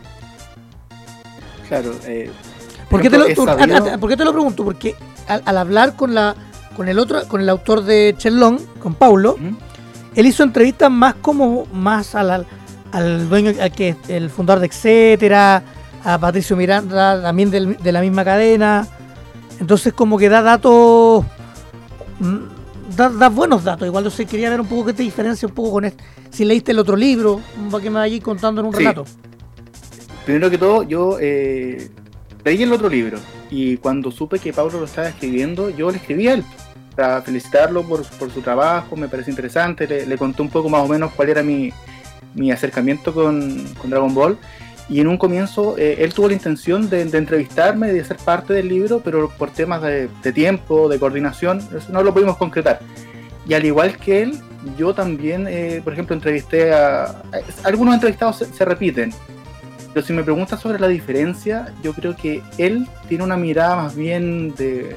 Claro, 1.68 1.92
eh, 2.06 2.30
¿Por, 2.88 3.02
qué 3.02 3.10
te 3.10 3.18
lo, 3.18 3.26
te 3.26 4.24
lo 4.24 4.32
pregunto? 4.32 4.64
Porque 4.64 4.94
al, 5.28 5.58
hablar 5.58 5.94
con 5.94 6.14
la 6.14 6.34
con 6.76 6.88
el 6.88 6.98
otro, 6.98 7.26
con 7.28 7.40
el 7.40 7.48
autor 7.48 7.84
de 7.84 8.14
Chelón, 8.18 8.58
con 8.80 8.94
Paulo, 8.94 9.36
él 10.14 10.26
hizo 10.26 10.42
entrevistas 10.42 10.90
más 10.90 11.14
como 11.14 11.66
más 11.72 12.14
a 12.14 12.22
la, 12.22 12.44
al 12.92 13.28
dueño, 13.28 13.52
al 13.60 13.72
que 13.72 13.96
el 14.08 14.30
fundador 14.30 14.60
de 14.60 14.66
Etcétera, 14.66 15.62
a 16.04 16.18
Patricio 16.18 16.56
Miranda, 16.56 17.20
también 17.20 17.50
de 17.50 17.92
la 17.92 18.00
misma 18.00 18.24
cadena. 18.24 18.86
Entonces 19.60 19.92
como 19.92 20.18
que 20.18 20.28
da 20.28 20.42
datos, 20.42 21.24
mm, 22.20 22.96
da, 22.96 23.28
buenos 23.28 23.64
datos. 23.64 23.86
Igual 23.86 24.04
yo 24.04 24.10
sé, 24.10 24.26
quería 24.26 24.50
ver 24.50 24.60
un 24.60 24.66
poco 24.66 24.86
qué 24.86 24.92
te 24.92 25.02
diferencia 25.02 25.48
un 25.48 25.54
poco 25.54 25.72
con 25.72 25.84
este. 25.84 26.02
Si 26.30 26.44
leíste 26.44 26.72
el 26.72 26.78
otro 26.78 26.96
libro, 26.96 27.40
para 27.70 27.82
que 27.82 27.90
me 27.90 27.98
vayas 27.98 28.20
contando 28.20 28.60
en 28.60 28.66
un 28.68 28.72
relato. 28.72 29.04
Primero 30.24 30.50
que 30.50 30.58
todo, 30.58 30.82
yo 30.82 31.18
eh, 31.20 31.90
leí 32.44 32.62
el 32.62 32.72
otro 32.72 32.88
libro 32.88 33.18
y 33.50 33.76
cuando 33.76 34.10
supe 34.10 34.38
que 34.40 34.52
Pablo 34.52 34.80
lo 34.80 34.86
estaba 34.86 35.08
escribiendo, 35.08 35.70
yo 35.70 35.90
le 35.90 35.98
escribí 35.98 36.28
a 36.28 36.34
él 36.34 36.44
para 36.96 37.22
felicitarlo 37.22 37.82
por, 37.82 38.04
su 38.04 38.40
trabajo, 38.40 38.96
me 38.96 39.08
parece 39.08 39.30
interesante, 39.30 39.86
le, 39.86 40.06
le 40.06 40.18
conté 40.18 40.42
un 40.42 40.48
poco 40.48 40.68
más 40.68 40.80
o 40.82 40.88
menos 40.88 41.12
cuál 41.12 41.28
era 41.28 41.42
mi, 41.42 41.70
mi 42.36 42.52
acercamiento 42.52 43.12
con, 43.12 43.64
Dragon 43.84 44.14
Ball. 44.14 44.38
Y 44.88 45.00
en 45.00 45.08
un 45.08 45.16
comienzo 45.16 45.76
eh, 45.78 45.96
él 45.98 46.14
tuvo 46.14 46.28
la 46.28 46.34
intención 46.34 46.88
de, 46.88 47.02
entrevistarme, 47.02 47.92
de 47.92 48.04
ser 48.04 48.18
parte 48.18 48.52
del 48.54 48.68
libro, 48.68 49.00
pero 49.00 49.28
por 49.30 49.50
temas 49.50 49.82
de, 49.82 50.08
tiempo, 50.32 50.88
de 50.88 51.00
coordinación, 51.00 51.60
no 51.90 52.04
lo 52.04 52.14
pudimos 52.14 52.36
concretar. 52.36 52.78
Y 53.48 53.54
al 53.54 53.64
igual 53.64 53.96
que 53.96 54.22
él, 54.22 54.38
yo 54.78 54.94
también, 54.94 55.46
eh, 55.48 55.80
por 55.82 55.92
ejemplo, 55.92 56.14
entrevisté 56.14 56.72
a, 56.72 57.22
Algunos 57.64 57.94
entrevistados 57.94 58.36
se, 58.36 58.64
repiten, 58.64 59.12
pero 59.92 60.06
si 60.06 60.12
me 60.12 60.22
preguntas 60.22 60.60
sobre 60.60 60.78
la 60.78 60.88
diferencia, 60.88 61.72
yo 61.82 61.92
creo 61.92 62.14
que 62.14 62.42
él 62.58 62.86
tiene 63.08 63.24
una 63.24 63.36
mirada 63.36 63.76
más 63.76 63.96
bien 63.96 64.54
de, 64.54 64.94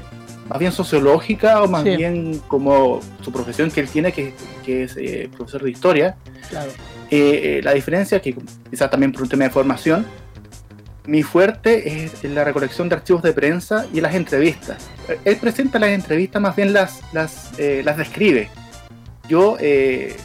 más 0.50 0.60
bien 0.60 0.72
sociológica 0.72 1.62
o 1.62 1.68
más 1.68 1.84
Sí. 1.84 1.96
bien 1.96 2.42
como 2.48 3.00
su 3.22 3.32
profesión 3.32 3.70
que 3.72 3.82
él 3.82 3.90
tiene, 3.90 4.12
que, 4.12 4.34
que 4.66 4.84
es 4.84 4.98
eh, 4.98 5.30
profesor 5.36 5.64
de 5.64 5.72
historia. 5.72 6.16
Claro. 6.50 6.72
Eh, 7.12 7.58
eh, 7.58 7.62
la 7.64 7.74
diferencia 7.74 8.22
que 8.22 8.36
quizás 8.70 8.90
también 8.92 9.12
por 9.12 9.24
un 9.24 9.30
tema 9.30 9.46
de 9.46 9.50
formación, 9.50 10.06
mi 11.06 11.24
fuerte 11.24 12.04
es 12.04 12.24
la 12.24 12.44
recolección 12.44 12.88
de 12.88 12.96
archivos 12.96 13.24
de 13.24 13.34
prensa 13.34 13.88
y 13.92 14.00
las 14.00 14.14
entrevistas. 14.14 14.88
Él 15.26 15.38
presenta 15.38 15.80
las 15.80 15.90
entrevistas, 15.90 16.40
más 16.42 16.56
bien 16.56 16.72
las, 16.72 17.02
las, 17.14 17.58
eh, 17.58 17.82
las 17.84 17.98
describe. 17.98 18.50
Yo 19.28 19.58
eh, 19.60 20.16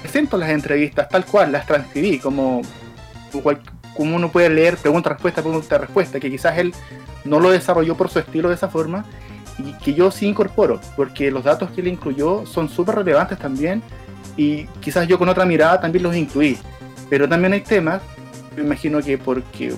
presento 0.00 0.36
las 0.36 0.50
entrevistas 0.50 1.08
tal 1.08 1.24
cual, 1.26 1.50
las 1.50 1.66
transcribí, 1.66 2.18
como, 2.18 2.62
como, 3.32 3.42
cual- 3.42 3.62
como 3.96 4.14
uno 4.14 4.30
puede 4.30 4.48
leer 4.48 4.76
pregunta-respuesta, 4.76 5.42
pregunta-respuesta, 5.42 6.20
que 6.20 6.30
quizás 6.30 6.56
él 6.56 6.72
no 7.24 7.40
lo 7.40 7.50
desarrolló 7.50 7.96
por 7.96 8.08
su 8.08 8.20
estilo 8.20 8.48
de 8.48 8.54
esa 8.54 8.68
forma 8.68 9.04
y 9.58 9.72
que 9.84 9.92
yo 9.92 10.10
sí 10.12 10.26
incorporo, 10.26 10.80
porque 10.96 11.30
los 11.32 11.42
datos 11.44 11.70
que 11.72 11.80
él 11.80 11.88
incluyó 11.88 12.46
son 12.46 12.68
súper 12.68 12.94
relevantes 12.96 13.38
también 13.38 13.82
y 14.36 14.64
quizás 14.80 15.06
yo 15.08 15.18
con 15.18 15.28
otra 15.28 15.44
mirada 15.44 15.80
también 15.80 16.02
los 16.04 16.16
incluí. 16.16 16.58
Pero 17.10 17.28
también 17.28 17.52
hay 17.52 17.60
temas, 17.60 18.00
me 18.56 18.62
imagino 18.62 19.00
que 19.00 19.18
porque 19.18 19.74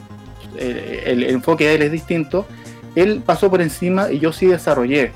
el, 0.59 1.23
el- 1.25 1.31
enfoque 1.31 1.67
de 1.67 1.75
él 1.77 1.83
es 1.83 1.93
distinto, 1.93 2.47
él 2.95 3.23
pasó 3.25 3.51
por 3.51 3.61
encima 3.61 4.11
y 4.13 4.19
yo 4.21 4.33
sí 4.33 4.47
desarrollé. 4.47 5.11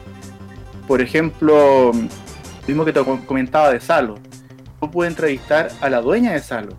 Por 0.89 1.01
ejemplo, 1.01 1.93
lo 1.93 2.67
mismo 2.67 2.85
que 2.85 2.93
te 2.93 3.05
com- 3.05 3.25
comentaba 3.25 3.73
de 3.73 3.81
Salo. 3.81 4.17
Yo 4.83 4.91
pude 4.91 5.09
entrevistar 5.09 5.69
a 5.81 5.89
la 5.91 6.01
dueña 6.01 6.33
de 6.33 6.41
Salo, 6.41 6.73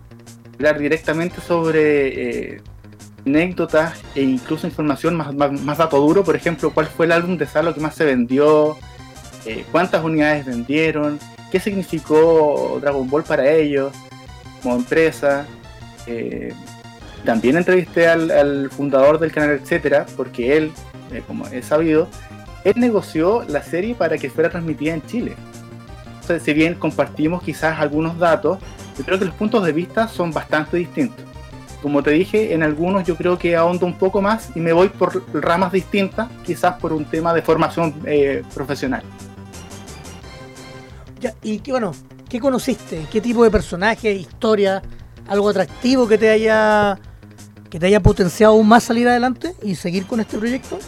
hablar 0.54 0.78
directamente 0.78 1.40
sobre 1.40 2.54
eh, 2.56 2.60
anécdotas 3.26 3.98
e 4.14 4.22
incluso 4.22 4.66
información 4.66 5.14
más, 5.16 5.34
más, 5.34 5.52
más 5.62 5.78
dato 5.78 5.98
duro, 5.98 6.24
por 6.24 6.34
ejemplo, 6.36 6.70
cuál 6.72 6.86
fue 6.86 7.06
el 7.06 7.12
álbum 7.12 7.36
de 7.36 7.46
Salo 7.46 7.74
que 7.74 7.80
más 7.80 7.94
se 7.94 8.04
vendió, 8.04 8.76
eh, 9.46 9.64
cuántas 9.70 10.02
unidades 10.04 10.44
vendieron, 10.46 11.18
qué 11.50 11.60
significó 11.60 12.78
Dragon 12.80 13.08
Ball 13.08 13.24
para 13.24 13.50
ellos 13.50 13.92
como 14.62 14.76
empresa. 14.76 15.46
Eh, 16.06 16.52
también 17.24 17.56
entrevisté 17.56 18.08
al, 18.08 18.70
fundador 18.70 19.18
del 19.18 19.32
canal, 19.32 19.50
etcétera, 19.50 20.06
porque 20.16 20.56
él, 20.56 20.72
eh, 21.12 21.22
como 21.26 21.46
he 21.48 21.62
sabido, 21.62 22.08
él 22.64 22.74
negoció 22.76 23.44
la 23.48 23.62
serie 23.62 23.94
para 23.94 24.16
que 24.18 24.30
fuera 24.30 24.50
transmitida 24.50 24.94
en 24.94 25.04
Chile. 25.06 25.34
Si 26.42 26.52
bien 26.52 26.74
compartimos 26.74 27.42
quizás 27.42 27.80
algunos 27.80 28.16
datos, 28.16 28.58
yo 28.96 29.04
creo 29.04 29.18
que 29.18 29.24
los 29.24 29.34
puntos 29.34 29.64
de 29.64 29.72
vista 29.72 30.06
son 30.06 30.30
bastante 30.30 30.76
distintos. 30.76 31.24
Como 31.82 32.02
te 32.02 32.10
dije, 32.10 32.54
en 32.54 32.62
algunos 32.62 33.04
yo 33.04 33.16
creo 33.16 33.38
que 33.38 33.56
ahondo 33.56 33.86
un 33.86 33.94
poco 33.94 34.22
más 34.22 34.50
y 34.54 34.60
me 34.60 34.72
voy 34.72 34.90
por 34.90 35.24
ramas 35.32 35.72
distintas, 35.72 36.28
quizás 36.44 36.78
por 36.78 36.92
un 36.92 37.04
tema 37.04 37.34
de 37.34 37.42
formación 37.42 37.94
eh, 38.04 38.42
profesional. 38.54 39.02
Ya, 41.20 41.34
y 41.42 41.58
qué 41.58 41.70
bueno, 41.72 41.92
¿qué 42.28 42.40
conociste? 42.40 43.06
¿Qué 43.12 43.20
tipo 43.20 43.44
de 43.44 43.50
personaje, 43.50 44.12
historia, 44.12 44.82
algo 45.28 45.48
atractivo 45.50 46.08
que 46.08 46.18
te 46.18 46.30
haya 46.30 46.98
que 47.68 47.78
te 47.78 47.86
haya 47.86 48.00
potenciado 48.00 48.54
aún 48.54 48.66
más 48.66 48.82
salir 48.82 49.06
adelante 49.06 49.54
y 49.62 49.76
seguir 49.76 50.06
con 50.06 50.18
este 50.18 50.38
proyecto? 50.38 50.78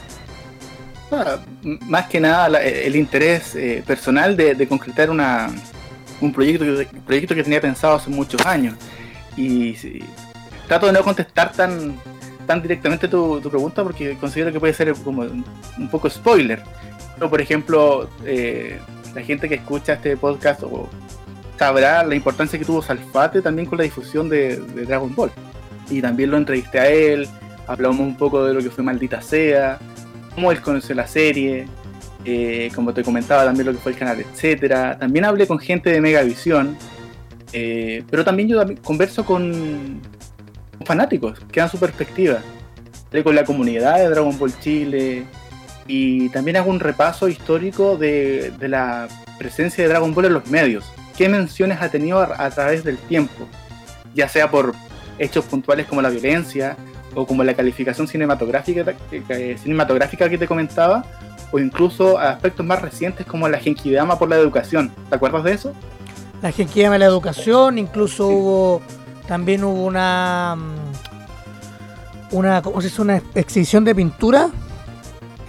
Ah, 1.12 1.36
más 1.62 2.06
que 2.08 2.18
nada 2.18 2.48
la- 2.48 2.62
el 2.62 2.96
interés 2.96 3.54
eh, 3.54 3.84
personal 3.86 4.36
de, 4.36 4.66
concretar 4.66 5.08
una, 5.10 5.48
un 6.20 6.32
proyecto 6.32 6.64
que, 6.64 6.86
proyecto 7.06 7.34
que 7.36 7.44
tenía 7.44 7.60
pensado 7.60 7.96
hace 7.96 8.10
muchos 8.10 8.44
años. 8.46 8.74
Y 9.36 9.74
trato 10.66 10.86
de 10.86 10.92
no 10.92 11.04
contestar 11.04 11.52
tan, 11.52 11.96
tan 12.46 12.60
directamente 12.62 13.06
tu, 13.06 13.40
tu 13.40 13.48
pregunta 13.48 13.84
porque 13.84 14.16
considero 14.18 14.50
que 14.52 14.58
puede 14.58 14.74
ser 14.74 14.92
como 14.94 15.22
un 15.22 15.88
poco 15.88 16.10
spoiler. 16.10 16.62
Pero, 17.14 17.30
por 17.30 17.40
ejemplo, 17.40 18.08
eh, 18.24 18.80
la 19.14 19.22
gente 19.22 19.48
que 19.48 19.56
escucha 19.56 19.94
este 19.94 20.16
podcast 20.16 20.62
o 20.62 20.88
sabrá 21.58 22.02
la 22.04 22.14
importancia 22.14 22.58
que 22.58 22.64
tuvo 22.64 22.82
Salfate 22.82 23.40
también 23.42 23.68
con 23.68 23.78
la 23.78 23.84
difusión 23.84 24.28
de, 24.28 24.56
Dragon 24.56 25.14
Ball. 25.14 25.30
Y 25.90 26.00
también 26.00 26.30
lo 26.30 26.36
entrevisté 26.36 26.80
a 26.80 26.88
él, 26.88 27.28
hablamos 27.66 28.00
un 28.00 28.16
poco 28.16 28.44
de 28.44 28.54
lo 28.54 28.60
que 28.60 28.70
fue 28.70 28.82
Maldita 28.82 29.20
Sea, 29.20 29.78
cómo 30.34 30.50
él 30.50 30.60
conoció 30.60 30.94
la 30.94 31.06
serie, 31.06 31.66
eh, 32.24 32.70
como 32.74 32.94
te 32.94 33.02
comentaba 33.02 33.44
también 33.44 33.66
lo 33.66 33.72
que 33.72 33.78
fue 33.78 33.92
el 33.92 33.98
canal, 33.98 34.20
etcétera. 34.20 34.98
También 34.98 35.24
hablé 35.24 35.46
con 35.46 35.58
gente 35.58 35.90
de 35.90 36.00
Megavisión, 36.00 36.76
eh, 37.52 38.02
pero 38.10 38.24
también 38.24 38.48
yo 38.48 38.62
converso 38.82 39.24
con, 39.24 40.00
con 40.78 40.86
fanáticos 40.86 41.38
que 41.50 41.60
dan 41.60 41.68
su 41.68 41.78
perspectiva. 41.78 42.40
Hablé 43.08 43.22
con 43.22 43.36
la 43.36 43.44
comunidad 43.44 43.98
de 43.98 44.08
Dragon 44.08 44.36
Ball 44.38 44.58
Chile 44.58 45.26
y 45.86 46.28
también 46.30 46.56
hago 46.56 46.70
un 46.70 46.80
repaso 46.80 47.28
histórico 47.28 47.96
de, 47.96 48.52
de 48.58 48.68
la 48.68 49.08
presencia 49.38 49.82
de 49.84 49.90
Dragon 49.90 50.14
Ball 50.14 50.26
en 50.26 50.34
los 50.34 50.46
medios. 50.48 50.84
¿Qué 51.16 51.28
menciones 51.28 51.80
ha 51.80 51.88
tenido 51.90 52.18
a, 52.20 52.44
a 52.44 52.50
través 52.50 52.84
del 52.84 52.96
tiempo? 52.98 53.46
Ya 54.14 54.28
sea 54.28 54.50
por 54.50 54.74
hechos 55.18 55.44
puntuales 55.44 55.86
como 55.86 56.00
la 56.02 56.10
violencia, 56.10 56.76
o 57.14 57.26
como 57.26 57.44
la 57.44 57.52
calificación 57.54 58.08
cinematográfica, 58.08 58.84
que- 59.10 59.22
que- 59.22 59.58
cinematográfica 59.58 60.28
que 60.30 60.38
te 60.38 60.46
comentaba, 60.46 61.04
o 61.50 61.58
incluso 61.58 62.18
aspectos 62.18 62.64
más 62.64 62.80
recientes 62.80 63.26
como 63.26 63.46
la 63.48 63.58
Genkidama 63.58 64.18
por 64.18 64.30
la 64.30 64.36
educación. 64.36 64.90
¿Te 65.10 65.16
acuerdas 65.16 65.44
de 65.44 65.52
eso? 65.52 65.74
La 66.40 66.50
llama 66.50 66.96
la 66.98 67.04
educación, 67.04 67.76
incluso 67.78 68.26
hubo 68.28 68.82
también 69.28 69.62
hubo 69.62 69.84
una 69.84 70.56
mm, 70.56 72.34
una 72.36 72.62
¿cómo 72.62 72.80
se 72.80 72.88
dice? 72.88 73.02
una 73.02 73.22
exhibición 73.34 73.84
de 73.84 73.94
pintura 73.94 74.48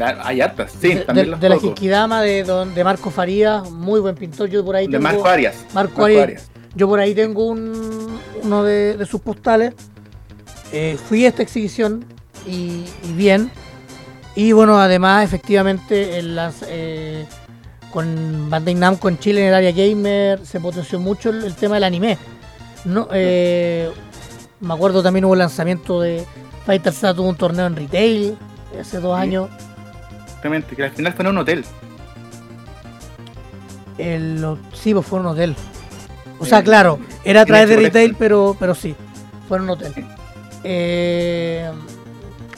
Claro, 0.04 0.22
hay 0.24 0.42
hartas, 0.42 0.72
sí, 0.82 0.90
de, 0.96 1.02
también 1.02 1.32
de- 1.32 1.38
de 1.38 1.50
la. 1.50 1.60
Genkidama 1.60 2.22
de, 2.22 2.44
don- 2.44 2.74
de 2.76 2.84
Marco 2.84 3.10
Farías, 3.10 3.70
muy 3.72 4.00
buen 4.02 4.16
pintor. 4.16 4.50
Yo 4.50 4.64
por 4.66 4.76
ahí 4.76 4.88
De 4.88 4.94
tengo 4.94 5.04
Marco 5.04 5.26
Arias. 5.28 5.56
Marco 5.74 6.04
Arias. 6.06 6.50
Yo 6.76 6.88
por 6.88 7.00
ahí 7.00 7.14
tengo 7.16 7.46
un, 7.48 8.20
uno 8.44 8.64
de, 8.64 8.98
de 8.98 9.06
sus 9.06 9.22
postales. 9.22 9.74
Eh, 10.72 10.98
fui 11.08 11.26
a 11.26 11.30
esta 11.30 11.44
exhibición 11.44 12.04
y, 12.48 12.84
y 13.04 13.14
bien. 13.16 13.52
Y 14.36 14.52
bueno, 14.52 14.80
además, 14.80 15.24
efectivamente, 15.24 16.18
en 16.18 16.36
las, 16.36 16.66
eh, 16.68 17.26
con 17.92 18.50
Bandai 18.50 18.74
Namco 18.76 19.08
en 19.08 19.20
Chile, 19.20 19.42
en 19.42 19.48
el 19.50 19.54
área 19.54 19.72
gamer, 19.72 20.46
se 20.46 20.60
potenció 20.60 21.00
mucho 21.00 21.30
el, 21.30 21.44
el 21.44 21.54
tema 21.56 21.76
del 21.76 21.84
anime. 21.84 22.18
No, 22.86 23.08
eh, 23.14 23.90
me 24.60 24.74
acuerdo 24.74 25.02
también 25.04 25.26
hubo 25.26 25.34
el 25.36 25.40
lanzamiento 25.40 26.02
de 26.02 26.26
Fighter 26.66 26.92
Sat, 26.92 27.16
tuvo 27.16 27.30
un 27.30 27.36
torneo 27.38 27.68
en 27.68 27.76
retail 27.76 28.36
hace 28.82 29.00
dos 29.00 29.16
Sí. 29.18 29.22
años. 29.22 29.50
Exactamente, 30.44 30.76
que 30.76 30.84
al 30.84 30.92
final 30.92 31.14
fue 31.14 31.24
en 31.24 31.32
un 31.32 31.38
hotel. 31.38 31.64
El, 33.98 34.58
sí, 34.74 34.94
pues 34.94 35.06
fue 35.06 35.20
un 35.22 35.28
hotel. 35.28 35.56
O 36.40 36.46
sea, 36.46 36.62
claro, 36.62 37.00
era 37.24 37.42
a 37.42 37.46
través 37.46 37.70
de 37.70 37.78
retail, 37.78 38.16
pero, 38.20 38.58
pero 38.60 38.76
sí, 38.76 38.94
fue 39.48 39.58
en 39.58 39.64
un 39.64 39.70
hotel. 39.70 39.94
Eh, 40.66 41.70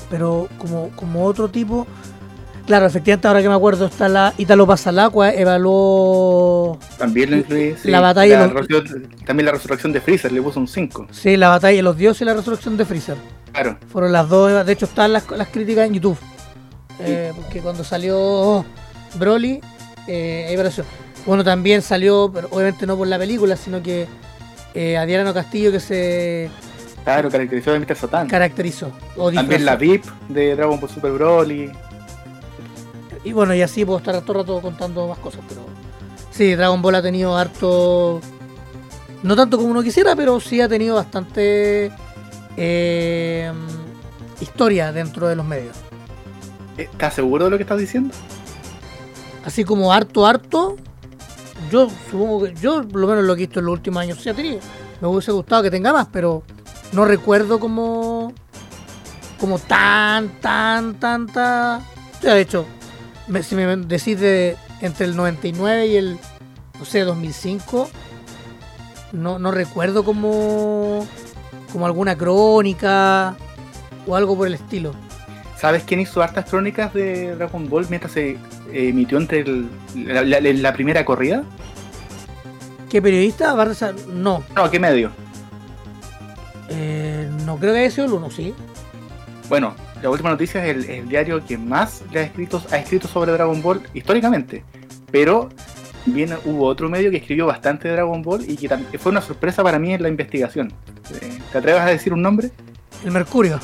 pero 0.10 0.48
como, 0.58 0.90
como 0.96 1.26
otro 1.26 1.48
tipo, 1.50 1.86
claro, 2.66 2.88
efectivamente, 2.88 3.28
ahora 3.28 3.44
que 3.44 3.50
me 3.50 3.54
acuerdo, 3.56 3.86
está 3.86 4.10
la 4.10 4.34
Italo 4.38 4.66
Pasalacqua, 4.66 5.32
evaluó 5.34 6.80
También 6.98 7.30
lo 7.30 7.38
incluí. 7.38 7.76
sí. 7.80 7.92
La 7.92 8.00
batalla 8.02 8.48
los- 8.48 8.68
También 9.28 9.46
la 9.46 9.52
resurrección 9.52 9.94
de 9.94 10.02
Freezer, 10.02 10.32
le 10.32 10.42
puso 10.42 10.60
un 10.60 10.68
5. 10.68 11.08
sí, 11.12 11.38
la 11.38 11.50
batalla 11.50 11.76
de 11.78 11.84
los 11.84 11.96
dioses 11.98 12.22
y 12.24 12.26
la 12.26 12.34
resurrección 12.34 12.78
de 12.78 12.86
Freezer. 12.86 13.18
Claro. 13.52 13.78
Fueron 13.92 14.12
las 14.12 14.28
dos, 14.28 14.66
de 14.66 14.74
hecho 14.74 14.86
están 14.86 15.14
las, 15.14 15.30
las 15.30 15.50
críticas 15.50 15.86
en 15.86 15.94
YouTube. 15.94 16.18
Eh, 17.00 17.34
porque 17.36 17.62
cuando 17.62 17.84
salió 17.84 18.66
Broly, 19.16 19.62
eh, 20.08 20.46
ahí 20.48 20.54
apareció. 20.56 20.86
Bueno, 21.26 21.44
también 21.44 21.82
salió, 21.82 22.30
pero 22.34 22.48
obviamente 22.52 22.86
no 22.86 22.96
por 22.96 23.08
la 23.08 23.18
película, 23.18 23.56
sino 23.56 23.82
que 23.82 24.08
eh, 24.74 24.98
Adriano 24.98 25.34
Castillo 25.34 25.72
que 25.72 25.80
se 25.80 26.50
Claro, 27.04 27.30
caracterizó 27.30 27.72
de 27.72 27.80
Mr. 27.80 27.96
Satan. 27.96 28.28
caracterizó. 28.28 28.92
O 29.16 29.32
También 29.32 29.64
la 29.64 29.76
VIP 29.76 30.04
de 30.28 30.56
Dragon 30.56 30.80
Ball 30.80 30.90
Super 30.90 31.12
Broly. 31.12 31.72
Y 33.24 33.32
bueno, 33.32 33.54
y 33.54 33.62
así 33.62 33.86
puedo 33.86 34.00
estar 34.00 34.20
todo 34.22 34.34
el 34.34 34.40
rato 34.40 34.62
contando 34.62 35.08
más 35.08 35.20
cosas, 35.20 35.42
pero 35.48 35.62
sí, 36.32 36.56
Dragon 36.56 36.82
Ball 36.82 36.96
ha 36.96 37.02
tenido 37.02 37.36
harto, 37.36 38.22
no 39.24 39.36
tanto 39.36 39.58
como 39.58 39.70
uno 39.70 39.82
quisiera, 39.84 40.16
pero 40.16 40.40
sí 40.40 40.62
ha 40.62 40.70
tenido 40.70 40.96
bastante 40.96 41.92
eh, 42.58 43.52
historia 44.42 44.92
dentro 44.92 45.28
de 45.28 45.36
los 45.36 45.46
medios. 45.46 45.76
¿Estás 46.78 47.14
seguro 47.14 47.46
de 47.46 47.52
lo 47.52 47.58
que 47.58 47.64
estás 47.64 47.80
diciendo? 47.80 48.14
Así 49.46 49.64
como 49.64 49.94
harto, 49.94 50.26
harto, 50.26 50.76
yo 51.72 51.88
supongo 52.12 52.44
que 52.46 52.54
yo, 52.56 52.88
por 52.88 53.00
lo 53.00 53.08
menos 53.08 53.24
lo 53.24 53.34
he 53.34 53.38
visto 53.38 53.60
en 53.60 53.66
los 53.68 53.74
últimos 53.74 54.02
años, 54.02 54.20
sí 54.22 54.30
ha 54.30 54.34
tenido. 54.34 54.60
Me 55.02 55.08
hubiese 55.08 55.32
gustado 55.32 55.62
que 55.64 55.72
tenga 55.72 55.94
más, 55.94 56.08
pero 56.12 56.44
no 56.94 57.06
recuerdo 57.06 57.60
como, 57.60 58.34
como 59.40 59.60
tan, 59.60 60.30
tan, 60.42 60.96
tanta. 60.96 61.82
Ya, 62.22 62.34
de 62.34 62.42
hecho, 62.42 62.66
me- 63.28 63.44
si 63.44 63.56
me 63.56 63.76
decís 63.78 64.20
de 64.20 64.58
entre 64.82 65.06
el 65.06 65.16
99 65.16 65.88
y 65.88 65.96
el, 65.96 66.18
no 66.80 66.86
sé, 66.86 67.02
2005, 67.02 67.90
no, 69.12 69.38
no 69.38 69.52
recuerdo 69.52 70.04
como, 70.04 71.06
como 71.72 71.86
alguna 71.86 72.18
crónica 72.18 73.36
o 74.08 74.16
algo 74.16 74.36
por 74.36 74.48
el 74.48 74.56
estilo. 74.56 74.92
¿Sabes 75.58 75.84
quién 75.84 76.00
hizo 76.02 76.22
hartas 76.22 76.50
crónicas 76.50 76.94
de 76.94 77.36
Dragon 77.36 77.70
Ball 77.70 77.86
mientras 77.90 78.12
se 78.14 78.38
emitió 78.74 79.18
entre 79.18 79.40
el- 79.40 79.70
la, 79.96 80.22
la- 80.24 80.40
la 80.42 80.74
primera 80.74 81.06
corrida? 81.06 81.44
¿Qué 82.90 83.02
periodista? 83.02 83.54
Barça? 83.56 83.94
No, 84.08 84.44
No, 84.56 84.70
¿qué 84.70 84.80
medio? 84.80 85.12
eh, 86.70 87.30
no 87.46 87.58
creo 87.58 87.74
que 87.74 87.80
haya 87.82 87.92
sido 87.92 88.06
el 88.08 88.14
uno, 88.14 88.30
sí. 88.30 88.54
Bueno, 89.50 89.76
la 90.02 90.10
última 90.10 90.30
noticia 90.32 90.66
es 90.66 90.76
el, 90.76 90.90
el 90.90 91.08
diario 91.10 91.44
que 91.46 91.58
más 91.58 92.02
le 92.12 92.20
ha 92.20 92.24
escrito, 92.24 92.62
ha 92.72 92.78
escrito 92.78 93.08
sobre 93.08 93.32
Dragon 93.32 93.62
Ball 93.62 93.82
históricamente. 93.94 94.64
Pero 95.12 95.50
bien 96.06 96.34
hubo 96.46 96.66
otro 96.66 96.90
medio 96.90 97.12
que 97.12 97.18
escribió 97.18 97.46
bastante 97.46 97.88
de 97.88 97.94
Dragon 97.96 98.22
Ball 98.22 98.44
y 98.50 98.56
que 98.58 98.70
fue 99.00 99.12
una 99.12 99.22
sorpresa 99.22 99.64
para 99.64 99.80
mí 99.80 99.94
en 99.94 100.02
la 100.02 100.10
investigación. 100.10 100.74
Eh, 101.22 101.40
¿Te 101.52 101.58
atreves 101.60 101.82
a 101.82 101.86
decir 101.86 102.12
un 102.14 102.22
nombre? 102.22 102.50
El 103.04 103.12
Mercurio. 103.12 103.60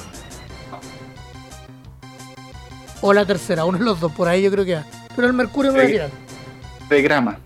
O 3.02 3.14
la 3.14 3.26
tercera, 3.26 3.65
uno 3.65 3.78
de 3.78 3.84
los 3.86 3.99
dos, 3.99 4.11
por 4.11 4.28
ahí 4.28 4.41
yo 4.44 4.52
creo 4.52 4.64
que 4.65 4.76
va. 4.76 4.84
Pero 5.15 5.28
el 5.28 5.34
Mercurio 5.34 5.72
me 5.73 5.98
va 5.99 6.06
a. 6.06 6.88
Telegrama. 6.88 7.38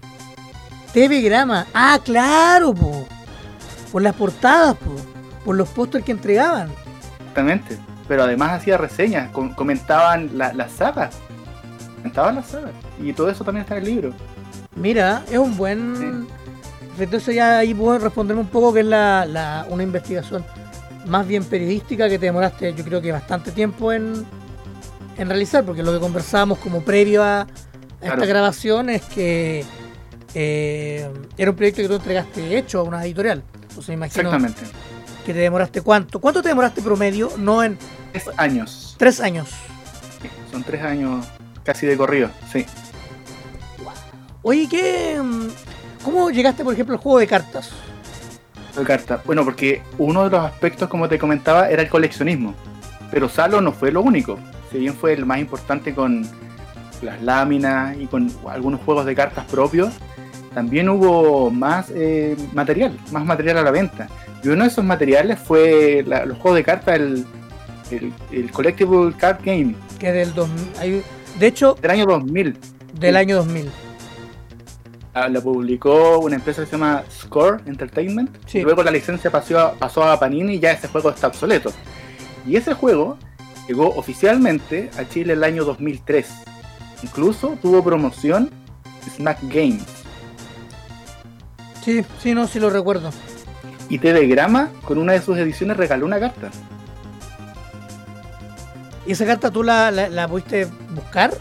TV 0.93 1.21
Grama. 1.21 1.65
Ah, 1.73 1.99
claro, 2.03 2.73
po. 2.73 3.05
Por 3.91 4.01
las 4.01 4.15
portadas, 4.15 4.75
po. 4.75 4.95
Por 5.43 5.55
los 5.55 5.69
pósters 5.69 6.03
que 6.03 6.11
entregaban. 6.11 6.69
Exactamente. 7.19 7.77
Pero 8.07 8.23
además 8.23 8.51
hacía 8.51 8.77
reseñas, 8.77 9.29
com- 9.31 9.53
comentaban 9.53 10.37
la, 10.37 10.53
las 10.53 10.71
sagas. 10.71 11.15
Comentaban 11.97 12.35
las 12.35 12.47
sagas. 12.47 12.71
Y 13.01 13.13
todo 13.13 13.29
eso 13.29 13.43
también 13.43 13.63
está 13.63 13.77
en 13.77 13.83
el 13.83 13.89
libro. 13.89 14.13
Mira, 14.75 15.23
es 15.31 15.37
un 15.37 15.55
buen. 15.57 16.27
Entonces 16.99 17.35
ya 17.35 17.57
ahí 17.59 17.73
puedo 17.73 17.97
responderme 17.99 18.41
un 18.41 18.47
poco 18.47 18.73
que 18.73 18.79
es 18.81 18.85
la, 18.85 19.25
la- 19.25 19.65
una 19.69 19.83
investigación 19.83 20.45
más 21.05 21.27
bien 21.27 21.43
periodística 21.43 22.09
que 22.09 22.17
te 22.17 22.25
demoraste, 22.25 22.73
yo 22.73 22.83
creo 22.83 22.99
que 23.01 23.11
bastante 23.11 23.51
tiempo 23.51 23.93
en, 23.93 24.25
en 25.17 25.27
realizar, 25.29 25.63
porque 25.63 25.83
lo 25.83 25.93
que 25.93 25.99
conversábamos 25.99 26.57
como 26.59 26.81
previo 26.81 27.23
a, 27.23 27.41
a 27.41 27.47
esta 28.01 28.25
grabación 28.25 28.89
es 28.89 29.01
que 29.03 29.63
eh, 30.33 31.09
era 31.37 31.51
un 31.51 31.55
proyecto 31.57 31.81
que 31.81 31.87
tú 31.87 31.95
entregaste 31.95 32.57
hecho 32.57 32.79
a 32.79 32.83
una 32.83 33.03
editorial. 33.05 33.43
Entonces 33.61 33.87
me 33.89 33.93
imagino 33.95 34.29
Exactamente. 34.29 34.61
que 35.25 35.33
te 35.33 35.39
demoraste 35.39 35.81
cuánto. 35.81 36.19
¿Cuánto 36.19 36.41
te 36.41 36.49
demoraste 36.49 36.81
promedio? 36.81 37.31
No 37.37 37.63
en 37.63 37.77
Tres 38.11 38.29
años. 38.37 38.95
tres 38.97 39.19
años. 39.19 39.49
Sí, 40.21 40.29
Son 40.51 40.63
tres 40.63 40.81
años 40.83 41.25
casi 41.63 41.85
de 41.85 41.97
corrido, 41.97 42.29
sí. 42.51 42.65
Oye, 44.43 44.67
¿qué, 44.69 45.19
mm, 45.21 45.47
¿cómo 46.03 46.29
llegaste, 46.29 46.63
por 46.63 46.73
ejemplo, 46.73 46.95
al 46.95 47.01
juego 47.01 47.19
de 47.19 47.27
cartas? 47.27 47.71
de 48.77 48.83
carta. 48.83 49.21
Bueno, 49.25 49.45
porque 49.45 49.81
uno 49.97 50.25
de 50.25 50.29
los 50.31 50.45
aspectos, 50.45 50.89
como 50.89 51.07
te 51.07 51.17
comentaba, 51.17 51.69
era 51.69 51.81
el 51.81 51.87
coleccionismo. 51.89 52.53
Pero 53.11 53.29
Salo 53.29 53.61
no 53.61 53.71
fue 53.71 53.91
lo 53.91 54.01
único. 54.01 54.37
Si 54.71 54.79
bien 54.79 54.93
fue 54.93 55.13
el 55.13 55.25
más 55.25 55.39
importante 55.39 55.93
con 55.93 56.25
las 57.01 57.21
láminas 57.21 57.95
y 57.99 58.07
con 58.07 58.31
algunos 58.49 58.81
juegos 58.81 59.05
de 59.05 59.15
cartas 59.15 59.45
propios, 59.45 59.93
también 60.53 60.89
hubo 60.89 61.51
más 61.51 61.91
eh, 61.93 62.35
material, 62.53 62.97
más 63.11 63.25
material 63.25 63.57
a 63.57 63.61
la 63.63 63.71
venta. 63.71 64.07
Y 64.43 64.47
uno 64.49 64.63
de 64.63 64.69
esos 64.69 64.83
materiales 64.85 65.39
fue 65.39 66.03
la- 66.07 66.25
los 66.25 66.37
juegos 66.37 66.57
de 66.57 66.63
cartas, 66.63 66.95
el, 66.95 67.25
el, 67.91 68.13
el 68.31 68.51
Collectible 68.51 69.13
Card 69.17 69.39
Game 69.43 69.75
Que 69.99 70.11
del 70.11 70.33
2000, 70.33 70.67
hay- 70.79 71.03
de 71.39 71.47
hecho, 71.47 71.75
del 71.81 71.91
año 71.91 72.05
2000. 72.05 72.57
del 72.99 73.13
Sí. 73.13 73.17
año 73.19 73.35
2000. 73.37 73.69
Ah, 75.13 75.29
La 75.29 75.39
publicó 75.41 76.19
una 76.19 76.35
empresa 76.35 76.61
que 76.61 76.65
se 76.67 76.71
llama 76.73 77.03
Score 77.09 77.61
Entertainment. 77.65 78.29
Sí. 78.47 78.61
Luego 78.61 78.83
la 78.83 78.91
licencia 78.91 79.31
pasó 79.31 79.57
a, 79.59 79.73
pasó 79.73 80.03
a 80.03 80.19
Panini 80.19 80.55
y 80.55 80.59
ya 80.59 80.71
ese 80.71 80.87
juego 80.89 81.09
está 81.09 81.27
obsoleto. 81.27 81.71
Y 82.45 82.55
ese 82.57 82.73
juego 82.73 83.17
llegó 83.67 83.89
oficialmente 83.95 84.91
a 84.97 85.07
Chile 85.07 85.33
el 85.33 85.43
año 85.43 85.63
2003. 85.65 86.27
Incluso 87.03 87.57
tuvo 87.61 87.83
promoción 87.83 88.49
Snack 89.15 89.39
Games. 89.43 89.83
Sí, 91.83 92.03
sí, 92.21 92.33
no, 92.33 92.47
sí 92.47 92.59
lo 92.59 92.69
recuerdo. 92.69 93.11
Y 93.89 93.99
Telegrama, 93.99 94.69
con 94.83 94.97
una 94.97 95.13
de 95.13 95.21
sus 95.21 95.37
ediciones, 95.37 95.77
regaló 95.77 96.05
una 96.05 96.19
carta. 96.19 96.49
¿Y 99.05 99.11
esa 99.11 99.25
carta 99.25 99.51
tú 99.51 99.61
la, 99.61 99.91
la, 99.91 100.09
la 100.09 100.27
pudiste 100.27 100.65
buscar? 100.95 101.31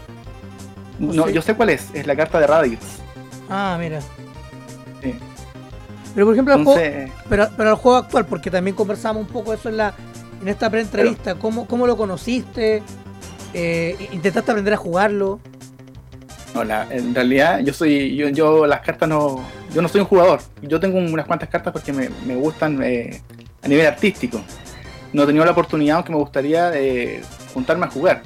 ¿O 1.01 1.11
No, 1.13 1.25
sí? 1.27 1.33
yo 1.33 1.41
sé 1.41 1.55
cuál 1.55 1.69
es. 1.69 1.89
Es 1.93 2.05
la 2.05 2.15
carta 2.15 2.39
de 2.39 2.45
Raditz. 2.47 2.85
Ah, 3.49 3.75
mira. 3.79 4.01
Sí. 5.01 5.15
Pero 6.13 6.27
por 6.27 6.35
ejemplo, 6.35 6.53
el 6.53 6.63
juego, 6.63 6.79
Entonces, 6.79 7.11
pero, 7.27 7.49
pero 7.57 7.69
el 7.71 7.75
juego 7.75 7.97
actual, 7.97 8.25
porque 8.27 8.51
también 8.51 8.75
conversamos 8.75 9.21
un 9.23 9.27
poco 9.27 9.51
eso 9.53 9.67
en 9.69 9.77
la 9.77 9.93
en 10.45 10.49
esta 10.49 10.69
pre-entrevista. 10.69 11.33
¿Cómo, 11.35 11.65
¿Cómo 11.65 11.87
lo 11.87 11.97
conociste? 11.97 12.83
Eh, 13.51 14.09
¿Intentaste 14.11 14.51
aprender 14.51 14.75
a 14.75 14.77
jugarlo? 14.77 15.39
No, 16.53 16.63
la- 16.63 16.87
en 16.91 17.15
realidad 17.15 17.59
yo 17.61 17.73
soy, 17.73 18.15
yo, 18.15 18.29
yo 18.29 18.67
las 18.67 18.81
cartas 18.81 19.09
no, 19.09 19.41
yo 19.73 19.81
no 19.81 19.87
soy 19.89 20.01
un 20.01 20.07
jugador. 20.07 20.39
Yo 20.61 20.79
tengo 20.79 20.99
unas 20.99 21.25
cuantas 21.25 21.49
cartas 21.49 21.73
porque 21.73 21.91
me, 21.91 22.09
me 22.27 22.35
gustan 22.35 22.79
eh, 22.83 23.21
a 23.63 23.67
nivel 23.67 23.87
artístico. 23.87 24.39
No 25.13 25.23
he 25.23 25.25
tenido 25.25 25.43
la 25.45 25.51
oportunidad, 25.51 25.95
aunque 25.95 26.11
me 26.11 26.19
gustaría 26.19 26.71
eh, 26.75 27.21
juntarme 27.53 27.87
a 27.87 27.89
jugar. 27.89 28.21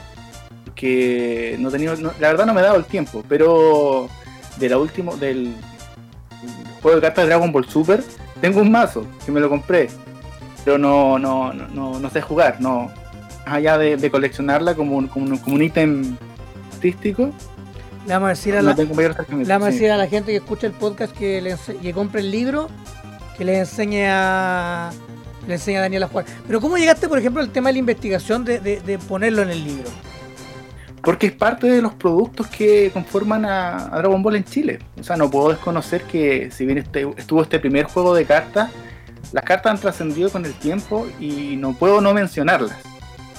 Porque 0.65 1.55
no 1.57 1.69
he 1.69 1.71
tenido, 1.71 1.95
no- 1.95 2.11
la 2.19 2.27
verdad 2.27 2.45
no 2.45 2.53
me 2.53 2.59
he 2.59 2.63
dado 2.65 2.75
el 2.75 2.85
tiempo. 2.85 3.23
Pero 3.29 4.09
de 4.57 4.67
la 4.67 4.77
última, 4.77 5.15
del 5.15 5.53
juego 6.81 6.97
de 6.97 7.01
cartas 7.01 7.23
de 7.23 7.29
Dragon 7.29 7.49
Ball 7.53 7.65
Super, 7.69 8.03
tengo 8.41 8.59
un 8.59 8.69
mazo 8.71 9.05
que 9.25 9.31
me 9.31 9.39
lo 9.39 9.47
compré. 9.47 9.87
Pero 10.65 10.77
no, 10.77 11.18
no, 11.19 11.53
no, 11.53 11.99
no, 11.99 12.10
sé 12.10 12.22
jugar, 12.22 12.57
no. 12.60 12.91
Más 13.45 13.56
allá 13.56 13.77
de, 13.77 13.98
de 13.98 14.11
coleccionarla 14.11 14.76
como 14.76 14.98
un, 14.98 15.07
como 15.07 15.26
un, 15.26 15.38
como 15.38 15.56
un 15.56 15.64
ítem 15.64 16.15
artístico, 16.73 17.31
Le 18.06 18.14
vamos 18.14 18.27
a 18.27 18.30
decir 18.30 18.56
a 18.56 18.61
la, 18.61 18.76
tengo 18.76 18.94
mayor 18.94 19.15
le 19.30 19.44
vamos 19.45 19.68
a 19.68 19.72
sí. 19.72 19.77
decir 19.77 19.91
a 19.91 19.98
la 19.98 20.07
gente 20.07 20.31
que 20.31 20.38
escucha 20.38 20.68
el 20.68 20.73
podcast 20.73 21.15
que, 21.18 21.41
le 21.41 21.56
que 21.81 21.94
compre 21.94 22.22
el 22.22 22.31
libro, 22.31 22.69
que 23.38 23.45
le 23.45 23.60
enseñe 23.60 24.06
a 24.07 24.91
le 25.48 25.53
enseñe 25.56 25.77
a 25.77 25.81
Daniel 25.81 26.03
a 26.03 26.07
jugar. 26.07 26.26
Pero 26.45 26.61
¿cómo 26.61 26.77
llegaste, 26.77 27.07
por 27.10 27.18
ejemplo, 27.18 27.41
al 27.41 27.49
tema 27.49 27.69
de 27.69 27.73
la 27.73 27.80
investigación 27.80 28.45
de, 28.45 28.60
de- 28.60 28.81
de 28.81 28.99
ponerlo 28.99 29.41
en 29.41 29.49
el 29.49 29.64
libro? 29.64 29.90
Porque 31.02 31.27
es 31.27 31.31
parte 31.34 31.65
de 31.68 31.81
los 31.81 31.94
productos 31.94 32.48
que 32.48 32.91
conforman 32.91 33.45
a, 33.45 33.86
a 33.95 33.98
Dragon 33.99 34.22
Ball 34.22 34.36
en 34.36 34.44
Chile. 34.44 34.80
O 34.99 35.03
sea, 35.03 35.15
no 35.15 35.31
puedo 35.31 35.49
desconocer 35.49 36.03
que 36.03 36.52
si 36.52 36.65
bien 36.65 36.77
este- 36.77 37.07
estuvo 37.18 37.41
este 37.41 37.57
primer 37.60 37.86
juego 37.86 38.14
de 38.14 38.26
cartas, 38.26 38.69
las 39.31 39.43
cartas 39.43 39.71
han 39.71 39.79
trascendido 39.79 40.29
con 40.29 40.45
el 40.45 40.53
tiempo 40.53 41.07
y 41.19 41.55
no 41.55 41.73
puedo 41.73 42.01
no 42.01 42.13
mencionarlas. 42.13 42.77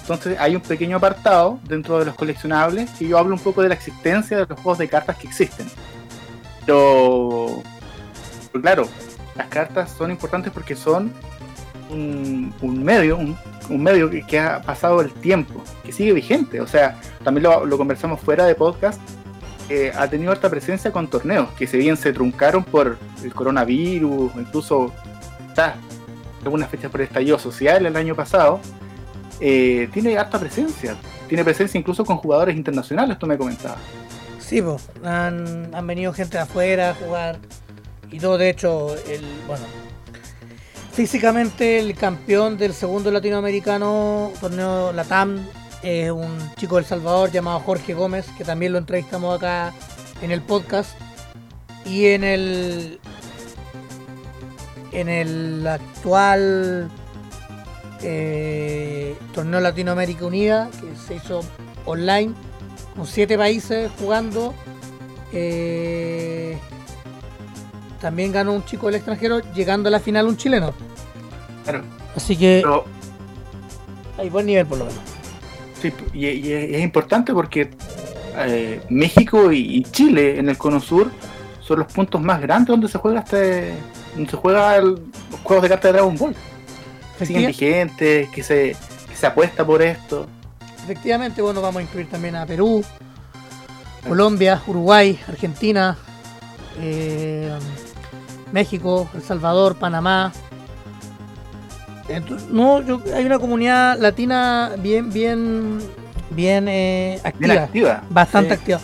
Entonces 0.02 0.39
hay 0.40 0.57
un 0.57 0.62
pequeño 0.62 0.97
apartado 0.97 1.61
dentro 1.65 1.98
de 1.98 2.05
los 2.05 2.15
coleccionables 2.15 2.90
que 2.90 3.07
yo 3.07 3.19
hablo 3.19 3.35
un 3.35 3.40
poco 3.40 3.62
de 3.62 3.69
la 3.69 3.74
existencia 3.74 4.39
de 4.39 4.47
los 4.47 4.59
juegos 4.59 4.78
de 4.78 4.89
cartas 4.89 5.16
que 5.16 5.28
existen. 5.28 5.66
Pero, 6.66 7.62
claro, 8.61 8.89
las 9.36 9.47
cartas 9.48 9.93
son 9.97 10.11
importantes 10.11 10.52
porque 10.52 10.74
son 10.74 11.12
un, 11.90 12.55
un 12.61 12.85
medio, 12.85 13.19
un, 13.19 13.82
medio 13.82 14.11
que, 14.11 14.39
ha 14.39 14.62
pasado 14.62 15.01
el 15.01 15.12
tiempo, 15.12 15.62
que 15.85 15.93
sigue 15.93 16.12
vigente. 16.12 16.61
O 16.61 16.66
sea, 16.66 17.01
también 17.23 17.44
lo, 17.44 17.78
conversamos 17.78 18.20
fuera 18.20 18.47
de 18.47 18.55
podcast, 18.55 19.01
ha 19.97 20.09
tenido 20.09 20.32
harta 20.32 20.51
presencia 20.51 20.90
con 20.90 21.09
torneos, 21.09 21.48
que 21.52 21.66
si 21.66 21.78
bien 21.78 21.97
se 21.97 22.12
truncaron 22.12 22.65
por 22.65 22.98
el 23.23 23.32
coronavirus, 23.32 24.32
incluso 24.35 24.93
quizás 25.51 25.75
algunas 26.45 26.69
fechas 26.71 26.91
por 26.91 27.01
estallido 27.03 27.39
social 27.39 27.85
el 27.85 27.97
año 27.97 28.15
pasado, 28.15 28.61
eh, 29.41 29.89
tiene 29.93 30.17
harta 30.17 30.39
presencia. 30.39 30.97
Tiene 31.29 31.45
presencia 31.45 31.79
incluso 31.79 32.05
con 32.05 32.17
jugadores 32.17 32.57
internacionales, 32.57 33.19
tú 33.19 33.27
me 33.27 33.39
comentabas. 33.39 33.79
Sí, 34.41 34.61
pues, 34.61 34.89
han, 35.05 35.73
han 35.75 35.87
venido 35.87 36.13
gente 36.13 36.37
de 36.37 36.43
afuera 36.43 36.91
a 36.91 36.95
jugar 36.95 37.39
y 38.11 38.19
todo. 38.19 38.37
De 38.37 38.51
hecho, 38.51 38.97
el 39.07 39.25
bueno, 39.47 39.65
físicamente 40.93 41.79
el 41.79 41.95
campeón 41.95 42.59
del 42.59 42.75
segundo 42.75 43.11
latinoamericano 43.11 44.33
torneo 44.41 44.93
Latam 44.93 45.47
es 45.83 46.11
un 46.11 46.37
chico 46.57 46.77
del 46.77 46.85
Salvador 46.85 47.31
llamado 47.31 47.61
Jorge 47.61 47.95
Gómez, 47.95 48.27
que 48.37 48.45
también 48.45 48.73
lo 48.73 48.79
entrevistamos 48.79 49.37
acá 49.37 49.73
en 50.21 50.31
el 50.31 50.43
podcast. 50.43 50.99
Y 51.87 52.07
en 52.07 52.25
el 52.25 53.01
en 54.93 55.09
el 55.09 55.67
actual 55.67 56.89
eh, 58.03 59.17
torneo 59.35 59.61
Latinoamérica 59.61 60.27
Unida, 60.27 60.71
que 60.81 60.97
se 60.97 61.17
hizo 61.17 61.41
online, 61.85 62.33
con 62.97 63.07
siete 63.07 63.37
países 63.37 63.91
jugando. 63.99 64.55
eh, 65.33 66.59
también 68.01 68.33
ganó 68.33 68.55
un 68.55 68.65
chico 68.65 68.87
del 68.87 68.97
extranjero, 68.97 69.41
llegando 69.53 69.89
a 69.89 69.93
la 69.93 70.01
final 70.01 70.27
un 70.27 70.37
chileno. 70.37 70.73
Claro. 71.65 71.85
Así 72.17 72.37
que 72.37 72.61
Pero 72.62 72.87
hay 74.17 74.31
buen 74.31 74.47
nivel 74.47 74.67
por 74.67 74.79
lo 74.79 74.87
menos. 74.87 75.01
Sí, 75.81 75.93
y, 76.15 76.27
y 76.27 76.53
es 76.53 76.83
importante 76.83 77.33
porque 77.33 77.71
eh, 78.37 78.81
México 78.89 79.53
y, 79.53 79.83
Chile 79.85 80.39
en 80.39 80.49
el 80.49 80.57
Cono 80.57 80.81
Sur 80.81 81.11
son 81.61 81.81
los 81.81 81.93
puntos 81.93 82.21
más 82.21 82.41
grandes 82.41 82.69
donde 82.69 82.89
se 82.89 82.99
juega 82.99 83.21
este 83.21 83.75
se 84.28 84.37
juega 84.37 84.77
el- 84.77 84.95
los 85.31 85.41
juegos 85.43 85.62
de 85.62 85.69
cartas 85.69 85.89
de 85.91 85.93
Dragon 85.93 86.16
Ball. 86.16 86.35
Siguen 87.19 87.43
Efectiva- 87.45 87.49
vigentes, 87.49 88.28
que 88.31 88.43
se, 88.43 88.77
que 89.09 89.15
se 89.16 89.27
apuesta 89.27 89.65
por 89.65 89.82
esto. 89.82 90.27
efectivamente, 90.82 91.41
bueno, 91.43 91.61
vamos 91.61 91.81
a 91.81 91.82
incluir 91.82 92.09
también 92.09 92.35
a 92.37 92.47
Perú, 92.47 92.82
Colombia, 94.09 94.61
Uruguay, 94.66 95.19
Argentina, 95.28 95.97
eh, 96.81 97.53
México, 98.53 99.09
El 99.15 99.23
Salvador, 99.23 99.77
Panamá. 99.77 100.32
Entonces, 102.09 102.49
no, 102.49 102.82
yo, 102.82 103.01
hay 103.15 103.24
una 103.24 103.39
comunidad 103.39 103.99
latina 104.01 104.73
bien, 104.78 105.12
bien, 105.12 105.78
bien 106.31 106.66
eh, 106.69 107.20
activa, 107.23 107.53
Bien 107.53 107.62
activa. 107.65 108.03
bastante 108.11 108.49
Sí. 108.55 108.55
activa. 108.61 108.81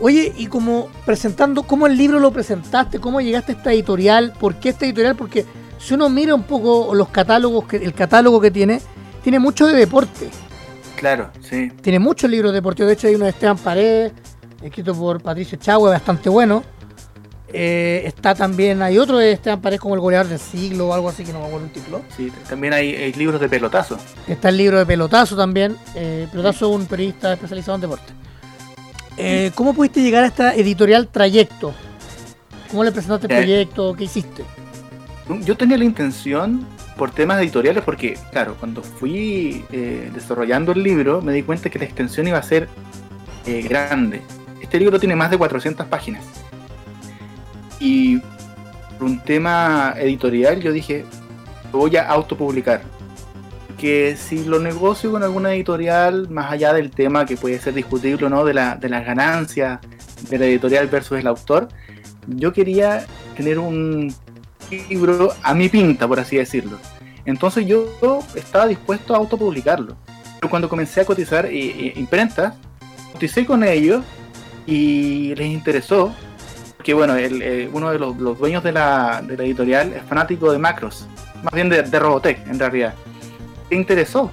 Oye, 0.00 0.32
y 0.36 0.46
como 0.46 0.88
presentando, 1.04 1.62
¿cómo 1.64 1.86
el 1.86 1.96
libro 1.96 2.18
lo 2.20 2.32
presentaste? 2.32 2.98
¿Cómo 2.98 3.20
llegaste 3.20 3.52
a 3.52 3.54
esta 3.56 3.72
editorial? 3.72 4.32
¿Por 4.38 4.54
qué 4.54 4.70
esta 4.70 4.86
editorial? 4.86 5.14
Porque 5.14 5.44
si 5.78 5.94
uno 5.94 6.08
mira 6.08 6.34
un 6.34 6.44
poco 6.44 6.94
los 6.94 7.08
catálogos, 7.08 7.66
que, 7.66 7.76
el 7.76 7.92
catálogo 7.92 8.40
que 8.40 8.50
tiene, 8.50 8.80
tiene 9.22 9.38
mucho 9.38 9.66
de 9.66 9.74
deporte. 9.74 10.30
Claro, 10.96 11.30
sí. 11.40 11.70
Tiene 11.82 11.98
muchos 11.98 12.30
libros 12.30 12.52
deportivos. 12.52 12.88
De 12.88 12.94
hecho, 12.94 13.08
hay 13.08 13.14
uno 13.14 13.24
de 13.24 13.30
Esteban 13.30 13.58
Paredes, 13.58 14.12
escrito 14.62 14.94
por 14.94 15.22
Patricio 15.22 15.58
Chagüe, 15.58 15.90
bastante 15.90 16.30
bueno. 16.30 16.62
Eh, 17.52 18.02
está 18.06 18.34
también, 18.34 18.80
hay 18.80 18.96
otro 18.96 19.18
de 19.18 19.32
Esteban 19.32 19.60
Paredes 19.60 19.80
como 19.80 19.94
El 19.96 20.00
goleador 20.00 20.28
del 20.28 20.38
siglo 20.38 20.88
o 20.88 20.94
algo 20.94 21.08
así, 21.08 21.24
que 21.24 21.32
no 21.32 21.40
me 21.40 21.46
acuerdo 21.46 21.66
el 21.66 21.72
título. 21.72 22.00
sí. 22.16 22.32
También 22.48 22.72
hay, 22.72 22.94
hay 22.94 23.12
libros 23.14 23.40
de 23.40 23.48
pelotazo. 23.48 23.98
Está 24.26 24.48
el 24.48 24.56
libro 24.56 24.78
de 24.78 24.86
Pelotazo 24.86 25.36
también. 25.36 25.76
Eh, 25.94 26.26
Pelotazo 26.30 26.70
es 26.70 26.80
un 26.80 26.86
periodista 26.86 27.34
especializado 27.34 27.74
en 27.74 27.80
deporte. 27.82 28.12
Eh, 29.22 29.50
¿Cómo 29.54 29.74
pudiste 29.74 30.00
llegar 30.02 30.24
a 30.24 30.26
esta 30.26 30.54
editorial 30.54 31.08
Trayecto? 31.08 31.74
¿Cómo 32.70 32.84
le 32.84 32.92
presentaste 32.92 33.26
el 33.26 33.32
Eh. 33.32 33.36
proyecto? 33.36 33.94
¿Qué 33.94 34.04
hiciste? 34.04 34.44
Yo 35.44 35.56
tenía 35.56 35.76
la 35.76 35.84
intención, 35.84 36.66
por 36.96 37.10
temas 37.12 37.40
editoriales, 37.40 37.84
porque, 37.84 38.18
claro, 38.32 38.56
cuando 38.58 38.82
fui 38.82 39.64
eh, 39.72 40.10
desarrollando 40.14 40.72
el 40.72 40.82
libro, 40.82 41.20
me 41.22 41.32
di 41.32 41.42
cuenta 41.42 41.68
que 41.70 41.78
la 41.78 41.84
extensión 41.84 42.26
iba 42.28 42.38
a 42.38 42.42
ser 42.42 42.68
eh, 43.46 43.62
grande. 43.62 44.22
Este 44.60 44.78
libro 44.78 44.98
tiene 44.98 45.16
más 45.16 45.30
de 45.30 45.38
400 45.38 45.86
páginas. 45.86 46.24
Y 47.78 48.18
por 48.98 49.04
un 49.06 49.20
tema 49.20 49.94
editorial, 49.98 50.60
yo 50.60 50.72
dije, 50.72 51.04
lo 51.72 51.78
voy 51.80 51.96
a 51.96 52.06
autopublicar. 52.08 52.82
Que 53.80 54.14
si 54.14 54.44
lo 54.44 54.60
negocio 54.60 55.10
con 55.10 55.22
alguna 55.22 55.54
editorial, 55.54 56.28
más 56.28 56.52
allá 56.52 56.74
del 56.74 56.90
tema 56.90 57.24
que 57.24 57.38
puede 57.38 57.58
ser 57.58 57.72
discutible 57.72 58.26
o 58.26 58.28
no, 58.28 58.44
de, 58.44 58.52
la, 58.52 58.76
de 58.76 58.90
las 58.90 59.06
ganancias 59.06 59.80
de 60.28 60.38
la 60.38 60.44
editorial 60.44 60.86
versus 60.88 61.18
el 61.18 61.26
autor, 61.26 61.68
yo 62.26 62.52
quería 62.52 63.06
tener 63.38 63.58
un 63.58 64.14
libro 64.70 65.32
a 65.42 65.54
mi 65.54 65.70
pinta, 65.70 66.06
por 66.06 66.20
así 66.20 66.36
decirlo. 66.36 66.78
Entonces 67.24 67.66
yo 67.66 67.86
estaba 68.34 68.66
dispuesto 68.66 69.14
a 69.14 69.16
autopublicarlo. 69.16 69.96
Pero 70.38 70.50
cuando 70.50 70.68
comencé 70.68 71.00
a 71.00 71.06
cotizar 71.06 71.46
eh, 71.46 71.50
eh, 71.52 71.92
imprentas, 71.96 72.54
coticé 73.12 73.46
con 73.46 73.64
ellos 73.64 74.04
y 74.66 75.34
les 75.36 75.48
interesó, 75.48 76.14
que 76.82 76.92
bueno, 76.92 77.14
el, 77.14 77.40
eh, 77.40 77.70
uno 77.72 77.90
de 77.90 77.98
los, 77.98 78.16
los 78.18 78.38
dueños 78.38 78.62
de 78.62 78.72
la, 78.72 79.22
de 79.26 79.38
la 79.38 79.44
editorial 79.44 79.94
es 79.94 80.02
fanático 80.02 80.52
de 80.52 80.58
Macros, 80.58 81.06
más 81.42 81.54
bien 81.54 81.70
de, 81.70 81.82
de 81.82 81.98
Robotech 81.98 82.46
en 82.46 82.58
realidad. 82.58 82.94
Le 83.70 83.76
interesó, 83.76 84.30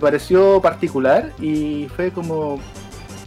pareció 0.00 0.60
particular 0.60 1.32
y 1.40 1.88
fue 1.96 2.10
como 2.10 2.58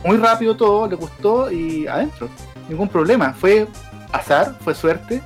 muy 0.03 0.17
rápido 0.17 0.55
todo, 0.55 0.87
le 0.87 0.95
gustó 0.95 1.51
y 1.51 1.87
adentro, 1.87 2.29
ningún 2.69 2.87
problema. 2.87 3.33
Fue 3.33 3.67
azar, 4.11 4.55
fue 4.61 4.73
suerte, 4.75 5.21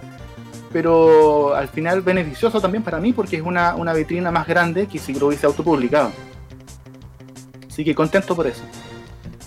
pero 0.72 1.56
al 1.56 1.68
final 1.68 2.02
beneficioso 2.02 2.62
también 2.62 2.84
para 2.84 3.00
mí 3.00 3.14
porque 3.14 3.38
es 3.38 3.44
una, 3.44 3.76
una 3.76 3.94
vitrina 3.94 4.32
más 4.32 4.48
grande 4.48 4.88
que 4.88 5.00
si 5.00 5.14
lo 5.14 5.28
hubiese 5.28 5.46
autopublicado. 5.46 6.12
Así 7.68 7.84
que 7.84 7.96
contento 7.96 8.36
por 8.36 8.48
eso. 8.48 8.64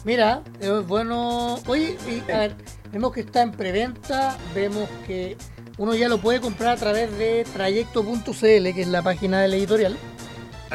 Mira, 0.05 0.43
es 0.61 0.87
bueno. 0.87 1.59
Oye, 1.67 1.97
y, 2.09 2.31
a 2.31 2.39
ver, 2.39 2.57
vemos 2.91 3.13
que 3.13 3.21
está 3.21 3.43
en 3.43 3.53
preventa, 3.53 4.37
vemos 4.55 4.89
que 5.07 5.37
uno 5.79 5.95
ya 5.95 6.09
lo 6.09 6.19
puede 6.19 6.41
comprar 6.41 6.73
a 6.73 6.77
través 6.77 7.17
de 7.19 7.47
trayecto.cl, 7.53 8.33
que 8.43 8.83
es 8.83 8.89
la 8.89 9.03
página 9.03 9.41
de 9.41 9.49
la 9.49 9.57
editorial. 9.57 9.97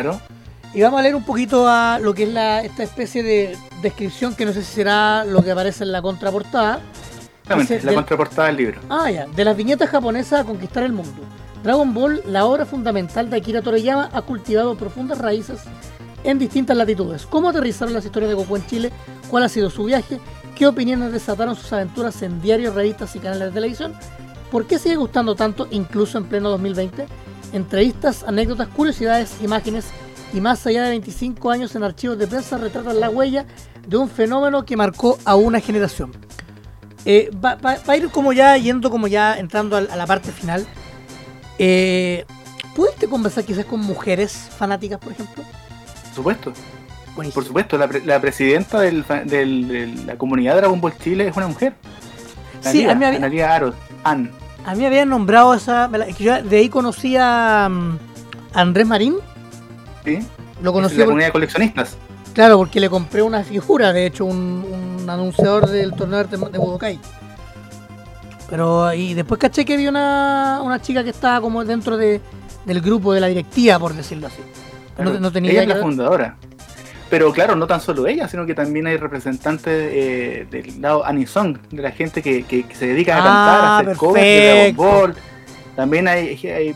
Claro. 0.02 0.22
Y 0.74 0.82
vamos 0.82 1.00
a 1.00 1.04
leer 1.04 1.16
un 1.16 1.24
poquito 1.24 1.68
a 1.68 1.98
lo 2.00 2.14
que 2.14 2.24
es 2.24 2.30
la, 2.30 2.62
esta 2.62 2.84
especie 2.84 3.24
de 3.24 3.58
descripción, 3.82 4.36
que 4.36 4.46
no 4.46 4.54
sé 4.54 4.62
si 4.62 4.74
será 4.74 5.24
lo 5.24 5.44
que 5.44 5.52
aparece 5.52 5.84
en 5.84 5.92
la 5.92 6.02
contraportada. 6.02 6.82
Exactamente, 7.44 7.86
la 7.86 7.94
contraportada 7.94 8.48
del 8.48 8.58
libro. 8.58 8.82
Ah, 8.90 9.10
ya, 9.10 9.26
de 9.26 9.46
las 9.46 9.56
viñetas 9.56 9.90
japonesas 9.90 10.42
a 10.42 10.44
conquistar 10.44 10.84
el 10.84 10.92
mundo. 10.94 11.24
Dragon 11.64 11.94
Ball, 11.94 12.22
la 12.28 12.46
obra 12.46 12.66
fundamental 12.66 13.30
de 13.30 13.38
Akira 13.38 13.62
Toriyama, 13.62 14.10
ha 14.14 14.22
cultivado 14.22 14.76
profundas 14.76 15.18
raíces 15.18 15.62
en 16.24 16.38
distintas 16.38 16.76
latitudes. 16.78 17.26
¿Cómo 17.26 17.50
aterrizaron 17.50 17.94
las 17.94 18.06
historias 18.06 18.30
de 18.30 18.36
Goku 18.36 18.58
en 18.58 18.68
Chile? 18.68 18.92
¿Cuál 19.30 19.44
ha 19.44 19.50
sido 19.50 19.70
su 19.70 19.86
viaje? 19.86 20.20
¿Qué 20.56 20.68
opiniones 20.68 21.12
desataron 21.12 21.56
sus 21.56 21.72
aventuras 21.74 22.22
en 22.22 22.42
diarios, 22.42 22.76
revistas 22.76 23.16
y 23.16 23.20
canales 23.20 23.48
de 23.48 23.54
televisión? 23.54 23.94
¿Por 24.52 24.68
qué 24.68 24.78
sigue 24.78 24.98
gustando 24.98 25.36
tanto, 25.36 25.68
incluso 25.72 26.18
en 26.18 26.26
pleno 26.26 26.50
2020? 26.50 27.08
Entrevistas, 27.54 28.24
anécdotas, 28.24 28.68
curiosidades, 28.68 29.36
imágenes 29.42 29.86
y 30.34 30.42
más 30.42 30.66
allá 30.68 30.84
de 30.84 30.90
25 30.90 31.50
años 31.52 31.76
en 31.76 31.84
archivos 31.84 32.18
de 32.18 32.28
prensa 32.28 32.58
retratan 32.58 33.00
la 33.00 33.10
huella 33.10 33.46
de 33.88 33.98
un 33.98 34.10
fenómeno 34.10 34.66
que 34.66 34.76
marcó 34.76 35.18
a 35.24 35.36
una 35.36 35.60
generación. 35.62 36.12
Eh, 37.06 37.32
va, 37.44 37.56
va- 37.56 37.78
va 37.88 37.94
a 37.94 37.98
ir 37.98 38.10
como 38.10 38.34
ya 38.34 38.58
yendo 38.58 38.90
como 38.90 39.08
ya 39.08 39.38
entrando 39.38 39.78
a, 39.78 39.82
la 39.82 40.06
parte 40.06 40.32
final. 40.32 40.68
Eh, 41.58 42.26
¿Pudiste 42.76 43.08
conversar 43.08 43.44
quizás 43.46 43.66
con 43.66 43.80
mujeres 43.80 44.34
fanáticas, 44.58 45.00
por 45.00 45.14
ejemplo? 45.14 45.44
Por 45.44 46.14
supuesto. 46.16 46.54
Buenísimo. 47.16 47.34
Por 47.42 47.46
supuesto, 47.46 47.78
la, 47.78 47.88
pre- 47.88 48.06
la 48.06 48.20
presidenta 48.22 48.82
del 48.82 49.04
fa- 49.06 49.24
del- 49.24 49.68
de 49.68 49.88
la 50.06 50.18
comunidad 50.18 50.58
Dragon 50.58 50.80
Ball 50.82 50.98
Chile 51.00 51.30
es 51.30 51.38
una 51.38 51.48
mujer. 51.48 51.74
Sí, 52.62 52.84
a 52.86 52.94
mí, 52.94 53.06
había- 53.06 53.18
Analia 53.18 53.56
Aros, 53.56 53.74
Ann. 54.04 54.32
A 54.68 54.74
mí 54.74 54.80
me 54.82 54.88
habían 54.88 55.10
nombrado 55.10 55.54
esa. 55.54 55.90
yo 56.20 56.44
de 56.44 56.58
ahí 56.58 56.70
conocí 56.70 57.16
a 57.18 57.68
mm, 57.70 57.98
Andrés 58.54 58.86
Marín. 58.86 59.16
¿sí? 60.06 60.20
Lo 60.62 60.70
Es 60.72 60.74
conocí, 60.74 60.96
la 60.96 61.00
por- 61.06 61.08
comunidad 61.08 61.28
de 61.30 61.32
coleccionistas. 61.34 61.98
claro, 62.34 62.58
porque 62.58 62.80
le 62.80 62.90
compré 62.90 63.22
una 63.22 63.44
figura, 63.44 63.94
de 63.94 64.06
hecho, 64.08 64.26
un, 64.26 65.00
un 65.02 65.10
anunciador 65.10 65.68
del 65.70 65.94
torneo 65.94 66.24
de, 66.24 66.38
de 66.38 66.58
Budokai. 66.58 67.00
Pero 68.50 68.94
y 68.94 69.14
después 69.14 69.40
caché 69.40 69.66
que 69.66 69.74
había 69.74 69.90
una, 69.90 70.62
una 70.64 70.82
chica 70.82 71.04
que 71.04 71.10
estaba 71.10 71.42
como 71.42 71.64
dentro 71.66 71.98
de, 71.98 72.22
del 72.66 72.82
grupo 72.82 73.14
de 73.14 73.20
la 73.20 73.28
directiva, 73.28 73.78
por 73.78 73.94
decirlo 73.94 74.28
así. 74.28 74.42
No, 75.20 75.32
tenía 75.32 75.52
ella 75.52 75.62
es 75.64 75.68
la 75.68 75.76
fundadora. 75.78 76.38
Pero 77.10 77.32
claro, 77.32 77.56
no 77.56 77.68
tan 77.68 77.80
solo 77.80 78.06
ella, 78.06 78.28
sino 78.28 78.46
que 78.46 78.54
también 78.54 78.86
hay 78.88 78.98
representantes 78.98 79.66
eh, 79.94 80.46
del 80.52 80.82
lado 80.82 81.06
Anisong, 81.06 81.58
de 81.72 81.82
la 81.82 81.92
gente 81.92 82.22
que, 82.22 82.44
que- 82.44 82.64
que 82.64 82.76
se 82.76 82.88
dedica 82.88 83.16
a 83.16 83.20
Ah, 83.20 83.24
cantar, 83.24 83.66
a 83.66 83.78
hacer 83.78 83.96
covers 83.98 84.26
de 84.26 84.46
Dragon. 84.46 84.76
Ball. 84.76 85.16
También 85.76 86.08
hay, 86.08 86.30
hay 86.46 86.76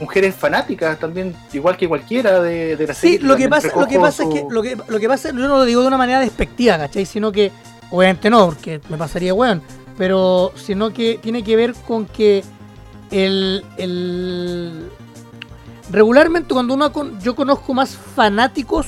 mujeres 0.00 0.34
fanáticas, 0.34 0.98
también 0.98 1.34
igual 1.52 1.76
que 1.76 1.86
cualquiera 1.88 2.40
de, 2.40 2.76
de 2.76 2.86
la 2.86 2.94
Sí, 2.94 3.12
serie, 3.14 3.26
lo 3.28 3.36
que 3.36 3.48
pasa, 3.48 3.68
lo 3.78 3.86
que 3.86 3.98
pasa 3.98 4.22
es 4.22 4.28
que 4.30 4.44
lo 4.48 4.62
que 4.62 4.76
lo 4.88 4.98
que 5.00 5.08
pasa, 5.08 5.28
yo 5.30 5.34
no 5.34 5.48
lo 5.48 5.64
digo 5.64 5.82
de 5.82 5.88
una 5.88 5.98
manera 5.98 6.20
despectiva, 6.20 6.78
¿cachai? 6.78 7.04
Sino 7.04 7.30
que, 7.32 7.50
obviamente 7.90 8.30
no, 8.30 8.46
porque 8.46 8.80
me 8.88 8.96
pasaría 8.96 9.34
weón, 9.34 9.60
pero 9.98 10.52
sino 10.54 10.92
que 10.94 11.18
tiene 11.20 11.42
que 11.42 11.56
ver 11.56 11.74
con 11.86 12.06
que 12.06 12.42
el, 13.10 13.64
el 13.76 14.88
regularmente 15.90 16.54
cuando 16.54 16.74
uno 16.74 16.92
con, 16.92 17.20
yo 17.20 17.34
conozco 17.34 17.74
más 17.74 17.96
fanáticos 17.96 18.86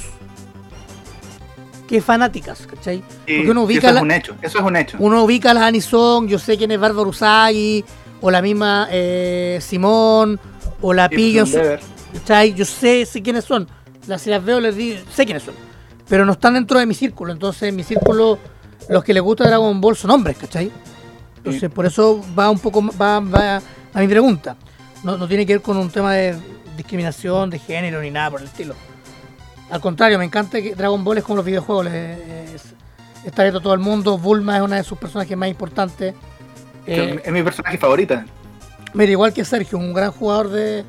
que 1.91 2.01
fanáticas, 2.01 2.67
¿cachai? 2.69 2.99
Sí, 3.27 3.35
porque 3.37 3.51
uno 3.51 3.63
ubica 3.65 3.89
eso 3.89 3.95
la- 3.95 4.01
es 4.01 4.05
un 4.05 4.11
hecho, 4.13 4.37
eso 4.43 4.59
es 4.59 4.65
un 4.65 4.77
hecho. 4.77 4.97
Uno 5.01 5.25
ubica 5.25 5.51
a 5.51 5.55
las 5.55 5.65
Anisong, 5.65 6.29
yo 6.29 6.39
sé 6.39 6.57
quién 6.57 6.71
es 6.71 6.79
Bárbaro 6.79 7.09
Usagi, 7.09 7.85
o 8.21 8.31
la 8.31 8.41
misma 8.41 8.87
eh, 8.93 9.59
Simón, 9.61 10.39
o 10.81 10.93
la 10.93 11.09
Pillo, 11.09 11.43
pues, 11.43 11.53
deber. 11.55 11.81
¿Cachai? 12.15 12.55
Yo 12.55 12.65
sé, 12.65 13.05
sé 13.07 13.21
quiénes 13.23 13.45
son. 13.45 13.67
Las, 14.07 14.23
si 14.23 14.31
las 14.31 14.45
veo, 14.45 14.61
les 14.61 14.77
digo, 14.77 14.99
sé 15.13 15.25
quiénes 15.25 15.43
son. 15.43 15.55
Pero 16.09 16.25
no 16.25 16.33
están 16.33 16.55
dentro 16.55 16.79
de 16.79 16.87
mi 16.87 16.95
círculo. 16.95 17.33
Entonces, 17.33 17.65
en 17.65 17.77
mi 17.77 17.83
círculo, 17.83 18.39
los 18.89 19.03
que 19.05 19.13
les 19.13 19.23
gusta 19.23 19.45
Dragon 19.49 19.81
Ball 19.81 19.97
son 19.97 20.11
hombres, 20.13 20.37
¿cachai? 20.39 20.71
Entonces, 21.39 21.61
Sí. 21.63 21.69
por 21.69 21.87
eso 21.87 22.21
va 22.39 22.51
un 22.51 22.59
poco 22.61 22.83
va, 23.01 23.19
va 23.21 23.57
a 23.95 24.01
mi 24.01 24.07
pregunta. 24.09 24.57
No, 25.03 25.17
no 25.17 25.27
tiene 25.27 25.45
que 25.47 25.55
ver 25.55 25.63
con 25.63 25.77
un 25.77 25.91
tema 25.91 26.15
de 26.15 26.37
discriminación, 26.77 27.51
de 27.51 27.59
género, 27.59 28.01
ni 28.01 28.11
nada 28.11 28.31
por 28.31 28.41
el 28.41 28.47
estilo. 28.47 28.75
Al 29.71 29.81
contrario, 29.81 30.19
me 30.19 30.25
encanta 30.25 30.61
que 30.61 30.75
Dragon 30.75 31.03
Ball 31.05 31.19
es 31.19 31.25
como 31.25 31.37
los 31.37 31.45
videojuegos. 31.45 31.87
es- 31.87 32.75
está 33.25 33.43
abierto 33.43 33.59
a 33.59 33.63
todo 33.63 33.75
el 33.75 33.81
mundo. 33.81 34.19
Bulma 34.19 34.57
es 34.57 34.63
una 34.63 34.77
de 34.77 34.83
sus 34.85 34.99
personajes 34.99 35.37
más 35.37 35.49
importantes. 35.49 36.15
Eh, 36.87 37.21
es 37.25 37.33
mi 37.33 37.43
personaje 37.43 37.79
favorita. 37.79 38.25
Mira, 38.95 39.13
igual 39.13 39.33
que 39.33 39.45
Sergio, 39.45 39.79
un 39.79 39.93
gran 39.93 40.11
jugador 40.11 40.49
de. 40.51 40.85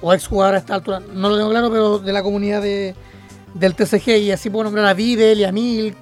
o 0.00 0.12
ex 0.14 0.26
jugador 0.26 0.54
a 0.54 0.58
esta 0.58 0.74
altura, 0.74 1.00
no 1.00 1.28
lo 1.30 1.36
tengo 1.36 1.50
claro, 1.50 1.70
pero 1.70 1.98
de 1.98 2.12
la 2.12 2.22
comunidad 2.22 2.60
de, 2.62 2.94
del 3.54 3.74
TCG. 3.74 4.18
Y 4.18 4.30
así 4.32 4.50
puedo 4.50 4.64
nombrar 4.64 4.86
a 4.86 4.94
Videl 4.94 5.40
y 5.40 5.44
a 5.44 5.52
Milk. 5.52 5.96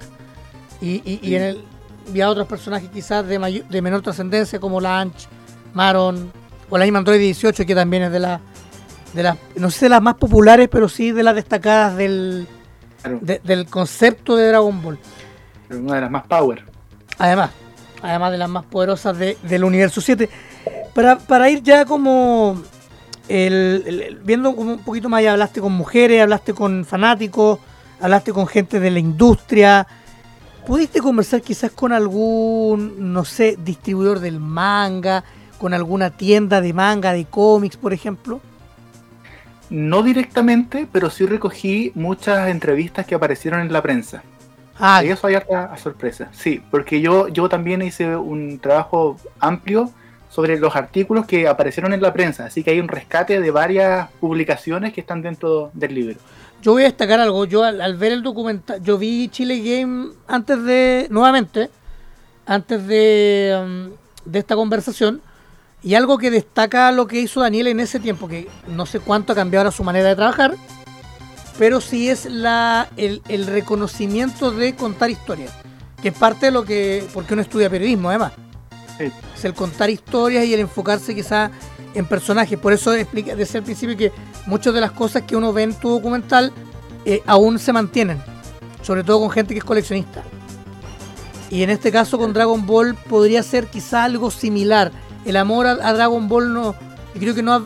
Y, 0.81 1.19
y, 1.23 1.35
en 1.35 1.41
el, 1.41 1.63
y 2.13 2.19
a 2.21 2.29
otros 2.29 2.45
personajes 2.47 2.89
quizás 2.93 3.25
de, 3.25 3.39
mayor- 3.39 3.65
de 3.69 3.81
menor 3.81 4.01
trascendencia, 4.01 4.59
como 4.59 4.81
Lanch, 4.81 5.27
Maron, 5.73 6.31
o 6.69 6.77
la 6.77 6.83
misma 6.83 6.99
Android 6.99 7.19
18, 7.19 7.65
que 7.65 7.75
también 7.75 8.03
es 8.03 8.11
de 8.11 8.19
las. 8.19 8.41
De 9.13 9.23
las 9.23 9.37
no 9.55 9.69
sé 9.69 9.85
de 9.85 9.89
las 9.89 10.01
más 10.01 10.15
populares, 10.15 10.67
pero 10.71 10.89
sí 10.89 11.11
de 11.11 11.23
las 11.23 11.35
destacadas 11.35 11.95
del, 11.97 12.47
Claro, 13.01 13.19
de- 13.21 13.41
del 13.43 13.65
concepto 13.67 14.35
de 14.35 14.47
Dragon 14.47 14.81
Ball. 14.81 14.97
pero 15.67 15.79
una 15.81 15.95
de 15.95 16.01
las 16.01 16.11
más 16.11 16.23
power. 16.27 16.63
Además, 17.17 17.51
además 18.01 18.31
de 18.31 18.37
las 18.37 18.49
más 18.49 18.63
poderosas 18.65 19.17
de- 19.17 19.37
del 19.43 19.63
universo 19.63 20.01
7. 20.01 20.29
Para, 20.95 21.17
para 21.19 21.49
ir 21.49 21.61
ya 21.63 21.85
como 21.85 22.61
el- 23.27 24.19
viendo 24.23 24.55
como 24.55 24.73
un 24.73 24.79
poquito 24.79 25.09
más, 25.09 25.23
ya 25.23 25.31
hablaste 25.33 25.61
con 25.61 25.71
mujeres, 25.73 26.21
hablaste 26.21 26.53
con 26.53 26.85
fanáticos, 26.85 27.59
hablaste 28.01 28.33
con 28.33 28.47
gente 28.47 28.79
de 28.79 28.91
la 28.91 28.99
industria. 28.99 29.85
¿Pudiste 30.65 31.01
conversar 31.01 31.41
quizás 31.41 31.71
con 31.71 31.91
algún, 31.91 33.11
no 33.13 33.25
sé, 33.25 33.57
distribuidor 33.63 34.19
del 34.19 34.39
manga, 34.39 35.23
con 35.59 35.73
alguna 35.73 36.09
tienda 36.09 36.61
de 36.61 36.73
manga, 36.73 37.13
de 37.13 37.25
cómics, 37.25 37.75
por 37.77 37.93
ejemplo? 37.93 38.39
No 39.69 40.03
directamente, 40.03 40.87
pero 40.91 41.09
sí 41.09 41.25
recogí 41.25 41.91
muchas 41.95 42.49
entrevistas 42.49 43.05
que 43.05 43.15
aparecieron 43.15 43.61
en 43.61 43.73
la 43.73 43.81
prensa. 43.81 44.23
Ah, 44.77 45.03
Y 45.03 45.09
eso 45.09 45.27
hay 45.27 45.35
harta 45.35 45.75
sorpresa. 45.77 46.29
Sí, 46.31 46.61
porque 46.71 47.01
yo, 47.01 47.27
yo 47.27 47.47
también 47.49 47.81
hice 47.81 48.15
un 48.15 48.59
trabajo 48.59 49.17
amplio 49.39 49.91
sobre 50.29 50.57
los 50.57 50.75
artículos 50.75 51.25
que 51.27 51.47
aparecieron 51.47 51.93
en 51.93 52.01
la 52.01 52.11
prensa, 52.11 52.45
así 52.45 52.63
que 52.63 52.71
hay 52.71 52.79
un 52.79 52.87
rescate 52.87 53.39
de 53.39 53.51
varias 53.51 54.09
publicaciones 54.19 54.91
que 54.91 55.01
están 55.01 55.21
dentro 55.21 55.69
del 55.73 55.93
libro. 55.93 56.19
Yo 56.63 56.71
voy 56.71 56.83
a 56.83 56.85
destacar 56.85 57.19
algo. 57.19 57.45
Yo 57.45 57.63
al, 57.63 57.81
al 57.81 57.95
ver 57.97 58.13
el 58.13 58.23
documental, 58.23 58.81
yo 58.81 58.97
vi 58.97 59.27
Chile 59.29 59.59
Game 59.59 60.11
antes 60.27 60.63
de, 60.63 61.07
nuevamente, 61.11 61.69
antes 62.45 62.87
de, 62.87 63.59
um, 63.61 63.91
de 64.25 64.39
esta 64.39 64.55
conversación. 64.55 65.21
Y 65.83 65.95
algo 65.95 66.17
que 66.17 66.31
destaca 66.31 66.91
lo 66.91 67.07
que 67.07 67.19
hizo 67.19 67.41
Daniel 67.41 67.67
en 67.67 67.79
ese 67.79 67.99
tiempo, 67.99 68.27
que 68.27 68.47
no 68.67 68.85
sé 68.85 68.99
cuánto 68.99 69.33
ha 69.33 69.35
cambiado 69.35 69.65
ahora 69.65 69.75
su 69.75 69.83
manera 69.83 70.09
de 70.09 70.15
trabajar, 70.15 70.55
pero 71.59 71.81
sí 71.81 72.09
es 72.09 72.25
la, 72.25 72.87
el, 72.95 73.21
el 73.27 73.45
reconocimiento 73.47 74.51
de 74.51 74.75
contar 74.75 75.09
historias, 75.09 75.51
que 76.01 76.09
es 76.09 76.17
parte 76.17 76.47
de 76.47 76.51
lo 76.53 76.63
que, 76.63 77.05
porque 77.13 77.33
uno 77.33 77.41
estudia 77.41 77.69
periodismo 77.69 78.09
además. 78.09 78.33
Sí. 78.97 79.11
Es 79.35 79.45
el 79.45 79.53
contar 79.53 79.89
historias 79.89 80.45
y 80.45 80.53
el 80.53 80.61
enfocarse 80.61 81.13
quizá 81.13 81.51
en 81.93 82.05
personajes. 82.05 82.57
Por 82.57 82.73
eso 82.73 82.93
explica 82.93 83.35
desde 83.35 83.59
el 83.59 83.63
principio 83.63 83.97
que 83.97 84.11
muchas 84.45 84.73
de 84.73 84.81
las 84.81 84.91
cosas 84.91 85.23
que 85.23 85.35
uno 85.35 85.51
ve 85.51 85.63
en 85.63 85.73
tu 85.73 85.89
documental 85.89 86.53
eh, 87.05 87.21
aún 87.25 87.59
se 87.59 87.73
mantienen, 87.73 88.21
sobre 88.81 89.03
todo 89.03 89.19
con 89.19 89.29
gente 89.29 89.53
que 89.53 89.59
es 89.59 89.65
coleccionista. 89.65 90.23
Y 91.49 91.61
en 91.61 91.69
este 91.69 91.91
caso 91.91 92.17
con 92.17 92.33
Dragon 92.33 92.65
Ball 92.65 92.95
podría 92.95 93.43
ser 93.43 93.67
quizá 93.67 94.05
algo 94.05 94.31
similar. 94.31 94.91
El 95.25 95.37
amor 95.37 95.67
a, 95.67 95.71
a 95.71 95.93
Dragon 95.93 96.27
Ball 96.27 96.53
no, 96.53 96.75
creo 97.17 97.33
que 97.35 97.43
no 97.43 97.53
ha, 97.53 97.63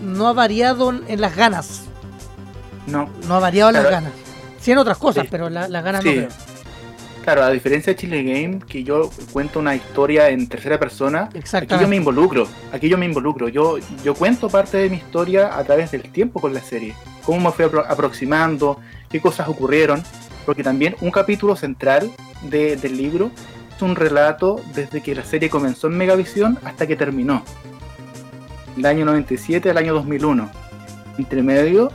no 0.00 0.28
ha 0.28 0.32
variado 0.32 0.90
en- 1.06 1.20
las 1.20 1.36
ganas. 1.36 1.82
No, 2.86 3.08
No 3.26 3.34
ha 3.36 3.40
variado 3.40 3.70
en 3.70 3.74
las 3.74 3.82
Claro. 3.86 3.96
ganas. 3.96 4.12
Sí 4.60 4.72
en 4.72 4.78
otras 4.78 4.98
cosas, 4.98 5.24
Sí. 5.24 5.28
pero 5.30 5.48
la- 5.50 5.68
las 5.68 5.84
ganas 5.84 6.02
Sí. 6.02 6.08
no 6.08 6.14
creo. 6.16 6.28
claro, 7.22 7.42
a 7.44 7.50
diferencia 7.50 7.92
de 7.92 7.96
Chile 7.98 8.22
Game, 8.24 8.60
que 8.66 8.82
yo 8.82 9.10
cuento 9.32 9.58
una 9.60 9.74
historia 9.76 10.30
en 10.30 10.48
tercera 10.48 10.78
persona, 10.80 11.28
aquí 11.52 11.74
yo 11.80 11.86
me 11.86 11.96
involucro, 11.96 12.48
aquí 12.72 12.88
yo 12.88 12.96
me 12.98 13.04
involucro, 13.06 13.48
yo, 13.48 13.76
yo 14.02 14.14
cuento 14.14 14.48
parte 14.48 14.78
de 14.78 14.88
mi 14.90 14.96
historia 14.96 15.56
a 15.56 15.62
través 15.62 15.90
del 15.92 16.02
tiempo 16.10 16.40
con 16.40 16.54
la 16.54 16.60
serie, 16.60 16.94
cómo 17.24 17.38
me 17.40 17.52
fui 17.54 17.66
apro- 17.66 17.84
aproximando, 17.86 18.80
qué 19.10 19.20
cosas 19.20 19.48
ocurrieron, 19.48 20.02
porque 20.46 20.64
también 20.64 20.96
un 21.02 21.10
capítulo 21.10 21.54
central 21.56 22.10
de- 22.42 22.76
del 22.76 22.96
libro 22.96 23.30
un 23.82 23.96
relato 23.96 24.60
desde 24.74 25.02
que 25.02 25.14
la 25.14 25.24
serie 25.24 25.48
comenzó 25.50 25.86
en 25.88 25.96
Megavisión 25.96 26.58
hasta 26.64 26.86
que 26.86 26.96
terminó, 26.96 27.42
del 28.76 28.86
año 28.86 29.04
97 29.04 29.70
al 29.70 29.78
año 29.78 29.94
2001. 29.94 30.50
Entre 31.18 31.42
medio 31.42 31.90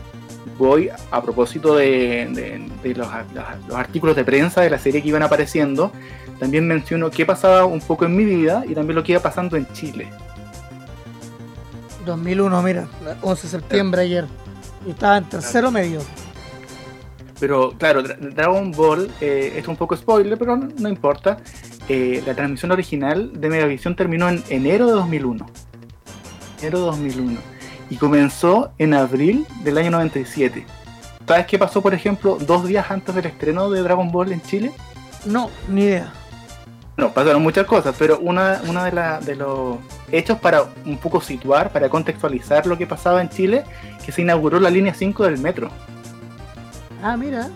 voy 0.57 0.89
a 1.11 1.21
propósito 1.21 1.75
de, 1.75 2.27
de- 2.31 2.69
de 2.83 2.95
los, 2.95 3.07
los- 3.33 3.67
los 3.67 3.77
artículos 3.77 4.15
de 4.15 4.23
prensa 4.23 4.61
de 4.61 4.69
la 4.69 4.77
serie 4.79 5.01
que 5.01 5.09
iban 5.09 5.23
apareciendo, 5.23 5.91
también 6.39 6.67
menciono 6.67 7.09
qué 7.09 7.25
pasaba 7.25 7.65
un 7.65 7.79
poco 7.81 8.05
en 8.05 8.15
mi 8.15 8.23
vida 8.25 8.63
y 8.67 8.73
también 8.75 8.95
lo 8.95 9.03
que 9.03 9.13
iba 9.13 9.21
pasando 9.21 9.57
en 9.57 9.67
Chile. 9.73 10.07
2001, 12.05 12.61
mira, 12.61 12.87
11 13.21 13.43
de 13.43 13.49
septiembre 13.49 14.01
ayer. 14.03 14.25
Y 14.85 14.91
estaba 14.91 15.17
en 15.17 15.23
tercero 15.25 15.71
medio. 15.71 16.01
Pero 17.39 17.71
claro, 17.77 18.03
Dra- 18.03 18.17
Dragon 18.19 18.71
Ball, 18.71 19.09
eh, 19.19 19.53
es 19.57 19.67
un 19.67 19.75
poco 19.75 19.95
spoiler, 19.97 20.37
pero 20.37 20.55
no, 20.55 20.67
no 20.77 20.87
importa. 20.89 21.37
Eh, 21.87 22.23
la 22.25 22.33
transmisión 22.33 22.71
original 22.71 23.31
de 23.39 23.49
Megavisión 23.49 23.95
terminó 23.95 24.27
en 24.29 24.43
enero 24.49 24.87
de 24.87 24.93
2001. 24.93 25.45
Enero 26.61 26.79
de 26.79 26.85
2001. 26.85 27.39
Y 27.89 27.97
comenzó 27.97 28.71
en 28.79 28.93
abril 28.95 29.45
del 29.63 29.77
año 29.77 29.91
97. 29.91 30.65
¿Sabes 31.27 31.45
qué 31.45 31.59
pasó, 31.59 31.81
por 31.81 31.93
ejemplo, 31.93 32.37
dos 32.39 32.67
días 32.67 32.89
antes 32.89 33.13
del 33.13 33.25
estreno 33.27 33.69
de 33.69 33.81
Dragon 33.81 34.11
Ball 34.11 34.31
en 34.31 34.41
Chile? 34.41 34.71
No, 35.25 35.49
ni 35.69 35.81
idea. 35.83 36.11
No, 36.97 37.11
pasaron 37.11 37.43
muchas 37.43 37.65
cosas, 37.65 37.93
pero 37.99 38.19
una, 38.19 38.61
una 38.69 38.85
de, 38.85 38.91
la- 38.91 39.19
de 39.19 39.35
los 39.35 39.77
hechos 40.11 40.39
para 40.39 40.63
un 40.85 40.97
poco 40.97 41.19
situar, 41.19 41.71
para 41.71 41.89
contextualizar 41.89 42.65
lo 42.65 42.77
que 42.77 42.87
pasaba 42.87 43.21
en 43.21 43.29
Chile, 43.29 43.63
que 44.05 44.11
se 44.11 44.21
inauguró 44.21 44.59
la 44.59 44.69
línea 44.69 44.93
5 44.93 45.23
del 45.25 45.37
metro. 45.39 45.69
Ah, 47.03 47.17
mira, 47.17 47.49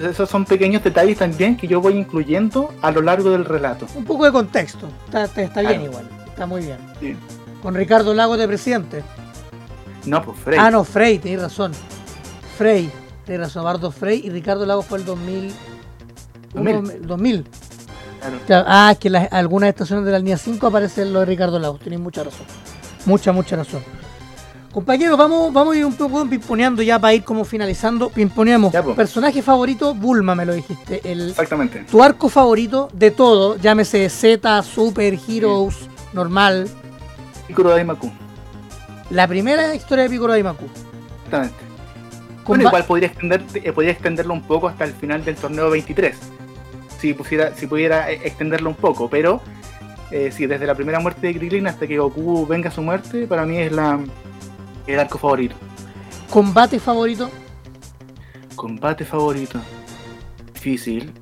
Esos 0.00 0.28
son 0.28 0.44
pequeños 0.44 0.82
detalles 0.82 1.18
también 1.18 1.56
que 1.56 1.66
yo 1.68 1.80
voy 1.80 1.94
incluyendo 1.96 2.72
a 2.82 2.90
lo 2.90 3.00
largo 3.00 3.30
del 3.30 3.44
relato. 3.44 3.86
un 3.94 4.04
poco 4.04 4.24
de 4.24 4.32
contexto. 4.32 4.88
Está, 5.06 5.24
está- 5.24 5.42
está 5.42 5.60
bien 5.62 5.82
igual, 5.82 6.08
está 6.26 6.46
muy 6.46 6.62
bien. 6.62 6.78
Sí. 7.00 7.16
Con 7.62 7.74
Ricardo 7.74 8.12
Lagos 8.12 8.36
de 8.38 8.46
presidente. 8.48 9.02
No, 10.04 10.22
pues 10.22 10.38
Frey. 10.40 10.58
Ah, 10.60 10.70
no, 10.70 10.84
Frey, 10.84 11.18
tenés 11.18 11.40
razón. 11.40 11.72
Frey, 12.58 12.90
tenés 13.24 13.40
razón, 13.42 13.64
Bardo 13.64 13.90
Frey 13.90 14.20
y 14.24 14.30
Ricardo 14.30 14.66
Lagos 14.66 14.84
fue 14.86 14.98
el 14.98 15.04
2000. 15.04 15.52
2000. 16.52 16.76
uno- 16.76 16.90
2000. 17.02 17.46
Claro. 18.46 18.64
Ah, 18.68 18.90
es 18.92 18.98
que 18.98 19.10
las- 19.10 19.32
algunas 19.32 19.68
estaciones 19.68 20.04
de 20.06 20.12
la 20.12 20.18
línea 20.18 20.36
5 20.38 20.66
aparece 20.66 21.04
lo 21.04 21.20
de 21.20 21.26
Ricardo 21.26 21.58
Lagos, 21.58 21.80
tenéis 21.80 22.00
mucha 22.02 22.24
razón. 22.24 22.46
Mucha, 23.06 23.32
mucha 23.32 23.56
razón. 23.56 23.82
Compañeros, 24.74 25.16
vamos, 25.16 25.52
vamos 25.52 25.76
a 25.76 25.78
ir 25.78 25.86
un 25.86 25.94
poco 25.94 26.28
pimponeando 26.28 26.82
ya 26.82 26.98
para 26.98 27.14
ir 27.14 27.22
como 27.22 27.44
finalizando. 27.44 28.10
Pimponeamos. 28.10 28.72
Ya. 28.72 28.82
Personaje 28.82 29.40
favorito, 29.40 29.94
Bulma 29.94 30.34
me 30.34 30.44
lo 30.44 30.52
dijiste. 30.52 31.00
El, 31.04 31.30
Exactamente. 31.30 31.84
tu 31.88 32.02
arco 32.02 32.28
favorito 32.28 32.88
de 32.92 33.12
todo, 33.12 33.56
llámese 33.56 34.08
Z, 34.08 34.64
Super, 34.64 35.16
Heroes, 35.28 35.88
normal. 36.12 36.68
Piccolo 37.46 37.70
Daimaku. 37.70 38.10
La 39.10 39.28
primera 39.28 39.72
historia 39.76 40.02
de 40.02 40.10
Piccolo 40.10 40.32
Daimaku. 40.32 40.64
Exactamente. 41.26 41.56
Con 42.42 42.56
Bueno, 42.56 42.64
igual 42.64 42.84
podría, 42.84 43.06
extender, 43.06 43.44
eh, 43.54 43.72
podría 43.72 43.92
extenderlo 43.92 44.34
un 44.34 44.42
poco 44.42 44.66
hasta 44.66 44.82
el 44.86 44.92
final 44.94 45.24
del 45.24 45.36
torneo 45.36 45.70
23. 45.70 46.16
Si, 46.98 47.14
pusiera, 47.14 47.54
si 47.54 47.68
pudiera 47.68 48.10
eh, 48.10 48.18
extenderlo 48.24 48.70
un 48.70 48.76
poco, 48.76 49.08
pero 49.08 49.40
eh, 50.10 50.32
sí, 50.32 50.46
desde 50.46 50.66
la 50.66 50.74
primera 50.74 50.98
muerte 50.98 51.28
de 51.28 51.34
Krillin 51.36 51.68
hasta 51.68 51.86
que 51.86 51.96
Goku 51.96 52.44
venga 52.44 52.70
a 52.70 52.72
su 52.72 52.82
muerte, 52.82 53.28
para 53.28 53.46
mí 53.46 53.58
es 53.58 53.70
la, 53.70 54.00
el 54.86 54.98
arco 55.00 55.18
favorito. 55.18 55.54
combate 56.30 56.78
favorito. 56.80 57.30
Combate 58.56 59.04
favorito. 59.04 59.58
Difícil. 60.54 61.12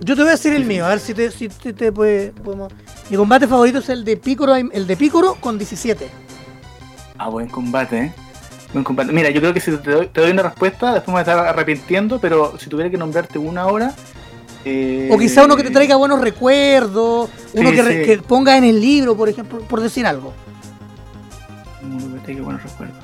Yo 0.00 0.14
te 0.14 0.22
voy 0.22 0.28
a 0.28 0.32
decir 0.32 0.52
el 0.52 0.64
mío, 0.64 0.84
a 0.84 0.90
ver 0.90 1.00
si 1.00 1.14
te, 1.14 1.30
si 1.30 1.48
te, 1.48 1.72
te 1.72 1.90
puede- 1.90 2.32
podemos. 2.32 2.72
Mi 3.10 3.16
combate 3.16 3.46
favorito 3.48 3.78
es 3.78 3.88
el 3.88 4.04
de 4.04 4.16
Piccolo, 4.16 4.54
el 4.54 4.86
de 4.86 4.96
Piccolo 4.96 5.36
con 5.40 5.56
17. 5.58 6.08
Ah, 7.18 7.28
buen 7.30 7.48
combate, 7.48 7.98
¿eh? 7.98 8.12
Buen 8.72 8.84
combate. 8.84 9.10
Mira, 9.12 9.30
yo 9.30 9.40
creo 9.40 9.54
que 9.54 9.60
si 9.60 9.70
te 9.78 9.90
doy, 9.90 10.06
te 10.08 10.20
doy 10.20 10.32
una 10.32 10.42
respuesta, 10.42 10.92
después 10.92 11.08
me 11.08 11.12
voy 11.14 11.18
a 11.20 11.22
estar 11.22 11.38
arrepintiendo, 11.38 12.20
pero 12.20 12.58
si 12.58 12.68
tuviera 12.68 12.90
que 12.90 12.98
nombrarte 12.98 13.38
una 13.38 13.62
ahora... 13.62 13.94
eh, 14.66 15.08
O 15.12 15.16
quizá 15.18 15.44
uno 15.44 15.56
que 15.56 15.62
te 15.62 15.70
traiga 15.70 15.96
buenos 15.96 16.20
recuerdos, 16.20 17.30
uno 17.54 17.70
Sí, 17.70 17.76
que, 17.76 17.82
sí. 17.82 17.88
que 18.04 18.18
ponga 18.18 18.56
en 18.58 18.64
el 18.64 18.78
libro, 18.80 19.16
por 19.16 19.28
ejemplo, 19.30 19.60
por 19.60 19.80
decir 19.80 20.04
algo. 20.06 20.34
Traiga 22.26 22.42
buenos 22.42 22.62
recuerdos. 22.62 22.96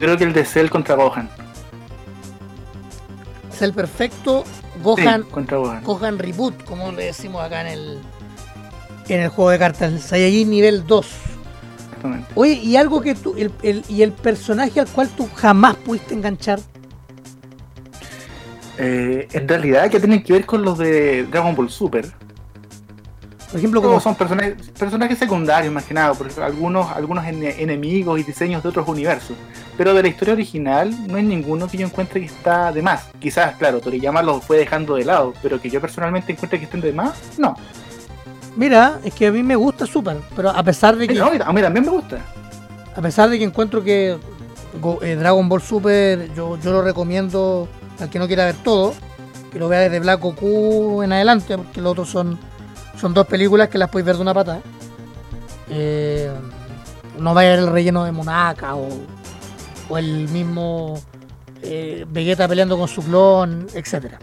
Creo 0.00 0.16
que 0.18 0.24
el 0.24 0.32
de 0.32 0.44
Cell 0.44 0.68
contra 0.68 0.96
Gohan. 0.96 1.28
El 3.60 3.74
perfecto 3.74 4.44
Gohan, 4.82 5.22
Sí, 5.24 5.28
contra 5.30 5.58
Gohan. 5.58 5.84
Gohan 5.84 6.18
Reboot, 6.18 6.64
como 6.64 6.90
le 6.92 7.04
decimos 7.04 7.42
acá 7.44 7.60
en 7.60 7.66
el 7.66 7.98
en 9.08 9.20
el 9.20 9.28
juego 9.28 9.50
de 9.50 9.58
cartas, 9.58 9.92
el 9.92 10.00
Saiyajin 10.00 10.48
nivel 10.48 10.86
2. 10.86 11.06
Exactamente. 11.84 12.28
Oye, 12.36 12.54
y 12.54 12.76
algo 12.76 13.00
que 13.02 13.14
tú, 13.14 13.34
el, 13.36 13.52
el- 13.62 13.84
y 13.88 14.02
el 14.02 14.12
personaje 14.12 14.80
al 14.80 14.86
cual 14.88 15.08
tú 15.10 15.28
jamás 15.36 15.74
pudiste 15.76 16.14
enganchar. 16.14 16.58
Eh, 18.78 19.28
en 19.32 19.46
realidad, 19.48 19.90
que 19.90 19.98
tienen 20.00 20.22
que 20.22 20.32
ver 20.32 20.46
con 20.46 20.62
los 20.62 20.78
de 20.78 21.24
Dragon 21.24 21.54
Ball 21.54 21.68
Super. 21.68 22.10
Por 23.50 23.58
ejemplo, 23.58 23.82
como 23.82 23.98
son 24.00 24.14
personajes, 24.14 24.54
personajes 24.78 25.18
secundarios 25.18 25.72
más 25.72 25.84
que 25.84 25.92
nada, 25.94 26.14
porque 26.14 26.40
algunos, 26.40 26.88
algunos 26.92 27.24
ene- 27.24 27.56
enemigos 27.58 28.20
y 28.20 28.22
diseños 28.22 28.62
de 28.62 28.68
otros 28.68 28.86
universos. 28.86 29.36
Pero 29.76 29.92
de 29.92 30.02
la 30.02 30.08
historia 30.08 30.34
original 30.34 30.94
no 31.08 31.16
hay 31.16 31.24
ninguno 31.24 31.66
que 31.66 31.76
yo 31.78 31.86
encuentre 31.86 32.20
que 32.20 32.26
está 32.26 32.70
de 32.70 32.80
más. 32.82 33.06
Quizás, 33.18 33.56
claro, 33.56 33.80
Toriyama 33.80 34.22
los 34.22 34.44
fue 34.44 34.56
dejando 34.58 34.94
de 34.94 35.04
lado, 35.04 35.34
pero 35.42 35.60
que 35.60 35.68
yo 35.68 35.80
personalmente 35.80 36.32
encuentre 36.32 36.58
que 36.60 36.66
estén 36.66 36.80
de 36.80 36.92
más, 36.92 37.12
no. 37.38 37.56
Mira, 38.56 39.00
es 39.04 39.14
que 39.14 39.26
a 39.28 39.32
mí 39.32 39.42
me 39.42 39.56
gusta 39.56 39.86
Super, 39.86 40.18
pero 40.36 40.50
a 40.50 40.62
pesar 40.62 40.96
de 40.96 41.08
que 41.08 41.14
No, 41.14 41.26
a 41.26 41.52
mí 41.52 41.60
también 41.60 41.84
me 41.84 41.90
gusta. 41.90 42.18
a 42.94 43.00
pesar 43.00 43.30
de 43.30 43.38
que 43.38 43.44
encuentro 43.44 43.82
que 43.82 44.16
eh, 45.02 45.16
Dragon 45.16 45.48
Ball 45.48 45.62
Super 45.62 46.32
yo, 46.34 46.56
yo 46.58 46.70
lo 46.72 46.82
recomiendo 46.82 47.68
al 47.98 48.10
que 48.10 48.18
no 48.18 48.26
quiera 48.26 48.44
ver 48.44 48.56
todo, 48.56 48.94
que 49.52 49.58
lo 49.58 49.68
vea 49.68 49.80
desde 49.80 50.00
Black 50.00 50.20
Goku 50.20 51.02
en 51.02 51.12
adelante, 51.12 51.56
porque 51.56 51.80
los 51.80 51.92
otros 51.92 52.10
son, 52.10 52.38
son 52.98 53.12
dos 53.14 53.26
películas 53.26 53.68
que 53.68 53.78
las 53.78 53.88
podéis 53.90 54.06
ver 54.06 54.16
de 54.16 54.22
una 54.22 54.34
pata. 54.34 54.60
Eh, 55.68 56.30
no 57.18 57.34
vaya 57.34 57.48
a 57.48 57.56
ver 57.56 57.60
el 57.60 57.70
relleno 57.70 58.04
de 58.04 58.12
Monaca 58.12 58.74
o, 58.76 58.88
o 59.88 59.98
el 59.98 60.28
mismo 60.28 61.00
eh, 61.62 62.04
Vegeta 62.10 62.48
peleando 62.48 62.78
con 62.78 62.88
su 62.88 63.02
clon, 63.02 63.66
etcétera. 63.74 64.18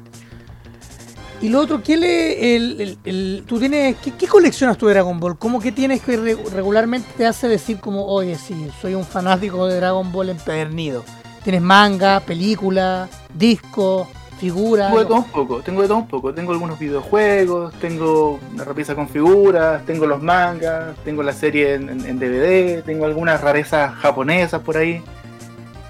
Y 1.40 1.50
lo 1.50 1.60
otro, 1.62 1.84
¿qué 1.84 1.98
le, 1.98 2.56
el, 2.56 2.98
el- 3.06 3.44
tú 3.48 3.60
tienes, 3.60 3.96
qué, 3.98 4.28
coleccionas 4.28 4.76
tú 4.76 4.88
de 4.88 4.94
Dragon 4.96 5.20
Ball? 5.20 5.38
¿Cómo 5.38 5.60
que 5.60 5.72
tienes 5.72 6.02
que 6.02 6.18
re- 6.18 6.38
regularmente 6.52 7.08
te 7.16 7.28
hace 7.28 7.48
decir 7.48 7.80
como, 7.80 8.06
oye, 8.08 8.36
sí, 8.36 8.70
soy 8.82 8.96
un 8.96 9.06
fanático 9.06 9.68
de 9.68 9.76
Dragon 9.76 10.12
Ball 10.12 10.30
empedernido? 10.30 11.04
¿Tienes 11.44 11.62
manga, 11.62 12.20
película, 12.22 13.08
disco, 13.36 14.08
figura? 14.38 14.88
Tengo 14.88 15.00
de 15.00 15.06
todo 15.06 15.18
un 15.18 15.24
poco, 15.26 15.62
tengo 15.62 15.82
de 15.82 15.88
todo 15.88 15.98
un 15.98 16.08
poco. 16.08 16.34
Tengo 16.34 16.52
algunos 16.52 16.80
videojuegos, 16.80 17.74
tengo 17.76 18.40
una 18.54 18.64
repisa 18.64 18.96
con 18.96 19.08
figuras, 19.10 19.86
tengo 19.86 20.06
los 20.06 20.22
mangas, 20.22 20.96
tengo 21.04 21.24
la 21.24 21.34
serie 21.34 21.74
en, 21.76 21.90
en- 21.90 22.06
en 22.06 22.20
DVD, 22.20 22.84
tengo 22.84 23.06
algunas 23.06 23.42
rarezas 23.42 23.94
japonesas 23.96 24.62
por 24.62 24.78
ahí. 24.78 25.02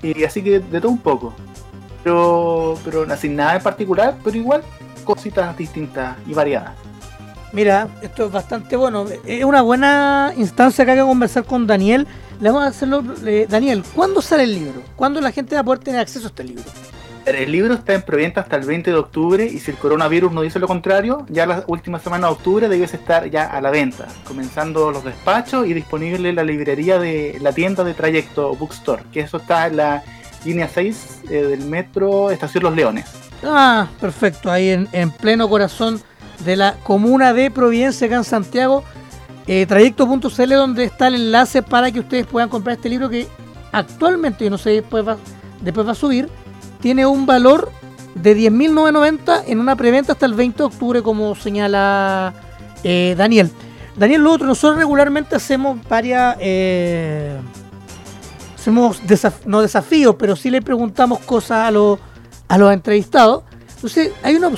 Y 0.04 0.24
así 0.24 0.42
que 0.44 0.60
de 0.60 0.80
todo 0.82 0.92
un 0.92 1.00
poco. 1.00 1.34
Pero, 2.04 2.78
pero 2.86 3.06
así 3.12 3.28
nada 3.30 3.56
en 3.56 3.64
particular, 3.64 4.16
pero 4.24 4.38
igual 4.38 4.62
cositas 5.04 5.56
distintas 5.58 6.16
y 6.28 6.34
variadas. 6.34 6.72
Mira, 7.54 7.88
esto 8.02 8.26
es 8.26 8.32
bastante 8.32 8.76
bueno. 8.76 9.06
Es 9.26 9.44
una 9.44 9.62
buena 9.62 10.34
instancia 10.38 10.84
que 10.86 10.92
hay 10.92 10.98
que 10.98 11.04
conversar 11.04 11.44
con 11.46 11.66
Daniel. 11.66 12.06
Le 12.40 12.50
vamos 12.50 12.66
a 12.66 12.68
hacerlo. 12.68 13.04
eh, 13.26 13.48
Daniel, 13.50 13.84
¿cuándo 13.96 14.22
sale 14.22 14.44
el 14.44 14.54
libro? 14.54 14.82
¿Cuándo 14.96 15.20
la 15.22 15.32
gente 15.32 15.56
va 15.56 15.62
a 15.62 15.64
poder 15.64 15.80
tener 15.80 16.00
acceso 16.02 16.28
a 16.28 16.30
este 16.30 16.44
libro? 16.44 16.64
El 17.28 17.52
libro 17.52 17.74
está 17.74 17.94
en 17.94 18.04
preventa 18.04 18.40
hasta 18.40 18.56
el 18.56 18.66
20 18.66 18.90
de 18.90 18.96
octubre 18.96 19.46
y 19.46 19.60
si 19.60 19.72
el 19.72 19.78
coronavirus 19.78 20.32
no 20.32 20.44
dice 20.44 20.60
lo 20.60 20.68
contrario, 20.68 21.26
ya 21.28 21.46
la 21.46 21.66
última 21.68 22.00
semana 22.00 22.28
de 22.28 22.34
octubre 22.34 22.70
debes 22.70 22.94
estar 22.94 23.30
ya 23.30 23.44
a 23.44 23.60
la 23.60 23.70
venta, 23.70 24.08
comenzando 24.26 24.92
los 24.92 25.04
despachos 25.04 25.68
y 25.68 25.74
disponible 25.74 26.30
en 26.30 26.36
la 26.38 26.46
librería 26.46 27.00
de 27.00 27.38
la 27.42 27.52
tienda 27.52 27.84
de 27.84 27.94
Trayecto 27.94 28.56
Bookstore, 28.56 29.04
que 29.12 29.20
eso 29.20 29.38
está 29.38 29.68
en 29.68 29.76
la 29.76 30.04
línea 30.46 30.70
6 30.74 31.24
eh, 31.30 31.34
del 31.44 31.66
metro 31.66 32.32
Estación 32.32 32.64
Los 32.64 32.74
Leones. 32.74 33.08
Ah, 33.44 33.90
perfecto. 34.00 34.50
Ahí 34.50 34.70
en, 34.70 34.88
en 34.94 35.12
pleno 35.12 35.50
corazón 35.50 36.02
de 36.46 36.56
la 36.56 36.76
comuna 36.84 37.34
de 37.34 37.52
Providencia, 37.52 38.08
acá 38.08 38.16
en 38.16 38.24
Santiago. 38.24 38.86
Eh, 39.48 39.66
trayecto.cl, 39.66 40.54
donde 40.54 40.86
está 40.86 41.08
el 41.08 41.16
enlace 41.16 41.62
para 41.62 41.92
que 41.92 42.00
ustedes 42.00 42.26
puedan 42.26 42.48
comprar 42.48 42.78
este 42.78 42.88
libro 42.88 43.10
que 43.10 43.28
actualmente, 43.74 44.46
yo 44.46 44.50
no 44.50 44.58
sé, 44.58 44.70
después 44.70 45.06
va, 45.06 45.18
después 45.62 45.86
va 45.86 45.92
a 45.92 45.96
subir. 45.96 46.30
Tiene 46.82 47.06
un 47.06 47.26
valor 47.26 47.72
de 48.16 48.36
10.990 48.38 49.44
en 49.48 49.60
una 49.60 49.76
preventa 49.76 50.14
hasta 50.14 50.26
el 50.26 50.34
20 50.34 50.58
de 50.58 50.64
octubre, 50.64 51.02
como 51.04 51.36
señala 51.36 52.34
eh, 52.84 53.16
Daniel. 53.18 53.52
Daniel, 53.96 54.22
lo 54.24 54.32
otro, 54.34 54.46
nosotros 54.48 54.78
regularmente 54.78 55.36
hacemos 55.36 55.78
varias. 55.90 56.38
eh, 56.40 57.36
hacemos 58.56 59.02
desaf- 59.04 59.46
no 59.46 59.62
desafíos, 59.62 60.16
pero 60.20 60.36
sí 60.36 60.50
le 60.50 60.62
preguntamos 60.62 61.20
cosas 61.20 61.68
a 61.68 61.72
los, 61.72 62.00
a 62.48 62.58
los 62.58 62.72
entrevistados. 62.74 63.44
Entonces, 63.76 64.12
¿hay, 64.24 64.36
una, 64.36 64.50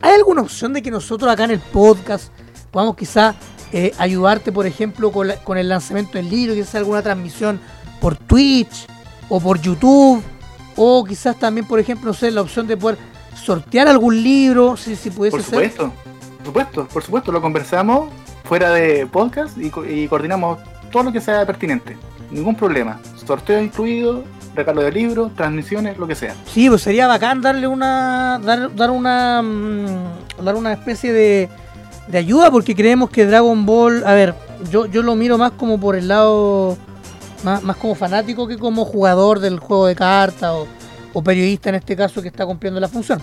¿hay 0.00 0.14
alguna 0.14 0.42
opción 0.42 0.72
de 0.72 0.82
que 0.82 0.90
nosotros 0.90 1.30
acá 1.30 1.44
en 1.44 1.52
el 1.52 1.60
podcast 1.60 2.32
podamos 2.70 2.96
quizás 2.96 3.34
eh, 3.72 3.92
ayudarte, 3.98 4.50
por 4.52 4.66
ejemplo, 4.66 5.10
con, 5.12 5.28
la- 5.28 5.36
con 5.36 5.58
el 5.58 5.68
lanzamiento 5.68 6.12
del 6.18 6.28
libro, 6.30 6.54
quizás 6.54 6.76
alguna 6.76 7.02
transmisión 7.02 7.60
por 8.00 8.16
Twitch 8.16 8.86
o 9.28 9.40
por 9.40 9.60
YouTube? 9.60 10.22
O 10.76 11.04
quizás 11.04 11.36
también, 11.38 11.66
por 11.66 11.78
ejemplo, 11.78 12.08
no 12.08 12.14
sé, 12.14 12.30
la 12.30 12.40
opción 12.42 12.66
de 12.66 12.76
poder 12.76 12.98
sortear 13.34 13.88
algún 13.88 14.22
libro, 14.22 14.76
si, 14.76 14.96
si 14.96 15.10
pudiese 15.10 15.36
Por 15.36 15.44
ser. 15.44 15.70
supuesto, 15.70 15.92
por 16.38 16.46
supuesto, 16.46 16.88
por 16.88 17.02
supuesto, 17.02 17.32
lo 17.32 17.40
conversamos 17.42 18.08
fuera 18.44 18.70
de 18.70 19.06
podcast 19.06 19.56
y, 19.58 19.70
y 19.88 20.08
coordinamos 20.08 20.58
todo 20.90 21.04
lo 21.04 21.12
que 21.12 21.20
sea 21.20 21.44
pertinente. 21.46 21.96
Ningún 22.30 22.54
problema. 22.56 22.98
Sorteo 23.26 23.60
incluido, 23.62 24.24
regalo 24.54 24.82
de 24.82 24.92
libros, 24.92 25.34
transmisiones, 25.34 25.98
lo 25.98 26.06
que 26.06 26.14
sea. 26.14 26.34
Sí, 26.46 26.68
pues 26.68 26.82
sería 26.82 27.06
bacán 27.06 27.40
darle 27.40 27.66
una. 27.66 28.40
dar, 28.42 28.74
dar 28.74 28.90
una. 28.90 29.42
mm, 29.42 30.44
dar 30.44 30.54
una 30.56 30.72
especie 30.72 31.12
de, 31.12 31.48
de 32.08 32.18
ayuda 32.18 32.50
porque 32.50 32.74
creemos 32.74 33.10
que 33.10 33.26
Dragon 33.26 33.64
Ball. 33.66 34.04
A 34.04 34.14
ver, 34.14 34.34
yo, 34.70 34.86
yo 34.86 35.02
lo 35.02 35.14
miro 35.16 35.38
más 35.38 35.52
como 35.52 35.78
por 35.78 35.96
el 35.96 36.08
lado. 36.08 36.76
Más, 37.44 37.62
más 37.62 37.76
como 37.76 37.94
fanático 37.94 38.48
que 38.48 38.58
como 38.58 38.84
jugador 38.84 39.38
del 39.38 39.60
juego 39.60 39.86
de 39.86 39.94
cartas 39.94 40.50
o, 40.50 40.66
o 41.12 41.22
periodista 41.22 41.68
en 41.68 41.76
este 41.76 41.94
caso 41.94 42.20
que 42.22 42.28
está 42.28 42.44
cumpliendo 42.44 42.80
la 42.80 42.88
función. 42.88 43.20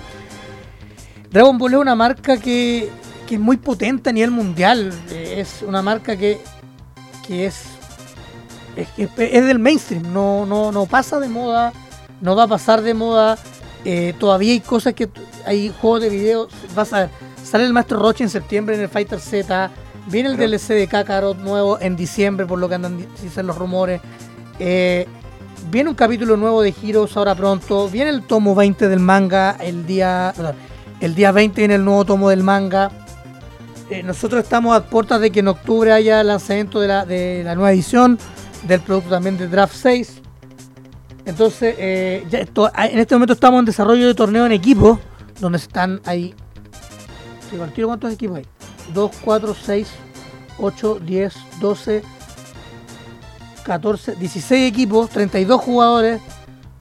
Dragon 1.32 1.58
Ball 1.58 1.74
es 1.74 1.80
una 1.80 1.96
marca 1.96 2.38
que, 2.38 2.90
que 3.28 3.36
es 3.36 3.42
muy 3.42 3.58
potente 3.58 4.12
a 4.12 4.14
nivel 4.14 4.32
mundial. 4.32 4.94
eh, 5.10 5.36
Es 5.40 5.64
una 5.68 5.82
marca 5.82 6.16
que, 6.16 6.40
que 7.26 7.48
es, 7.48 7.64
es, 8.76 8.88
es 9.18 9.46
del 9.46 9.60
mainstream, 9.60 10.14
no, 10.14 10.46
no, 10.46 10.72
no 10.72 10.86
pasa 10.86 11.20
de 11.20 11.28
moda, 11.28 11.74
no 12.22 12.36
va 12.36 12.44
a 12.44 12.48
pasar 12.48 12.82
de 12.82 12.94
moda. 12.94 13.38
eh, 13.86 14.14
todavía 14.20 14.54
hay 14.54 14.60
cosas 14.60 14.94
que 14.94 15.10
hay 15.46 15.74
juegos 15.82 16.02
de 16.02 16.10
video. 16.10 16.48
Vas 16.76 16.94
a 16.94 17.00
ver, 17.00 17.10
sale 17.44 17.66
el 17.66 17.74
Maestro 17.74 17.98
Roche 18.00 18.24
en 18.24 18.30
septiembre 18.30 18.76
en 18.76 18.82
el 18.82 18.90
Fighter 18.90 19.20
Z. 19.20 19.72
Viene 20.08 20.30
el. 20.30 20.38
DLC 20.38 20.70
de 20.74 20.88
Kakarot 20.88 21.38
nuevo 21.38 21.80
en 21.80 21.96
diciembre, 21.96 22.46
por 22.46 22.60
lo 22.60 22.68
que 22.70 22.76
andan 22.76 22.98
di- 22.98 23.08
dicen 23.22 23.48
los 23.48 23.58
rumores. 23.58 24.02
Eh, 24.60 25.08
viene 25.70 25.90
un 25.90 25.96
capítulo 25.96 26.38
nuevo 26.38 26.62
de 26.62 26.74
Heroes 26.84 27.16
ahora 27.18 27.36
pronto. 27.36 27.88
Viene 27.90 28.10
el 28.10 28.24
tomo 28.24 28.56
20 28.56 28.88
del 28.88 29.00
manga 29.00 29.58
el 29.60 29.86
día. 29.86 30.34
perdón, 30.36 30.56
el 31.00 31.16
día 31.16 31.32
20 31.32 31.62
viene 31.62 31.76
el 31.76 31.86
nuevo 31.86 32.06
tomo 32.06 32.30
del 32.30 32.44
manga. 32.44 32.92
Eh, 33.90 34.04
nosotros 34.04 34.42
estamos 34.44 34.76
a 34.76 34.84
puertas 34.86 35.20
de 35.22 35.32
que 35.32 35.42
en 35.42 35.50
octubre 35.50 35.92
haya 35.92 36.22
el 36.22 36.28
lanzamiento 36.28 36.80
de 36.80 36.88
la, 36.88 37.06
de 37.06 37.42
la 37.44 37.56
nueva 37.56 37.72
edición 37.74 38.18
del 38.68 38.80
producto 38.82 39.10
también 39.10 39.38
de 39.38 39.48
Draft 39.48 39.76
6. 39.76 40.22
Entonces, 41.26 41.76
eh, 41.78 42.26
ya 42.30 42.40
esto- 42.40 42.72
en 42.76 42.98
este 43.00 43.14
momento 43.16 43.34
estamos 43.34 43.60
en 43.60 43.66
desarrollo 43.66 44.08
de 44.08 44.16
torneo 44.16 44.46
en 44.46 44.52
equipo, 44.54 45.00
donde 45.40 45.58
están 45.58 46.02
ahí. 46.06 46.34
¿Cuántos 47.86 48.14
equipos 48.14 48.38
hay? 48.38 48.46
2, 48.94 49.12
4, 49.24 49.56
6, 49.56 49.88
8, 50.60 51.00
10, 51.00 51.34
12, 51.60 52.04
14, 53.64 54.16
16 54.16 54.70
equipos, 54.70 55.10
32 55.10 55.62
jugadores 55.62 56.22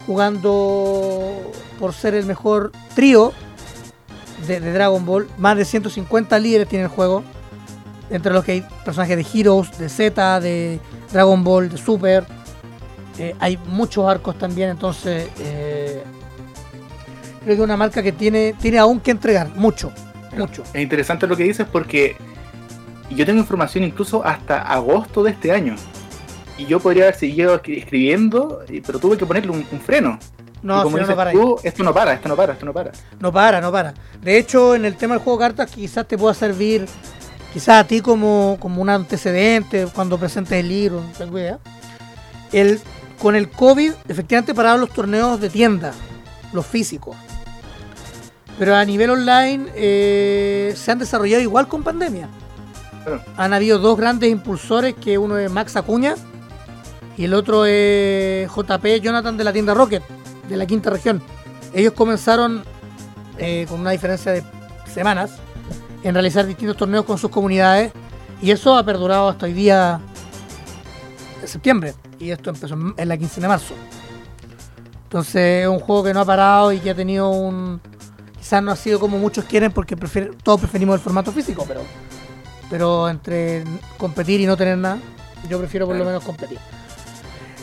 jugando 0.07 1.53
por 1.79 1.93
ser 1.93 2.15
el 2.15 2.27
mejor 2.27 2.73
trío 2.95 3.33
de, 4.47 4.61
de 4.61 4.73
Dragon 4.73 5.05
Ball. 5.05 5.29
Más 5.39 5.57
de 5.57 5.65
150 5.65 6.39
líderes 6.39 6.69
tiene 6.69 6.85
el 6.85 6.91
juego. 6.91 7.23
Entre 8.11 8.33
los 8.33 8.45
que 8.45 8.53
hay 8.53 8.67
personajes 8.85 9.17
de 9.17 9.41
Heroes, 9.41 9.79
de 9.79 9.89
Z, 9.89 10.41
de 10.41 10.81
Dragon 11.13 11.45
Ball, 11.45 11.69
de 11.69 11.79
Super. 11.79 12.27
Eh, 13.19 13.37
hay 13.39 13.59
muchos 13.67 14.09
arcos 14.09 14.39
también, 14.39 14.71
entonces 14.71 15.29
eh, 15.39 16.03
creo 17.45 17.47
que 17.47 17.53
es 17.53 17.61
una 17.61 17.77
marca 17.77 18.03
que 18.03 18.13
tiene, 18.13 18.55
tiene 18.59 18.79
aún 18.79 18.99
que 18.99 19.11
entregar, 19.11 19.51
mucho, 19.57 19.93
mucho. 20.37 20.63
Es 20.73 20.81
interesante 20.83 21.27
lo 21.27 21.37
que 21.37 21.45
dices 21.45 21.67
porque 21.71 22.17
yo 23.11 23.27
tengo 23.27 23.41
información 23.41 23.85
incluso 23.85 24.25
hasta 24.25 24.63
agosto 24.63 25.23
de 25.23 25.33
este 25.33 25.53
año. 25.53 25.77
Y 26.59 26.67
yo 26.67 26.79
podría 26.79 27.05
haber 27.05 27.17
seguido 27.17 27.61
escri- 27.61 27.79
escribiendo, 27.79 28.63
pero 28.87 28.99
tuve 28.99 29.17
que 29.17 29.25
ponerle 29.27 29.51
un, 29.51 29.67
un 29.71 29.81
freno. 29.81 30.19
No, 30.63 30.83
como 30.83 30.99
no, 30.99 31.17
para 31.17 31.33
tú, 31.33 31.59
esto 31.63 31.83
no 31.83 31.95
para, 31.95 32.13
esto 32.13 32.29
no 32.29 32.37
para, 32.37 32.53
esto 32.53 32.67
no 32.67 32.75
para. 32.75 32.93
No 33.19 33.33
para, 33.33 33.61
no 33.63 33.73
para. 33.73 33.95
De 34.21 34.37
hecho, 34.37 34.75
en 34.75 34.85
el 34.85 34.95
tema 34.97 35.15
del 35.15 35.25
juego 35.25 35.39
de 35.39 35.47
cartas 35.47 35.71
quizás 35.71 36.07
te 36.07 36.19
pueda 36.19 36.35
servir, 36.35 36.85
quizás 37.55 37.83
a 37.83 37.87
ti 37.87 38.03
como, 38.03 38.59
como 38.61 38.83
un 38.83 38.91
antecedente 38.91 39.87
cuando 39.95 40.19
presentes 40.19 40.61
el 40.61 40.69
libro, 40.69 41.01
no 41.01 41.13
tengo 41.17 41.39
idea. 41.39 41.59
El, 42.53 42.79
con 43.19 43.37
el 43.37 43.49
COVID, 43.49 43.93
efectivamente 44.07 44.53
pararon 44.55 44.83
los 44.83 44.91
torneos 44.91 45.41
de 45.41 45.49
tienda, 45.49 45.95
los 46.53 46.67
físicos. 46.67 47.17
Pero 48.61 48.77
a 48.77 48.85
nivel 48.85 49.09
online 49.09 49.69
eh, 49.75 50.75
se 50.77 50.93
han 50.93 50.99
desarrollado 50.99 51.43
igual 51.43 51.67
con 51.67 51.83
pandemia. 51.83 52.29
Claro. 53.05 53.23
Han 53.39 53.55
habido 53.55 53.79
dos 53.79 53.97
grandes 53.97 54.31
impulsores, 54.31 54.95
que 54.95 55.17
uno 55.17 55.39
es 55.39 55.51
Max 55.51 55.77
Acuña 55.77 56.15
y 57.17 57.25
el 57.25 57.33
otro 57.33 57.65
es 57.65 58.51
JP 58.51 58.85
Jonathan 59.03 59.39
de 59.39 59.45
la 59.45 59.53
tienda 59.55 59.73
Rocket, 59.73 60.03
de 60.47 60.57
la 60.59 60.67
quinta 60.67 60.91
región. 60.91 61.23
Ellos 61.73 61.95
comenzaron 61.95 62.63
eh, 63.39 63.65
con 63.67 63.81
una 63.81 63.93
diferencia 63.93 64.33
de 64.33 64.45
semanas 64.93 65.31
en 66.03 66.13
realizar 66.13 66.45
distintos 66.45 66.77
torneos 66.77 67.07
con 67.07 67.17
sus 67.17 67.31
comunidades 67.31 67.93
y 68.43 68.51
eso 68.51 68.77
ha 68.77 68.85
perdurado 68.85 69.31
hasta 69.31 69.47
hoy 69.47 69.55
día 69.55 70.01
de 71.41 71.49
septiembre 71.49 71.95
y 72.19 72.31
esto 72.31 72.51
empezó 72.51 72.75
en- 72.75 72.93
en 72.99 73.09
la 73.09 73.17
15 73.17 73.41
de 73.41 73.49
marzo. 73.49 73.73
Entonces 75.05 75.63
es 75.63 75.67
un 75.69 75.79
juego 75.81 76.05
que 76.05 76.13
no 76.13 76.21
ha 76.21 76.25
parado 76.27 76.73
y 76.73 76.79
que 76.81 76.91
ha 76.91 76.95
tenido 76.95 77.31
un... 77.31 77.81
Quizás 78.41 78.63
no 78.63 78.73
ha 78.73 78.77
sido 78.77 78.99
como 78.99 79.19
muchos 79.19 79.45
quieren 79.45 79.71
porque 79.71 79.95
todos 80.43 80.61
preferimos 80.61 80.95
el 80.95 81.01
formato 81.01 81.31
físico, 81.31 81.65
pero, 81.69 81.83
pero 82.71 83.09
entre 83.09 83.65
competir 83.99 84.41
y 84.41 84.47
no 84.47 84.57
tener 84.57 84.79
nada, 84.79 84.99
yo 85.49 85.59
prefiero 85.59 85.87
por 85.87 85.95
lo 85.95 86.05
menos 86.05 86.25
competir. 86.25 86.59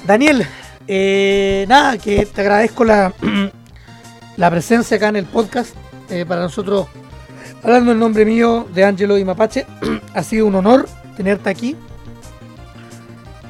Daniel, 0.06 0.48
eh, 0.88 1.66
nada, 1.68 1.98
que 1.98 2.28
te 2.28 2.42
agradezco 2.42 2.86
la, 2.86 3.12
la 4.38 4.52
presencia 4.52 4.98
acá 4.98 5.10
en 5.10 5.18
el 5.18 5.26
podcast. 5.26 5.76
Eh, 6.10 6.26
para 6.26 6.42
nosotros, 6.42 6.88
hablando 7.64 7.92
en 7.92 8.00
nombre 8.00 8.24
mío 8.24 8.68
de 8.74 8.86
Angelo 8.86 9.18
y 9.18 9.26
Mapache, 9.26 9.66
ha 10.14 10.24
sido 10.24 10.46
un 10.46 10.56
honor 10.56 10.88
tenerte 11.18 11.50
aquí. 11.50 11.76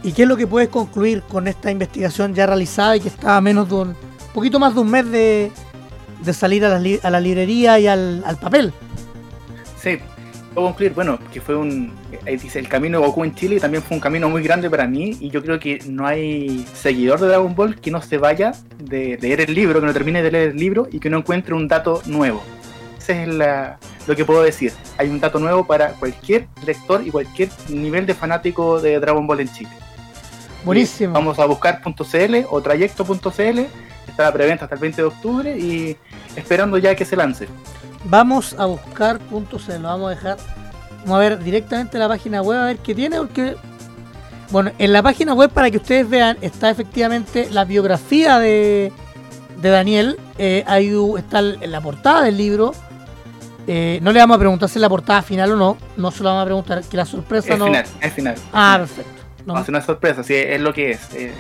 ¿Y 0.02 0.14
qué 0.14 0.24
es 0.24 0.28
lo 0.30 0.38
que 0.38 0.48
puedes 0.48 0.70
concluir 0.70 1.24
con 1.24 1.48
esta 1.48 1.70
investigación 1.70 2.34
ya 2.34 2.46
realizada 2.46 2.96
y 2.96 3.02
que 3.02 3.10
está 3.10 3.36
a 3.36 3.42
menos 3.42 3.68
de 3.68 3.76
un 3.76 3.96
poquito 4.34 4.60
más 4.60 4.74
de 4.74 4.80
un 4.80 4.90
mes 4.90 5.12
de, 5.12 5.52
de 6.24 6.34
salir 6.34 6.66
a 6.66 6.70
la, 6.70 6.80
li- 6.80 7.00
a 7.04 7.10
la 7.10 7.20
librería 7.20 7.80
y 7.80 7.88
al, 7.88 8.24
al 8.26 8.38
papel? 8.38 8.74
Sí, 9.82 10.00
puedo 10.54 10.68
concluir, 10.68 10.94
bueno, 10.94 11.20
que 11.32 11.40
fue 11.42 11.56
un. 11.56 11.94
eh, 12.26 12.38
dice, 12.38 12.60
el 12.60 12.68
camino 12.68 13.00
de 13.00 13.06
Goku 13.08 13.24
en 13.24 13.36
Chile 13.36 13.60
también 13.60 13.84
fue 13.84 13.96
un 13.96 14.02
camino 14.02 14.30
muy 14.30 14.42
grande 14.42 14.70
para 14.70 14.88
mí. 14.88 15.18
Y 15.20 15.30
yo 15.30 15.42
creo 15.44 15.60
que 15.60 15.80
no 15.88 16.06
hay 16.08 16.66
seguidor 16.74 17.20
de 17.20 17.28
Dragon 17.28 17.54
Ball 17.56 17.80
que 17.80 17.92
no 17.92 18.02
se 18.02 18.18
vaya 18.18 18.54
de 18.80 19.18
leer 19.22 19.42
el 19.42 19.54
libro, 19.54 19.80
que 19.80 19.86
no 19.86 19.94
termine 19.94 20.22
de 20.24 20.32
leer 20.32 20.50
el 20.50 20.58
libro 20.58 20.88
y 20.92 21.00
que 21.00 21.10
no 21.10 21.18
encuentre 21.20 21.54
un 21.54 21.68
dato 21.68 22.02
nuevo. 22.06 22.42
Ese 22.98 23.24
es 23.24 23.30
la- 23.30 23.78
lo 24.08 24.16
que 24.16 24.26
puedo 24.26 24.42
decir. 24.42 24.74
Hay 24.98 25.10
un 25.10 25.20
dato 25.20 25.38
nuevo 25.40 25.66
para 25.68 25.90
cualquier 25.92 26.48
lector 26.66 27.06
y 27.06 27.12
cualquier 27.12 27.50
nivel 27.70 28.06
de 28.06 28.14
fanático 28.16 28.82
de 28.82 29.00
Dragon 29.00 29.26
Ball 29.28 29.42
en 29.42 29.52
Chile. 29.54 29.70
Buenísimo. 30.66 31.14
Vamos 31.14 31.40
a 31.40 31.46
buscar.cl 31.46 32.36
o 32.50 32.62
trayecto.cl. 32.62 33.60
Está 34.08 34.24
la 34.24 34.34
preventa 34.34 34.66
hasta 34.66 34.76
el 34.76 34.82
20 34.82 35.02
de 35.02 35.08
octubre 35.08 35.58
y 35.58 35.98
esperando 36.36 36.78
ya 36.78 36.96
que 36.96 37.06
se 37.06 37.16
lance. 37.16 37.48
Vamos 38.06 38.56
a 38.58 38.66
buscar 38.66 39.20
puntos, 39.20 39.64
se 39.64 39.78
lo 39.80 39.88
vamos 39.90 40.08
a 40.08 40.10
dejar. 40.16 40.38
Vamos 41.02 41.16
a 41.18 41.20
ver 41.20 41.40
directamente 41.44 41.98
la 42.00 42.08
página 42.08 42.42
web 42.42 42.60
a 42.60 42.66
ver 42.66 42.78
qué 42.78 42.96
tiene, 42.96 43.18
porque. 43.18 43.56
Bueno, 44.50 44.72
en 44.78 44.94
la 44.94 45.04
página 45.04 45.34
web, 45.34 45.50
para 45.50 45.70
que 45.70 45.76
ustedes 45.78 46.10
vean, 46.10 46.38
está 46.42 46.70
efectivamente 46.70 47.50
la 47.52 47.66
biografía 47.66 48.40
de, 48.40 48.94
de 49.62 49.70
Daniel. 49.70 50.18
Eh, 50.38 50.64
u- 50.98 51.18
está 51.18 51.42
la 51.42 51.82
portada 51.82 52.24
del 52.24 52.38
libro. 52.38 52.74
Eh, 53.68 54.00
no 54.02 54.14
le 54.14 54.20
vamos 54.22 54.36
a 54.36 54.40
preguntar 54.40 54.70
si 54.70 54.78
es 54.78 54.82
la 54.82 54.88
portada 54.88 55.22
final 55.22 55.52
o 55.52 55.56
no. 55.58 55.78
No 55.98 56.12
se 56.12 56.24
lo 56.24 56.30
vamos 56.30 56.44
a 56.44 56.46
preguntar, 56.46 56.82
que 56.90 56.96
la 56.96 57.06
sorpresa 57.06 57.54
Es 57.54 57.60
no. 57.60 57.66
final, 57.66 57.86
es 58.00 58.14
final. 58.14 58.36
Ah, 58.54 58.78
perfecto. 58.80 59.12
No, 59.46 59.54
No, 59.56 59.60
es 59.62 59.68
una 59.70 59.82
sorpresa, 59.82 60.24
sí, 60.24 60.34
es 60.36 60.62
lo 60.62 60.74
que 60.74 60.92
es. 60.92 61.14
eh, 61.14 61.34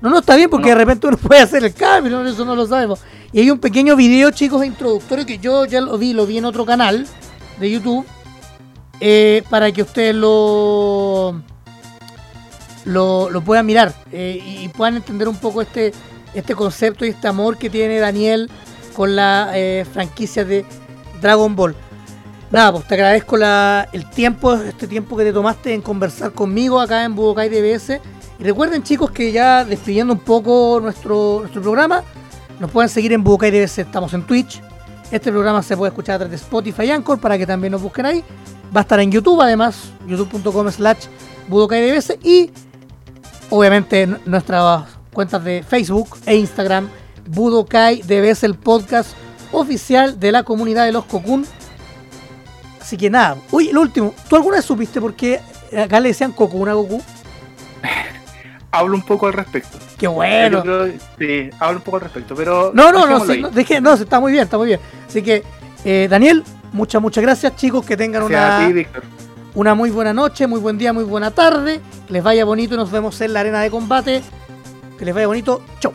No, 0.00 0.08
no, 0.10 0.18
está 0.20 0.36
bien 0.36 0.48
porque 0.48 0.70
No. 0.70 0.70
de 0.70 0.74
repente 0.76 1.06
uno 1.06 1.16
puede 1.22 1.42
hacer 1.42 1.64
el 1.64 1.74
cambio, 1.74 2.10
¿no? 2.12 2.28
eso 2.28 2.44
no 2.44 2.56
lo 2.56 2.66
sabemos. 2.66 3.00
Y 3.32 3.40
hay 3.40 3.50
un 3.50 3.58
pequeño 3.58 3.96
video, 3.96 4.30
chicos, 4.30 4.64
introductorio 4.64 5.26
que 5.26 5.38
yo 5.38 5.64
ya 5.66 5.80
lo 5.80 5.96
vi, 5.98 6.12
lo 6.12 6.26
vi 6.26 6.38
en 6.38 6.44
otro 6.44 6.64
canal 6.66 7.06
de 7.58 7.70
YouTube, 7.70 8.06
eh, 9.00 9.42
para 9.50 9.70
que 9.72 9.82
ustedes 9.82 10.14
lo, 10.14 11.40
lo, 12.84 13.30
lo 13.30 13.40
puedan 13.42 13.66
mirar 13.66 13.94
eh, 14.12 14.42
y, 14.44 14.64
y 14.64 14.68
puedan 14.68 14.96
entender 14.96 15.28
un 15.28 15.36
poco 15.36 15.62
este, 15.62 15.92
este 16.34 16.54
concepto 16.54 17.04
y 17.04 17.10
este 17.10 17.28
amor 17.28 17.56
que 17.56 17.70
tiene 17.70 17.98
Daniel 17.98 18.50
con 18.94 19.14
la 19.14 19.50
eh, 19.54 19.86
franquicia 19.90 20.44
de 20.44 20.64
Dragon 21.20 21.54
Ball. 21.54 21.76
Nada, 22.50 22.72
pues 22.72 22.88
te 22.88 22.94
agradezco 22.94 23.36
la, 23.36 23.88
el 23.92 24.10
tiempo, 24.10 24.54
este 24.54 24.88
tiempo 24.88 25.16
que 25.16 25.24
te 25.24 25.32
tomaste 25.32 25.72
en 25.72 25.82
conversar 25.82 26.32
conmigo 26.32 26.80
acá 26.80 27.04
en 27.04 27.14
Budokai 27.14 27.48
DBS. 27.48 28.00
Y 28.40 28.44
recuerden 28.44 28.82
chicos 28.82 29.10
que 29.10 29.32
ya 29.32 29.66
despidiendo 29.66 30.14
un 30.14 30.20
poco 30.20 30.80
nuestro, 30.82 31.40
nuestro 31.40 31.60
programa, 31.60 32.02
nos 32.58 32.70
pueden 32.70 32.88
seguir 32.88 33.12
en 33.12 33.22
Budokai 33.22 33.50
DBS, 33.50 33.80
estamos 33.80 34.14
en 34.14 34.22
Twitch. 34.22 34.62
Este 35.10 35.30
programa 35.30 35.62
se 35.62 35.76
puede 35.76 35.90
escuchar 35.90 36.14
a 36.14 36.18
través 36.20 36.40
de 36.40 36.44
Spotify 36.44 36.84
y 36.84 36.90
Anchor 36.90 37.20
para 37.20 37.36
que 37.36 37.46
también 37.46 37.72
nos 37.72 37.82
busquen 37.82 38.06
ahí. 38.06 38.24
Va 38.74 38.80
a 38.80 38.82
estar 38.82 38.98
en 38.98 39.12
YouTube 39.12 39.42
además, 39.42 39.90
youtube.com 40.06 40.70
slash 40.70 41.06
DBS 41.48 42.16
y 42.22 42.50
obviamente 43.50 44.02
en 44.02 44.18
nuestras 44.24 44.84
cuentas 45.12 45.44
de 45.44 45.62
Facebook 45.62 46.16
e 46.24 46.36
Instagram, 46.36 46.88
Budokai 47.26 48.00
DBS, 48.00 48.44
el 48.44 48.54
podcast 48.54 49.10
oficial 49.52 50.18
de 50.18 50.32
la 50.32 50.44
comunidad 50.44 50.86
de 50.86 50.92
los 50.92 51.04
Cocoon. 51.04 51.44
Así 52.80 52.96
que 52.96 53.10
nada, 53.10 53.36
uy, 53.50 53.70
lo 53.70 53.82
último, 53.82 54.14
¿tú 54.30 54.36
alguna 54.36 54.56
vez 54.56 54.64
supiste 54.64 54.98
por 54.98 55.14
qué 55.14 55.40
acá 55.76 56.00
le 56.00 56.08
decían 56.08 56.32
Cocoon 56.32 56.70
a 56.70 56.72
Goku? 56.72 57.02
hablo 58.70 58.94
un 58.94 59.02
poco 59.02 59.26
al 59.26 59.32
respecto. 59.32 59.78
Qué 59.98 60.06
bueno. 60.06 60.62
Sí, 61.18 61.50
hablo 61.58 61.78
un 61.78 61.84
poco 61.84 61.96
al 61.98 62.02
respecto, 62.04 62.34
pero... 62.34 62.72
No, 62.74 62.92
no, 62.92 63.06
no, 63.06 63.24
sí, 63.24 63.40
no, 63.40 63.50
dejé, 63.50 63.78
está 63.78 64.20
muy 64.20 64.32
bien, 64.32 64.44
está 64.44 64.58
muy 64.58 64.68
bien. 64.68 64.80
Así 65.06 65.22
que, 65.22 65.42
eh, 65.84 66.08
Daniel, 66.10 66.44
muchas, 66.72 67.00
muchas 67.02 67.22
gracias, 67.22 67.56
chicos, 67.56 67.84
que 67.84 67.96
tengan 67.96 68.22
una... 68.22 68.70
Una 69.52 69.74
muy 69.74 69.90
buena 69.90 70.12
noche, 70.12 70.46
muy 70.46 70.60
buen 70.60 70.78
día, 70.78 70.92
muy 70.92 71.02
buena 71.02 71.32
tarde. 71.32 71.80
Que 72.06 72.12
les 72.12 72.22
vaya 72.22 72.44
bonito 72.44 72.74
y 72.74 72.76
nos 72.76 72.92
vemos 72.92 73.20
en 73.20 73.32
la 73.32 73.40
arena 73.40 73.60
de 73.60 73.68
combate. 73.70 74.22
Que 74.96 75.04
les 75.04 75.12
vaya 75.12 75.26
bonito. 75.26 75.62
Chau. 75.80 75.92